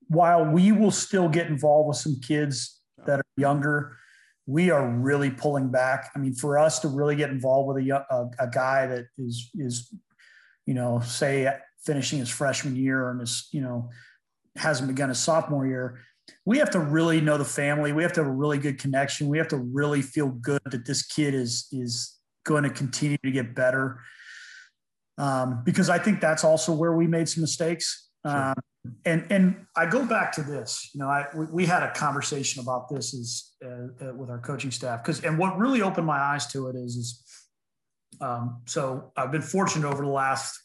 while 0.07 0.45
we 0.45 0.71
will 0.71 0.91
still 0.91 1.29
get 1.29 1.47
involved 1.47 1.87
with 1.87 1.97
some 1.97 2.19
kids 2.19 2.81
that 3.05 3.19
are 3.19 3.25
younger, 3.37 3.97
we 4.45 4.69
are 4.71 4.87
really 4.87 5.29
pulling 5.29 5.69
back. 5.69 6.11
I 6.15 6.19
mean, 6.19 6.33
for 6.33 6.57
us 6.57 6.79
to 6.79 6.87
really 6.87 7.15
get 7.15 7.29
involved 7.29 7.67
with 7.67 7.87
a, 7.87 8.05
a, 8.09 8.45
a 8.45 8.47
guy 8.49 8.87
that 8.87 9.05
is 9.17 9.49
is, 9.55 9.93
you 10.65 10.73
know, 10.73 10.99
say 10.99 11.51
finishing 11.85 12.19
his 12.19 12.29
freshman 12.29 12.75
year 12.75 13.09
and 13.09 13.21
is 13.21 13.47
you 13.51 13.61
know 13.61 13.89
hasn't 14.55 14.87
begun 14.87 15.09
his 15.09 15.19
sophomore 15.19 15.65
year, 15.65 15.99
we 16.45 16.57
have 16.57 16.69
to 16.71 16.79
really 16.79 17.21
know 17.21 17.37
the 17.37 17.45
family. 17.45 17.93
We 17.93 18.03
have 18.03 18.13
to 18.13 18.21
have 18.21 18.29
a 18.29 18.33
really 18.33 18.57
good 18.57 18.79
connection. 18.79 19.29
We 19.29 19.37
have 19.37 19.47
to 19.49 19.57
really 19.57 20.01
feel 20.01 20.29
good 20.29 20.61
that 20.65 20.85
this 20.85 21.03
kid 21.05 21.33
is 21.33 21.67
is 21.71 22.17
going 22.45 22.63
to 22.63 22.69
continue 22.69 23.17
to 23.23 23.31
get 23.31 23.55
better. 23.55 23.99
Um, 25.17 25.61
because 25.63 25.89
I 25.89 25.99
think 25.99 26.19
that's 26.19 26.43
also 26.43 26.73
where 26.73 26.93
we 26.93 27.07
made 27.07 27.29
some 27.29 27.41
mistakes. 27.41 28.09
Sure. 28.25 28.35
Um, 28.35 28.55
and 29.05 29.25
and 29.29 29.65
I 29.77 29.85
go 29.85 30.05
back 30.05 30.31
to 30.33 30.43
this. 30.43 30.89
You 30.93 31.01
know, 31.01 31.07
I 31.07 31.27
we, 31.35 31.45
we 31.45 31.65
had 31.65 31.83
a 31.83 31.91
conversation 31.93 32.61
about 32.61 32.89
this 32.89 33.13
is 33.13 33.55
uh, 33.63 34.07
uh, 34.09 34.13
with 34.13 34.29
our 34.29 34.39
coaching 34.39 34.71
staff 34.71 35.03
because 35.03 35.23
and 35.23 35.37
what 35.37 35.57
really 35.57 35.81
opened 35.81 36.05
my 36.05 36.19
eyes 36.19 36.47
to 36.47 36.67
it 36.67 36.75
is 36.75 36.95
is 36.97 37.23
um, 38.19 38.61
so 38.65 39.11
I've 39.15 39.31
been 39.31 39.41
fortunate 39.41 39.87
over 39.87 40.03
the 40.03 40.11
last 40.11 40.59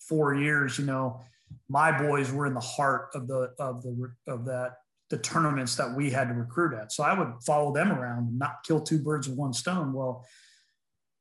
four 0.00 0.34
years. 0.34 0.78
You 0.78 0.86
know, 0.86 1.20
my 1.68 1.96
boys 1.96 2.32
were 2.32 2.46
in 2.46 2.54
the 2.54 2.60
heart 2.60 3.08
of 3.14 3.26
the 3.26 3.52
of 3.58 3.82
the 3.82 4.12
of 4.28 4.44
that 4.44 4.76
the 5.10 5.18
tournaments 5.18 5.74
that 5.74 5.92
we 5.96 6.08
had 6.08 6.28
to 6.28 6.34
recruit 6.34 6.72
at. 6.72 6.92
So 6.92 7.02
I 7.02 7.18
would 7.18 7.42
follow 7.44 7.74
them 7.74 7.90
around 7.90 8.28
and 8.28 8.38
not 8.38 8.62
kill 8.64 8.80
two 8.80 9.00
birds 9.02 9.28
with 9.28 9.36
one 9.36 9.52
stone. 9.52 9.92
Well, 9.92 10.24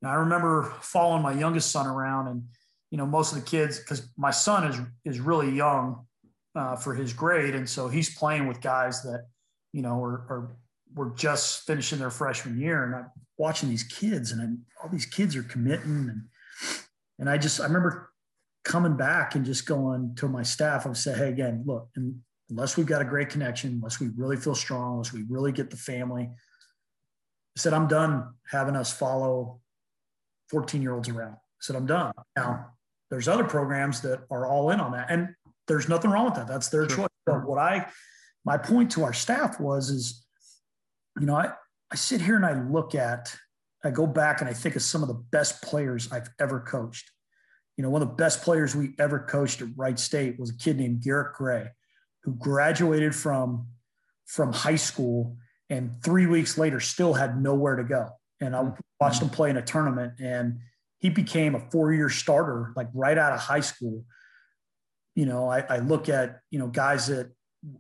I 0.06 0.14
remember 0.14 0.72
following 0.82 1.24
my 1.24 1.34
youngest 1.34 1.72
son 1.72 1.88
around, 1.88 2.28
and 2.28 2.44
you 2.92 3.00
know, 3.00 3.08
most 3.08 3.34
of 3.34 3.40
the 3.40 3.46
kids, 3.46 3.80
because 3.80 4.08
my 4.16 4.30
son 4.30 4.66
is 4.66 4.80
is 5.06 5.20
really 5.20 5.50
young 5.50 6.06
uh, 6.60 6.76
for 6.76 6.94
his 6.94 7.14
grade, 7.14 7.56
and 7.56 7.68
so 7.68 7.88
he's 7.88 8.14
playing 8.14 8.46
with 8.46 8.60
guys 8.60 9.02
that 9.04 9.28
you 9.72 9.82
know 9.82 10.04
are, 10.04 10.26
are 10.30 10.58
were 10.94 11.14
just 11.16 11.66
finishing 11.66 12.00
their 12.00 12.10
freshman 12.10 12.60
year, 12.60 12.84
and 12.84 12.96
I'm 12.96 13.12
watching 13.38 13.70
these 13.70 13.84
kids, 13.84 14.32
and 14.32 14.42
I'm, 14.42 14.66
all 14.84 14.90
these 14.90 15.06
kids 15.06 15.38
are 15.38 15.44
committing, 15.44 16.10
and 16.10 16.22
and 17.18 17.30
I 17.30 17.38
just 17.38 17.62
I 17.62 17.64
remember 17.64 18.12
coming 18.66 18.98
back 18.98 19.36
and 19.36 19.46
just 19.46 19.66
going 19.66 20.14
to 20.16 20.28
my 20.28 20.44
staff 20.44 20.86
and 20.86 20.96
say, 20.96 21.18
hey, 21.18 21.30
again, 21.30 21.64
look, 21.66 21.90
unless 22.50 22.76
we've 22.76 22.86
got 22.86 23.02
a 23.02 23.06
great 23.06 23.30
connection, 23.30 23.72
unless 23.72 24.02
we 24.02 24.10
really 24.18 24.36
feel 24.36 24.54
strong, 24.54 24.94
unless 24.94 25.14
we 25.14 25.24
really 25.30 25.54
get 25.54 25.70
the 25.70 25.78
family, 25.78 26.24
I 26.24 27.58
said, 27.58 27.74
I'm 27.74 27.88
done 27.88 28.34
having 28.52 28.76
us 28.76 28.92
follow 28.92 29.62
14 30.50 30.82
year 30.82 30.94
olds 30.94 31.08
around. 31.08 31.34
I 31.34 31.62
said, 31.62 31.78
I'm 31.78 31.86
done. 31.86 32.12
Now, 32.36 32.68
there's 33.10 33.28
other 33.28 33.44
programs 33.44 34.02
that 34.02 34.20
are 34.30 34.46
all 34.46 34.70
in 34.70 34.80
on 34.80 34.92
that. 34.92 35.08
And 35.10 35.30
there's 35.70 35.88
nothing 35.88 36.12
wrong 36.12 36.26
with 36.26 36.34
that. 36.36 36.48
That's 36.48 36.68
their 36.68 36.90
sure. 36.90 36.98
choice. 36.98 37.08
But 37.26 37.48
what 37.48 37.58
I, 37.58 37.88
my 38.44 38.58
point 38.58 38.92
to 38.92 39.06
our 39.06 39.14
staff 39.14 39.58
was, 39.58 39.90
is, 39.90 40.26
you 41.18 41.26
know, 41.26 41.36
I, 41.36 41.54
I 41.90 41.96
sit 41.96 42.20
here 42.20 42.36
and 42.36 42.46
I 42.46 42.62
look 42.62 42.94
at, 42.94 43.34
I 43.86 43.92
go 43.92 44.06
back 44.06 44.42
and 44.42 44.50
I 44.50 44.54
think 44.54 44.76
of 44.76 44.82
some 44.82 45.02
of 45.02 45.08
the 45.08 45.24
best 45.32 45.62
players 45.64 46.12
I've 46.12 46.30
ever 46.42 46.60
coached. 46.60 47.10
You 47.78 47.84
know, 47.84 47.90
one 47.90 48.02
of 48.02 48.10
the 48.10 48.16
best 48.16 48.42
players 48.42 48.76
we 48.76 48.94
ever 49.00 49.20
coached 49.20 49.62
at 49.62 49.70
Wright 49.78 49.98
State 49.98 50.38
was 50.38 50.50
a 50.50 50.58
kid 50.58 50.76
named 50.76 51.02
Garrett 51.02 51.34
Gray, 51.36 51.70
who 52.24 52.34
graduated 52.34 53.16
from, 53.16 53.68
from 54.26 54.52
high 54.52 54.76
school 54.76 55.38
and 55.70 56.04
three 56.04 56.26
weeks 56.26 56.58
later 56.58 56.82
still 56.82 57.14
had 57.14 57.42
nowhere 57.42 57.78
to 57.78 57.86
go 57.86 58.10
and 58.42 58.56
I 58.56 58.62
mm-hmm. 58.62 58.80
watched 59.00 59.22
him 59.22 59.30
play 59.30 59.50
in 59.50 59.58
a 59.58 59.62
tournament, 59.62 60.14
and 60.20 60.60
he 61.00 61.10
became 61.10 61.56
a 61.56 61.60
four-year 61.72 62.10
starter 62.10 62.74
like 62.76 62.88
right 62.94 63.18
out 63.18 63.34
of 63.34 63.40
high 63.40 63.60
school. 63.60 64.04
You 65.16 65.26
know, 65.26 65.50
I, 65.50 65.60
I 65.62 65.80
look 65.80 66.10
at 66.10 66.42
you 66.52 66.60
know 66.60 66.68
guys 66.68 67.08
that 67.08 67.32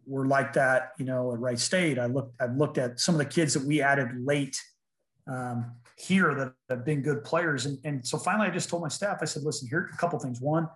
were 0.05 0.25
like 0.25 0.53
that, 0.53 0.91
you 0.97 1.05
know, 1.05 1.33
at 1.33 1.39
Wright 1.39 1.59
State. 1.59 1.99
I 1.99 2.05
looked, 2.05 2.35
I've 2.41 2.55
looked 2.55 2.77
at 2.77 2.99
some 2.99 3.15
of 3.15 3.19
the 3.19 3.25
kids 3.25 3.53
that 3.53 3.63
we 3.63 3.81
added 3.81 4.09
late 4.25 4.59
um, 5.27 5.73
here 5.97 6.33
that 6.35 6.53
have 6.69 6.85
been 6.85 7.01
good 7.01 7.23
players, 7.23 7.65
and 7.65 7.77
and 7.83 8.05
so 8.05 8.17
finally, 8.17 8.47
I 8.47 8.51
just 8.51 8.69
told 8.69 8.81
my 8.81 8.89
staff, 8.89 9.19
I 9.21 9.25
said, 9.25 9.43
listen, 9.43 9.67
here 9.69 9.89
a 9.93 9.97
couple 9.97 10.19
things. 10.19 10.41
One, 10.41 10.67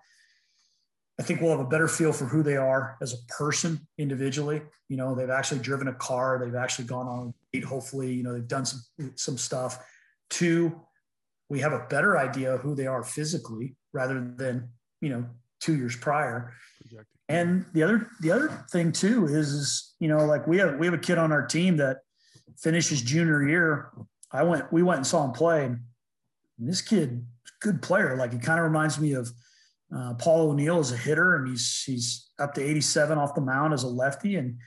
I 1.18 1.22
think 1.22 1.40
we'll 1.40 1.50
have 1.50 1.60
a 1.60 1.68
better 1.68 1.88
feel 1.88 2.12
for 2.12 2.24
who 2.24 2.42
they 2.42 2.56
are 2.56 2.96
as 3.00 3.12
a 3.12 3.32
person 3.32 3.86
individually. 3.98 4.62
You 4.88 4.96
know, 4.96 5.14
they've 5.14 5.30
actually 5.30 5.60
driven 5.60 5.88
a 5.88 5.94
car, 5.94 6.40
they've 6.42 6.54
actually 6.54 6.86
gone 6.86 7.06
on 7.06 7.28
a 7.28 7.56
date, 7.56 7.64
hopefully, 7.64 8.12
you 8.12 8.22
know, 8.22 8.32
they've 8.32 8.48
done 8.48 8.64
some 8.64 8.80
some 9.16 9.38
stuff. 9.38 9.84
Two, 10.30 10.80
we 11.48 11.60
have 11.60 11.72
a 11.72 11.86
better 11.88 12.18
idea 12.18 12.54
of 12.54 12.60
who 12.60 12.74
they 12.74 12.86
are 12.86 13.04
physically 13.04 13.76
rather 13.92 14.32
than, 14.36 14.70
you 15.00 15.10
know, 15.10 15.26
two 15.64 15.76
years 15.76 15.96
prior. 15.96 16.52
And 17.28 17.64
the 17.72 17.82
other 17.82 18.10
the 18.20 18.30
other 18.30 18.66
thing 18.70 18.92
too 18.92 19.26
is, 19.26 19.48
is 19.48 19.94
you 19.98 20.08
know 20.08 20.26
like 20.26 20.46
we 20.46 20.58
have 20.58 20.78
we 20.78 20.86
have 20.86 20.94
a 20.94 20.98
kid 20.98 21.16
on 21.16 21.32
our 21.32 21.46
team 21.46 21.78
that 21.78 21.98
finishes 22.58 23.00
junior 23.00 23.48
year. 23.48 23.90
I 24.30 24.42
went 24.42 24.70
we 24.70 24.82
went 24.82 24.98
and 24.98 25.06
saw 25.06 25.24
him 25.24 25.32
play. 25.32 25.64
And 25.64 25.80
this 26.58 26.82
kid, 26.82 27.26
good 27.60 27.80
player. 27.80 28.16
Like 28.16 28.32
he 28.32 28.38
kind 28.38 28.60
of 28.60 28.64
reminds 28.64 29.00
me 29.00 29.12
of 29.12 29.30
uh, 29.94 30.14
Paul 30.14 30.50
O'Neill 30.50 30.78
as 30.78 30.92
a 30.92 30.96
hitter, 30.96 31.36
and 31.36 31.48
he's 31.48 31.82
he's 31.84 32.30
up 32.38 32.52
to 32.54 32.62
87 32.62 33.16
off 33.16 33.34
the 33.34 33.40
mound 33.40 33.72
as 33.72 33.84
a 33.84 33.88
lefty, 33.88 34.36
and 34.36 34.58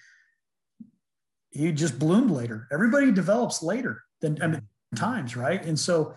he 1.51 1.71
just 1.71 1.99
bloomed 1.99 2.31
later. 2.31 2.67
Everybody 2.71 3.11
develops 3.11 3.61
later 3.61 4.03
than 4.21 4.41
I 4.41 4.47
mean, 4.47 4.61
times, 4.95 5.35
right? 5.35 5.63
And 5.63 5.79
so, 5.79 6.15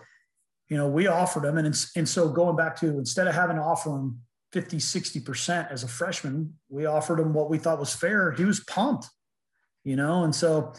you 0.69 0.77
know, 0.77 0.87
we 0.87 1.05
offered 1.07 1.45
him, 1.45 1.57
and 1.57 1.67
and 1.95 2.09
so 2.09 2.29
going 2.29 2.55
back 2.55 2.75
to 2.77 2.87
instead 2.97 3.27
of 3.27 3.35
having 3.35 3.57
to 3.57 3.61
offer 3.61 3.91
him 3.91 4.21
50, 4.51 4.77
60% 4.77 5.71
as 5.71 5.83
a 5.83 5.87
freshman, 5.87 6.53
we 6.69 6.85
offered 6.85 7.19
him 7.19 7.33
what 7.33 7.49
we 7.49 7.57
thought 7.57 7.79
was 7.79 7.93
fair. 7.93 8.31
He 8.31 8.43
was 8.43 8.59
pumped, 8.61 9.07
you 9.83 9.95
know, 9.95 10.23
and 10.23 10.35
so 10.35 10.73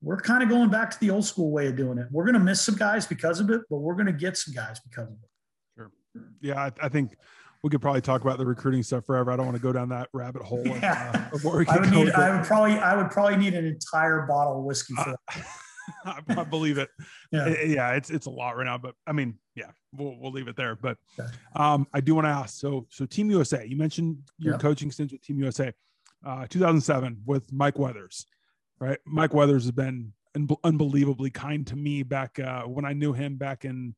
we're 0.00 0.20
kind 0.20 0.42
of 0.42 0.48
going 0.48 0.68
back 0.68 0.90
to 0.90 1.00
the 1.00 1.10
old 1.10 1.24
school 1.24 1.52
way 1.52 1.68
of 1.68 1.76
doing 1.76 1.98
it. 1.98 2.08
We're 2.10 2.24
going 2.24 2.34
to 2.34 2.40
miss 2.40 2.60
some 2.60 2.74
guys 2.74 3.06
because 3.06 3.38
of 3.38 3.50
it, 3.50 3.60
but 3.70 3.78
we're 3.78 3.94
going 3.94 4.06
to 4.06 4.12
get 4.12 4.36
some 4.36 4.52
guys 4.52 4.80
because 4.80 5.08
of 5.08 5.14
it. 5.14 5.28
Sure. 5.76 5.90
Yeah, 6.40 6.60
I, 6.60 6.72
I 6.82 6.88
think 6.88 7.16
we 7.62 7.70
could 7.70 7.80
probably 7.80 8.00
talk 8.00 8.22
about 8.22 8.38
the 8.38 8.46
recruiting 8.46 8.82
stuff 8.82 9.06
forever. 9.06 9.30
I 9.30 9.36
don't 9.36 9.46
want 9.46 9.56
to 9.56 9.62
go 9.62 9.72
down 9.72 9.88
that 9.90 10.08
rabbit 10.12 10.42
hole. 10.42 10.66
Yeah. 10.66 11.28
uh, 11.32 11.64
I 11.68 11.78
would 11.78 11.90
need. 11.90 12.10
I 12.10 12.36
would 12.36 12.44
probably. 12.44 12.72
I 12.72 12.96
would 12.96 13.10
probably 13.10 13.36
need 13.36 13.54
an 13.54 13.64
entire 13.64 14.26
bottle 14.26 14.58
of 14.58 14.64
whiskey 14.64 14.94
for. 14.94 15.16
Uh, 15.28 15.40
I, 16.28 16.44
believe 16.44 16.78
it. 16.78 16.90
Yeah. 17.30 17.48
Yeah, 17.64 17.92
it's 17.92 18.10
it's 18.10 18.26
a 18.26 18.30
lot 18.30 18.56
right 18.56 18.64
now, 18.64 18.78
but 18.78 18.94
I 19.06 19.12
mean, 19.12 19.38
yeah, 19.54 19.70
we'll 19.92 20.16
we'll 20.18 20.32
leave 20.32 20.48
it 20.48 20.56
there. 20.56 20.76
But 20.76 20.98
um, 21.54 21.86
I 21.92 22.00
do 22.00 22.14
want 22.14 22.26
to 22.26 22.30
ask. 22.30 22.58
So 22.58 22.86
so 22.90 23.06
Team 23.06 23.30
USA, 23.30 23.64
you 23.66 23.76
mentioned 23.76 24.18
your 24.38 24.58
coaching 24.58 24.90
stints 24.90 25.12
with 25.12 25.22
Team 25.22 25.38
USA, 25.38 25.72
uh, 26.26 26.46
2007 26.48 27.22
with 27.26 27.52
Mike 27.52 27.78
Weathers, 27.78 28.26
right? 28.78 28.98
Mike 29.06 29.34
Weathers 29.34 29.64
has 29.64 29.72
been 29.72 30.12
un- 30.34 30.48
unbelievably 30.64 31.30
kind 31.30 31.66
to 31.66 31.76
me 31.76 32.02
back 32.02 32.38
uh, 32.38 32.62
when 32.62 32.84
I 32.84 32.92
knew 32.92 33.12
him 33.12 33.36
back 33.36 33.64
in. 33.64 33.94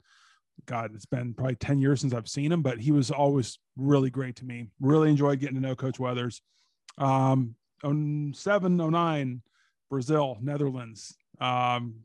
God, 0.67 0.93
it's 0.95 1.07
been 1.07 1.35
probably 1.35 1.57
10 1.57 1.81
years 1.81 2.01
since 2.01 2.15
I've 2.15 2.29
seen 2.29 2.53
him, 2.53 2.63
but 2.63 2.79
he 2.79 2.93
was 2.93 3.11
always 3.11 3.59
really 3.77 4.09
great 4.09 4.37
to 4.37 4.45
me. 4.45 4.69
Really 4.81 5.11
enjoyed 5.11 5.41
getting 5.41 5.57
to 5.57 5.61
know 5.61 5.75
Coach 5.75 5.99
Weathers. 5.99 6.43
Um, 6.97 7.57
07, 7.83 8.77
09, 8.77 9.43
Brazil, 9.91 10.39
Netherlands, 10.41 11.17
um, 11.41 11.97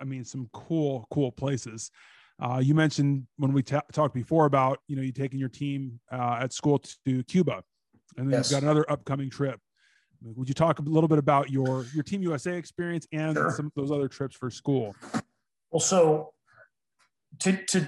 I 0.00 0.04
mean, 0.04 0.24
some 0.24 0.48
cool, 0.52 1.06
cool 1.10 1.32
places. 1.32 1.90
Uh, 2.38 2.60
you 2.62 2.74
mentioned 2.74 3.26
when 3.38 3.52
we 3.52 3.62
talked 3.62 4.12
before 4.12 4.44
about 4.44 4.80
you 4.88 4.96
know 4.96 5.02
you 5.02 5.12
taking 5.12 5.38
your 5.38 5.48
team 5.48 5.98
uh, 6.12 6.38
at 6.40 6.52
school 6.52 6.78
to 7.06 7.22
Cuba, 7.24 7.62
and 8.18 8.26
then 8.26 8.38
yes. 8.38 8.50
you've 8.50 8.60
got 8.60 8.62
another 8.62 8.90
upcoming 8.90 9.30
trip. 9.30 9.58
Would 10.22 10.48
you 10.48 10.54
talk 10.54 10.78
a 10.78 10.82
little 10.82 11.08
bit 11.08 11.18
about 11.18 11.50
your 11.50 11.86
your 11.94 12.02
Team 12.02 12.22
USA 12.22 12.56
experience 12.56 13.06
and 13.12 13.34
sure. 13.34 13.50
some 13.52 13.66
of 13.66 13.72
those 13.74 13.90
other 13.90 14.08
trips 14.08 14.36
for 14.36 14.50
school? 14.50 14.94
Well, 15.70 15.80
so 15.80 16.32
to 17.40 17.64
to 17.66 17.86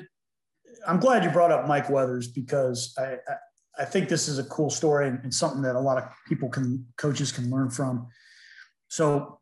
I'm 0.87 0.99
glad 0.99 1.25
you 1.25 1.31
brought 1.31 1.51
up 1.51 1.67
Mike 1.67 1.91
Weathers 1.91 2.29
because 2.29 2.95
I 2.99 3.17
I, 3.29 3.37
I 3.81 3.85
think 3.85 4.09
this 4.09 4.29
is 4.29 4.39
a 4.39 4.45
cool 4.45 4.71
story 4.71 5.09
and, 5.09 5.21
and 5.25 5.35
something 5.35 5.63
that 5.63 5.77
a 5.77 5.81
lot 5.81 5.99
of 5.99 6.05
people 6.27 6.49
can 6.49 6.87
coaches 6.97 7.33
can 7.33 7.51
learn 7.51 7.71
from. 7.71 8.07
So 8.89 9.41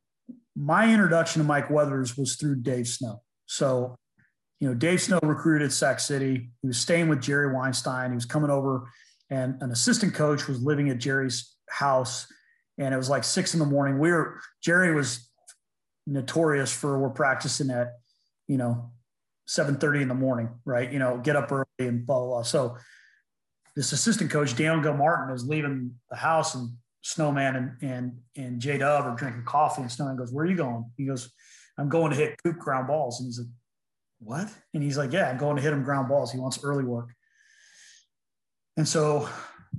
my 0.57 0.91
introduction 0.91 1.43
to 1.43 1.47
Mike 1.47 1.71
Weathers 1.71 2.17
was 2.17 2.37
through 2.37 2.57
Dave 2.57 2.89
Snow. 2.89 3.23
So, 3.45 3.97
you 4.59 4.69
know, 4.69 4.75
Dave 4.75 5.03
Snow 5.03 5.19
recruited 5.23 5.73
Sac 5.73 6.01
City. 6.01 6.51
He 6.63 6.67
was 6.67 6.79
staying 6.79 7.09
with 7.09 7.21
Jerry 7.21 7.53
Weinstein. 7.53 8.11
He 8.11 8.15
was 8.15 8.25
coming 8.25 8.51
over, 8.51 8.89
and 9.29 9.61
an 9.61 9.71
assistant 9.71 10.15
coach 10.15 10.49
was 10.49 10.63
living 10.63 10.89
at 10.89 10.99
Jerry's 10.99 11.55
house. 11.69 12.27
And 12.79 12.95
it 12.95 12.97
was 12.97 13.11
like 13.11 13.25
six 13.25 13.55
in 13.55 13.61
the 13.61 13.67
morning. 13.67 13.99
We 13.99 14.11
were 14.11 14.41
Jerry 14.63 14.95
was 14.95 15.31
notorious 16.07 16.73
for 16.73 16.99
we're 16.99 17.11
practicing 17.11 17.71
at, 17.71 17.95
you 18.49 18.57
know, 18.57 18.93
7:30 19.47 20.03
in 20.03 20.09
the 20.09 20.15
morning, 20.15 20.49
right? 20.65 20.91
You 20.91 20.99
know, 20.99 21.19
get 21.19 21.37
up 21.37 21.53
early 21.53 21.67
and 21.79 22.07
blah 22.07 22.19
blah 22.19 22.27
blah. 22.27 22.43
So 22.43 22.79
this 23.75 23.93
assistant 23.93 24.31
coach, 24.31 24.57
Dan 24.57 24.81
Gilmartin, 24.83 25.35
is 25.35 25.47
leaving 25.47 26.01
the 26.11 26.17
house 26.17 26.55
and 26.55 26.71
Snowman 27.07 27.55
and 27.55 27.77
and 27.83 28.19
and 28.37 28.61
J 28.61 28.79
Dub 28.79 29.05
are 29.05 29.15
drinking 29.15 29.45
coffee, 29.45 29.81
and 29.81 29.91
Snowman 29.91 30.17
goes, 30.17 30.33
"Where 30.33 30.45
are 30.45 30.49
you 30.49 30.57
going?" 30.57 30.91
He 30.97 31.07
goes, 31.07 31.33
"I'm 31.79 31.89
going 31.89 32.11
to 32.11 32.17
hit 32.17 32.37
Coop 32.43 32.59
ground 32.59 32.89
balls." 32.89 33.21
And 33.21 33.29
he's 33.29 33.39
like, 33.39 33.49
"What?" 34.19 34.53
And 34.75 34.83
he's 34.83 34.99
like, 34.99 35.13
"Yeah, 35.13 35.31
I'm 35.31 35.39
going 35.39 35.55
to 35.55 35.63
hit 35.63 35.73
him 35.73 35.85
ground 35.85 36.09
balls. 36.09 36.33
He 36.33 36.41
wants 36.41 36.59
early 36.65 36.83
work." 36.83 37.11
And 38.77 38.89
so, 38.89 39.29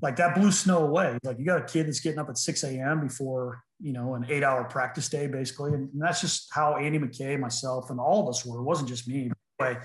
like 0.01 0.15
that 0.15 0.35
blew 0.35 0.53
Snow 0.53 0.85
away. 0.85 1.17
Like 1.21 1.37
you 1.37 1.45
got 1.45 1.61
a 1.61 1.65
kid 1.65 1.87
that's 1.87 1.99
getting 1.99 2.17
up 2.17 2.29
at 2.29 2.37
6 2.37 2.63
a.m. 2.63 3.01
before 3.01 3.61
you 3.81 3.91
know 3.91 4.15
an 4.15 4.25
eight-hour 4.29 4.63
practice 4.65 5.09
day, 5.09 5.27
basically, 5.27 5.73
and, 5.73 5.91
and 5.91 6.01
that's 6.01 6.21
just 6.21 6.47
how 6.53 6.77
Andy 6.77 6.97
McKay, 6.97 7.37
myself, 7.37 7.89
and 7.89 7.99
all 7.99 8.23
of 8.23 8.29
us 8.29 8.45
were. 8.45 8.59
It 8.59 8.63
wasn't 8.63 8.87
just 8.87 9.05
me. 9.05 9.31
But 9.59 9.83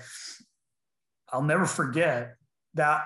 I'll 1.29 1.43
never 1.43 1.65
forget 1.65 2.37
that 2.75 3.03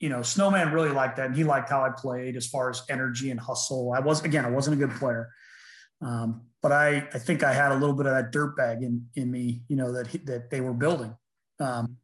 you 0.00 0.08
know, 0.08 0.22
Snowman 0.22 0.72
really 0.72 0.90
liked 0.90 1.16
that. 1.16 1.26
And 1.26 1.36
he 1.36 1.44
liked 1.44 1.70
how 1.70 1.82
I 1.82 1.90
played 1.90 2.36
as 2.36 2.46
far 2.46 2.70
as 2.70 2.82
energy 2.88 3.30
and 3.30 3.40
hustle. 3.40 3.92
I 3.92 4.00
was, 4.00 4.22
again, 4.24 4.44
I 4.44 4.50
wasn't 4.50 4.80
a 4.80 4.86
good 4.86 4.96
player. 4.96 5.30
Um, 6.00 6.42
but 6.62 6.72
I, 6.72 7.08
I 7.12 7.18
think 7.18 7.42
I 7.42 7.52
had 7.52 7.72
a 7.72 7.74
little 7.74 7.94
bit 7.94 8.06
of 8.06 8.12
that 8.12 8.30
dirt 8.30 8.56
bag 8.56 8.82
in, 8.82 9.06
in 9.14 9.30
me, 9.30 9.62
you 9.68 9.76
know, 9.76 9.92
that, 9.92 10.06
he, 10.06 10.18
that 10.18 10.50
they 10.50 10.60
were 10.60 10.72
building. 10.72 11.16
Um, 11.60 11.96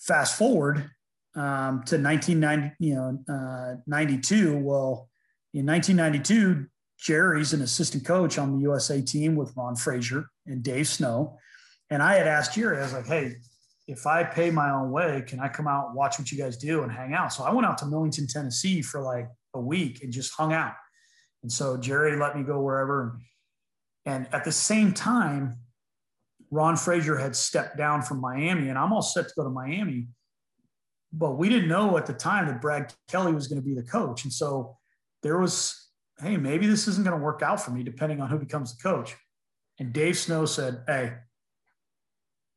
fast 0.00 0.36
forward 0.36 0.90
um, 1.36 1.82
to 1.84 1.96
1990, 1.96 2.74
you 2.80 2.94
know, 2.94 3.18
uh, 3.28 3.76
92. 3.86 4.58
Well, 4.58 5.08
in 5.52 5.66
1992, 5.66 6.66
Jerry's 6.98 7.52
an 7.52 7.62
assistant 7.62 8.04
coach 8.04 8.38
on 8.38 8.52
the 8.52 8.62
USA 8.62 9.00
team 9.00 9.36
with 9.36 9.52
Ron 9.56 9.76
Fraser 9.76 10.26
and 10.46 10.62
Dave 10.62 10.88
Snow. 10.88 11.38
And 11.90 12.02
I 12.02 12.14
had 12.14 12.26
asked 12.26 12.54
Jerry, 12.54 12.78
I 12.78 12.82
was 12.82 12.92
like, 12.92 13.06
hey, 13.06 13.36
if 13.86 14.06
I 14.06 14.24
pay 14.24 14.50
my 14.50 14.70
own 14.70 14.90
way, 14.90 15.22
can 15.26 15.40
I 15.40 15.48
come 15.48 15.68
out 15.68 15.88
and 15.88 15.94
watch 15.94 16.18
what 16.18 16.32
you 16.32 16.38
guys 16.38 16.56
do 16.56 16.82
and 16.82 16.90
hang 16.90 17.12
out? 17.12 17.32
So 17.32 17.44
I 17.44 17.52
went 17.52 17.66
out 17.66 17.78
to 17.78 17.86
Millington, 17.86 18.26
Tennessee 18.26 18.80
for 18.80 19.02
like 19.02 19.28
a 19.52 19.60
week 19.60 20.02
and 20.02 20.12
just 20.12 20.32
hung 20.32 20.52
out. 20.52 20.74
And 21.42 21.52
so 21.52 21.76
Jerry 21.76 22.16
let 22.16 22.36
me 22.36 22.42
go 22.42 22.60
wherever. 22.60 23.18
And 24.06 24.26
at 24.32 24.44
the 24.44 24.52
same 24.52 24.92
time, 24.92 25.58
Ron 26.50 26.76
Fraser 26.76 27.18
had 27.18 27.36
stepped 27.36 27.76
down 27.76 28.02
from 28.02 28.20
Miami, 28.20 28.68
and 28.68 28.78
I'm 28.78 28.92
all 28.92 29.02
set 29.02 29.28
to 29.28 29.34
go 29.36 29.44
to 29.44 29.50
Miami. 29.50 30.08
But 31.12 31.32
we 31.32 31.48
didn't 31.48 31.68
know 31.68 31.96
at 31.96 32.06
the 32.06 32.12
time 32.12 32.46
that 32.46 32.60
Brad 32.60 32.92
Kelly 33.08 33.32
was 33.32 33.48
going 33.48 33.60
to 33.60 33.66
be 33.66 33.74
the 33.74 33.82
coach. 33.82 34.24
And 34.24 34.32
so 34.32 34.78
there 35.22 35.38
was, 35.38 35.90
hey, 36.20 36.36
maybe 36.36 36.66
this 36.66 36.88
isn't 36.88 37.04
going 37.04 37.16
to 37.16 37.22
work 37.22 37.42
out 37.42 37.60
for 37.60 37.70
me, 37.70 37.82
depending 37.82 38.20
on 38.20 38.30
who 38.30 38.38
becomes 38.38 38.76
the 38.76 38.82
coach. 38.82 39.14
And 39.78 39.92
Dave 39.92 40.16
Snow 40.16 40.46
said, 40.46 40.82
hey, 40.86 41.14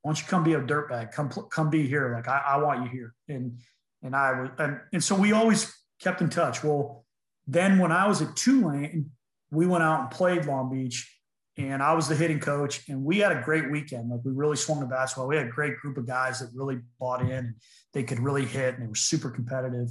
don't 0.08 0.20
you 0.20 0.28
come 0.28 0.44
be 0.44 0.54
a 0.54 0.62
dirtbag? 0.62 1.12
Come, 1.12 1.30
come 1.30 1.70
be 1.70 1.88
here. 1.88 2.14
Like 2.14 2.28
I, 2.28 2.42
I 2.48 2.58
want 2.58 2.84
you 2.84 2.90
here. 2.90 3.14
And, 3.28 3.60
and 4.02 4.16
I 4.16 4.42
was, 4.42 4.50
and, 4.58 4.80
and 4.94 5.04
so 5.04 5.16
we 5.16 5.34
always 5.34 5.76
kept 6.00 6.22
in 6.22 6.30
touch. 6.30 6.64
Well, 6.64 7.06
then 7.46 7.78
when 7.80 7.92
I 7.92 8.08
was 8.08 8.22
at 8.22 8.36
Tulane, 8.36 9.12
we 9.52 9.66
went 9.66 9.84
out 9.84 10.02
and 10.02 10.12
played 10.12 10.46
Long 10.46 10.72
Beach 10.72 11.14
and 11.58 11.82
I 11.82 11.94
was 11.94 12.08
the 12.08 12.16
hitting 12.16 12.40
coach 12.40 12.88
and 12.88 13.04
we 13.04 13.18
had 13.20 13.32
a 13.32 13.42
great 13.42 13.72
weekend. 13.72 14.10
Like 14.10 14.22
we 14.24 14.32
really 14.32 14.58
swung 14.58 14.80
the 14.80 14.86
basketball. 14.86 15.28
We 15.28 15.38
had 15.38 15.48
a 15.48 15.52
great 15.52 15.78
group 15.78 15.98
of 15.98 16.06
guys 16.06 16.40
that 16.40 16.50
really 16.54 16.80
bought 17.00 17.22
in 17.22 17.32
and 17.32 17.56
they 17.94 18.04
could 18.04 18.20
really 18.20 18.46
hit 18.46 18.76
and 18.76 18.84
they 18.84 18.88
were 18.88 18.96
super 18.96 19.30
competitive. 19.30 19.90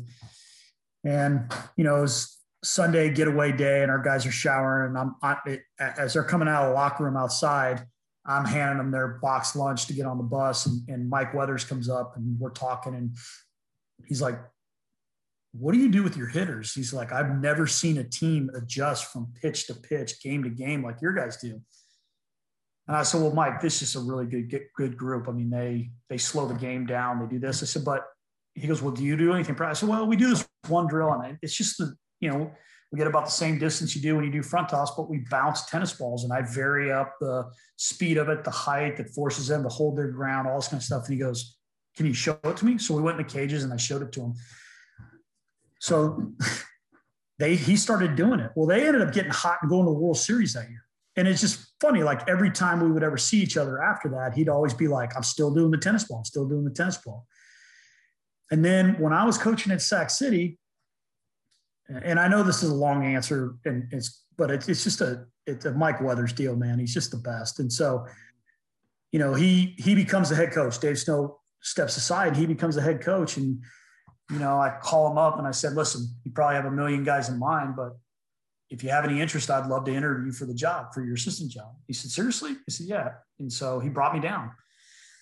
And, 1.05 1.53
you 1.77 1.85
know, 1.85 1.97
it 1.97 2.03
was 2.03 2.39
Sunday 2.63 3.11
getaway 3.11 3.53
day 3.53 3.83
and 3.83 3.91
our 3.91 4.03
guys 4.03 4.25
are 4.27 4.33
showering 4.33 4.91
and 4.91 4.99
I'm, 4.99 5.15
I, 5.23 5.59
as 5.79 6.15
they're 6.15 6.25
coming 6.25 6.49
out 6.49 6.65
of 6.65 6.69
the 6.71 6.75
locker 6.75 7.05
room 7.05 7.17
outside, 7.17 7.85
I'm 8.27 8.45
handing 8.45 8.79
them 8.79 8.91
their 8.91 9.19
box 9.23 9.55
lunch 9.55 9.87
to 9.87 9.93
get 9.93 10.07
on 10.07 10.19
the 10.19 10.25
bus, 10.25 10.67
and, 10.67 10.89
and 10.89 11.09
Mike 11.09 11.33
Weathers 11.33 11.65
comes 11.65 11.89
up 11.89 12.15
and 12.17 12.39
we're 12.39 12.51
talking, 12.51 12.95
and 12.95 13.17
he's 14.07 14.21
like, 14.21 14.39
"What 15.53 15.73
do 15.73 15.79
you 15.79 15.89
do 15.89 16.03
with 16.03 16.17
your 16.17 16.27
hitters?" 16.27 16.73
He's 16.73 16.93
like, 16.93 17.13
"I've 17.13 17.39
never 17.41 17.67
seen 17.67 17.99
a 17.99 18.05
team 18.05 18.51
adjust 18.55 19.13
from 19.13 19.33
pitch 19.41 19.67
to 19.69 19.75
pitch, 19.75 20.23
game 20.23 20.43
to 20.43 20.51
game, 20.51 20.83
like 20.83 21.01
your 21.01 21.13
guys 21.13 21.37
do." 21.37 21.61
And 22.89 22.97
I 22.97 23.03
said, 23.03 23.21
"Well, 23.21 23.33
Mike, 23.33 23.61
this 23.61 23.81
is 23.83 23.95
a 23.95 24.01
really 24.01 24.27
good 24.27 24.53
good 24.77 24.97
group. 24.97 25.29
I 25.29 25.33
mean, 25.33 25.51
they 25.51 25.91
they 26.09 26.19
slow 26.19 26.47
the 26.47 26.55
game 26.55 26.87
down, 26.87 27.21
they 27.21 27.27
do 27.27 27.39
this." 27.39 27.63
I 27.63 27.67
said, 27.67 27.85
"But," 27.85 28.05
he 28.55 28.67
goes, 28.67 28.83
"Well, 28.83 28.93
do 28.93 29.05
you 29.05 29.17
do 29.17 29.33
anything?" 29.33 29.57
I 29.61 29.73
said, 29.73 29.89
"Well, 29.89 30.07
we 30.07 30.17
do 30.17 30.31
this 30.31 30.47
one 30.69 30.89
drill, 30.89 31.13
and 31.13 31.39
it's 31.43 31.57
just 31.57 31.79
the 31.79 31.95
you 32.21 32.31
know." 32.31 32.53
We 32.93 32.99
get 32.99 33.07
about 33.07 33.25
the 33.25 33.31
same 33.31 33.59
distance 33.59 33.97
you 33.97 34.03
do 34.03 34.15
when 34.15 34.25
you 34.25 34.31
do 34.31 34.43
front 34.43 34.69
toss, 34.69 34.95
but 34.95 35.11
we 35.11 35.25
bounce 35.31 35.67
tennis 35.67 35.93
balls 35.93 36.25
and 36.25 36.33
I 36.33 36.43
vary 36.43 36.93
up 36.93 37.15
the 37.21 37.45
speed 37.77 38.17
of 38.17 38.29
it, 38.29 38.45
the 38.45 38.51
height 38.51 38.97
that 38.97 39.11
forces 39.11 39.49
them 39.49 39.63
to 39.65 39.69
hold 39.69 39.99
their 39.99 40.11
ground, 40.11 40.47
all 40.47 40.57
this 40.57 40.69
kind 40.69 40.81
of 40.81 40.85
stuff. 40.85 41.07
And 41.07 41.15
he 41.15 41.21
goes, 41.21 41.57
Can 41.97 42.07
you 42.07 42.15
show 42.15 42.39
it 42.45 42.57
to 42.59 42.65
me? 42.65 42.79
So 42.79 42.95
we 42.95 43.03
went 43.03 43.19
in 43.19 43.27
the 43.27 43.33
cages 43.33 43.65
and 43.65 43.73
I 43.73 43.77
showed 43.77 44.03
it 44.03 44.13
to 44.13 44.21
him. 44.23 44.35
So 45.81 46.33
they 47.39 47.57
he 47.57 47.77
started 47.77 48.15
doing 48.15 48.41
it. 48.41 48.53
Well, 48.55 48.67
they 48.67 48.87
ended 48.87 49.03
up 49.03 49.13
getting 49.13 49.33
hot 49.33 49.59
and 49.63 49.71
going 49.71 49.87
to 49.87 49.93
the 49.93 49.99
World 49.99 50.19
Series 50.19 50.53
that 50.53 50.69
year. 50.69 50.85
And 51.17 51.27
it's 51.27 51.41
just 51.41 51.73
funny, 51.81 52.03
like 52.03 52.29
every 52.29 52.51
time 52.51 52.81
we 52.81 52.93
would 52.93 53.03
ever 53.03 53.17
see 53.17 53.41
each 53.43 53.57
other 53.57 53.83
after 53.83 54.09
that, 54.11 54.35
he'd 54.35 54.51
always 54.51 54.75
be 54.75 54.87
like, 54.87 55.17
I'm 55.17 55.23
still 55.23 55.53
doing 55.53 55.71
the 55.71 55.79
tennis 55.79 56.05
ball, 56.05 56.19
I'm 56.19 56.25
still 56.25 56.47
doing 56.47 56.65
the 56.65 56.71
tennis 56.71 56.99
ball. 56.99 57.27
And 58.51 58.65
then 58.65 59.01
when 59.01 59.13
I 59.13 59.25
was 59.25 59.39
coaching 59.39 59.73
at 59.73 59.83
Sac 59.83 60.11
City, 60.11 60.59
and 61.89 62.19
I 62.19 62.29
know 62.29 62.43
this 62.43 62.63
is 62.63 62.71
a 62.71 62.75
long 62.75 63.05
answer, 63.05 63.55
and 63.65 63.89
it's 63.93 64.25
but 64.37 64.51
it's, 64.51 64.69
it's 64.69 64.85
just 64.85 65.01
a 65.01 65.27
it's 65.47 65.65
a 65.65 65.73
Mike 65.73 66.01
Weathers 66.01 66.33
deal, 66.33 66.57
man. 66.57 66.79
He's 66.79 66.95
just 66.95 67.11
the 67.11 67.19
best. 67.19 67.61
And 67.61 67.73
so, 67.73 68.07
you 69.13 69.19
know, 69.19 69.35
he 69.35 69.75
he 69.79 69.95
becomes 69.95 70.29
the 70.29 70.37
head 70.37 70.53
coach. 70.53 70.79
Dave 70.81 70.99
Snow 70.99 71.41
steps 71.63 71.97
aside. 71.97 72.37
He 72.37 72.47
becomes 72.47 72.75
the 72.75 72.83
head 72.83 73.01
coach, 73.01 73.37
and 73.37 73.63
you 74.31 74.39
know, 74.39 74.61
I 74.61 74.77
call 74.83 75.11
him 75.11 75.19
up 75.19 75.39
and 75.39 75.47
I 75.47 75.53
said, 75.53 75.75
"Listen, 75.75 76.09
you 76.25 76.33
probably 76.33 76.57
have 76.57 76.67
a 76.67 76.71
million 76.71 77.05
guys 77.05 77.29
in 77.29 77.39
mind, 77.39 77.77
but 77.77 77.97
if 78.71 78.83
you 78.83 78.91
have 78.91 79.05
any 79.05 79.21
interest, 79.21 79.51
I'd 79.51 79.69
love 79.69 79.85
to 79.85 79.95
interview 79.95 80.27
you 80.27 80.33
for 80.33 80.47
the 80.47 80.55
job 80.55 80.93
for 80.93 81.05
your 81.05 81.15
assistant 81.15 81.53
job." 81.53 81.73
He 81.87 81.93
said, 81.93 82.11
"Seriously?" 82.11 82.53
I 82.53 82.71
said, 82.71 82.87
"Yeah." 82.89 83.11
And 83.39 83.53
so 83.53 83.79
he 83.79 83.89
brought 83.89 84.15
me 84.15 84.21
down. 84.21 84.51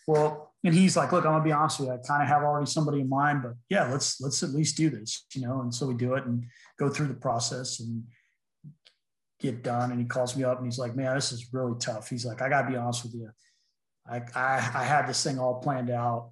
Well, 0.06 0.52
and 0.64 0.74
he's 0.74 0.97
like, 0.97 1.12
"Look, 1.12 1.24
I'm 1.24 1.32
gonna 1.32 1.44
be 1.44 1.52
honest 1.52 1.81
with 1.81 1.89
you. 1.89 1.94
I 1.94 1.98
kind 1.98 2.22
of 2.22 2.28
have 2.28 2.43
already 2.43 2.66
somebody 2.66 3.01
in 3.01 3.09
mind, 3.09 3.43
but 3.43 3.52
yeah, 3.68 3.90
let's 3.90 4.20
let's 4.20 4.43
at 4.43 4.51
least 4.51 4.76
do 4.76 4.90
this, 4.90 5.26
you 5.35 5.43
know." 5.43 5.60
And 5.60 5.74
so 5.74 5.86
we 5.86 5.94
do 5.94 6.14
it 6.14 6.24
and 6.24 6.44
go 6.78 6.89
through 6.89 7.09
the 7.09 7.14
process 7.14 7.81
and 7.81 8.05
get 9.44 9.62
done. 9.62 9.90
And 9.90 10.01
he 10.01 10.06
calls 10.06 10.36
me 10.36 10.43
up 10.44 10.59
and 10.59 10.66
he's 10.66 10.78
like, 10.78 10.97
man, 10.97 11.14
this 11.14 11.31
is 11.31 11.52
really 11.52 11.78
tough. 11.78 12.09
He's 12.09 12.24
like, 12.24 12.43
I 12.43 12.48
gotta 12.48 12.70
be 12.70 12.76
honest 12.76 13.05
with 13.05 13.14
you. 13.14 13.31
I, 14.06 14.22
I, 14.35 14.55
I 14.74 14.85
had 14.85 15.06
this 15.06 15.22
thing 15.22 15.39
all 15.39 15.60
planned 15.60 15.90
out. 15.90 16.31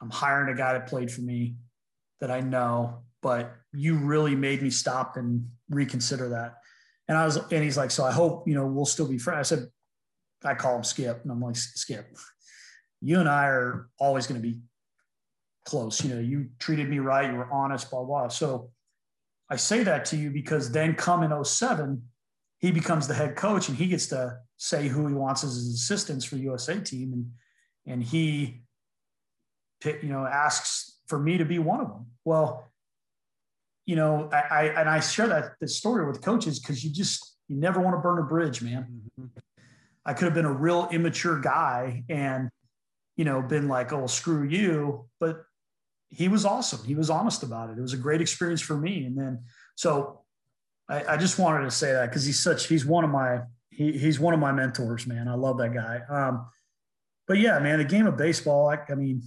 I'm 0.00 0.10
hiring 0.10 0.52
a 0.52 0.56
guy 0.56 0.72
that 0.72 0.86
played 0.86 1.10
for 1.10 1.20
me 1.20 1.56
that 2.20 2.30
I 2.30 2.40
know, 2.40 3.02
but 3.22 3.54
you 3.72 3.96
really 3.96 4.34
made 4.34 4.62
me 4.62 4.70
stop 4.70 5.16
and 5.16 5.48
reconsider 5.70 6.30
that. 6.30 6.56
And 7.08 7.16
I 7.16 7.24
was, 7.24 7.36
and 7.36 7.64
he's 7.64 7.76
like, 7.76 7.90
so 7.90 8.04
I 8.04 8.12
hope, 8.12 8.46
you 8.46 8.54
know, 8.54 8.66
we'll 8.66 8.84
still 8.84 9.08
be 9.08 9.18
friends. 9.18 9.52
I 9.52 9.56
said, 9.56 9.68
I 10.44 10.54
call 10.54 10.76
him 10.76 10.84
Skip 10.84 11.22
and 11.22 11.32
I'm 11.32 11.40
like, 11.40 11.56
Skip, 11.56 12.06
you 13.00 13.20
and 13.20 13.28
I 13.28 13.46
are 13.46 13.88
always 13.98 14.26
going 14.26 14.40
to 14.40 14.46
be 14.46 14.60
close. 15.64 16.02
You 16.02 16.14
know, 16.14 16.20
you 16.20 16.48
treated 16.58 16.88
me 16.88 16.98
right. 16.98 17.30
You 17.30 17.36
were 17.36 17.52
honest, 17.52 17.90
blah, 17.90 18.02
blah. 18.04 18.28
So 18.28 18.70
I 19.50 19.56
say 19.56 19.82
that 19.84 20.04
to 20.06 20.16
you 20.16 20.30
because 20.30 20.72
then 20.72 20.94
come 20.94 21.22
in 21.22 21.44
07, 21.44 22.02
he 22.58 22.70
becomes 22.70 23.06
the 23.06 23.14
head 23.14 23.36
coach 23.36 23.68
and 23.68 23.76
he 23.76 23.86
gets 23.86 24.06
to 24.08 24.38
say 24.56 24.88
who 24.88 25.06
he 25.06 25.14
wants 25.14 25.44
as 25.44 25.54
his 25.54 25.74
assistants 25.74 26.24
for 26.24 26.36
USA 26.36 26.80
team. 26.80 27.12
And, 27.12 27.30
and 27.86 28.02
he, 28.02 28.62
you 29.84 30.08
know, 30.08 30.26
asks 30.26 30.98
for 31.06 31.18
me 31.18 31.38
to 31.38 31.44
be 31.44 31.58
one 31.58 31.80
of 31.80 31.88
them. 31.88 32.06
Well, 32.24 32.68
you 33.86 33.96
know, 33.96 34.28
I, 34.32 34.38
I 34.38 34.64
and 34.80 34.88
I 34.88 35.00
share 35.00 35.28
that 35.28 35.52
this 35.60 35.76
story 35.76 36.06
with 36.06 36.20
coaches 36.20 36.58
because 36.58 36.84
you 36.84 36.90
just, 36.90 37.36
you 37.48 37.56
never 37.56 37.80
want 37.80 37.96
to 37.96 38.00
burn 38.00 38.18
a 38.18 38.22
bridge, 38.22 38.60
man. 38.60 39.02
Mm-hmm. 39.18 39.26
I 40.04 40.14
could 40.14 40.24
have 40.24 40.34
been 40.34 40.44
a 40.44 40.52
real 40.52 40.88
immature 40.90 41.38
guy 41.40 42.04
and, 42.08 42.50
you 43.18 43.24
know, 43.24 43.42
been 43.42 43.68
like, 43.68 43.92
oh, 43.92 44.06
screw 44.06 44.44
you. 44.44 45.06
But 45.20 45.44
he 46.08 46.28
was 46.28 46.46
awesome. 46.46 46.86
He 46.86 46.94
was 46.94 47.10
honest 47.10 47.42
about 47.42 47.68
it. 47.68 47.76
It 47.76 47.82
was 47.82 47.92
a 47.92 47.98
great 47.98 48.22
experience 48.22 48.62
for 48.62 48.78
me. 48.78 49.04
And 49.04 49.18
then, 49.18 49.42
so 49.74 50.22
I, 50.88 51.04
I 51.04 51.16
just 51.18 51.38
wanted 51.38 51.64
to 51.64 51.70
say 51.70 51.92
that 51.92 52.08
because 52.08 52.24
he's 52.24 52.40
such 52.40 52.66
he's 52.66 52.86
one 52.86 53.04
of 53.04 53.10
my 53.10 53.40
he, 53.68 53.92
he's 53.92 54.18
one 54.18 54.32
of 54.32 54.40
my 54.40 54.52
mentors, 54.52 55.06
man. 55.06 55.28
I 55.28 55.34
love 55.34 55.58
that 55.58 55.74
guy. 55.74 56.00
Um, 56.08 56.46
but 57.26 57.38
yeah, 57.38 57.58
man, 57.58 57.78
the 57.78 57.84
game 57.84 58.06
of 58.06 58.16
baseball. 58.16 58.70
I, 58.70 58.78
I 58.90 58.94
mean, 58.94 59.20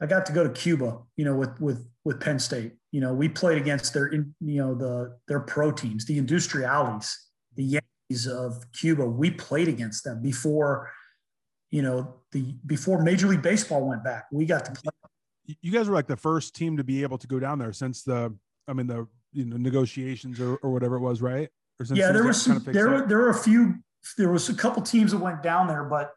I 0.00 0.06
got 0.06 0.24
to 0.26 0.32
go 0.32 0.44
to 0.44 0.50
Cuba, 0.50 0.98
you 1.16 1.24
know, 1.24 1.34
with 1.34 1.60
with 1.60 1.86
with 2.04 2.20
Penn 2.20 2.38
State. 2.38 2.72
You 2.92 3.00
know, 3.00 3.12
we 3.12 3.28
played 3.28 3.58
against 3.58 3.92
their, 3.92 4.12
you 4.14 4.32
know, 4.40 4.74
the 4.74 5.18
their 5.28 5.40
pro 5.40 5.72
teams, 5.72 6.06
the 6.06 6.18
Industriales, 6.18 7.12
the 7.56 7.64
Yankees 7.64 8.26
of 8.26 8.64
Cuba. 8.72 9.04
We 9.04 9.32
played 9.32 9.68
against 9.68 10.04
them 10.04 10.22
before, 10.22 10.90
you 11.76 11.82
know, 11.82 12.14
the 12.32 12.54
before 12.64 13.02
Major 13.02 13.26
League 13.26 13.42
Baseball 13.42 13.86
went 13.86 14.02
back. 14.02 14.24
We 14.32 14.46
got 14.46 14.64
to 14.64 14.72
play. 14.72 14.90
You 15.60 15.70
guys 15.70 15.90
were 15.90 15.94
like 15.94 16.06
the 16.06 16.16
first 16.16 16.54
team 16.54 16.78
to 16.78 16.84
be 16.84 17.02
able 17.02 17.18
to 17.18 17.26
go 17.26 17.38
down 17.38 17.58
there 17.58 17.74
since 17.74 18.02
the, 18.02 18.34
I 18.66 18.72
mean, 18.72 18.86
the 18.86 19.06
you 19.34 19.44
know 19.44 19.58
negotiations 19.58 20.40
or, 20.40 20.56
or 20.56 20.70
whatever 20.70 20.96
it 20.96 21.00
was, 21.00 21.20
right? 21.20 21.50
yeah, 21.92 22.12
there 22.12 22.24
was 22.24 22.40
some, 22.40 22.62
there 22.64 22.88
were 22.88 23.06
there 23.06 23.18
were 23.18 23.28
a 23.28 23.34
few 23.34 23.74
there 24.16 24.32
was 24.32 24.48
a 24.48 24.54
couple 24.54 24.80
teams 24.80 25.12
that 25.12 25.18
went 25.18 25.42
down 25.42 25.66
there, 25.66 25.84
but 25.84 26.12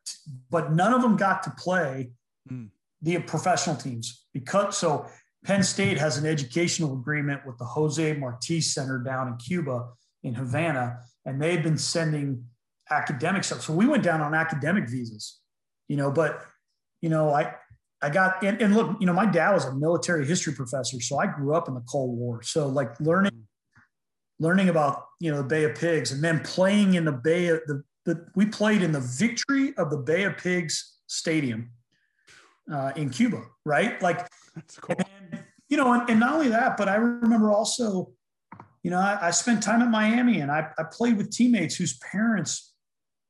but 0.50 0.72
none 0.72 0.94
of 0.94 1.02
them 1.02 1.18
got 1.18 1.44
to 1.44 1.52
play 1.58 2.12
mm. 2.50 2.70
the 3.02 3.20
professional 3.20 3.76
teams 3.76 4.28
because 4.34 4.78
so 4.78 5.08
Penn 5.44 5.62
State 5.62 5.98
has 5.98 6.18
an 6.18 6.26
educational 6.26 6.94
agreement 6.94 7.46
with 7.46 7.58
the 7.58 7.66
Jose 7.66 8.14
Marti 8.14 8.62
Center 8.62 9.00
down 9.00 9.28
in 9.28 9.36
Cuba 9.36 9.90
in 10.24 10.36
Havana, 10.36 11.00
and 11.26 11.42
they've 11.42 11.62
been 11.62 11.78
sending 11.78 12.46
academic 12.90 13.44
stuff. 13.44 13.62
So 13.62 13.74
we 13.74 13.88
went 13.88 14.04
down 14.04 14.22
on 14.22 14.34
academic 14.34 14.88
visas, 14.88 15.42
you 15.90 15.98
know, 15.98 16.10
but 16.12 16.46
you 17.02 17.10
know, 17.10 17.34
I 17.34 17.56
I 18.02 18.10
got 18.10 18.42
and, 18.44 18.62
and, 18.62 18.74
look, 18.74 18.96
you 19.02 19.06
know, 19.06 19.14
my 19.14 19.26
dad 19.26 19.52
was 19.52 19.66
a 19.66 19.76
military 19.76 20.26
history 20.26 20.54
professor, 20.54 21.02
so 21.02 21.20
I 21.20 21.28
grew 21.28 21.54
up 21.54 21.68
in 21.68 21.74
the 21.74 21.82
Cold 21.82 22.18
War. 22.18 22.42
So 22.44 22.68
like 22.68 22.98
learning, 23.02 23.48
learning 24.40 24.70
about 24.70 25.04
you 25.20 25.32
know 25.32 25.38
the 25.38 25.48
Bay 25.48 25.66
of 25.66 25.76
Pigs, 25.76 26.14
and 26.14 26.24
then 26.24 26.40
playing 26.40 26.94
in 26.94 27.04
the 27.04 27.12
Bay 27.12 27.48
of 27.48 27.60
the, 27.68 27.84
the 28.06 28.26
we 28.36 28.46
played 28.46 28.82
in 28.84 28.94
the 28.94 29.02
victory 29.02 29.76
of 29.78 29.90
the 29.90 29.98
Bay 29.98 30.24
of 30.24 30.38
Pigs 30.38 31.00
Stadium 31.08 31.72
uh, 32.72 32.94
in 32.96 33.10
Cuba, 33.10 33.42
right? 33.66 34.02
Like, 34.02 34.30
cool. 34.80 34.96
and, 34.98 35.44
you 35.68 35.76
know, 35.76 35.92
and, 35.94 36.10
and, 36.10 36.20
not 36.20 36.36
only 36.36 36.50
that, 36.50 36.78
but 36.78 36.88
I 36.88 36.96
remember 36.96 37.52
also, 37.52 38.12
you 38.84 38.92
know, 38.92 39.00
I, 39.00 39.28
I 39.28 39.32
spent 39.32 39.62
time 39.62 39.82
at 39.82 39.90
Miami, 39.90 40.40
and 40.40 40.52
I, 40.52 40.70
I 40.78 40.84
played 40.84 41.18
with 41.18 41.32
teammates 41.32 41.76
whose 41.76 41.98
parents, 41.98 42.74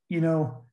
you 0.10 0.22
know, 0.22 0.66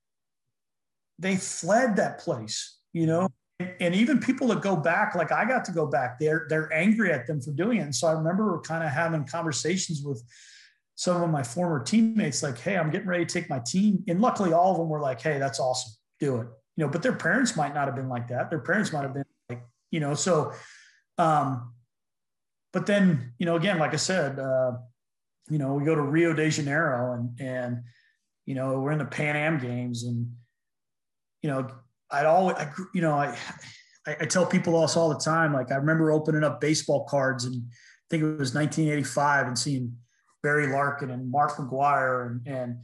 they 1.19 1.37
fled 1.37 1.97
that 1.97 2.19
place, 2.19 2.79
you 2.93 3.07
know 3.07 3.29
and 3.59 3.95
even 3.95 4.21
people 4.21 4.49
that 4.49 4.61
go 4.61 4.77
back, 4.77 5.15
like 5.15 5.33
I 5.33 5.47
got 5.47 5.65
to 5.67 5.73
go 5.73 5.87
back, 5.87 6.19
they're 6.19 6.47
they're 6.49 6.71
angry 6.73 7.11
at 7.11 7.27
them 7.27 7.41
for 7.41 7.53
doing 7.53 7.79
it. 7.79 7.83
And 7.83 7.95
so 7.95 8.07
I 8.07 8.13
remember 8.13 8.61
kind 8.61 8.85
of 8.85 8.91
having 8.91 9.25
conversations 9.25 10.03
with 10.05 10.23
some 10.95 11.23
of 11.23 11.31
my 11.31 11.43
former 11.43 11.83
teammates, 11.83 12.43
like, 12.43 12.59
"Hey, 12.59 12.77
I'm 12.77 12.91
getting 12.91 13.09
ready 13.09 13.25
to 13.25 13.33
take 13.33 13.49
my 13.49 13.61
team," 13.61 14.05
and 14.09 14.21
luckily 14.21 14.53
all 14.53 14.73
of 14.73 14.79
them 14.79 14.89
were 14.89 15.01
like, 15.01 15.21
"Hey, 15.23 15.39
that's 15.39 15.59
awesome, 15.59 15.93
do 16.21 16.37
it." 16.37 16.49
You 16.77 16.85
know, 16.85 16.89
but 16.89 17.03
their 17.03 17.15
parents 17.15 17.57
might 17.57 17.75
not 17.75 17.87
have 17.87 17.97
been 17.97 18.11
like 18.11 18.29
that. 18.29 18.51
Their 18.51 18.61
parents 18.61 18.93
might 18.93 19.03
have 19.03 19.15
been 19.15 19.25
like, 19.49 19.63
you 19.91 20.01
know, 20.01 20.15
so. 20.15 20.53
Um, 21.19 21.73
but 22.75 22.85
then, 22.85 23.33
you 23.39 23.47
know, 23.47 23.57
again, 23.57 23.79
like 23.79 23.95
I 23.95 23.97
said, 23.97 24.39
uh, 24.39 24.73
you 25.49 25.57
know, 25.57 25.73
we 25.73 25.85
go 25.85 25.95
to 25.95 26.03
Rio 26.03 26.35
de 26.35 26.51
Janeiro 26.51 27.15
and 27.15 27.41
and 27.41 27.85
you 28.45 28.55
know 28.55 28.81
we're 28.81 28.93
in 28.93 28.99
the 28.99 29.07
Pan 29.07 29.35
Am 29.35 29.59
games 29.59 30.05
and 30.05 30.31
you 31.43 31.51
know 31.51 31.69
I'd 32.11 32.27
always, 32.27 32.57
I, 32.57 32.71
you 32.95 33.01
know, 33.01 33.15
I, 33.15 33.37
I 34.07 34.27
tell 34.27 34.47
people 34.47 34.81
this 34.81 34.97
all 34.97 35.09
the 35.09 35.19
time. 35.19 35.53
Like 35.53 35.73
I 35.73 35.77
remember 35.77 36.13
opening 36.13 36.45
up 36.45 36.61
baseball 36.61 37.05
cards 37.05 37.45
and 37.45 37.57
I 37.57 38.07
think 38.11 38.23
it 38.23 38.39
was 38.39 38.55
1985 38.55 39.47
and 39.49 39.59
seeing 39.59 39.97
Barry 40.43 40.69
Larkin 40.69 41.11
and 41.11 41.31
Mark 41.31 41.57
McGwire 41.57 42.27
and, 42.27 42.47
and 42.47 42.79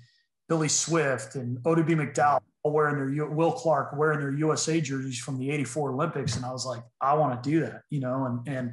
Billy 0.48 0.68
Swift 0.68 1.36
and 1.36 1.58
Oddibe 1.58 1.90
McDowell 1.90 2.40
wearing 2.64 3.14
their 3.14 3.26
Will 3.26 3.52
Clark 3.52 3.94
wearing 3.96 4.20
their 4.20 4.32
USA 4.32 4.80
jerseys 4.80 5.18
from 5.18 5.38
the 5.38 5.50
84 5.50 5.92
Olympics. 5.92 6.36
And 6.36 6.44
I 6.44 6.52
was 6.52 6.66
like, 6.66 6.82
I 7.00 7.14
want 7.14 7.42
to 7.42 7.50
do 7.50 7.60
that, 7.60 7.82
you 7.90 8.00
know, 8.00 8.24
and, 8.26 8.48
and 8.48 8.72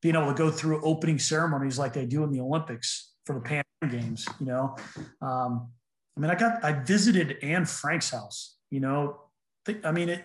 being 0.00 0.14
able 0.14 0.28
to 0.28 0.34
go 0.34 0.50
through 0.50 0.80
opening 0.82 1.18
ceremonies 1.18 1.78
like 1.78 1.92
they 1.92 2.06
do 2.06 2.22
in 2.22 2.30
the 2.30 2.40
Olympics 2.40 3.12
for 3.26 3.34
the 3.34 3.40
Pan 3.40 3.64
games, 3.90 4.26
you 4.38 4.46
know. 4.46 4.76
Um, 5.20 5.70
I 6.16 6.20
mean, 6.20 6.30
I 6.30 6.34
got, 6.34 6.64
I 6.64 6.72
visited 6.72 7.38
Anne 7.42 7.64
Frank's 7.64 8.10
house, 8.10 8.57
you 8.70 8.80
know, 8.80 9.20
I 9.84 9.92
mean, 9.92 10.08
it 10.08 10.24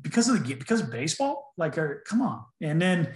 because 0.00 0.28
of 0.28 0.46
the 0.46 0.54
because 0.54 0.80
of 0.80 0.90
baseball. 0.90 1.52
Like, 1.56 1.78
uh, 1.78 1.88
come 2.06 2.22
on. 2.22 2.44
And 2.60 2.80
then, 2.80 3.14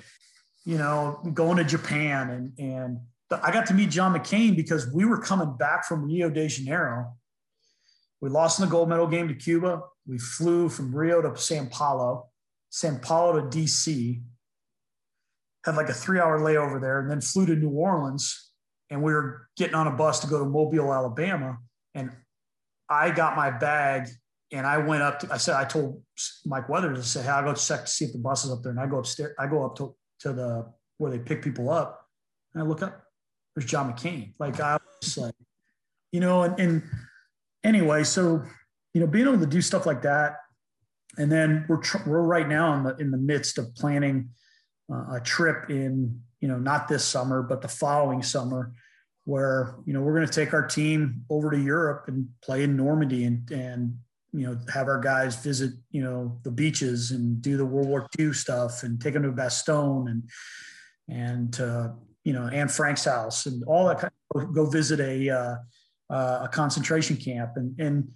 you 0.64 0.78
know, 0.78 1.20
going 1.34 1.56
to 1.58 1.64
Japan 1.64 2.30
and 2.30 2.52
and 2.58 2.98
I 3.42 3.50
got 3.50 3.66
to 3.66 3.74
meet 3.74 3.90
John 3.90 4.14
McCain 4.14 4.56
because 4.56 4.92
we 4.92 5.04
were 5.04 5.18
coming 5.18 5.56
back 5.56 5.86
from 5.86 6.04
Rio 6.04 6.28
de 6.28 6.48
Janeiro. 6.48 7.14
We 8.20 8.28
lost 8.28 8.58
in 8.58 8.66
the 8.66 8.70
gold 8.70 8.88
medal 8.88 9.06
game 9.06 9.28
to 9.28 9.34
Cuba. 9.34 9.80
We 10.06 10.18
flew 10.18 10.68
from 10.68 10.94
Rio 10.94 11.22
to 11.22 11.36
Sao 11.40 11.66
Paulo, 11.70 12.28
Sao 12.70 12.98
Paulo 12.98 13.40
to 13.40 13.58
DC. 13.58 14.20
Had 15.64 15.76
like 15.76 15.88
a 15.88 15.94
three-hour 15.94 16.40
layover 16.40 16.80
there, 16.80 17.00
and 17.00 17.10
then 17.10 17.20
flew 17.20 17.46
to 17.46 17.54
New 17.54 17.70
Orleans. 17.70 18.50
And 18.90 19.02
we 19.02 19.12
were 19.12 19.48
getting 19.56 19.74
on 19.74 19.86
a 19.86 19.92
bus 19.92 20.20
to 20.20 20.26
go 20.26 20.40
to 20.40 20.44
Mobile, 20.44 20.92
Alabama. 20.92 21.58
And 21.94 22.10
I 22.92 23.10
got 23.10 23.36
my 23.36 23.50
bag 23.50 24.08
and 24.52 24.66
I 24.66 24.78
went 24.78 25.02
up 25.02 25.20
to, 25.20 25.32
I 25.32 25.38
said, 25.38 25.56
I 25.56 25.64
told 25.64 26.02
Mike 26.44 26.68
Weathers, 26.68 26.98
I 26.98 27.02
said, 27.02 27.24
hey, 27.24 27.30
I'll 27.30 27.44
go 27.44 27.54
check 27.54 27.86
to 27.86 27.90
see 27.90 28.04
if 28.04 28.12
the 28.12 28.18
bus 28.18 28.44
is 28.44 28.52
up 28.52 28.62
there. 28.62 28.70
And 28.70 28.80
I 28.80 28.86
go 28.86 28.98
upstairs, 28.98 29.34
I 29.38 29.46
go 29.46 29.64
up 29.64 29.76
to, 29.76 29.94
to 30.20 30.32
the, 30.32 30.72
where 30.98 31.10
they 31.10 31.18
pick 31.18 31.42
people 31.42 31.70
up 31.70 32.06
and 32.54 32.62
I 32.62 32.66
look 32.66 32.82
up, 32.82 33.02
there's 33.54 33.68
John 33.68 33.92
McCain. 33.92 34.34
Like 34.38 34.60
I 34.60 34.78
was 35.00 35.16
like, 35.18 35.34
you 36.12 36.20
know, 36.20 36.42
and, 36.42 36.58
and 36.60 36.82
anyway, 37.64 38.04
so, 38.04 38.42
you 38.94 39.00
know, 39.00 39.06
being 39.06 39.26
able 39.26 39.40
to 39.40 39.46
do 39.46 39.62
stuff 39.62 39.86
like 39.86 40.02
that. 40.02 40.36
And 41.18 41.32
then 41.32 41.64
we're, 41.68 41.78
tr- 41.78 42.06
we're 42.06 42.22
right 42.22 42.48
now 42.48 42.74
in 42.74 42.84
the, 42.84 42.96
in 42.96 43.10
the 43.10 43.18
midst 43.18 43.58
of 43.58 43.74
planning 43.74 44.30
uh, 44.92 45.16
a 45.16 45.20
trip 45.20 45.70
in, 45.70 46.20
you 46.40 46.48
know, 46.48 46.58
not 46.58 46.88
this 46.88 47.04
summer, 47.04 47.42
but 47.42 47.62
the 47.62 47.68
following 47.68 48.22
summer 48.22 48.72
where, 49.24 49.76
you 49.84 49.92
know, 49.92 50.00
we're 50.00 50.14
going 50.14 50.26
to 50.26 50.32
take 50.32 50.52
our 50.52 50.66
team 50.66 51.24
over 51.30 51.50
to 51.50 51.58
Europe 51.58 52.04
and 52.08 52.28
play 52.42 52.64
in 52.64 52.76
Normandy 52.76 53.24
and, 53.24 53.48
and 53.50 53.96
you 54.32 54.46
know, 54.46 54.58
have 54.72 54.88
our 54.88 54.98
guys 54.98 55.36
visit, 55.36 55.72
you 55.90 56.02
know, 56.02 56.38
the 56.42 56.50
beaches 56.50 57.10
and 57.10 57.40
do 57.42 57.56
the 57.56 57.64
World 57.64 57.88
War 57.88 58.08
II 58.18 58.32
stuff 58.32 58.82
and 58.82 59.00
take 59.00 59.14
them 59.14 59.22
to 59.22 59.32
Bastogne 59.32 60.10
and, 60.10 60.22
and, 61.08 61.60
uh, 61.60 61.88
you 62.24 62.32
know, 62.32 62.48
Anne 62.48 62.68
Frank's 62.68 63.04
house 63.04 63.46
and 63.46 63.62
all 63.64 63.86
that 63.88 63.98
kind 63.98 64.12
of 64.34 64.54
go 64.54 64.66
visit 64.66 65.00
a, 65.00 65.28
uh, 65.28 65.56
uh, 66.08 66.40
a 66.44 66.48
concentration 66.48 67.16
camp. 67.16 67.52
And, 67.56 67.78
and, 67.78 68.08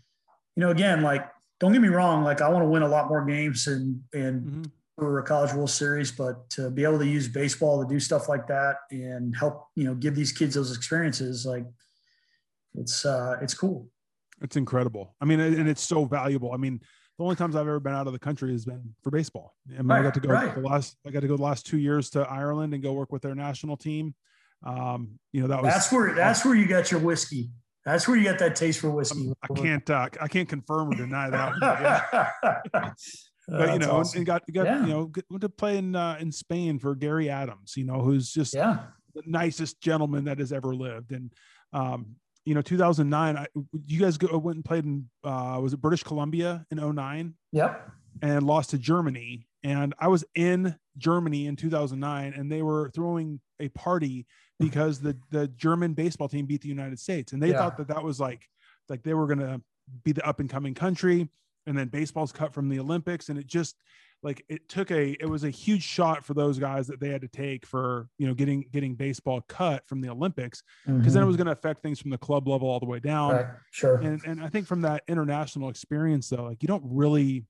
you 0.56 0.60
know, 0.60 0.70
again, 0.70 1.02
like, 1.02 1.28
don't 1.60 1.72
get 1.72 1.82
me 1.82 1.88
wrong. 1.88 2.24
Like 2.24 2.40
I 2.40 2.48
want 2.48 2.64
to 2.64 2.68
win 2.68 2.82
a 2.82 2.88
lot 2.88 3.08
more 3.08 3.24
games 3.24 3.66
and, 3.66 4.00
and 4.12 4.46
mm-hmm. 4.46 4.62
For 4.97 5.18
a 5.18 5.23
college 5.23 5.52
world 5.52 5.70
series, 5.70 6.10
but 6.10 6.48
to 6.51 6.70
be 6.70 6.82
able 6.82 6.98
to 6.98 7.06
use 7.06 7.28
baseball 7.28 7.82
to 7.82 7.89
do 7.89 8.01
stuff 8.01 8.28
like 8.28 8.47
that 8.47 8.77
and 8.90 9.36
help, 9.36 9.68
you 9.74 9.85
know, 9.85 9.94
give 9.94 10.14
these 10.14 10.32
kids 10.32 10.55
those 10.55 10.74
experiences, 10.74 11.44
like 11.44 11.66
it's, 12.74 13.05
uh, 13.05 13.36
it's 13.43 13.52
cool. 13.52 13.89
It's 14.40 14.56
incredible. 14.56 15.14
I 15.20 15.27
mean, 15.27 15.40
and 15.40 15.68
it's 15.68 15.82
so 15.82 16.06
valuable. 16.06 16.52
I 16.52 16.56
mean, 16.56 16.81
the 17.18 17.24
only 17.24 17.36
times 17.36 17.56
I've 17.56 17.62
ever 17.62 17.81
been 17.81 17.94
out 17.94 18.06
of 18.06 18.12
the 18.14 18.18
country 18.18 18.52
has 18.52 18.64
been 18.64 18.94
for 19.02 19.10
baseball. 19.10 19.55
I 19.68 19.78
mean, 19.78 19.89
right, 19.89 20.01
I 20.01 20.02
got 20.02 20.14
to 20.14 20.20
go 20.20 20.28
right. 20.31 20.55
the 20.55 20.60
last, 20.60 20.97
I 21.06 21.10
got 21.10 21.20
to 21.20 21.28
go 21.28 21.36
the 21.36 21.43
last 21.43 21.66
two 21.66 21.78
years 21.78 22.10
to 22.10 22.20
Ireland 22.20 22.74
and 22.74 22.82
go 22.82 22.93
work 22.93 23.12
with 23.12 23.23
their 23.23 23.35
national 23.35 23.77
team. 23.77 24.14
Um, 24.64 25.18
you 25.32 25.43
know, 25.43 25.48
that 25.48 25.62
was, 25.62 25.73
that's 25.73 25.93
where, 25.93 26.14
that's 26.14 26.44
where 26.44 26.55
you 26.55 26.66
got 26.66 26.90
your 26.90 27.01
whiskey. 27.01 27.51
That's 27.85 28.09
where 28.09 28.16
you 28.16 28.24
got 28.24 28.39
that 28.40 28.56
taste 28.56 28.81
for 28.81 28.90
whiskey. 28.90 29.32
I 29.43 29.55
can't, 29.55 29.89
uh, 29.89 30.09
I 30.20 30.28
can't 30.28 30.48
confirm 30.48 30.90
or 30.90 30.97
deny 30.97 31.31
that. 31.31 32.94
but 33.48 33.73
you 33.73 33.78
know, 33.78 33.93
awesome. 33.93 34.18
and 34.18 34.27
got, 34.27 34.43
got, 34.52 34.66
yeah. 34.66 34.81
you 34.81 34.93
know, 34.93 35.12
went 35.31 35.40
to 35.43 35.48
play 35.48 35.78
in, 35.78 35.94
uh, 35.94 36.16
in 36.20 36.32
Spain 36.32 36.78
for 36.78 36.94
Gary 36.94 37.31
Adams, 37.31 37.74
you 37.77 37.85
know, 37.85 38.01
who's 38.01 38.32
just 38.32 38.55
yeah. 38.55 38.78
the 39.14 39.23
nicest 39.27 39.81
gentleman 39.81 40.24
that 40.24 40.39
has 40.39 40.52
ever 40.52 40.74
lived. 40.74 41.12
And, 41.12 41.32
um, 41.73 42.16
you 42.47 42.55
know 42.55 42.62
2009 42.62 43.36
I, 43.36 43.47
you 43.86 44.01
guys 44.01 44.16
go, 44.16 44.39
went 44.39 44.56
and 44.56 44.64
played 44.64 44.85
in 44.85 45.09
uh, 45.24 45.59
was 45.60 45.74
it 45.74 45.81
british 45.81 46.02
columbia 46.02 46.64
in 46.70 46.78
09 46.78 47.35
yep 47.52 47.90
and 48.23 48.47
lost 48.47 48.70
to 48.70 48.78
germany 48.78 49.47
and 49.62 49.93
i 49.98 50.09
was 50.09 50.24
in 50.35 50.74
germany 50.97 51.47
in 51.47 51.56
2009 51.56 52.32
and 52.35 52.51
they 52.51 52.62
were 52.62 52.90
throwing 52.94 53.40
a 53.60 53.68
party 53.70 54.27
because 54.59 55.01
the 55.01 55.18
the 55.31 55.48
german 55.48 55.93
baseball 55.93 56.28
team 56.28 56.47
beat 56.47 56.62
the 56.62 56.68
united 56.68 56.98
states 56.98 57.32
and 57.32 57.43
they 57.43 57.51
yeah. 57.51 57.59
thought 57.59 57.77
that 57.77 57.89
that 57.89 58.02
was 58.02 58.18
like 58.18 58.47
like 58.89 59.02
they 59.02 59.12
were 59.12 59.27
going 59.27 59.40
to 59.40 59.60
be 60.05 60.12
the 60.12 60.27
up 60.27 60.40
and 60.40 60.48
coming 60.48 60.73
country 60.73 61.28
and 61.66 61.76
then 61.76 61.88
baseball's 61.88 62.32
cut 62.32 62.52
from 62.52 62.68
the 62.68 62.78
olympics 62.78 63.28
and 63.28 63.38
it 63.38 63.47
just 63.47 63.76
like 64.22 64.44
it 64.48 64.68
took 64.68 64.90
a 64.90 65.10
it 65.22 65.28
was 65.28 65.44
a 65.44 65.51
huge 65.51 65.82
shot 65.82 66.24
for 66.24 66.34
those 66.34 66.59
guys 66.59 66.86
that 66.86 67.01
they 67.01 67.10
had 67.10 67.20
to 67.20 67.28
take 67.28 67.66
for 67.66 68.09
you 68.18 68.26
know 68.26 68.34
getting 68.34 68.64
getting 68.72 68.94
baseball 68.94 69.43
cut 69.48 69.86
from 69.86 70.01
the 70.01 70.09
olympics 70.09 70.62
because 70.84 70.98
mm-hmm. 70.98 71.09
then 71.09 71.16
it 71.16 71.20
mm-hmm. 71.20 71.26
was 71.26 71.36
going 71.36 71.47
to 71.47 71.52
affect 71.52 71.82
things 71.82 72.01
from 72.01 72.10
the 72.10 72.18
club 72.18 72.48
level 72.48 72.68
all 72.68 72.80
the 72.80 72.86
way 72.86 72.98
down 72.98 73.32
right. 73.32 73.47
sure 73.70 73.97
and, 73.97 74.22
and 74.24 74.43
i 74.43 74.48
think 74.48 74.66
from 74.66 74.80
that 74.80 75.02
international 75.09 75.68
experience 75.68 76.28
though 76.28 76.44
like 76.44 76.62
you 76.62 76.66
don't 76.66 76.82
really 76.84 77.44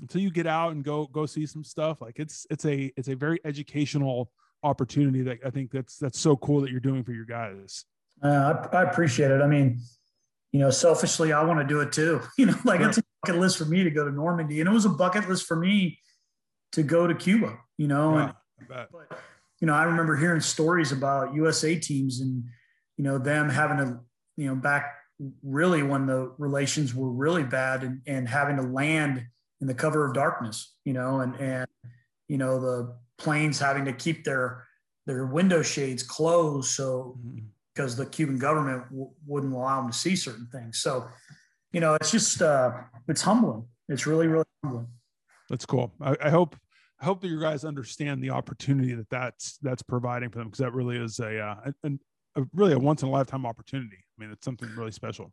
until 0.00 0.20
you 0.20 0.30
get 0.30 0.46
out 0.46 0.72
and 0.72 0.84
go 0.84 1.06
go 1.06 1.26
see 1.26 1.46
some 1.46 1.64
stuff 1.64 2.00
like 2.00 2.18
it's 2.18 2.46
it's 2.50 2.64
a 2.64 2.92
it's 2.96 3.08
a 3.08 3.14
very 3.14 3.38
educational 3.44 4.30
opportunity 4.62 5.22
that 5.22 5.38
i 5.44 5.50
think 5.50 5.70
that's 5.70 5.98
that's 5.98 6.20
so 6.20 6.36
cool 6.36 6.60
that 6.60 6.70
you're 6.70 6.80
doing 6.80 7.02
for 7.02 7.12
your 7.12 7.24
guys 7.24 7.84
uh, 8.22 8.68
I, 8.72 8.76
I 8.76 8.82
appreciate 8.84 9.32
it 9.32 9.42
i 9.42 9.46
mean 9.46 9.80
you 10.52 10.60
know 10.60 10.70
selfishly 10.70 11.32
i 11.32 11.42
want 11.42 11.58
to 11.60 11.66
do 11.66 11.80
it 11.80 11.92
too 11.92 12.20
you 12.38 12.46
know 12.46 12.56
like 12.64 12.80
sure. 12.80 12.88
it's 12.88 13.02
bucket 13.22 13.40
list 13.40 13.58
for 13.58 13.64
me 13.64 13.84
to 13.84 13.90
go 13.90 14.04
to 14.04 14.10
normandy 14.10 14.60
and 14.60 14.68
it 14.68 14.72
was 14.72 14.84
a 14.84 14.90
bucket 14.90 15.28
list 15.28 15.46
for 15.46 15.56
me 15.56 15.98
to 16.72 16.82
go 16.82 17.06
to 17.06 17.14
Cuba, 17.14 17.58
you 17.78 17.86
know. 17.86 18.16
Yeah, 18.16 18.32
and, 18.58 18.68
but, 18.68 18.90
you 19.60 19.66
know, 19.66 19.74
I 19.74 19.84
remember 19.84 20.16
hearing 20.16 20.40
stories 20.40 20.90
about 20.90 21.34
USA 21.34 21.78
teams 21.78 22.20
and, 22.20 22.44
you 22.96 23.04
know, 23.04 23.18
them 23.18 23.48
having 23.48 23.76
to, 23.78 24.00
you 24.36 24.46
know, 24.46 24.56
back 24.56 24.94
really 25.42 25.82
when 25.82 26.06
the 26.06 26.32
relations 26.38 26.94
were 26.94 27.10
really 27.10 27.44
bad 27.44 27.84
and, 27.84 28.00
and 28.06 28.28
having 28.28 28.56
to 28.56 28.62
land 28.62 29.24
in 29.60 29.66
the 29.66 29.74
cover 29.74 30.06
of 30.06 30.14
darkness, 30.14 30.74
you 30.84 30.92
know, 30.92 31.20
and, 31.20 31.36
and, 31.36 31.66
you 32.28 32.38
know, 32.38 32.58
the 32.58 32.96
planes 33.18 33.58
having 33.58 33.84
to 33.84 33.92
keep 33.92 34.24
their, 34.24 34.66
their 35.06 35.26
window 35.26 35.62
shades 35.62 36.02
closed. 36.02 36.70
So, 36.70 37.18
mm-hmm. 37.24 37.44
because 37.74 37.96
the 37.96 38.06
Cuban 38.06 38.38
government 38.38 38.84
w- 38.90 39.10
wouldn't 39.26 39.52
allow 39.52 39.80
them 39.80 39.92
to 39.92 39.96
see 39.96 40.16
certain 40.16 40.48
things. 40.50 40.78
So, 40.78 41.06
you 41.72 41.80
know, 41.80 41.94
it's 41.94 42.10
just, 42.10 42.42
uh, 42.42 42.72
it's 43.08 43.22
humbling. 43.22 43.64
It's 43.88 44.06
really, 44.06 44.26
really 44.26 44.44
humbling. 44.62 44.86
That's 45.50 45.66
cool. 45.66 45.92
I, 46.00 46.16
I 46.24 46.30
hope 46.30 46.56
I 47.00 47.04
hope 47.04 47.20
that 47.22 47.28
you 47.28 47.40
guys 47.40 47.64
understand 47.64 48.22
the 48.22 48.30
opportunity 48.30 48.94
that 48.94 49.10
that's 49.10 49.58
that's 49.58 49.82
providing 49.82 50.30
for 50.30 50.38
them 50.38 50.46
because 50.46 50.60
that 50.60 50.72
really 50.72 50.96
is 50.96 51.18
a, 51.18 51.40
uh, 51.40 51.70
a, 51.84 51.90
a 52.36 52.44
really 52.54 52.74
a 52.74 52.78
once 52.78 53.02
in 53.02 53.08
a 53.08 53.10
lifetime 53.10 53.44
opportunity. 53.44 53.98
I 53.98 54.22
mean, 54.22 54.30
it's 54.30 54.44
something 54.44 54.68
really 54.76 54.92
special. 54.92 55.32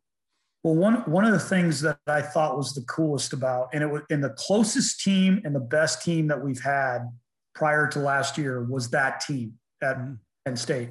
Well, 0.64 0.76
one 0.76 0.95
one 1.10 1.26
of 1.26 1.32
the 1.32 1.40
things 1.40 1.80
that 1.82 1.99
I 2.07 2.22
thought 2.22 2.57
was 2.57 2.74
the 2.74 2.82
coolest 2.82 3.34
about, 3.34 3.70
and 3.74 3.84
it 3.84 3.88
was 3.88 4.02
in 4.10 4.20
the 4.20 4.32
closest 4.32 5.02
team 5.02 5.41
and 5.45 5.56
the 5.56 5.60
best 5.60 6.03
team 6.03 6.28
that 6.28 6.44
we've 6.44 6.60
had 6.60 7.07
prior 7.56 7.88
to 7.88 7.99
last 7.99 8.38
year 8.38 8.64
was 8.64 8.90
that 8.90 9.22
team 9.22 9.53
at 9.82 9.98
mm-hmm. 9.98 10.14
Penn 10.45 10.57
State. 10.57 10.90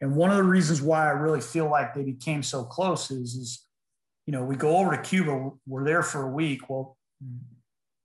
And 0.00 0.14
one 0.14 0.30
of 0.30 0.36
the 0.36 0.42
reasons 0.42 0.82
why 0.82 1.06
I 1.06 1.10
really 1.10 1.40
feel 1.40 1.70
like 1.70 1.94
they 1.94 2.02
became 2.02 2.42
so 2.42 2.64
close 2.64 3.10
is, 3.10 3.34
is 3.34 3.66
you 4.26 4.32
know, 4.32 4.44
we 4.44 4.56
go 4.56 4.76
over 4.76 4.96
to 4.96 5.02
Cuba, 5.02 5.50
we're 5.66 5.84
there 5.84 6.02
for 6.02 6.22
a 6.22 6.30
week. 6.30 6.68
Well, 6.68 6.96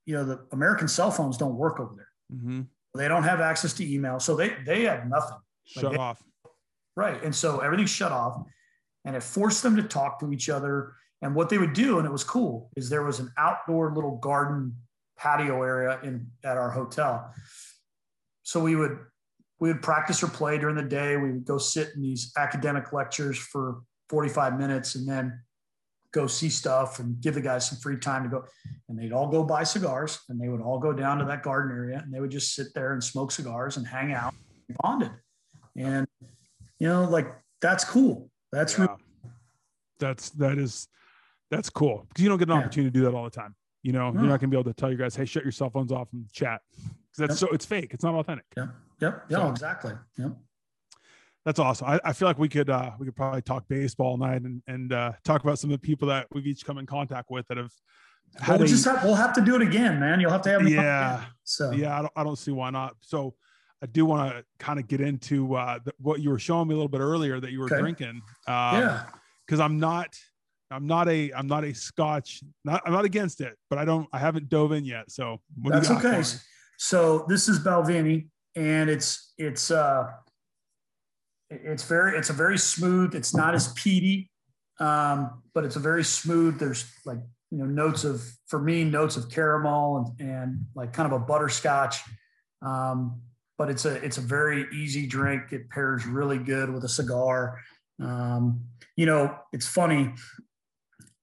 you 0.06 0.14
know, 0.14 0.24
the 0.24 0.40
American 0.52 0.88
cell 0.88 1.10
phones 1.10 1.36
don't 1.36 1.56
work 1.56 1.80
over 1.80 1.94
there. 1.96 2.38
Mm-hmm. 2.38 2.62
They 2.94 3.08
don't 3.08 3.22
have 3.22 3.40
access 3.40 3.72
to 3.74 3.92
email. 3.92 4.18
So 4.18 4.34
they, 4.34 4.54
they 4.66 4.82
have 4.84 5.06
nothing. 5.06 5.38
Shut 5.64 5.84
like 5.84 5.92
they, 5.92 5.98
off. 5.98 6.22
Right. 6.96 7.22
And 7.22 7.34
so 7.34 7.60
everything's 7.60 7.90
shut 7.90 8.10
off 8.10 8.42
and 9.04 9.14
it 9.14 9.22
forced 9.22 9.62
them 9.62 9.76
to 9.76 9.82
talk 9.82 10.18
to 10.20 10.32
each 10.32 10.48
other. 10.48 10.94
And 11.22 11.34
what 11.34 11.48
they 11.48 11.58
would 11.58 11.72
do, 11.72 11.98
and 11.98 12.06
it 12.06 12.10
was 12.10 12.24
cool, 12.24 12.70
is 12.76 12.88
there 12.88 13.04
was 13.04 13.20
an 13.20 13.32
outdoor 13.36 13.94
little 13.94 14.16
garden 14.16 14.74
patio 15.16 15.62
area 15.62 15.98
in 16.02 16.28
at 16.44 16.56
our 16.56 16.70
hotel. 16.70 17.32
So 18.42 18.60
we 18.60 18.76
would 18.76 18.98
we 19.60 19.68
would 19.68 19.82
practice 19.82 20.22
or 20.22 20.28
play 20.28 20.58
during 20.58 20.76
the 20.76 20.82
day. 20.82 21.16
We 21.16 21.32
would 21.32 21.44
go 21.44 21.58
sit 21.58 21.94
in 21.94 22.02
these 22.02 22.32
academic 22.36 22.92
lectures 22.92 23.36
for 23.36 23.80
45 24.08 24.58
minutes 24.58 24.94
and 24.94 25.08
then 25.08 25.40
go 26.12 26.26
see 26.26 26.48
stuff 26.48 26.98
and 26.98 27.20
give 27.20 27.34
the 27.34 27.40
guys 27.40 27.68
some 27.68 27.78
free 27.78 27.96
time 27.98 28.22
to 28.24 28.28
go. 28.28 28.44
And 28.88 28.98
they'd 28.98 29.12
all 29.12 29.28
go 29.28 29.44
buy 29.44 29.64
cigars 29.64 30.20
and 30.28 30.40
they 30.40 30.48
would 30.48 30.60
all 30.60 30.78
go 30.78 30.92
down 30.92 31.18
to 31.18 31.24
that 31.26 31.42
garden 31.42 31.76
area 31.76 32.00
and 32.02 32.12
they 32.12 32.20
would 32.20 32.30
just 32.30 32.54
sit 32.54 32.68
there 32.74 32.92
and 32.92 33.02
smoke 33.02 33.30
cigars 33.30 33.76
and 33.76 33.86
hang 33.86 34.12
out 34.12 34.34
and 34.68 34.76
bonded. 34.78 35.10
And, 35.76 36.06
you 36.78 36.88
know, 36.88 37.04
like 37.04 37.26
that's 37.60 37.84
cool. 37.84 38.30
That's 38.52 38.78
yeah. 38.78 38.86
really- 38.86 39.02
that's, 40.00 40.30
that 40.30 40.58
is, 40.58 40.88
that's 41.50 41.70
cool. 41.70 42.06
Cause 42.14 42.22
you 42.22 42.28
don't 42.28 42.38
get 42.38 42.48
an 42.48 42.54
yeah. 42.54 42.60
opportunity 42.60 42.90
to 42.90 42.98
do 42.98 43.04
that 43.04 43.14
all 43.16 43.24
the 43.24 43.30
time. 43.30 43.54
You 43.82 43.92
know, 43.92 44.10
no. 44.10 44.20
you're 44.20 44.30
not 44.30 44.40
gonna 44.40 44.50
be 44.50 44.56
able 44.56 44.70
to 44.70 44.74
tell 44.74 44.90
your 44.90 44.98
guys, 44.98 45.16
Hey, 45.16 45.24
shut 45.24 45.42
your 45.42 45.52
cell 45.52 45.70
phones 45.70 45.92
off 45.92 46.08
and 46.12 46.30
chat. 46.32 46.60
Cause 46.76 46.90
that's 47.16 47.40
yep. 47.40 47.50
so 47.50 47.54
it's 47.54 47.66
fake. 47.66 47.92
It's 47.92 48.04
not 48.04 48.14
authentic. 48.14 48.44
Yeah. 48.56 48.68
Yep. 49.00 49.24
Yeah, 49.28 49.36
so, 49.38 49.50
exactly. 49.50 49.92
Yep 50.16 50.32
that's 51.44 51.58
awesome. 51.58 51.88
I, 51.88 52.00
I, 52.04 52.12
feel 52.12 52.28
like 52.28 52.38
we 52.38 52.48
could 52.48 52.68
uh, 52.68 52.90
we 52.98 53.06
could 53.06 53.16
probably 53.16 53.42
talk 53.42 53.64
baseball 53.68 54.08
all 54.08 54.16
night 54.16 54.42
and 54.42 54.62
and 54.66 54.92
uh, 54.92 55.12
talk 55.24 55.42
about 55.42 55.58
some 55.58 55.70
of 55.70 55.80
the 55.80 55.86
people 55.86 56.08
that 56.08 56.26
we've 56.32 56.46
each 56.46 56.64
come 56.64 56.78
in 56.78 56.86
contact 56.86 57.30
with 57.30 57.46
that 57.48 57.56
have. 57.56 57.72
Had 58.38 58.58
we'll, 58.58 58.64
a, 58.64 58.68
just 58.68 58.84
have, 58.84 59.02
we'll 59.04 59.14
have 59.14 59.32
to 59.32 59.40
do 59.40 59.56
it 59.56 59.62
again, 59.62 59.98
man. 59.98 60.20
You'll 60.20 60.30
have 60.30 60.42
to 60.42 60.50
have 60.50 60.68
yeah. 60.68 61.24
So 61.44 61.70
yeah, 61.70 61.98
I 61.98 62.02
don't, 62.02 62.12
I 62.14 62.24
don't 62.24 62.36
see 62.36 62.50
why 62.50 62.68
not. 62.68 62.94
So 63.00 63.34
I 63.82 63.86
do 63.86 64.04
want 64.04 64.34
to 64.34 64.44
kind 64.58 64.78
of 64.78 64.86
get 64.86 65.00
into 65.00 65.54
uh, 65.54 65.78
the, 65.82 65.94
what 65.98 66.20
you 66.20 66.28
were 66.28 66.38
showing 66.38 66.68
me 66.68 66.74
a 66.74 66.76
little 66.76 66.90
bit 66.90 67.00
earlier 67.00 67.40
that 67.40 67.52
you 67.52 67.60
were 67.60 67.66
okay. 67.66 67.80
drinking. 67.80 68.20
Um, 68.46 68.80
yeah. 68.80 69.04
Because 69.46 69.60
I'm 69.60 69.78
not, 69.78 70.14
I'm 70.70 70.86
not 70.86 71.08
a, 71.08 71.32
I'm 71.32 71.46
not 71.46 71.64
a 71.64 71.72
Scotch. 71.72 72.42
Not, 72.66 72.82
I'm 72.84 72.92
not 72.92 73.06
against 73.06 73.40
it, 73.40 73.56
but 73.70 73.78
I 73.78 73.86
don't, 73.86 74.06
I 74.12 74.18
haven't 74.18 74.50
dove 74.50 74.72
in 74.72 74.84
yet. 74.84 75.10
So 75.10 75.40
that's 75.62 75.90
okay. 75.90 76.22
So 76.78 77.24
this 77.28 77.48
is 77.48 77.58
Balvenie, 77.58 78.28
and 78.54 78.88
it's 78.88 79.32
it's 79.36 79.70
uh 79.70 80.10
it's 81.50 81.84
very 81.84 82.18
it's 82.18 82.30
a 82.30 82.34
very 82.34 82.58
smooth 82.58 83.14
it's 83.14 83.34
not 83.34 83.54
as 83.54 83.72
peaty 83.72 84.30
um, 84.80 85.42
but 85.54 85.64
it's 85.64 85.76
a 85.76 85.80
very 85.80 86.04
smooth 86.04 86.58
there's 86.58 86.90
like 87.04 87.18
you 87.50 87.58
know 87.58 87.64
notes 87.64 88.04
of 88.04 88.22
for 88.46 88.60
me 88.60 88.84
notes 88.84 89.16
of 89.16 89.30
caramel 89.30 90.14
and, 90.18 90.30
and 90.30 90.66
like 90.74 90.92
kind 90.92 91.10
of 91.10 91.20
a 91.20 91.24
butterscotch 91.24 92.00
um, 92.62 93.20
but 93.56 93.70
it's 93.70 93.84
a 93.84 93.94
it's 94.04 94.18
a 94.18 94.20
very 94.20 94.66
easy 94.72 95.06
drink. 95.06 95.52
It 95.52 95.68
pairs 95.68 96.06
really 96.06 96.38
good 96.38 96.70
with 96.72 96.84
a 96.84 96.88
cigar. 96.88 97.58
Um, 98.00 98.68
you 98.98 99.06
know 99.06 99.34
it's 99.52 99.66
funny 99.66 100.12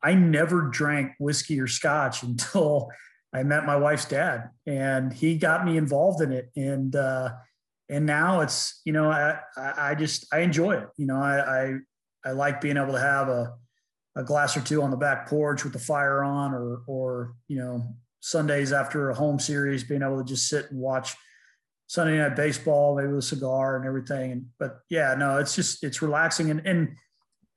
i 0.02 0.15
never 0.15 0.61
drank 0.64 1.11
whiskey 1.19 1.60
or 1.60 1.68
scotch 1.68 2.23
until 2.30 2.89
i 3.34 3.43
met 3.43 3.65
my 3.65 3.76
wife's 3.76 4.06
dad 4.06 4.49
and 4.65 5.14
he 5.14 5.38
got 5.38 5.65
me 5.65 5.77
involved 5.77 6.22
in 6.22 6.31
it 6.31 6.49
and 6.56 6.95
uh, 6.95 7.30
and 7.90 8.06
now 8.06 8.41
it's 8.41 8.82
you 8.86 8.94
know 8.94 9.10
I 9.10 9.40
I 9.57 9.95
just 9.95 10.34
I 10.34 10.40
enjoy 10.40 10.74
it. 10.74 10.90
You 10.98 11.07
know 11.07 11.18
I 11.18 11.40
I, 11.40 11.74
I 12.26 12.32
like 12.32 12.62
being 12.62 12.78
able 12.78 12.94
to 12.94 12.99
have 12.99 13.30
a 13.30 13.53
a 14.16 14.24
glass 14.24 14.56
or 14.56 14.62
two 14.62 14.82
on 14.82 14.91
the 14.91 14.98
back 14.98 15.28
porch 15.28 15.64
with 15.64 15.74
the 15.74 15.80
fire 15.80 16.24
on, 16.24 16.53
or 16.53 16.82
or 16.88 17.34
you 17.48 17.57
know 17.57 17.84
Sundays 18.22 18.72
after 18.72 19.10
a 19.10 19.16
home 19.16 19.40
series, 19.40 19.84
being 19.84 20.02
able 20.02 20.18
to 20.18 20.24
just 20.24 20.48
sit 20.48 20.72
and 20.72 20.80
watch 20.80 21.16
Sunday 21.88 22.18
night 22.18 22.36
baseball, 22.36 22.95
maybe 22.95 23.10
with 23.10 23.20
a 23.20 23.22
cigar 23.22 23.78
and 23.78 23.86
everything. 23.86 24.32
And 24.32 24.45
but 24.57 24.80
yeah, 24.90 25.16
no, 25.16 25.38
it's 25.38 25.56
just 25.56 25.84
it's 25.84 26.02
relaxing 26.02 26.49
and 26.49 26.66
and 26.66 26.95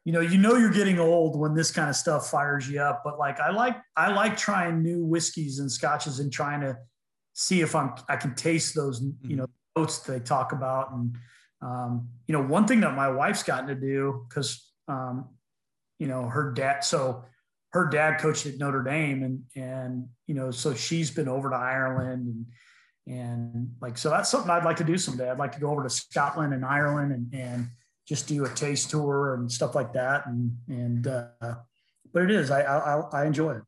you 0.05 0.13
know, 0.13 0.21
you 0.21 0.39
know 0.39 0.57
you're 0.57 0.71
getting 0.71 0.99
old 0.99 1.39
when 1.39 1.55
this 1.55 1.71
kind 1.71 1.91
of 1.91 1.97
stuff 1.97 2.31
fires 2.31 2.69
you 2.69 2.81
up. 2.81 3.03
But 3.05 3.19
like 3.19 3.41
I 3.41 3.51
like 3.51 3.77
I 3.97 4.11
like 4.13 4.37
trying 4.37 4.83
new 4.83 5.05
whiskeys 5.05 5.59
and 5.59 5.71
scotches 5.71 6.19
and 6.19 6.33
trying 6.33 6.61
to 6.63 6.77
see 7.35 7.61
if 7.61 7.75
I'm 7.75 7.93
I 8.09 8.17
can 8.17 8.35
taste 8.35 8.75
those, 8.75 9.01
you 9.23 9.37
know, 9.37 9.45
mm-hmm. 9.45 9.53
Notes 9.79 10.01
they 10.01 10.21
talk 10.21 10.53
about. 10.53 10.93
And 10.93 11.17
um, 11.61 12.09
you 12.27 12.33
know, 12.33 12.43
one 12.43 12.67
thing 12.67 12.81
that 12.81 12.95
my 12.95 13.09
wife's 13.09 13.43
gotten 13.43 13.69
to 13.69 13.75
do, 13.75 14.27
because 14.29 14.65
um, 14.87 15.29
you 15.99 16.07
know, 16.07 16.29
her 16.29 16.53
dad 16.53 16.85
so 16.85 17.25
her 17.71 17.89
dad 17.89 18.19
coached 18.19 18.47
at 18.47 18.59
Notre 18.59 18.83
Dame 18.83 19.23
and 19.23 19.43
and 19.57 20.09
you 20.27 20.35
know, 20.35 20.51
so 20.51 20.75
she's 20.75 21.11
been 21.11 21.29
over 21.29 21.51
to 21.51 21.57
Ireland 21.57 22.27
and 22.27 22.47
and 23.07 23.75
like 23.81 23.99
so 23.99 24.11
that's 24.11 24.29
something 24.29 24.51
I'd 24.51 24.65
like 24.65 24.77
to 24.79 24.85
do 24.85 24.99
someday. 24.99 25.31
I'd 25.31 25.39
like 25.39 25.53
to 25.53 25.61
go 25.61 25.71
over 25.71 25.83
to 25.83 25.91
Scotland 25.91 26.55
and 26.55 26.65
Ireland 26.65 27.13
and 27.13 27.35
and 27.35 27.69
just 28.07 28.27
do 28.27 28.45
a 28.45 28.49
taste 28.49 28.91
tour 28.91 29.35
and 29.35 29.51
stuff 29.51 29.75
like 29.75 29.93
that. 29.93 30.27
And 30.27 30.57
and 30.69 31.07
uh, 31.07 31.55
but 32.13 32.23
it 32.23 32.31
is 32.31 32.51
I 32.51 32.63
I, 32.63 33.01
I 33.13 33.27
enjoy 33.27 33.57
it. 33.57 33.63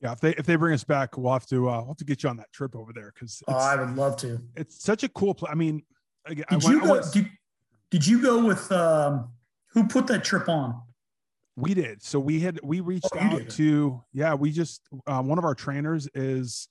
Yeah, 0.00 0.12
if 0.12 0.20
they 0.20 0.30
if 0.34 0.46
they 0.46 0.56
bring 0.56 0.74
us 0.74 0.84
back, 0.84 1.18
we'll 1.18 1.32
have 1.32 1.46
to 1.46 1.68
uh, 1.68 1.78
we'll 1.78 1.88
have 1.88 1.96
to 1.96 2.04
get 2.04 2.22
you 2.22 2.28
on 2.28 2.36
that 2.36 2.52
trip 2.52 2.76
over 2.76 2.92
there 2.92 3.12
because 3.12 3.42
oh, 3.48 3.54
I 3.54 3.74
would 3.74 3.96
love 3.96 4.16
to. 4.18 4.38
It's 4.56 4.82
such 4.82 5.02
a 5.02 5.08
cool 5.08 5.34
place. 5.34 5.50
I 5.50 5.56
mean, 5.56 5.82
did 6.28 6.44
I, 6.48 6.56
you 6.56 6.80
go, 6.80 7.02
did, 7.10 7.28
did 7.90 8.06
you 8.06 8.22
go 8.22 8.44
with 8.44 8.70
um, 8.70 9.30
who 9.72 9.88
put 9.88 10.06
that 10.08 10.22
trip 10.22 10.48
on? 10.48 10.80
We 11.56 11.74
did. 11.74 12.02
So 12.02 12.20
we 12.20 12.38
had 12.38 12.60
we 12.62 12.78
reached 12.80 13.08
oh, 13.12 13.18
out 13.18 13.48
to 13.50 14.04
yeah. 14.12 14.34
We 14.34 14.52
just 14.52 14.82
uh, 15.08 15.22
one 15.22 15.38
of 15.38 15.44
our 15.44 15.56
trainers 15.56 16.08
is 16.14 16.68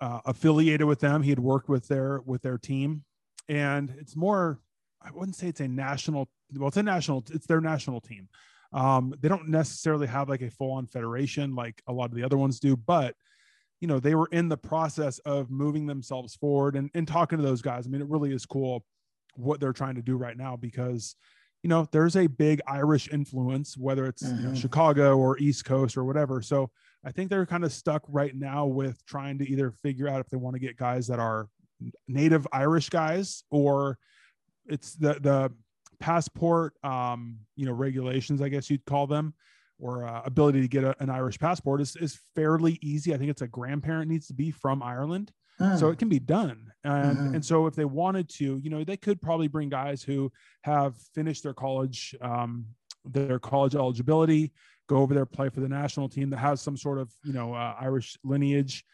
uh, 0.00 0.20
affiliated 0.24 0.86
with 0.86 1.00
them. 1.00 1.22
He 1.22 1.30
had 1.30 1.38
worked 1.38 1.68
with 1.68 1.88
their 1.88 2.22
with 2.24 2.40
their 2.40 2.56
team, 2.56 3.04
and 3.48 3.94
it's 3.98 4.16
more. 4.16 4.60
I 5.02 5.10
wouldn't 5.10 5.36
say 5.36 5.48
it's 5.48 5.60
a 5.60 5.68
national. 5.68 6.30
Well, 6.54 6.68
it's 6.68 6.78
a 6.78 6.82
national. 6.82 7.24
It's 7.30 7.46
their 7.46 7.60
national 7.60 8.00
team. 8.00 8.28
Um, 8.72 9.14
they 9.20 9.28
don't 9.28 9.48
necessarily 9.48 10.06
have 10.06 10.28
like 10.28 10.42
a 10.42 10.50
full 10.50 10.72
on 10.72 10.86
federation 10.86 11.54
like 11.54 11.80
a 11.86 11.92
lot 11.92 12.10
of 12.10 12.16
the 12.16 12.24
other 12.24 12.36
ones 12.36 12.60
do, 12.60 12.76
but 12.76 13.14
you 13.80 13.88
know 13.88 14.00
they 14.00 14.14
were 14.14 14.28
in 14.32 14.48
the 14.48 14.56
process 14.56 15.18
of 15.20 15.50
moving 15.50 15.86
themselves 15.86 16.34
forward 16.34 16.76
and, 16.76 16.90
and 16.94 17.06
talking 17.06 17.38
to 17.38 17.44
those 17.44 17.62
guys. 17.62 17.86
I 17.86 17.90
mean, 17.90 18.00
it 18.00 18.08
really 18.08 18.32
is 18.32 18.46
cool 18.46 18.84
what 19.34 19.60
they're 19.60 19.72
trying 19.72 19.96
to 19.96 20.02
do 20.02 20.16
right 20.16 20.36
now 20.36 20.56
because 20.56 21.14
you 21.62 21.68
know 21.68 21.86
there's 21.92 22.16
a 22.16 22.26
big 22.26 22.60
Irish 22.66 23.08
influence, 23.12 23.76
whether 23.76 24.06
it's 24.06 24.22
mm-hmm. 24.22 24.36
you 24.36 24.42
know, 24.42 24.48
mm-hmm. 24.50 24.60
Chicago 24.60 25.18
or 25.18 25.38
East 25.38 25.64
Coast 25.64 25.96
or 25.96 26.04
whatever. 26.04 26.40
So 26.42 26.70
I 27.04 27.12
think 27.12 27.30
they're 27.30 27.46
kind 27.46 27.64
of 27.64 27.72
stuck 27.72 28.02
right 28.08 28.34
now 28.34 28.66
with 28.66 29.04
trying 29.06 29.38
to 29.38 29.48
either 29.48 29.70
figure 29.70 30.08
out 30.08 30.20
if 30.20 30.28
they 30.28 30.36
want 30.36 30.54
to 30.54 30.60
get 30.60 30.76
guys 30.76 31.06
that 31.08 31.18
are 31.18 31.48
native 32.08 32.46
Irish 32.52 32.88
guys 32.88 33.44
or 33.50 33.98
it's 34.66 34.94
the 34.94 35.14
the 35.14 35.52
passport 35.98 36.74
um 36.84 37.38
you 37.56 37.66
know 37.66 37.72
regulations 37.72 38.42
I 38.42 38.48
guess 38.48 38.70
you'd 38.70 38.84
call 38.84 39.06
them 39.06 39.34
or 39.78 40.06
uh, 40.06 40.22
ability 40.24 40.60
to 40.62 40.68
get 40.68 40.84
a, 40.84 40.96
an 41.00 41.10
Irish 41.10 41.38
passport 41.38 41.80
is 41.80 41.96
is 41.96 42.18
fairly 42.34 42.78
easy. 42.82 43.14
I 43.14 43.18
think 43.18 43.30
it's 43.30 43.42
a 43.42 43.48
grandparent 43.48 44.10
needs 44.10 44.26
to 44.28 44.34
be 44.34 44.50
from 44.50 44.82
Ireland. 44.82 45.32
So 45.78 45.88
it 45.88 45.98
can 45.98 46.10
be 46.10 46.18
done. 46.18 46.70
And, 46.84 47.16
mm-hmm. 47.16 47.34
and 47.36 47.44
so 47.44 47.66
if 47.66 47.74
they 47.74 47.86
wanted 47.86 48.28
to, 48.30 48.60
you 48.62 48.68
know, 48.68 48.84
they 48.84 48.98
could 48.98 49.20
probably 49.22 49.48
bring 49.48 49.70
guys 49.70 50.02
who 50.02 50.30
have 50.62 50.96
finished 51.14 51.42
their 51.42 51.54
college, 51.54 52.14
um, 52.20 52.66
their 53.06 53.38
college 53.38 53.74
eligibility, 53.74 54.52
go 54.86 54.98
over 54.98 55.14
there, 55.14 55.24
play 55.24 55.48
for 55.48 55.60
the 55.60 55.68
national 55.68 56.10
team 56.10 56.28
that 56.30 56.38
has 56.38 56.60
some 56.60 56.76
sort 56.76 56.98
of, 56.98 57.10
you 57.24 57.32
know, 57.32 57.54
uh, 57.54 57.74
Irish 57.80 58.18
lineage 58.22 58.84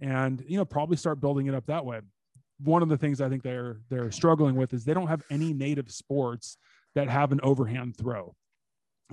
and, 0.00 0.44
you 0.46 0.58
know, 0.58 0.64
probably 0.64 0.96
start 0.96 1.20
building 1.20 1.46
it 1.46 1.54
up 1.54 1.66
that 1.66 1.86
way. 1.86 2.00
One 2.62 2.82
of 2.82 2.88
the 2.88 2.98
things 2.98 3.20
I 3.20 3.28
think 3.28 3.42
they're, 3.42 3.80
they're 3.88 4.10
struggling 4.10 4.54
with 4.54 4.72
is 4.74 4.84
they 4.84 4.94
don't 4.94 5.08
have 5.08 5.22
any 5.30 5.52
native 5.52 5.90
sports 5.90 6.56
that 6.94 7.08
have 7.08 7.32
an 7.32 7.40
overhand 7.42 7.96
throw. 7.96 8.34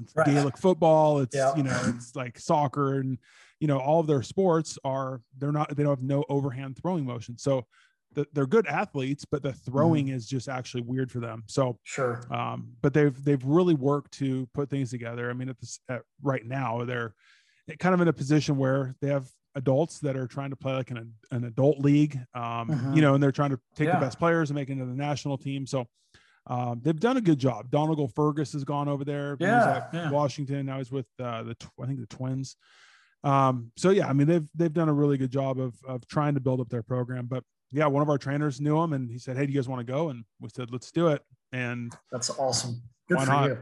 It's 0.01 0.15
right. 0.15 0.27
Gaelic 0.27 0.57
football. 0.57 1.19
It's, 1.19 1.35
yeah. 1.35 1.55
you 1.55 1.63
know, 1.63 1.79
it's 1.87 2.15
like 2.15 2.37
soccer 2.37 2.99
and, 2.99 3.17
you 3.59 3.67
know, 3.67 3.79
all 3.79 3.99
of 3.99 4.07
their 4.07 4.21
sports 4.21 4.77
are, 4.83 5.21
they're 5.37 5.51
not, 5.51 5.75
they 5.75 5.83
don't 5.83 5.97
have 5.97 6.03
no 6.03 6.23
overhand 6.29 6.77
throwing 6.77 7.05
motion. 7.05 7.37
So 7.37 7.65
the, 8.13 8.25
they're 8.33 8.47
good 8.47 8.67
athletes, 8.67 9.25
but 9.25 9.43
the 9.43 9.53
throwing 9.53 10.07
mm. 10.07 10.13
is 10.13 10.27
just 10.27 10.49
actually 10.49 10.81
weird 10.81 11.11
for 11.11 11.19
them. 11.19 11.43
So 11.47 11.77
sure. 11.83 12.21
Um, 12.31 12.69
but 12.81 12.93
they've 12.93 13.23
they've 13.23 13.43
really 13.43 13.73
worked 13.75 14.11
to 14.13 14.47
put 14.53 14.69
things 14.69 14.91
together. 14.91 15.29
I 15.29 15.33
mean, 15.33 15.49
at 15.49 15.59
this 15.59 15.79
at, 15.89 16.01
right 16.23 16.45
now 16.45 16.85
they're 16.85 17.13
kind 17.79 17.93
of 17.93 18.01
in 18.01 18.07
a 18.07 18.13
position 18.13 18.57
where 18.57 18.95
they 19.01 19.09
have 19.09 19.29
adults 19.57 19.99
that 19.99 20.15
are 20.15 20.27
trying 20.27 20.51
to 20.51 20.55
play 20.55 20.73
like 20.73 20.91
an 20.91 21.13
an 21.31 21.43
adult 21.43 21.79
league, 21.79 22.17
um, 22.33 22.69
mm-hmm. 22.69 22.93
you 22.93 23.01
know, 23.01 23.13
and 23.13 23.21
they're 23.21 23.31
trying 23.31 23.49
to 23.49 23.59
take 23.75 23.87
yeah. 23.87 23.99
the 23.99 24.05
best 24.05 24.19
players 24.19 24.49
and 24.49 24.55
make 24.55 24.69
it 24.69 24.73
into 24.73 24.85
the 24.85 24.93
national 24.93 25.37
team. 25.37 25.65
So 25.65 25.85
um, 26.47 26.79
they've 26.83 26.99
done 26.99 27.17
a 27.17 27.21
good 27.21 27.39
job. 27.39 27.69
Donegal 27.69 28.07
Fergus 28.09 28.53
has 28.53 28.63
gone 28.63 28.87
over 28.87 29.03
there. 29.03 29.35
Yeah, 29.39 29.87
yeah. 29.93 30.11
Washington. 30.11 30.65
Now 30.65 30.77
he's 30.77 30.91
with 30.91 31.07
uh, 31.19 31.43
the 31.43 31.55
I 31.81 31.85
think 31.85 31.99
the 31.99 32.07
Twins. 32.07 32.55
Um, 33.23 33.71
so 33.75 33.89
yeah, 33.89 34.07
I 34.07 34.13
mean 34.13 34.27
they've 34.27 34.47
they've 34.55 34.73
done 34.73 34.89
a 34.89 34.93
really 34.93 35.17
good 35.17 35.31
job 35.31 35.59
of 35.59 35.75
of 35.87 36.07
trying 36.07 36.35
to 36.35 36.39
build 36.39 36.61
up 36.61 36.69
their 36.69 36.83
program. 36.83 37.25
But 37.25 37.43
yeah, 37.71 37.87
one 37.87 38.01
of 38.01 38.09
our 38.09 38.17
trainers 38.17 38.61
knew 38.61 38.79
him 38.81 38.93
and 38.93 39.09
he 39.09 39.17
said, 39.17 39.37
Hey, 39.37 39.45
do 39.45 39.51
you 39.51 39.59
guys 39.59 39.67
want 39.67 39.85
to 39.85 39.91
go? 39.91 40.09
And 40.09 40.23
we 40.39 40.49
said, 40.49 40.71
let's 40.71 40.91
do 40.91 41.09
it. 41.09 41.21
And 41.51 41.93
that's 42.11 42.29
awesome. 42.31 42.81
Good 43.09 43.17
why 43.17 43.25
not? 43.25 43.49
You. 43.49 43.57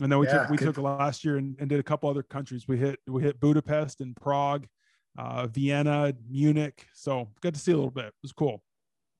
And 0.00 0.10
then 0.10 0.18
we 0.18 0.26
yeah, 0.26 0.40
took, 0.40 0.50
we 0.50 0.56
good. 0.56 0.74
took 0.74 0.78
last 0.78 1.24
year 1.24 1.36
and, 1.36 1.56
and, 1.60 1.68
did 1.68 1.78
a 1.78 1.82
couple 1.82 2.08
other 2.08 2.22
countries. 2.22 2.66
We 2.66 2.78
hit, 2.78 2.98
we 3.06 3.22
hit 3.22 3.38
Budapest 3.38 4.00
and 4.00 4.16
Prague, 4.16 4.66
uh, 5.18 5.46
Vienna, 5.46 6.12
Munich. 6.28 6.86
So 6.94 7.28
got 7.40 7.54
to 7.54 7.60
see 7.60 7.72
a 7.72 7.76
little 7.76 7.90
bit. 7.90 8.06
It 8.06 8.14
was 8.22 8.32
cool. 8.32 8.62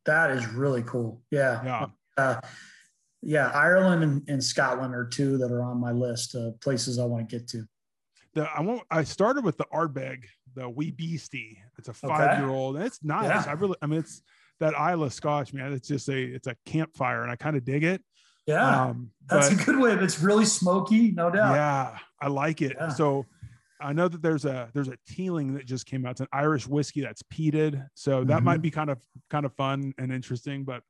That 0.07 0.31
is 0.31 0.47
really 0.49 0.83
cool. 0.83 1.23
Yeah. 1.31 1.62
Yeah. 1.65 1.87
Uh, 2.17 2.41
yeah. 3.23 3.49
Ireland 3.49 4.03
and, 4.03 4.29
and, 4.29 4.43
Scotland 4.43 4.95
are 4.95 5.05
two 5.05 5.37
that 5.39 5.53
are 5.53 5.62
on 5.62 5.79
my 5.79 5.93
list 5.93 6.35
of 6.35 6.59
places 6.61 6.99
I 6.99 7.05
want 7.05 7.29
to 7.29 7.39
get 7.39 7.49
to. 7.49 7.65
The, 8.35 8.49
I 8.51 8.61
want, 8.61 8.83
I 8.91 9.05
started 9.05 9.45
with 9.45 9.59
the 9.59 9.67
Ardbeg 9.73 10.25
the 10.55 10.69
wee 10.69 10.91
beastie. 10.91 11.59
It's 11.79 11.89
a 11.89 11.93
five 11.93 12.39
year 12.39 12.49
old. 12.49 12.77
And 12.77 12.85
it's 12.85 13.03
nice. 13.03 13.29
Yeah. 13.29 13.45
I 13.47 13.53
really, 13.53 13.77
I 13.83 13.87
mean, 13.87 14.01
it's 14.01 14.23
that 14.61 14.75
Islay 14.75 15.09
Scotch, 15.09 15.53
man. 15.53 15.73
It's 15.73 15.89
just 15.89 16.09
a, 16.09 16.19
it's 16.19 16.47
a 16.47 16.57
campfire, 16.67 17.23
and 17.23 17.31
I 17.31 17.37
kind 17.37 17.57
of 17.57 17.65
dig 17.65 17.85
it. 17.85 18.03
Yeah, 18.47 18.87
um, 18.87 19.11
that's 19.29 19.51
but, 19.51 19.62
a 19.62 19.65
good 19.65 19.79
way. 19.79 19.93
It's 19.93 20.21
really 20.21 20.45
smoky, 20.45 21.12
no 21.12 21.31
doubt. 21.31 21.55
Yeah, 21.55 21.99
I 22.21 22.29
like 22.29 22.62
it. 22.62 22.77
Yeah. 22.79 22.89
So 22.89 23.27
I 23.81 23.93
know 23.93 24.09
that 24.09 24.23
there's 24.23 24.44
a 24.44 24.70
there's 24.74 24.89
a 24.89 24.97
Teeling 25.09 25.55
that 25.55 25.66
just 25.66 25.86
came 25.86 26.07
out. 26.07 26.12
It's 26.12 26.20
an 26.20 26.28
Irish 26.32 26.66
whiskey 26.66 27.01
that's 27.01 27.23
peated, 27.23 27.86
so 27.94 28.24
that 28.24 28.36
mm-hmm. 28.36 28.44
might 28.44 28.62
be 28.62 28.70
kind 28.70 28.90
of 28.90 28.98
kind 29.31 29.44
of 29.47 29.55
fun 29.55 29.94
and 29.98 30.12
interesting. 30.12 30.65
But 30.65 30.82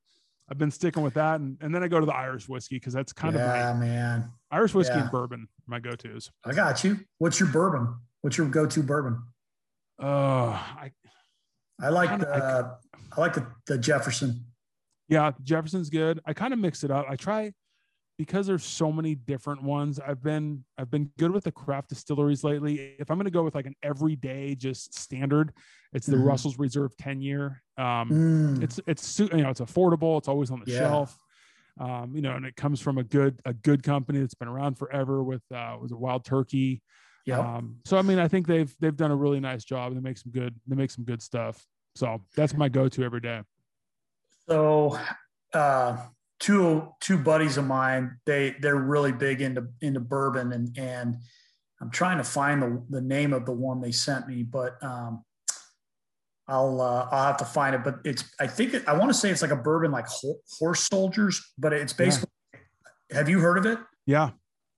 I've 0.49 0.57
been 0.57 0.71
sticking 0.71 1.03
with 1.03 1.13
that, 1.13 1.39
and, 1.39 1.57
and 1.61 1.73
then 1.73 1.83
I 1.83 1.87
go 1.87 1.99
to 1.99 2.05
the 2.05 2.15
Irish 2.15 2.49
whiskey 2.49 2.75
because 2.75 2.93
that's 2.93 3.13
kind 3.13 3.35
yeah, 3.35 3.69
of 3.69 3.77
my 3.77 3.85
man 3.85 4.31
Irish 4.51 4.73
whiskey 4.73 4.95
yeah. 4.95 5.03
and 5.03 5.11
bourbon 5.11 5.47
my 5.67 5.79
go 5.79 5.91
tos. 5.91 6.29
I 6.45 6.53
got 6.53 6.83
you. 6.83 6.99
What's 7.17 7.39
your 7.39 7.49
bourbon? 7.49 7.95
What's 8.21 8.37
your 8.37 8.47
go 8.47 8.65
to 8.65 8.83
bourbon? 8.83 9.23
Uh, 10.01 10.49
I 10.49 10.91
I 11.81 11.89
like 11.89 12.19
the 12.19 12.29
I, 12.29 13.17
I 13.17 13.21
like 13.21 13.33
the, 13.33 13.47
the 13.67 13.77
Jefferson. 13.77 14.45
Yeah, 15.07 15.31
Jefferson's 15.43 15.89
good. 15.89 16.19
I 16.25 16.33
kind 16.33 16.53
of 16.53 16.59
mix 16.59 16.83
it 16.83 16.91
up. 16.91 17.05
I 17.09 17.15
try 17.15 17.53
because 18.21 18.45
there's 18.45 18.63
so 18.63 18.91
many 18.91 19.15
different 19.15 19.63
ones. 19.63 19.99
I've 19.99 20.21
been 20.21 20.63
I've 20.77 20.91
been 20.91 21.09
good 21.17 21.31
with 21.31 21.43
the 21.43 21.51
craft 21.51 21.89
distilleries 21.89 22.43
lately. 22.43 22.95
If 22.99 23.09
I'm 23.09 23.17
going 23.17 23.25
to 23.25 23.31
go 23.31 23.41
with 23.41 23.55
like 23.55 23.65
an 23.65 23.73
everyday 23.81 24.53
just 24.53 24.93
standard, 24.93 25.53
it's 25.91 26.05
the 26.05 26.17
mm. 26.17 26.23
Russell's 26.27 26.59
Reserve 26.59 26.95
10 26.97 27.19
year. 27.19 27.63
Um, 27.79 28.11
mm. 28.59 28.63
It's 28.63 28.79
it's 28.85 29.19
you 29.19 29.41
know 29.41 29.49
it's 29.49 29.59
affordable. 29.59 30.19
It's 30.19 30.27
always 30.27 30.51
on 30.51 30.61
the 30.63 30.71
yeah. 30.71 30.77
shelf. 30.81 31.17
Um, 31.79 32.11
you 32.13 32.21
know, 32.21 32.35
and 32.35 32.45
it 32.45 32.55
comes 32.55 32.79
from 32.79 32.99
a 32.99 33.03
good 33.03 33.41
a 33.43 33.53
good 33.53 33.81
company 33.81 34.19
that's 34.19 34.35
been 34.35 34.47
around 34.47 34.77
forever 34.77 35.23
with 35.23 35.41
uh, 35.51 35.77
was 35.81 35.91
a 35.91 35.97
Wild 35.97 36.23
Turkey. 36.23 36.83
Yeah. 37.25 37.39
Um, 37.39 37.77
so 37.85 37.97
I 37.97 38.03
mean, 38.03 38.19
I 38.19 38.27
think 38.27 38.45
they've 38.45 38.71
they've 38.79 38.95
done 38.95 39.09
a 39.09 39.15
really 39.15 39.39
nice 39.39 39.63
job. 39.63 39.95
They 39.95 39.99
make 39.99 40.19
some 40.19 40.31
good 40.31 40.53
they 40.67 40.75
make 40.75 40.91
some 40.91 41.05
good 41.05 41.23
stuff. 41.23 41.65
So 41.95 42.21
that's 42.35 42.53
my 42.53 42.69
go-to 42.69 43.03
every 43.03 43.19
day. 43.19 43.41
So 44.47 44.99
uh 45.55 45.97
two 46.41 46.89
two 46.99 47.17
buddies 47.17 47.55
of 47.55 47.65
mine, 47.65 48.17
they 48.25 48.55
they're 48.59 48.75
really 48.75 49.13
big 49.13 49.41
into 49.41 49.67
into 49.79 50.01
bourbon 50.01 50.51
and 50.51 50.77
and 50.77 51.17
I'm 51.79 51.89
trying 51.89 52.17
to 52.17 52.23
find 52.23 52.61
the, 52.61 52.83
the 52.89 53.01
name 53.01 53.31
of 53.33 53.45
the 53.45 53.53
one 53.53 53.81
they 53.81 53.93
sent 53.93 54.27
me, 54.27 54.43
but 54.43 54.81
um 54.83 55.23
I'll 56.47 56.81
uh, 56.81 57.07
I'll 57.11 57.27
have 57.27 57.37
to 57.37 57.45
find 57.45 57.73
it. 57.75 57.83
But 57.83 57.99
it's 58.03 58.25
I 58.39 58.47
think 58.47 58.73
it, 58.73 58.87
I 58.87 58.97
want 58.97 59.09
to 59.09 59.13
say 59.13 59.29
it's 59.29 59.41
like 59.41 59.51
a 59.51 59.55
bourbon 59.55 59.91
like 59.91 60.07
horse 60.59 60.87
soldiers, 60.91 61.53
but 61.57 61.71
it's 61.71 61.93
basically. 61.93 62.29
Yeah. 62.53 63.17
Have 63.17 63.29
you 63.29 63.39
heard 63.39 63.57
of 63.57 63.65
it? 63.65 63.79
Yeah. 64.05 64.31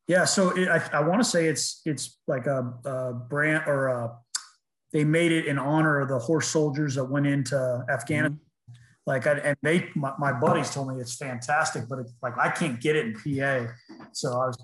Yeah, 0.08 0.26
so 0.26 0.50
it, 0.50 0.68
I, 0.68 0.98
I 0.98 1.00
want 1.02 1.22
to 1.22 1.24
say 1.24 1.48
it's 1.48 1.82
it's 1.86 2.20
like 2.28 2.46
a, 2.46 2.74
a 2.84 3.14
brand 3.14 3.64
or 3.68 3.88
a, 3.88 4.12
they 4.92 5.04
made 5.06 5.32
it 5.32 5.46
in 5.46 5.58
honor 5.58 6.02
of 6.02 6.10
the 6.10 6.20
horse 6.20 6.48
soldiers 6.48 6.96
that 6.96 7.06
went 7.06 7.26
into 7.26 7.56
Afghanistan. 7.90 8.34
Mm-hmm. 8.34 8.53
Like, 9.06 9.28
I, 9.28 9.34
and 9.34 9.58
they 9.62 9.90
my, 9.96 10.14
my, 10.18 10.32
buddies 10.32 10.74
told 10.74 10.88
me 10.88 11.02
it's 11.02 11.16
fantastic, 11.16 11.90
but 11.90 12.00
it's 12.00 12.14
like 12.22 12.38
I 12.38 12.50
can't 12.50 12.80
get 12.80 12.96
it 12.96 13.06
in 13.08 13.14
PA. 13.14 13.74
So 14.14 14.30
I 14.30 14.48
was 14.48 14.58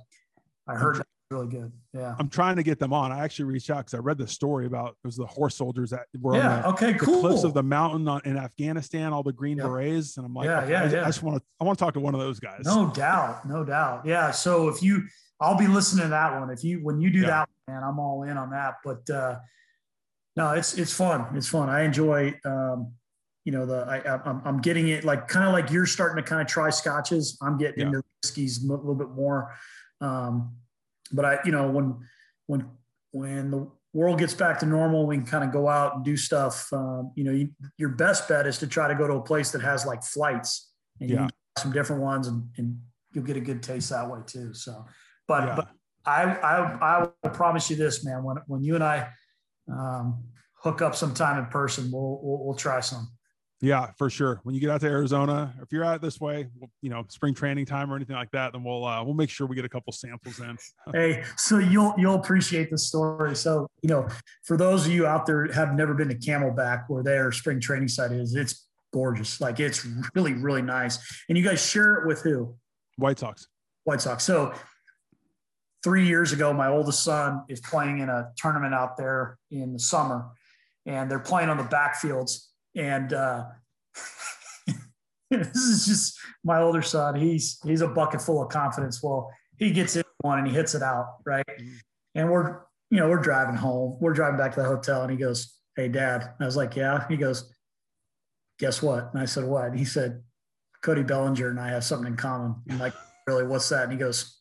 I 0.67 0.75
heard 0.75 1.03
really 1.31 1.47
good. 1.47 1.71
Yeah. 1.93 2.15
I'm 2.17 2.29
trying 2.29 2.55
to 2.55 2.63
get 2.63 2.79
them 2.79 2.93
on. 2.93 3.11
I 3.11 3.23
actually 3.23 3.45
reached 3.45 3.69
out 3.69 3.79
because 3.79 3.93
I 3.93 3.97
read 3.97 4.17
the 4.17 4.27
story 4.27 4.65
about 4.65 4.91
it 5.03 5.07
was 5.07 5.17
the 5.17 5.25
horse 5.25 5.55
soldiers 5.55 5.89
that 5.91 6.05
were 6.19 6.35
yeah, 6.35 6.55
on 6.55 6.61
the, 6.61 6.67
okay, 6.69 6.93
the 6.93 6.99
cool. 6.99 7.21
cliffs 7.21 7.43
of 7.43 7.53
the 7.53 7.61
mountain 7.63 8.07
on, 8.07 8.21
in 8.25 8.37
Afghanistan, 8.37 9.13
all 9.13 9.23
the 9.23 9.33
green 9.33 9.57
yep. 9.57 9.67
berets. 9.67 10.17
And 10.17 10.25
I'm 10.25 10.33
like, 10.33 10.45
yeah, 10.45 10.67
yeah, 10.67 10.83
I, 10.83 10.89
yeah. 10.89 11.01
I 11.03 11.05
just 11.05 11.21
want 11.21 11.37
to 11.37 11.43
I 11.59 11.65
want 11.65 11.77
to 11.77 11.85
talk 11.85 11.93
to 11.95 11.99
one 11.99 12.15
of 12.15 12.21
those 12.21 12.39
guys. 12.39 12.61
No 12.63 12.89
doubt. 12.89 13.47
No 13.47 13.63
doubt. 13.63 14.05
Yeah. 14.05 14.31
So 14.31 14.69
if 14.69 14.81
you 14.81 15.03
I'll 15.39 15.57
be 15.57 15.67
listening 15.67 16.03
to 16.03 16.09
that 16.09 16.39
one. 16.39 16.49
If 16.49 16.63
you 16.63 16.83
when 16.83 16.99
you 16.99 17.09
do 17.09 17.19
yeah. 17.19 17.27
that, 17.27 17.49
man, 17.67 17.83
I'm 17.83 17.99
all 17.99 18.23
in 18.23 18.37
on 18.37 18.49
that. 18.51 18.75
But 18.83 19.09
uh, 19.09 19.39
no, 20.35 20.51
it's 20.51 20.77
it's 20.77 20.93
fun. 20.93 21.25
It's 21.35 21.47
fun. 21.47 21.69
I 21.69 21.83
enjoy. 21.83 22.37
Um, 22.43 22.93
you 23.49 23.57
know, 23.57 23.65
the 23.65 23.83
I, 23.83 24.29
I'm, 24.29 24.43
I'm 24.45 24.61
getting 24.61 24.89
it 24.89 25.03
like 25.03 25.27
kind 25.27 25.43
of 25.43 25.53
like 25.53 25.71
you're 25.71 25.87
starting 25.87 26.23
to 26.23 26.29
kind 26.29 26.39
of 26.39 26.45
try 26.45 26.69
scotches. 26.69 27.35
I'm 27.41 27.57
getting 27.57 27.79
yeah. 27.79 27.85
into 27.87 28.03
whiskeys 28.21 28.63
a 28.63 28.67
little 28.71 28.93
bit 28.93 29.09
more. 29.09 29.55
Um, 30.01 30.53
but 31.11 31.25
I, 31.25 31.39
you 31.43 31.51
know, 31.51 31.67
when 31.67 31.97
when 32.45 32.69
when 33.09 33.49
the 33.49 33.67
world 33.91 34.19
gets 34.19 34.35
back 34.35 34.59
to 34.59 34.67
normal, 34.67 35.07
we 35.07 35.17
can 35.17 35.25
kind 35.25 35.43
of 35.43 35.51
go 35.51 35.67
out 35.67 35.95
and 35.95 36.05
do 36.05 36.15
stuff. 36.15 36.71
Um, 36.71 37.11
you 37.15 37.23
know, 37.23 37.31
you, 37.31 37.49
your 37.79 37.89
best 37.89 38.29
bet 38.29 38.45
is 38.45 38.59
to 38.59 38.67
try 38.67 38.87
to 38.87 38.93
go 38.93 39.07
to 39.07 39.13
a 39.13 39.23
place 39.23 39.49
that 39.53 39.63
has 39.63 39.83
like 39.83 40.03
flights 40.03 40.71
and 40.99 41.09
yeah. 41.09 41.27
some 41.57 41.71
different 41.71 42.03
ones, 42.03 42.27
and, 42.27 42.47
and 42.57 42.79
you'll 43.13 43.25
get 43.25 43.35
a 43.35 43.41
good 43.41 43.63
taste 43.63 43.89
that 43.89 44.07
way 44.07 44.19
too. 44.27 44.53
So, 44.53 44.85
but 45.27 45.47
yeah. 45.47 45.55
but 45.55 45.69
I 46.05 46.21
I 46.21 46.77
I 46.81 47.07
will 47.23 47.31
promise 47.31 47.67
you 47.71 47.77
this, 47.77 48.05
man. 48.05 48.23
When 48.23 48.37
when 48.45 48.61
you 48.61 48.75
and 48.75 48.83
I 48.83 49.09
um, 49.67 50.23
hook 50.53 50.83
up 50.83 50.93
sometime 50.93 51.39
in 51.39 51.47
person, 51.47 51.89
we'll, 51.91 52.19
we'll 52.21 52.45
we'll 52.45 52.55
try 52.55 52.79
some. 52.81 53.09
Yeah, 53.61 53.91
for 53.97 54.09
sure. 54.09 54.39
When 54.43 54.55
you 54.55 54.61
get 54.61 54.69
out 54.69 54.79
to 54.81 54.87
Arizona, 54.87 55.53
if 55.61 55.71
you're 55.71 55.83
out 55.83 56.01
this 56.01 56.19
way, 56.19 56.47
you 56.81 56.89
know, 56.89 57.05
spring 57.09 57.33
training 57.33 57.65
time 57.65 57.91
or 57.91 57.97
anything 57.97 58.15
like 58.15 58.31
that, 58.31 58.53
then 58.53 58.63
we'll 58.63 58.85
uh, 58.85 59.03
we'll 59.03 59.15
make 59.15 59.29
sure 59.29 59.47
we 59.47 59.55
get 59.55 59.65
a 59.65 59.69
couple 59.69 59.91
samples 59.91 60.39
in. 60.39 60.57
hey, 60.93 61.23
so 61.35 61.57
you'll 61.57 61.93
you'll 61.97 62.15
appreciate 62.15 62.71
the 62.71 62.77
story. 62.77 63.35
So 63.35 63.67
you 63.81 63.89
know, 63.89 64.07
for 64.43 64.55
those 64.55 64.85
of 64.85 64.93
you 64.93 65.05
out 65.05 65.25
there 65.25 65.51
have 65.51 65.73
never 65.73 65.93
been 65.93 66.07
to 66.07 66.15
Camelback, 66.15 66.85
where 66.87 67.03
their 67.03 67.33
spring 67.33 67.59
training 67.59 67.89
site 67.89 68.13
is, 68.13 68.33
it's 68.33 68.67
gorgeous. 68.93 69.41
Like 69.41 69.59
it's 69.59 69.85
really 70.15 70.33
really 70.33 70.61
nice. 70.61 70.97
And 71.27 71.37
you 71.37 71.43
guys 71.43 71.65
share 71.65 71.95
it 71.95 72.07
with 72.07 72.21
who? 72.21 72.55
White 72.95 73.19
Sox. 73.19 73.47
White 73.83 73.99
Sox. 73.99 74.23
So 74.23 74.53
three 75.83 76.07
years 76.07 76.31
ago, 76.31 76.53
my 76.53 76.69
oldest 76.69 77.03
son 77.03 77.43
is 77.49 77.59
playing 77.59 77.99
in 77.99 78.07
a 78.07 78.29
tournament 78.37 78.73
out 78.73 78.95
there 78.95 79.37
in 79.51 79.73
the 79.73 79.79
summer, 79.79 80.29
and 80.85 81.11
they're 81.11 81.19
playing 81.19 81.49
on 81.49 81.57
the 81.57 81.63
backfields 81.63 82.48
and 82.75 83.13
uh, 83.13 83.45
this 85.29 85.55
is 85.55 85.85
just 85.85 86.19
my 86.43 86.59
older 86.59 86.81
son. 86.81 87.15
He's 87.15 87.59
he's 87.65 87.81
a 87.81 87.87
bucket 87.87 88.21
full 88.21 88.41
of 88.41 88.49
confidence. 88.49 89.01
Well, 89.03 89.31
he 89.57 89.71
gets 89.71 89.95
in 89.95 90.03
one 90.21 90.39
and 90.39 90.47
he 90.47 90.53
hits 90.53 90.75
it 90.75 90.81
out, 90.81 91.17
right? 91.25 91.45
Mm-hmm. 91.47 91.75
And 92.15 92.31
we're 92.31 92.61
you 92.89 92.99
know 92.99 93.09
we're 93.09 93.21
driving 93.21 93.55
home. 93.55 93.97
We're 93.99 94.13
driving 94.13 94.37
back 94.37 94.55
to 94.55 94.61
the 94.61 94.67
hotel, 94.67 95.01
and 95.01 95.11
he 95.11 95.17
goes, 95.17 95.55
"Hey, 95.75 95.87
Dad." 95.87 96.21
And 96.21 96.35
I 96.41 96.45
was 96.45 96.57
like, 96.57 96.75
"Yeah." 96.75 97.07
He 97.07 97.17
goes, 97.17 97.53
"Guess 98.59 98.81
what?" 98.81 99.09
And 99.13 99.21
I 99.21 99.25
said, 99.25 99.43
"What?" 99.43 99.65
And 99.65 99.77
he 99.77 99.85
said, 99.85 100.23
"Cody 100.81 101.03
Bellinger 101.03 101.49
and 101.49 101.59
I 101.59 101.69
have 101.69 101.83
something 101.83 102.07
in 102.07 102.17
common." 102.17 102.55
I'm 102.69 102.79
like, 102.79 102.93
"Really? 103.27 103.45
What's 103.45 103.69
that?" 103.69 103.83
And 103.83 103.91
he 103.91 103.97
goes, 103.97 104.39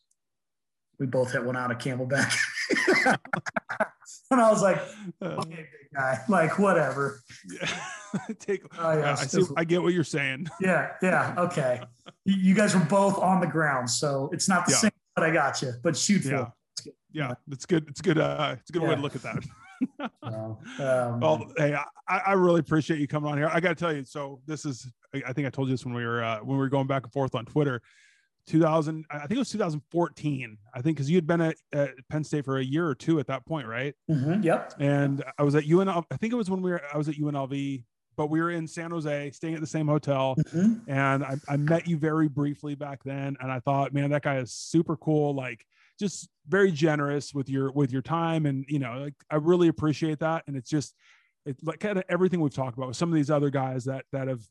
"We 0.99 1.05
both 1.05 1.31
hit 1.31 1.43
one 1.43 1.57
out 1.57 1.71
of 1.71 1.77
Camelback." 1.77 2.35
and 4.31 4.41
I 4.41 4.51
was 4.51 4.61
like, 4.61 4.77
uh. 5.21 5.25
"Okay, 5.25 5.55
big 5.55 5.93
guy. 5.95 6.19
Like, 6.29 6.59
whatever." 6.59 7.21
Yeah. 7.49 7.69
take. 8.39 8.63
Oh, 8.77 8.97
yeah, 8.97 9.11
I, 9.11 9.25
see, 9.25 9.43
I 9.57 9.63
get 9.63 9.81
what 9.81 9.93
you're 9.93 10.03
saying. 10.03 10.47
Yeah, 10.61 10.91
yeah, 11.01 11.35
okay. 11.37 11.81
you 12.25 12.53
guys 12.53 12.75
were 12.75 12.85
both 12.85 13.17
on 13.17 13.39
the 13.39 13.47
ground, 13.47 13.89
so 13.89 14.29
it's 14.31 14.47
not 14.47 14.65
the 14.65 14.71
yeah. 14.71 14.77
same. 14.77 14.91
But 15.15 15.23
I 15.23 15.31
got 15.31 15.61
you. 15.61 15.73
But 15.83 15.97
shoot 15.97 16.25
yeah. 16.25 16.47
Yeah, 17.11 17.33
it's 17.51 17.65
good. 17.65 17.87
It's 17.89 18.01
good. 18.01 18.17
Uh, 18.17 18.55
it's 18.59 18.69
a 18.69 18.73
good 18.73 18.83
way 18.83 18.95
to 18.95 19.01
look 19.01 19.15
at 19.15 19.23
that. 19.23 19.43
um, 20.21 21.19
well, 21.19 21.51
hey, 21.57 21.75
I, 22.07 22.17
I 22.19 22.33
really 22.33 22.59
appreciate 22.59 22.99
you 22.99 23.07
coming 23.07 23.31
on 23.31 23.37
here. 23.37 23.49
I 23.51 23.59
got 23.59 23.69
to 23.69 23.75
tell 23.75 23.93
you, 23.93 24.05
so 24.05 24.41
this 24.45 24.65
is, 24.65 24.87
I 25.25 25.33
think 25.33 25.47
I 25.47 25.49
told 25.49 25.69
you 25.69 25.73
this 25.73 25.85
when 25.85 25.93
we 25.93 26.05
were 26.05 26.23
uh, 26.23 26.39
when 26.39 26.57
we 26.57 26.57
were 26.57 26.69
going 26.69 26.87
back 26.87 27.03
and 27.03 27.13
forth 27.13 27.35
on 27.35 27.45
Twitter. 27.45 27.81
2000, 28.49 29.05
I 29.09 29.19
think 29.19 29.31
it 29.33 29.37
was 29.37 29.51
2014. 29.51 30.57
I 30.73 30.81
think 30.81 30.97
because 30.97 31.09
you 31.09 31.15
had 31.15 31.27
been 31.27 31.41
at, 31.41 31.55
at, 31.71 31.91
Penn 32.09 32.23
State 32.23 32.45
for 32.45 32.57
a 32.57 32.63
year 32.63 32.87
or 32.87 32.95
two 32.95 33.19
at 33.19 33.27
that 33.27 33.45
point, 33.45 33.67
right? 33.67 33.95
Mm-hmm, 34.09 34.41
yep. 34.43 34.73
And 34.79 35.23
I 35.37 35.43
was 35.43 35.55
at 35.55 35.65
UNLV. 35.65 36.05
I 36.11 36.17
think 36.17 36.33
it 36.33 36.35
was 36.35 36.49
when 36.49 36.61
we 36.61 36.71
were. 36.71 36.81
I 36.93 36.97
was 36.97 37.07
at 37.07 37.15
UNLV 37.15 37.83
but 38.17 38.29
we 38.29 38.41
were 38.41 38.51
in 38.51 38.67
San 38.67 38.91
Jose, 38.91 39.31
staying 39.31 39.53
at 39.53 39.61
the 39.61 39.65
same 39.65 39.87
hotel, 39.87 40.35
mm-hmm. 40.37 40.91
and 40.91 41.23
I, 41.23 41.37
I 41.47 41.55
met 41.55 41.87
you 41.87 41.95
very 41.95 42.27
briefly 42.27 42.75
back 42.75 43.01
then, 43.05 43.37
and 43.39 43.49
I 43.49 43.61
thought, 43.61 43.93
man, 43.93 44.09
that 44.09 44.23
guy 44.23 44.39
is 44.39 44.51
super 44.51 44.97
cool, 44.97 45.33
like 45.33 45.65
just 45.97 46.27
very 46.45 46.69
generous 46.69 47.33
with 47.33 47.47
your 47.47 47.71
with 47.71 47.93
your 47.93 48.01
time, 48.01 48.45
and 48.45 48.65
you 48.67 48.77
know, 48.77 48.99
like 48.99 49.13
I 49.31 49.37
really 49.37 49.69
appreciate 49.69 50.19
that, 50.19 50.43
and 50.47 50.57
it's 50.57 50.69
just 50.69 50.95
it's 51.45 51.63
like 51.63 51.79
kind 51.79 51.97
of 51.97 52.03
everything 52.09 52.41
we've 52.41 52.53
talked 52.53 52.77
about 52.77 52.89
with 52.89 52.97
some 52.97 53.07
of 53.07 53.15
these 53.15 53.29
other 53.29 53.49
guys 53.49 53.85
that 53.85 54.03
that 54.11 54.27
have 54.27 54.41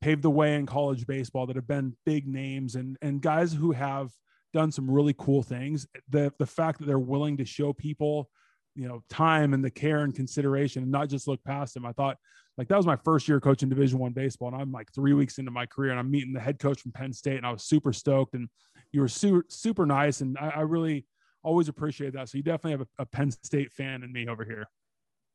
paved 0.00 0.22
the 0.22 0.30
way 0.30 0.54
in 0.54 0.66
college 0.66 1.06
baseball 1.06 1.46
that 1.46 1.56
have 1.56 1.66
been 1.66 1.96
big 2.06 2.26
names 2.26 2.74
and 2.74 2.96
and 3.02 3.20
guys 3.20 3.52
who 3.52 3.72
have 3.72 4.10
done 4.54 4.72
some 4.72 4.90
really 4.90 5.14
cool 5.18 5.42
things. 5.42 5.86
The 6.08 6.32
the 6.38 6.46
fact 6.46 6.78
that 6.78 6.86
they're 6.86 6.98
willing 6.98 7.36
to 7.38 7.44
show 7.44 7.72
people 7.72 8.30
you 8.74 8.86
know 8.88 9.02
time 9.08 9.54
and 9.54 9.64
the 9.64 9.70
care 9.70 10.00
and 10.00 10.14
consideration 10.14 10.82
and 10.82 10.92
not 10.92 11.08
just 11.08 11.28
look 11.28 11.42
past 11.44 11.74
them. 11.74 11.86
I 11.86 11.92
thought 11.92 12.16
like 12.56 12.68
that 12.68 12.76
was 12.76 12.86
my 12.86 12.96
first 12.96 13.28
year 13.28 13.40
coaching 13.40 13.68
division 13.68 14.00
one 14.00 14.10
baseball 14.10 14.48
and 14.48 14.60
i'm 14.60 14.72
like 14.72 14.92
three 14.92 15.12
weeks 15.12 15.38
into 15.38 15.52
my 15.52 15.64
career 15.64 15.92
and 15.92 16.00
i'm 16.00 16.10
meeting 16.10 16.32
the 16.32 16.40
head 16.40 16.58
coach 16.58 16.80
from 16.80 16.90
penn 16.90 17.12
state 17.12 17.36
and 17.36 17.46
i 17.46 17.52
was 17.52 17.62
super 17.62 17.92
stoked 17.92 18.34
and 18.34 18.48
you 18.90 19.00
were 19.00 19.06
super 19.06 19.44
super 19.48 19.86
nice 19.86 20.22
and 20.22 20.36
i, 20.40 20.48
I 20.48 20.60
really 20.62 21.06
always 21.42 21.68
appreciate 21.68 22.12
that. 22.14 22.28
So 22.28 22.38
you 22.38 22.44
definitely 22.44 22.72
have 22.72 22.80
a, 22.82 23.02
a 23.02 23.06
penn 23.06 23.30
state 23.30 23.72
fan 23.72 24.02
in 24.02 24.12
me 24.12 24.28
over 24.28 24.44
here 24.44 24.66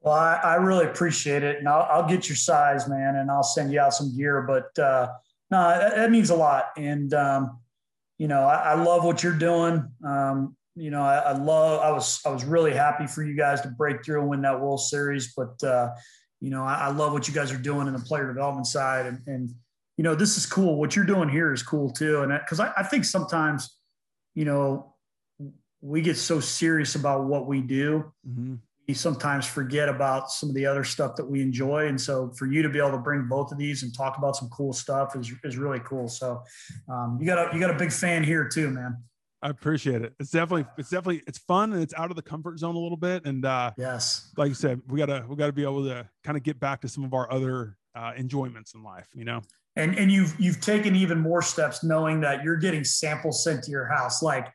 well 0.03 0.13
I, 0.13 0.39
I 0.43 0.55
really 0.55 0.85
appreciate 0.85 1.43
it 1.43 1.57
and 1.57 1.67
I'll, 1.67 1.88
I'll, 1.89 2.07
get 2.07 2.30
your 2.30 2.35
size 2.35 2.88
man 2.88 3.15
and 3.15 3.31
i'll 3.31 3.43
send 3.43 3.71
you 3.71 3.80
out 3.80 3.93
some 3.93 4.15
gear 4.15 4.41
but 4.41 4.77
uh 4.81 5.09
no 5.49 5.69
that, 5.69 5.95
that 5.95 6.11
means 6.11 6.30
a 6.30 6.35
lot 6.35 6.65
and 6.77 7.13
um 7.13 7.59
you 8.17 8.27
know 8.27 8.41
I, 8.41 8.73
I 8.73 8.73
love 8.75 9.03
what 9.03 9.23
you're 9.23 9.34
doing 9.34 9.89
um 10.05 10.55
you 10.75 10.89
know, 10.89 11.03
I, 11.03 11.17
I, 11.17 11.31
love. 11.34 11.81
I 11.81 11.91
was 11.91 12.19
I 12.25 12.30
was 12.30 12.43
really 12.43 12.73
happy 12.73 13.05
for 13.05 13.23
you 13.23 13.35
guys 13.35 13.61
to 13.61 13.67
break 13.67 14.03
through 14.03 14.21
and 14.21 14.30
win 14.30 14.41
that 14.41 14.59
World 14.59 14.81
Series, 14.81 15.31
but 15.38 15.63
uh, 15.63 15.89
you 16.43 16.49
know, 16.49 16.63
I, 16.63 16.73
I, 16.73 16.91
love 16.91 17.13
what 17.13 17.25
you 17.25 17.34
guys 17.34 17.53
are 17.53 17.57
doing 17.57 17.88
in 17.88 17.93
the 17.93 17.99
player 17.99 18.27
development 18.27 18.67
side. 18.67 19.05
And, 19.05 19.21
and, 19.27 19.49
you 19.95 20.03
know, 20.03 20.13
this 20.13 20.35
is 20.35 20.45
cool. 20.45 20.77
What 20.77 20.93
you're 20.93 21.05
doing 21.05 21.30
here 21.30 21.53
is 21.53 21.63
cool 21.63 21.89
too. 21.89 22.21
And 22.21 22.38
because 22.38 22.59
I, 22.59 22.73
I, 22.75 22.84
think 22.84 23.05
sometimes, 23.05 23.77
you 24.35 24.43
know, 24.43 24.93
we 25.80 26.01
get 26.01 26.17
so 26.17 26.41
serious 26.41 26.95
about 26.95 27.23
what 27.25 27.47
we 27.47 27.61
do. 27.61 28.11
Mm-hmm. 28.27 28.55
We 28.88 28.93
sometimes 28.93 29.45
forget 29.45 29.88
about 29.88 30.30
some 30.30 30.49
of 30.49 30.55
the 30.55 30.65
other 30.65 30.84
stuff 30.84 31.15
that 31.15 31.26
we 31.26 31.41
enjoy. 31.41 31.88
And 31.88 31.99
so 31.99 32.31
for 32.31 32.47
you 32.47 32.61
to 32.61 32.69
be 32.69 32.80
able 32.80 32.91
to 32.91 32.97
bring 32.97 33.27
both 33.27 33.51
of 33.51 33.57
these 33.57 33.84
and 33.84 33.95
talk 33.95 34.18
about 34.18 34.35
some 34.35 34.49
cool 34.49 34.73
stuff 34.73 35.15
is, 35.15 35.31
is 35.43 35.57
really 35.57 35.80
cool. 35.80 36.07
So 36.10 36.43
um, 36.89 37.18
you 37.19 37.26
got 37.26 37.38
a, 37.38 37.55
you 37.55 37.61
got 37.61 37.69
a 37.69 37.77
big 37.77 37.91
fan 37.91 38.23
here 38.23 38.47
too, 38.47 38.69
man. 38.69 38.97
I 39.41 39.49
appreciate 39.49 40.01
it. 40.01 40.14
It's 40.22 40.31
definitely 40.31 40.65
it's 40.77 40.89
definitely 40.89 41.22
it's 41.27 41.38
fun 41.38 41.73
and 41.73 41.84
it's 41.84 41.93
out 41.95 42.10
of 42.10 42.15
the 42.15 42.22
comfort 42.22 42.60
zone 42.60 42.76
a 42.76 42.80
little 42.80 42.97
bit. 42.97 43.26
And 43.26 43.45
uh 43.45 43.72
yes, 43.77 44.31
like 44.38 44.47
you 44.47 44.53
said, 44.53 44.81
we 44.88 44.97
gotta 44.97 45.26
we 45.27 45.35
gotta 45.35 45.51
be 45.51 45.64
able 45.64 45.84
to 45.84 46.07
kind 46.23 46.38
of 46.38 46.43
get 46.43 46.61
back 46.61 46.80
to 46.81 46.88
some 46.88 47.03
of 47.03 47.14
our 47.14 47.30
other 47.30 47.77
uh, 47.93 48.14
enjoyments 48.18 48.73
in 48.73 48.84
life, 48.84 49.10
you 49.14 49.26
know. 49.26 49.41
And 49.76 49.97
and 49.97 50.10
you've 50.10 50.34
you've 50.39 50.61
taken 50.61 50.95
even 50.95 51.19
more 51.19 51.41
steps 51.41 51.84
knowing 51.84 52.22
that 52.22 52.41
you're 52.41 52.57
getting 52.57 52.85
samples 52.85 53.43
sent 53.43 53.64
to 53.64 53.72
your 53.72 53.85
house. 53.85 54.23
Like 54.23 54.47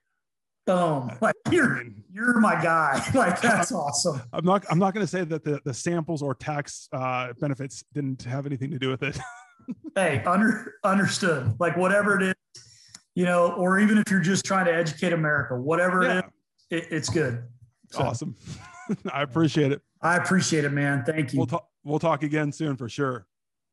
boom, 0.68 1.10
like 1.20 1.34
you're 1.50 1.82
you're 2.12 2.38
my 2.40 2.60
guy. 2.62 3.02
Like 3.14 3.40
that's 3.40 3.72
awesome. 3.84 4.20
I'm 4.32 4.44
not 4.44 4.64
I'm 4.70 4.78
not 4.78 4.94
gonna 4.94 5.06
say 5.06 5.24
that 5.24 5.42
the, 5.42 5.60
the 5.64 5.74
samples 5.74 6.22
or 6.22 6.34
tax 6.34 6.88
uh 6.92 7.32
benefits 7.40 7.84
didn't 7.94 8.22
have 8.24 8.46
anything 8.46 8.70
to 8.70 8.78
do 8.78 8.90
with 8.90 9.02
it. 9.02 9.18
hey, 9.94 10.22
under 10.24 10.74
understood. 10.84 11.54
Like 11.58 11.76
whatever 11.76 12.20
it 12.20 12.22
is 12.28 12.34
you 13.14 13.24
know, 13.24 13.52
or 13.54 13.80
even 13.80 13.98
if 13.98 14.04
you're 14.12 14.20
just 14.20 14.44
trying 14.44 14.66
to 14.66 14.72
educate 14.72 15.12
America, 15.12 15.56
whatever 15.58 16.04
yeah. 16.04 16.18
it 16.18 16.24
is, 16.70 16.84
it, 16.84 16.92
it's 16.92 17.08
good. 17.08 17.42
So, 17.90 18.04
awesome. 18.04 18.36
I 19.12 19.22
appreciate 19.22 19.72
it. 19.72 19.82
I 20.00 20.16
appreciate 20.18 20.64
it, 20.64 20.70
man. 20.70 21.02
Thank 21.04 21.32
you. 21.32 21.38
We'll, 21.38 21.46
talk. 21.48 21.68
we'll 21.82 21.98
talk 21.98 22.22
again 22.22 22.52
soon 22.52 22.76
for 22.76 22.88
sure. 22.88 23.26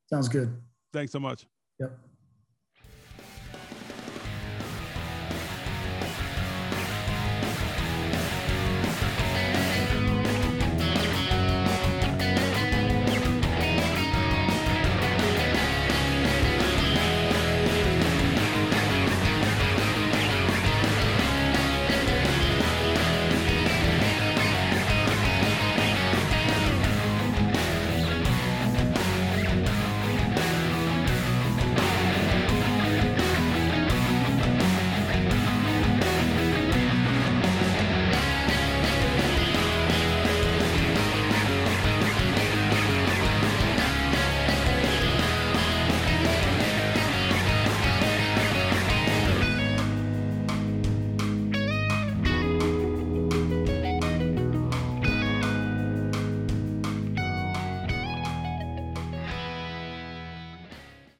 Sounds 0.09 0.30
good. 0.30 0.55
Thanks 0.93 1.11
so 1.11 1.19
much. 1.19 1.45
Yep. 1.80 1.95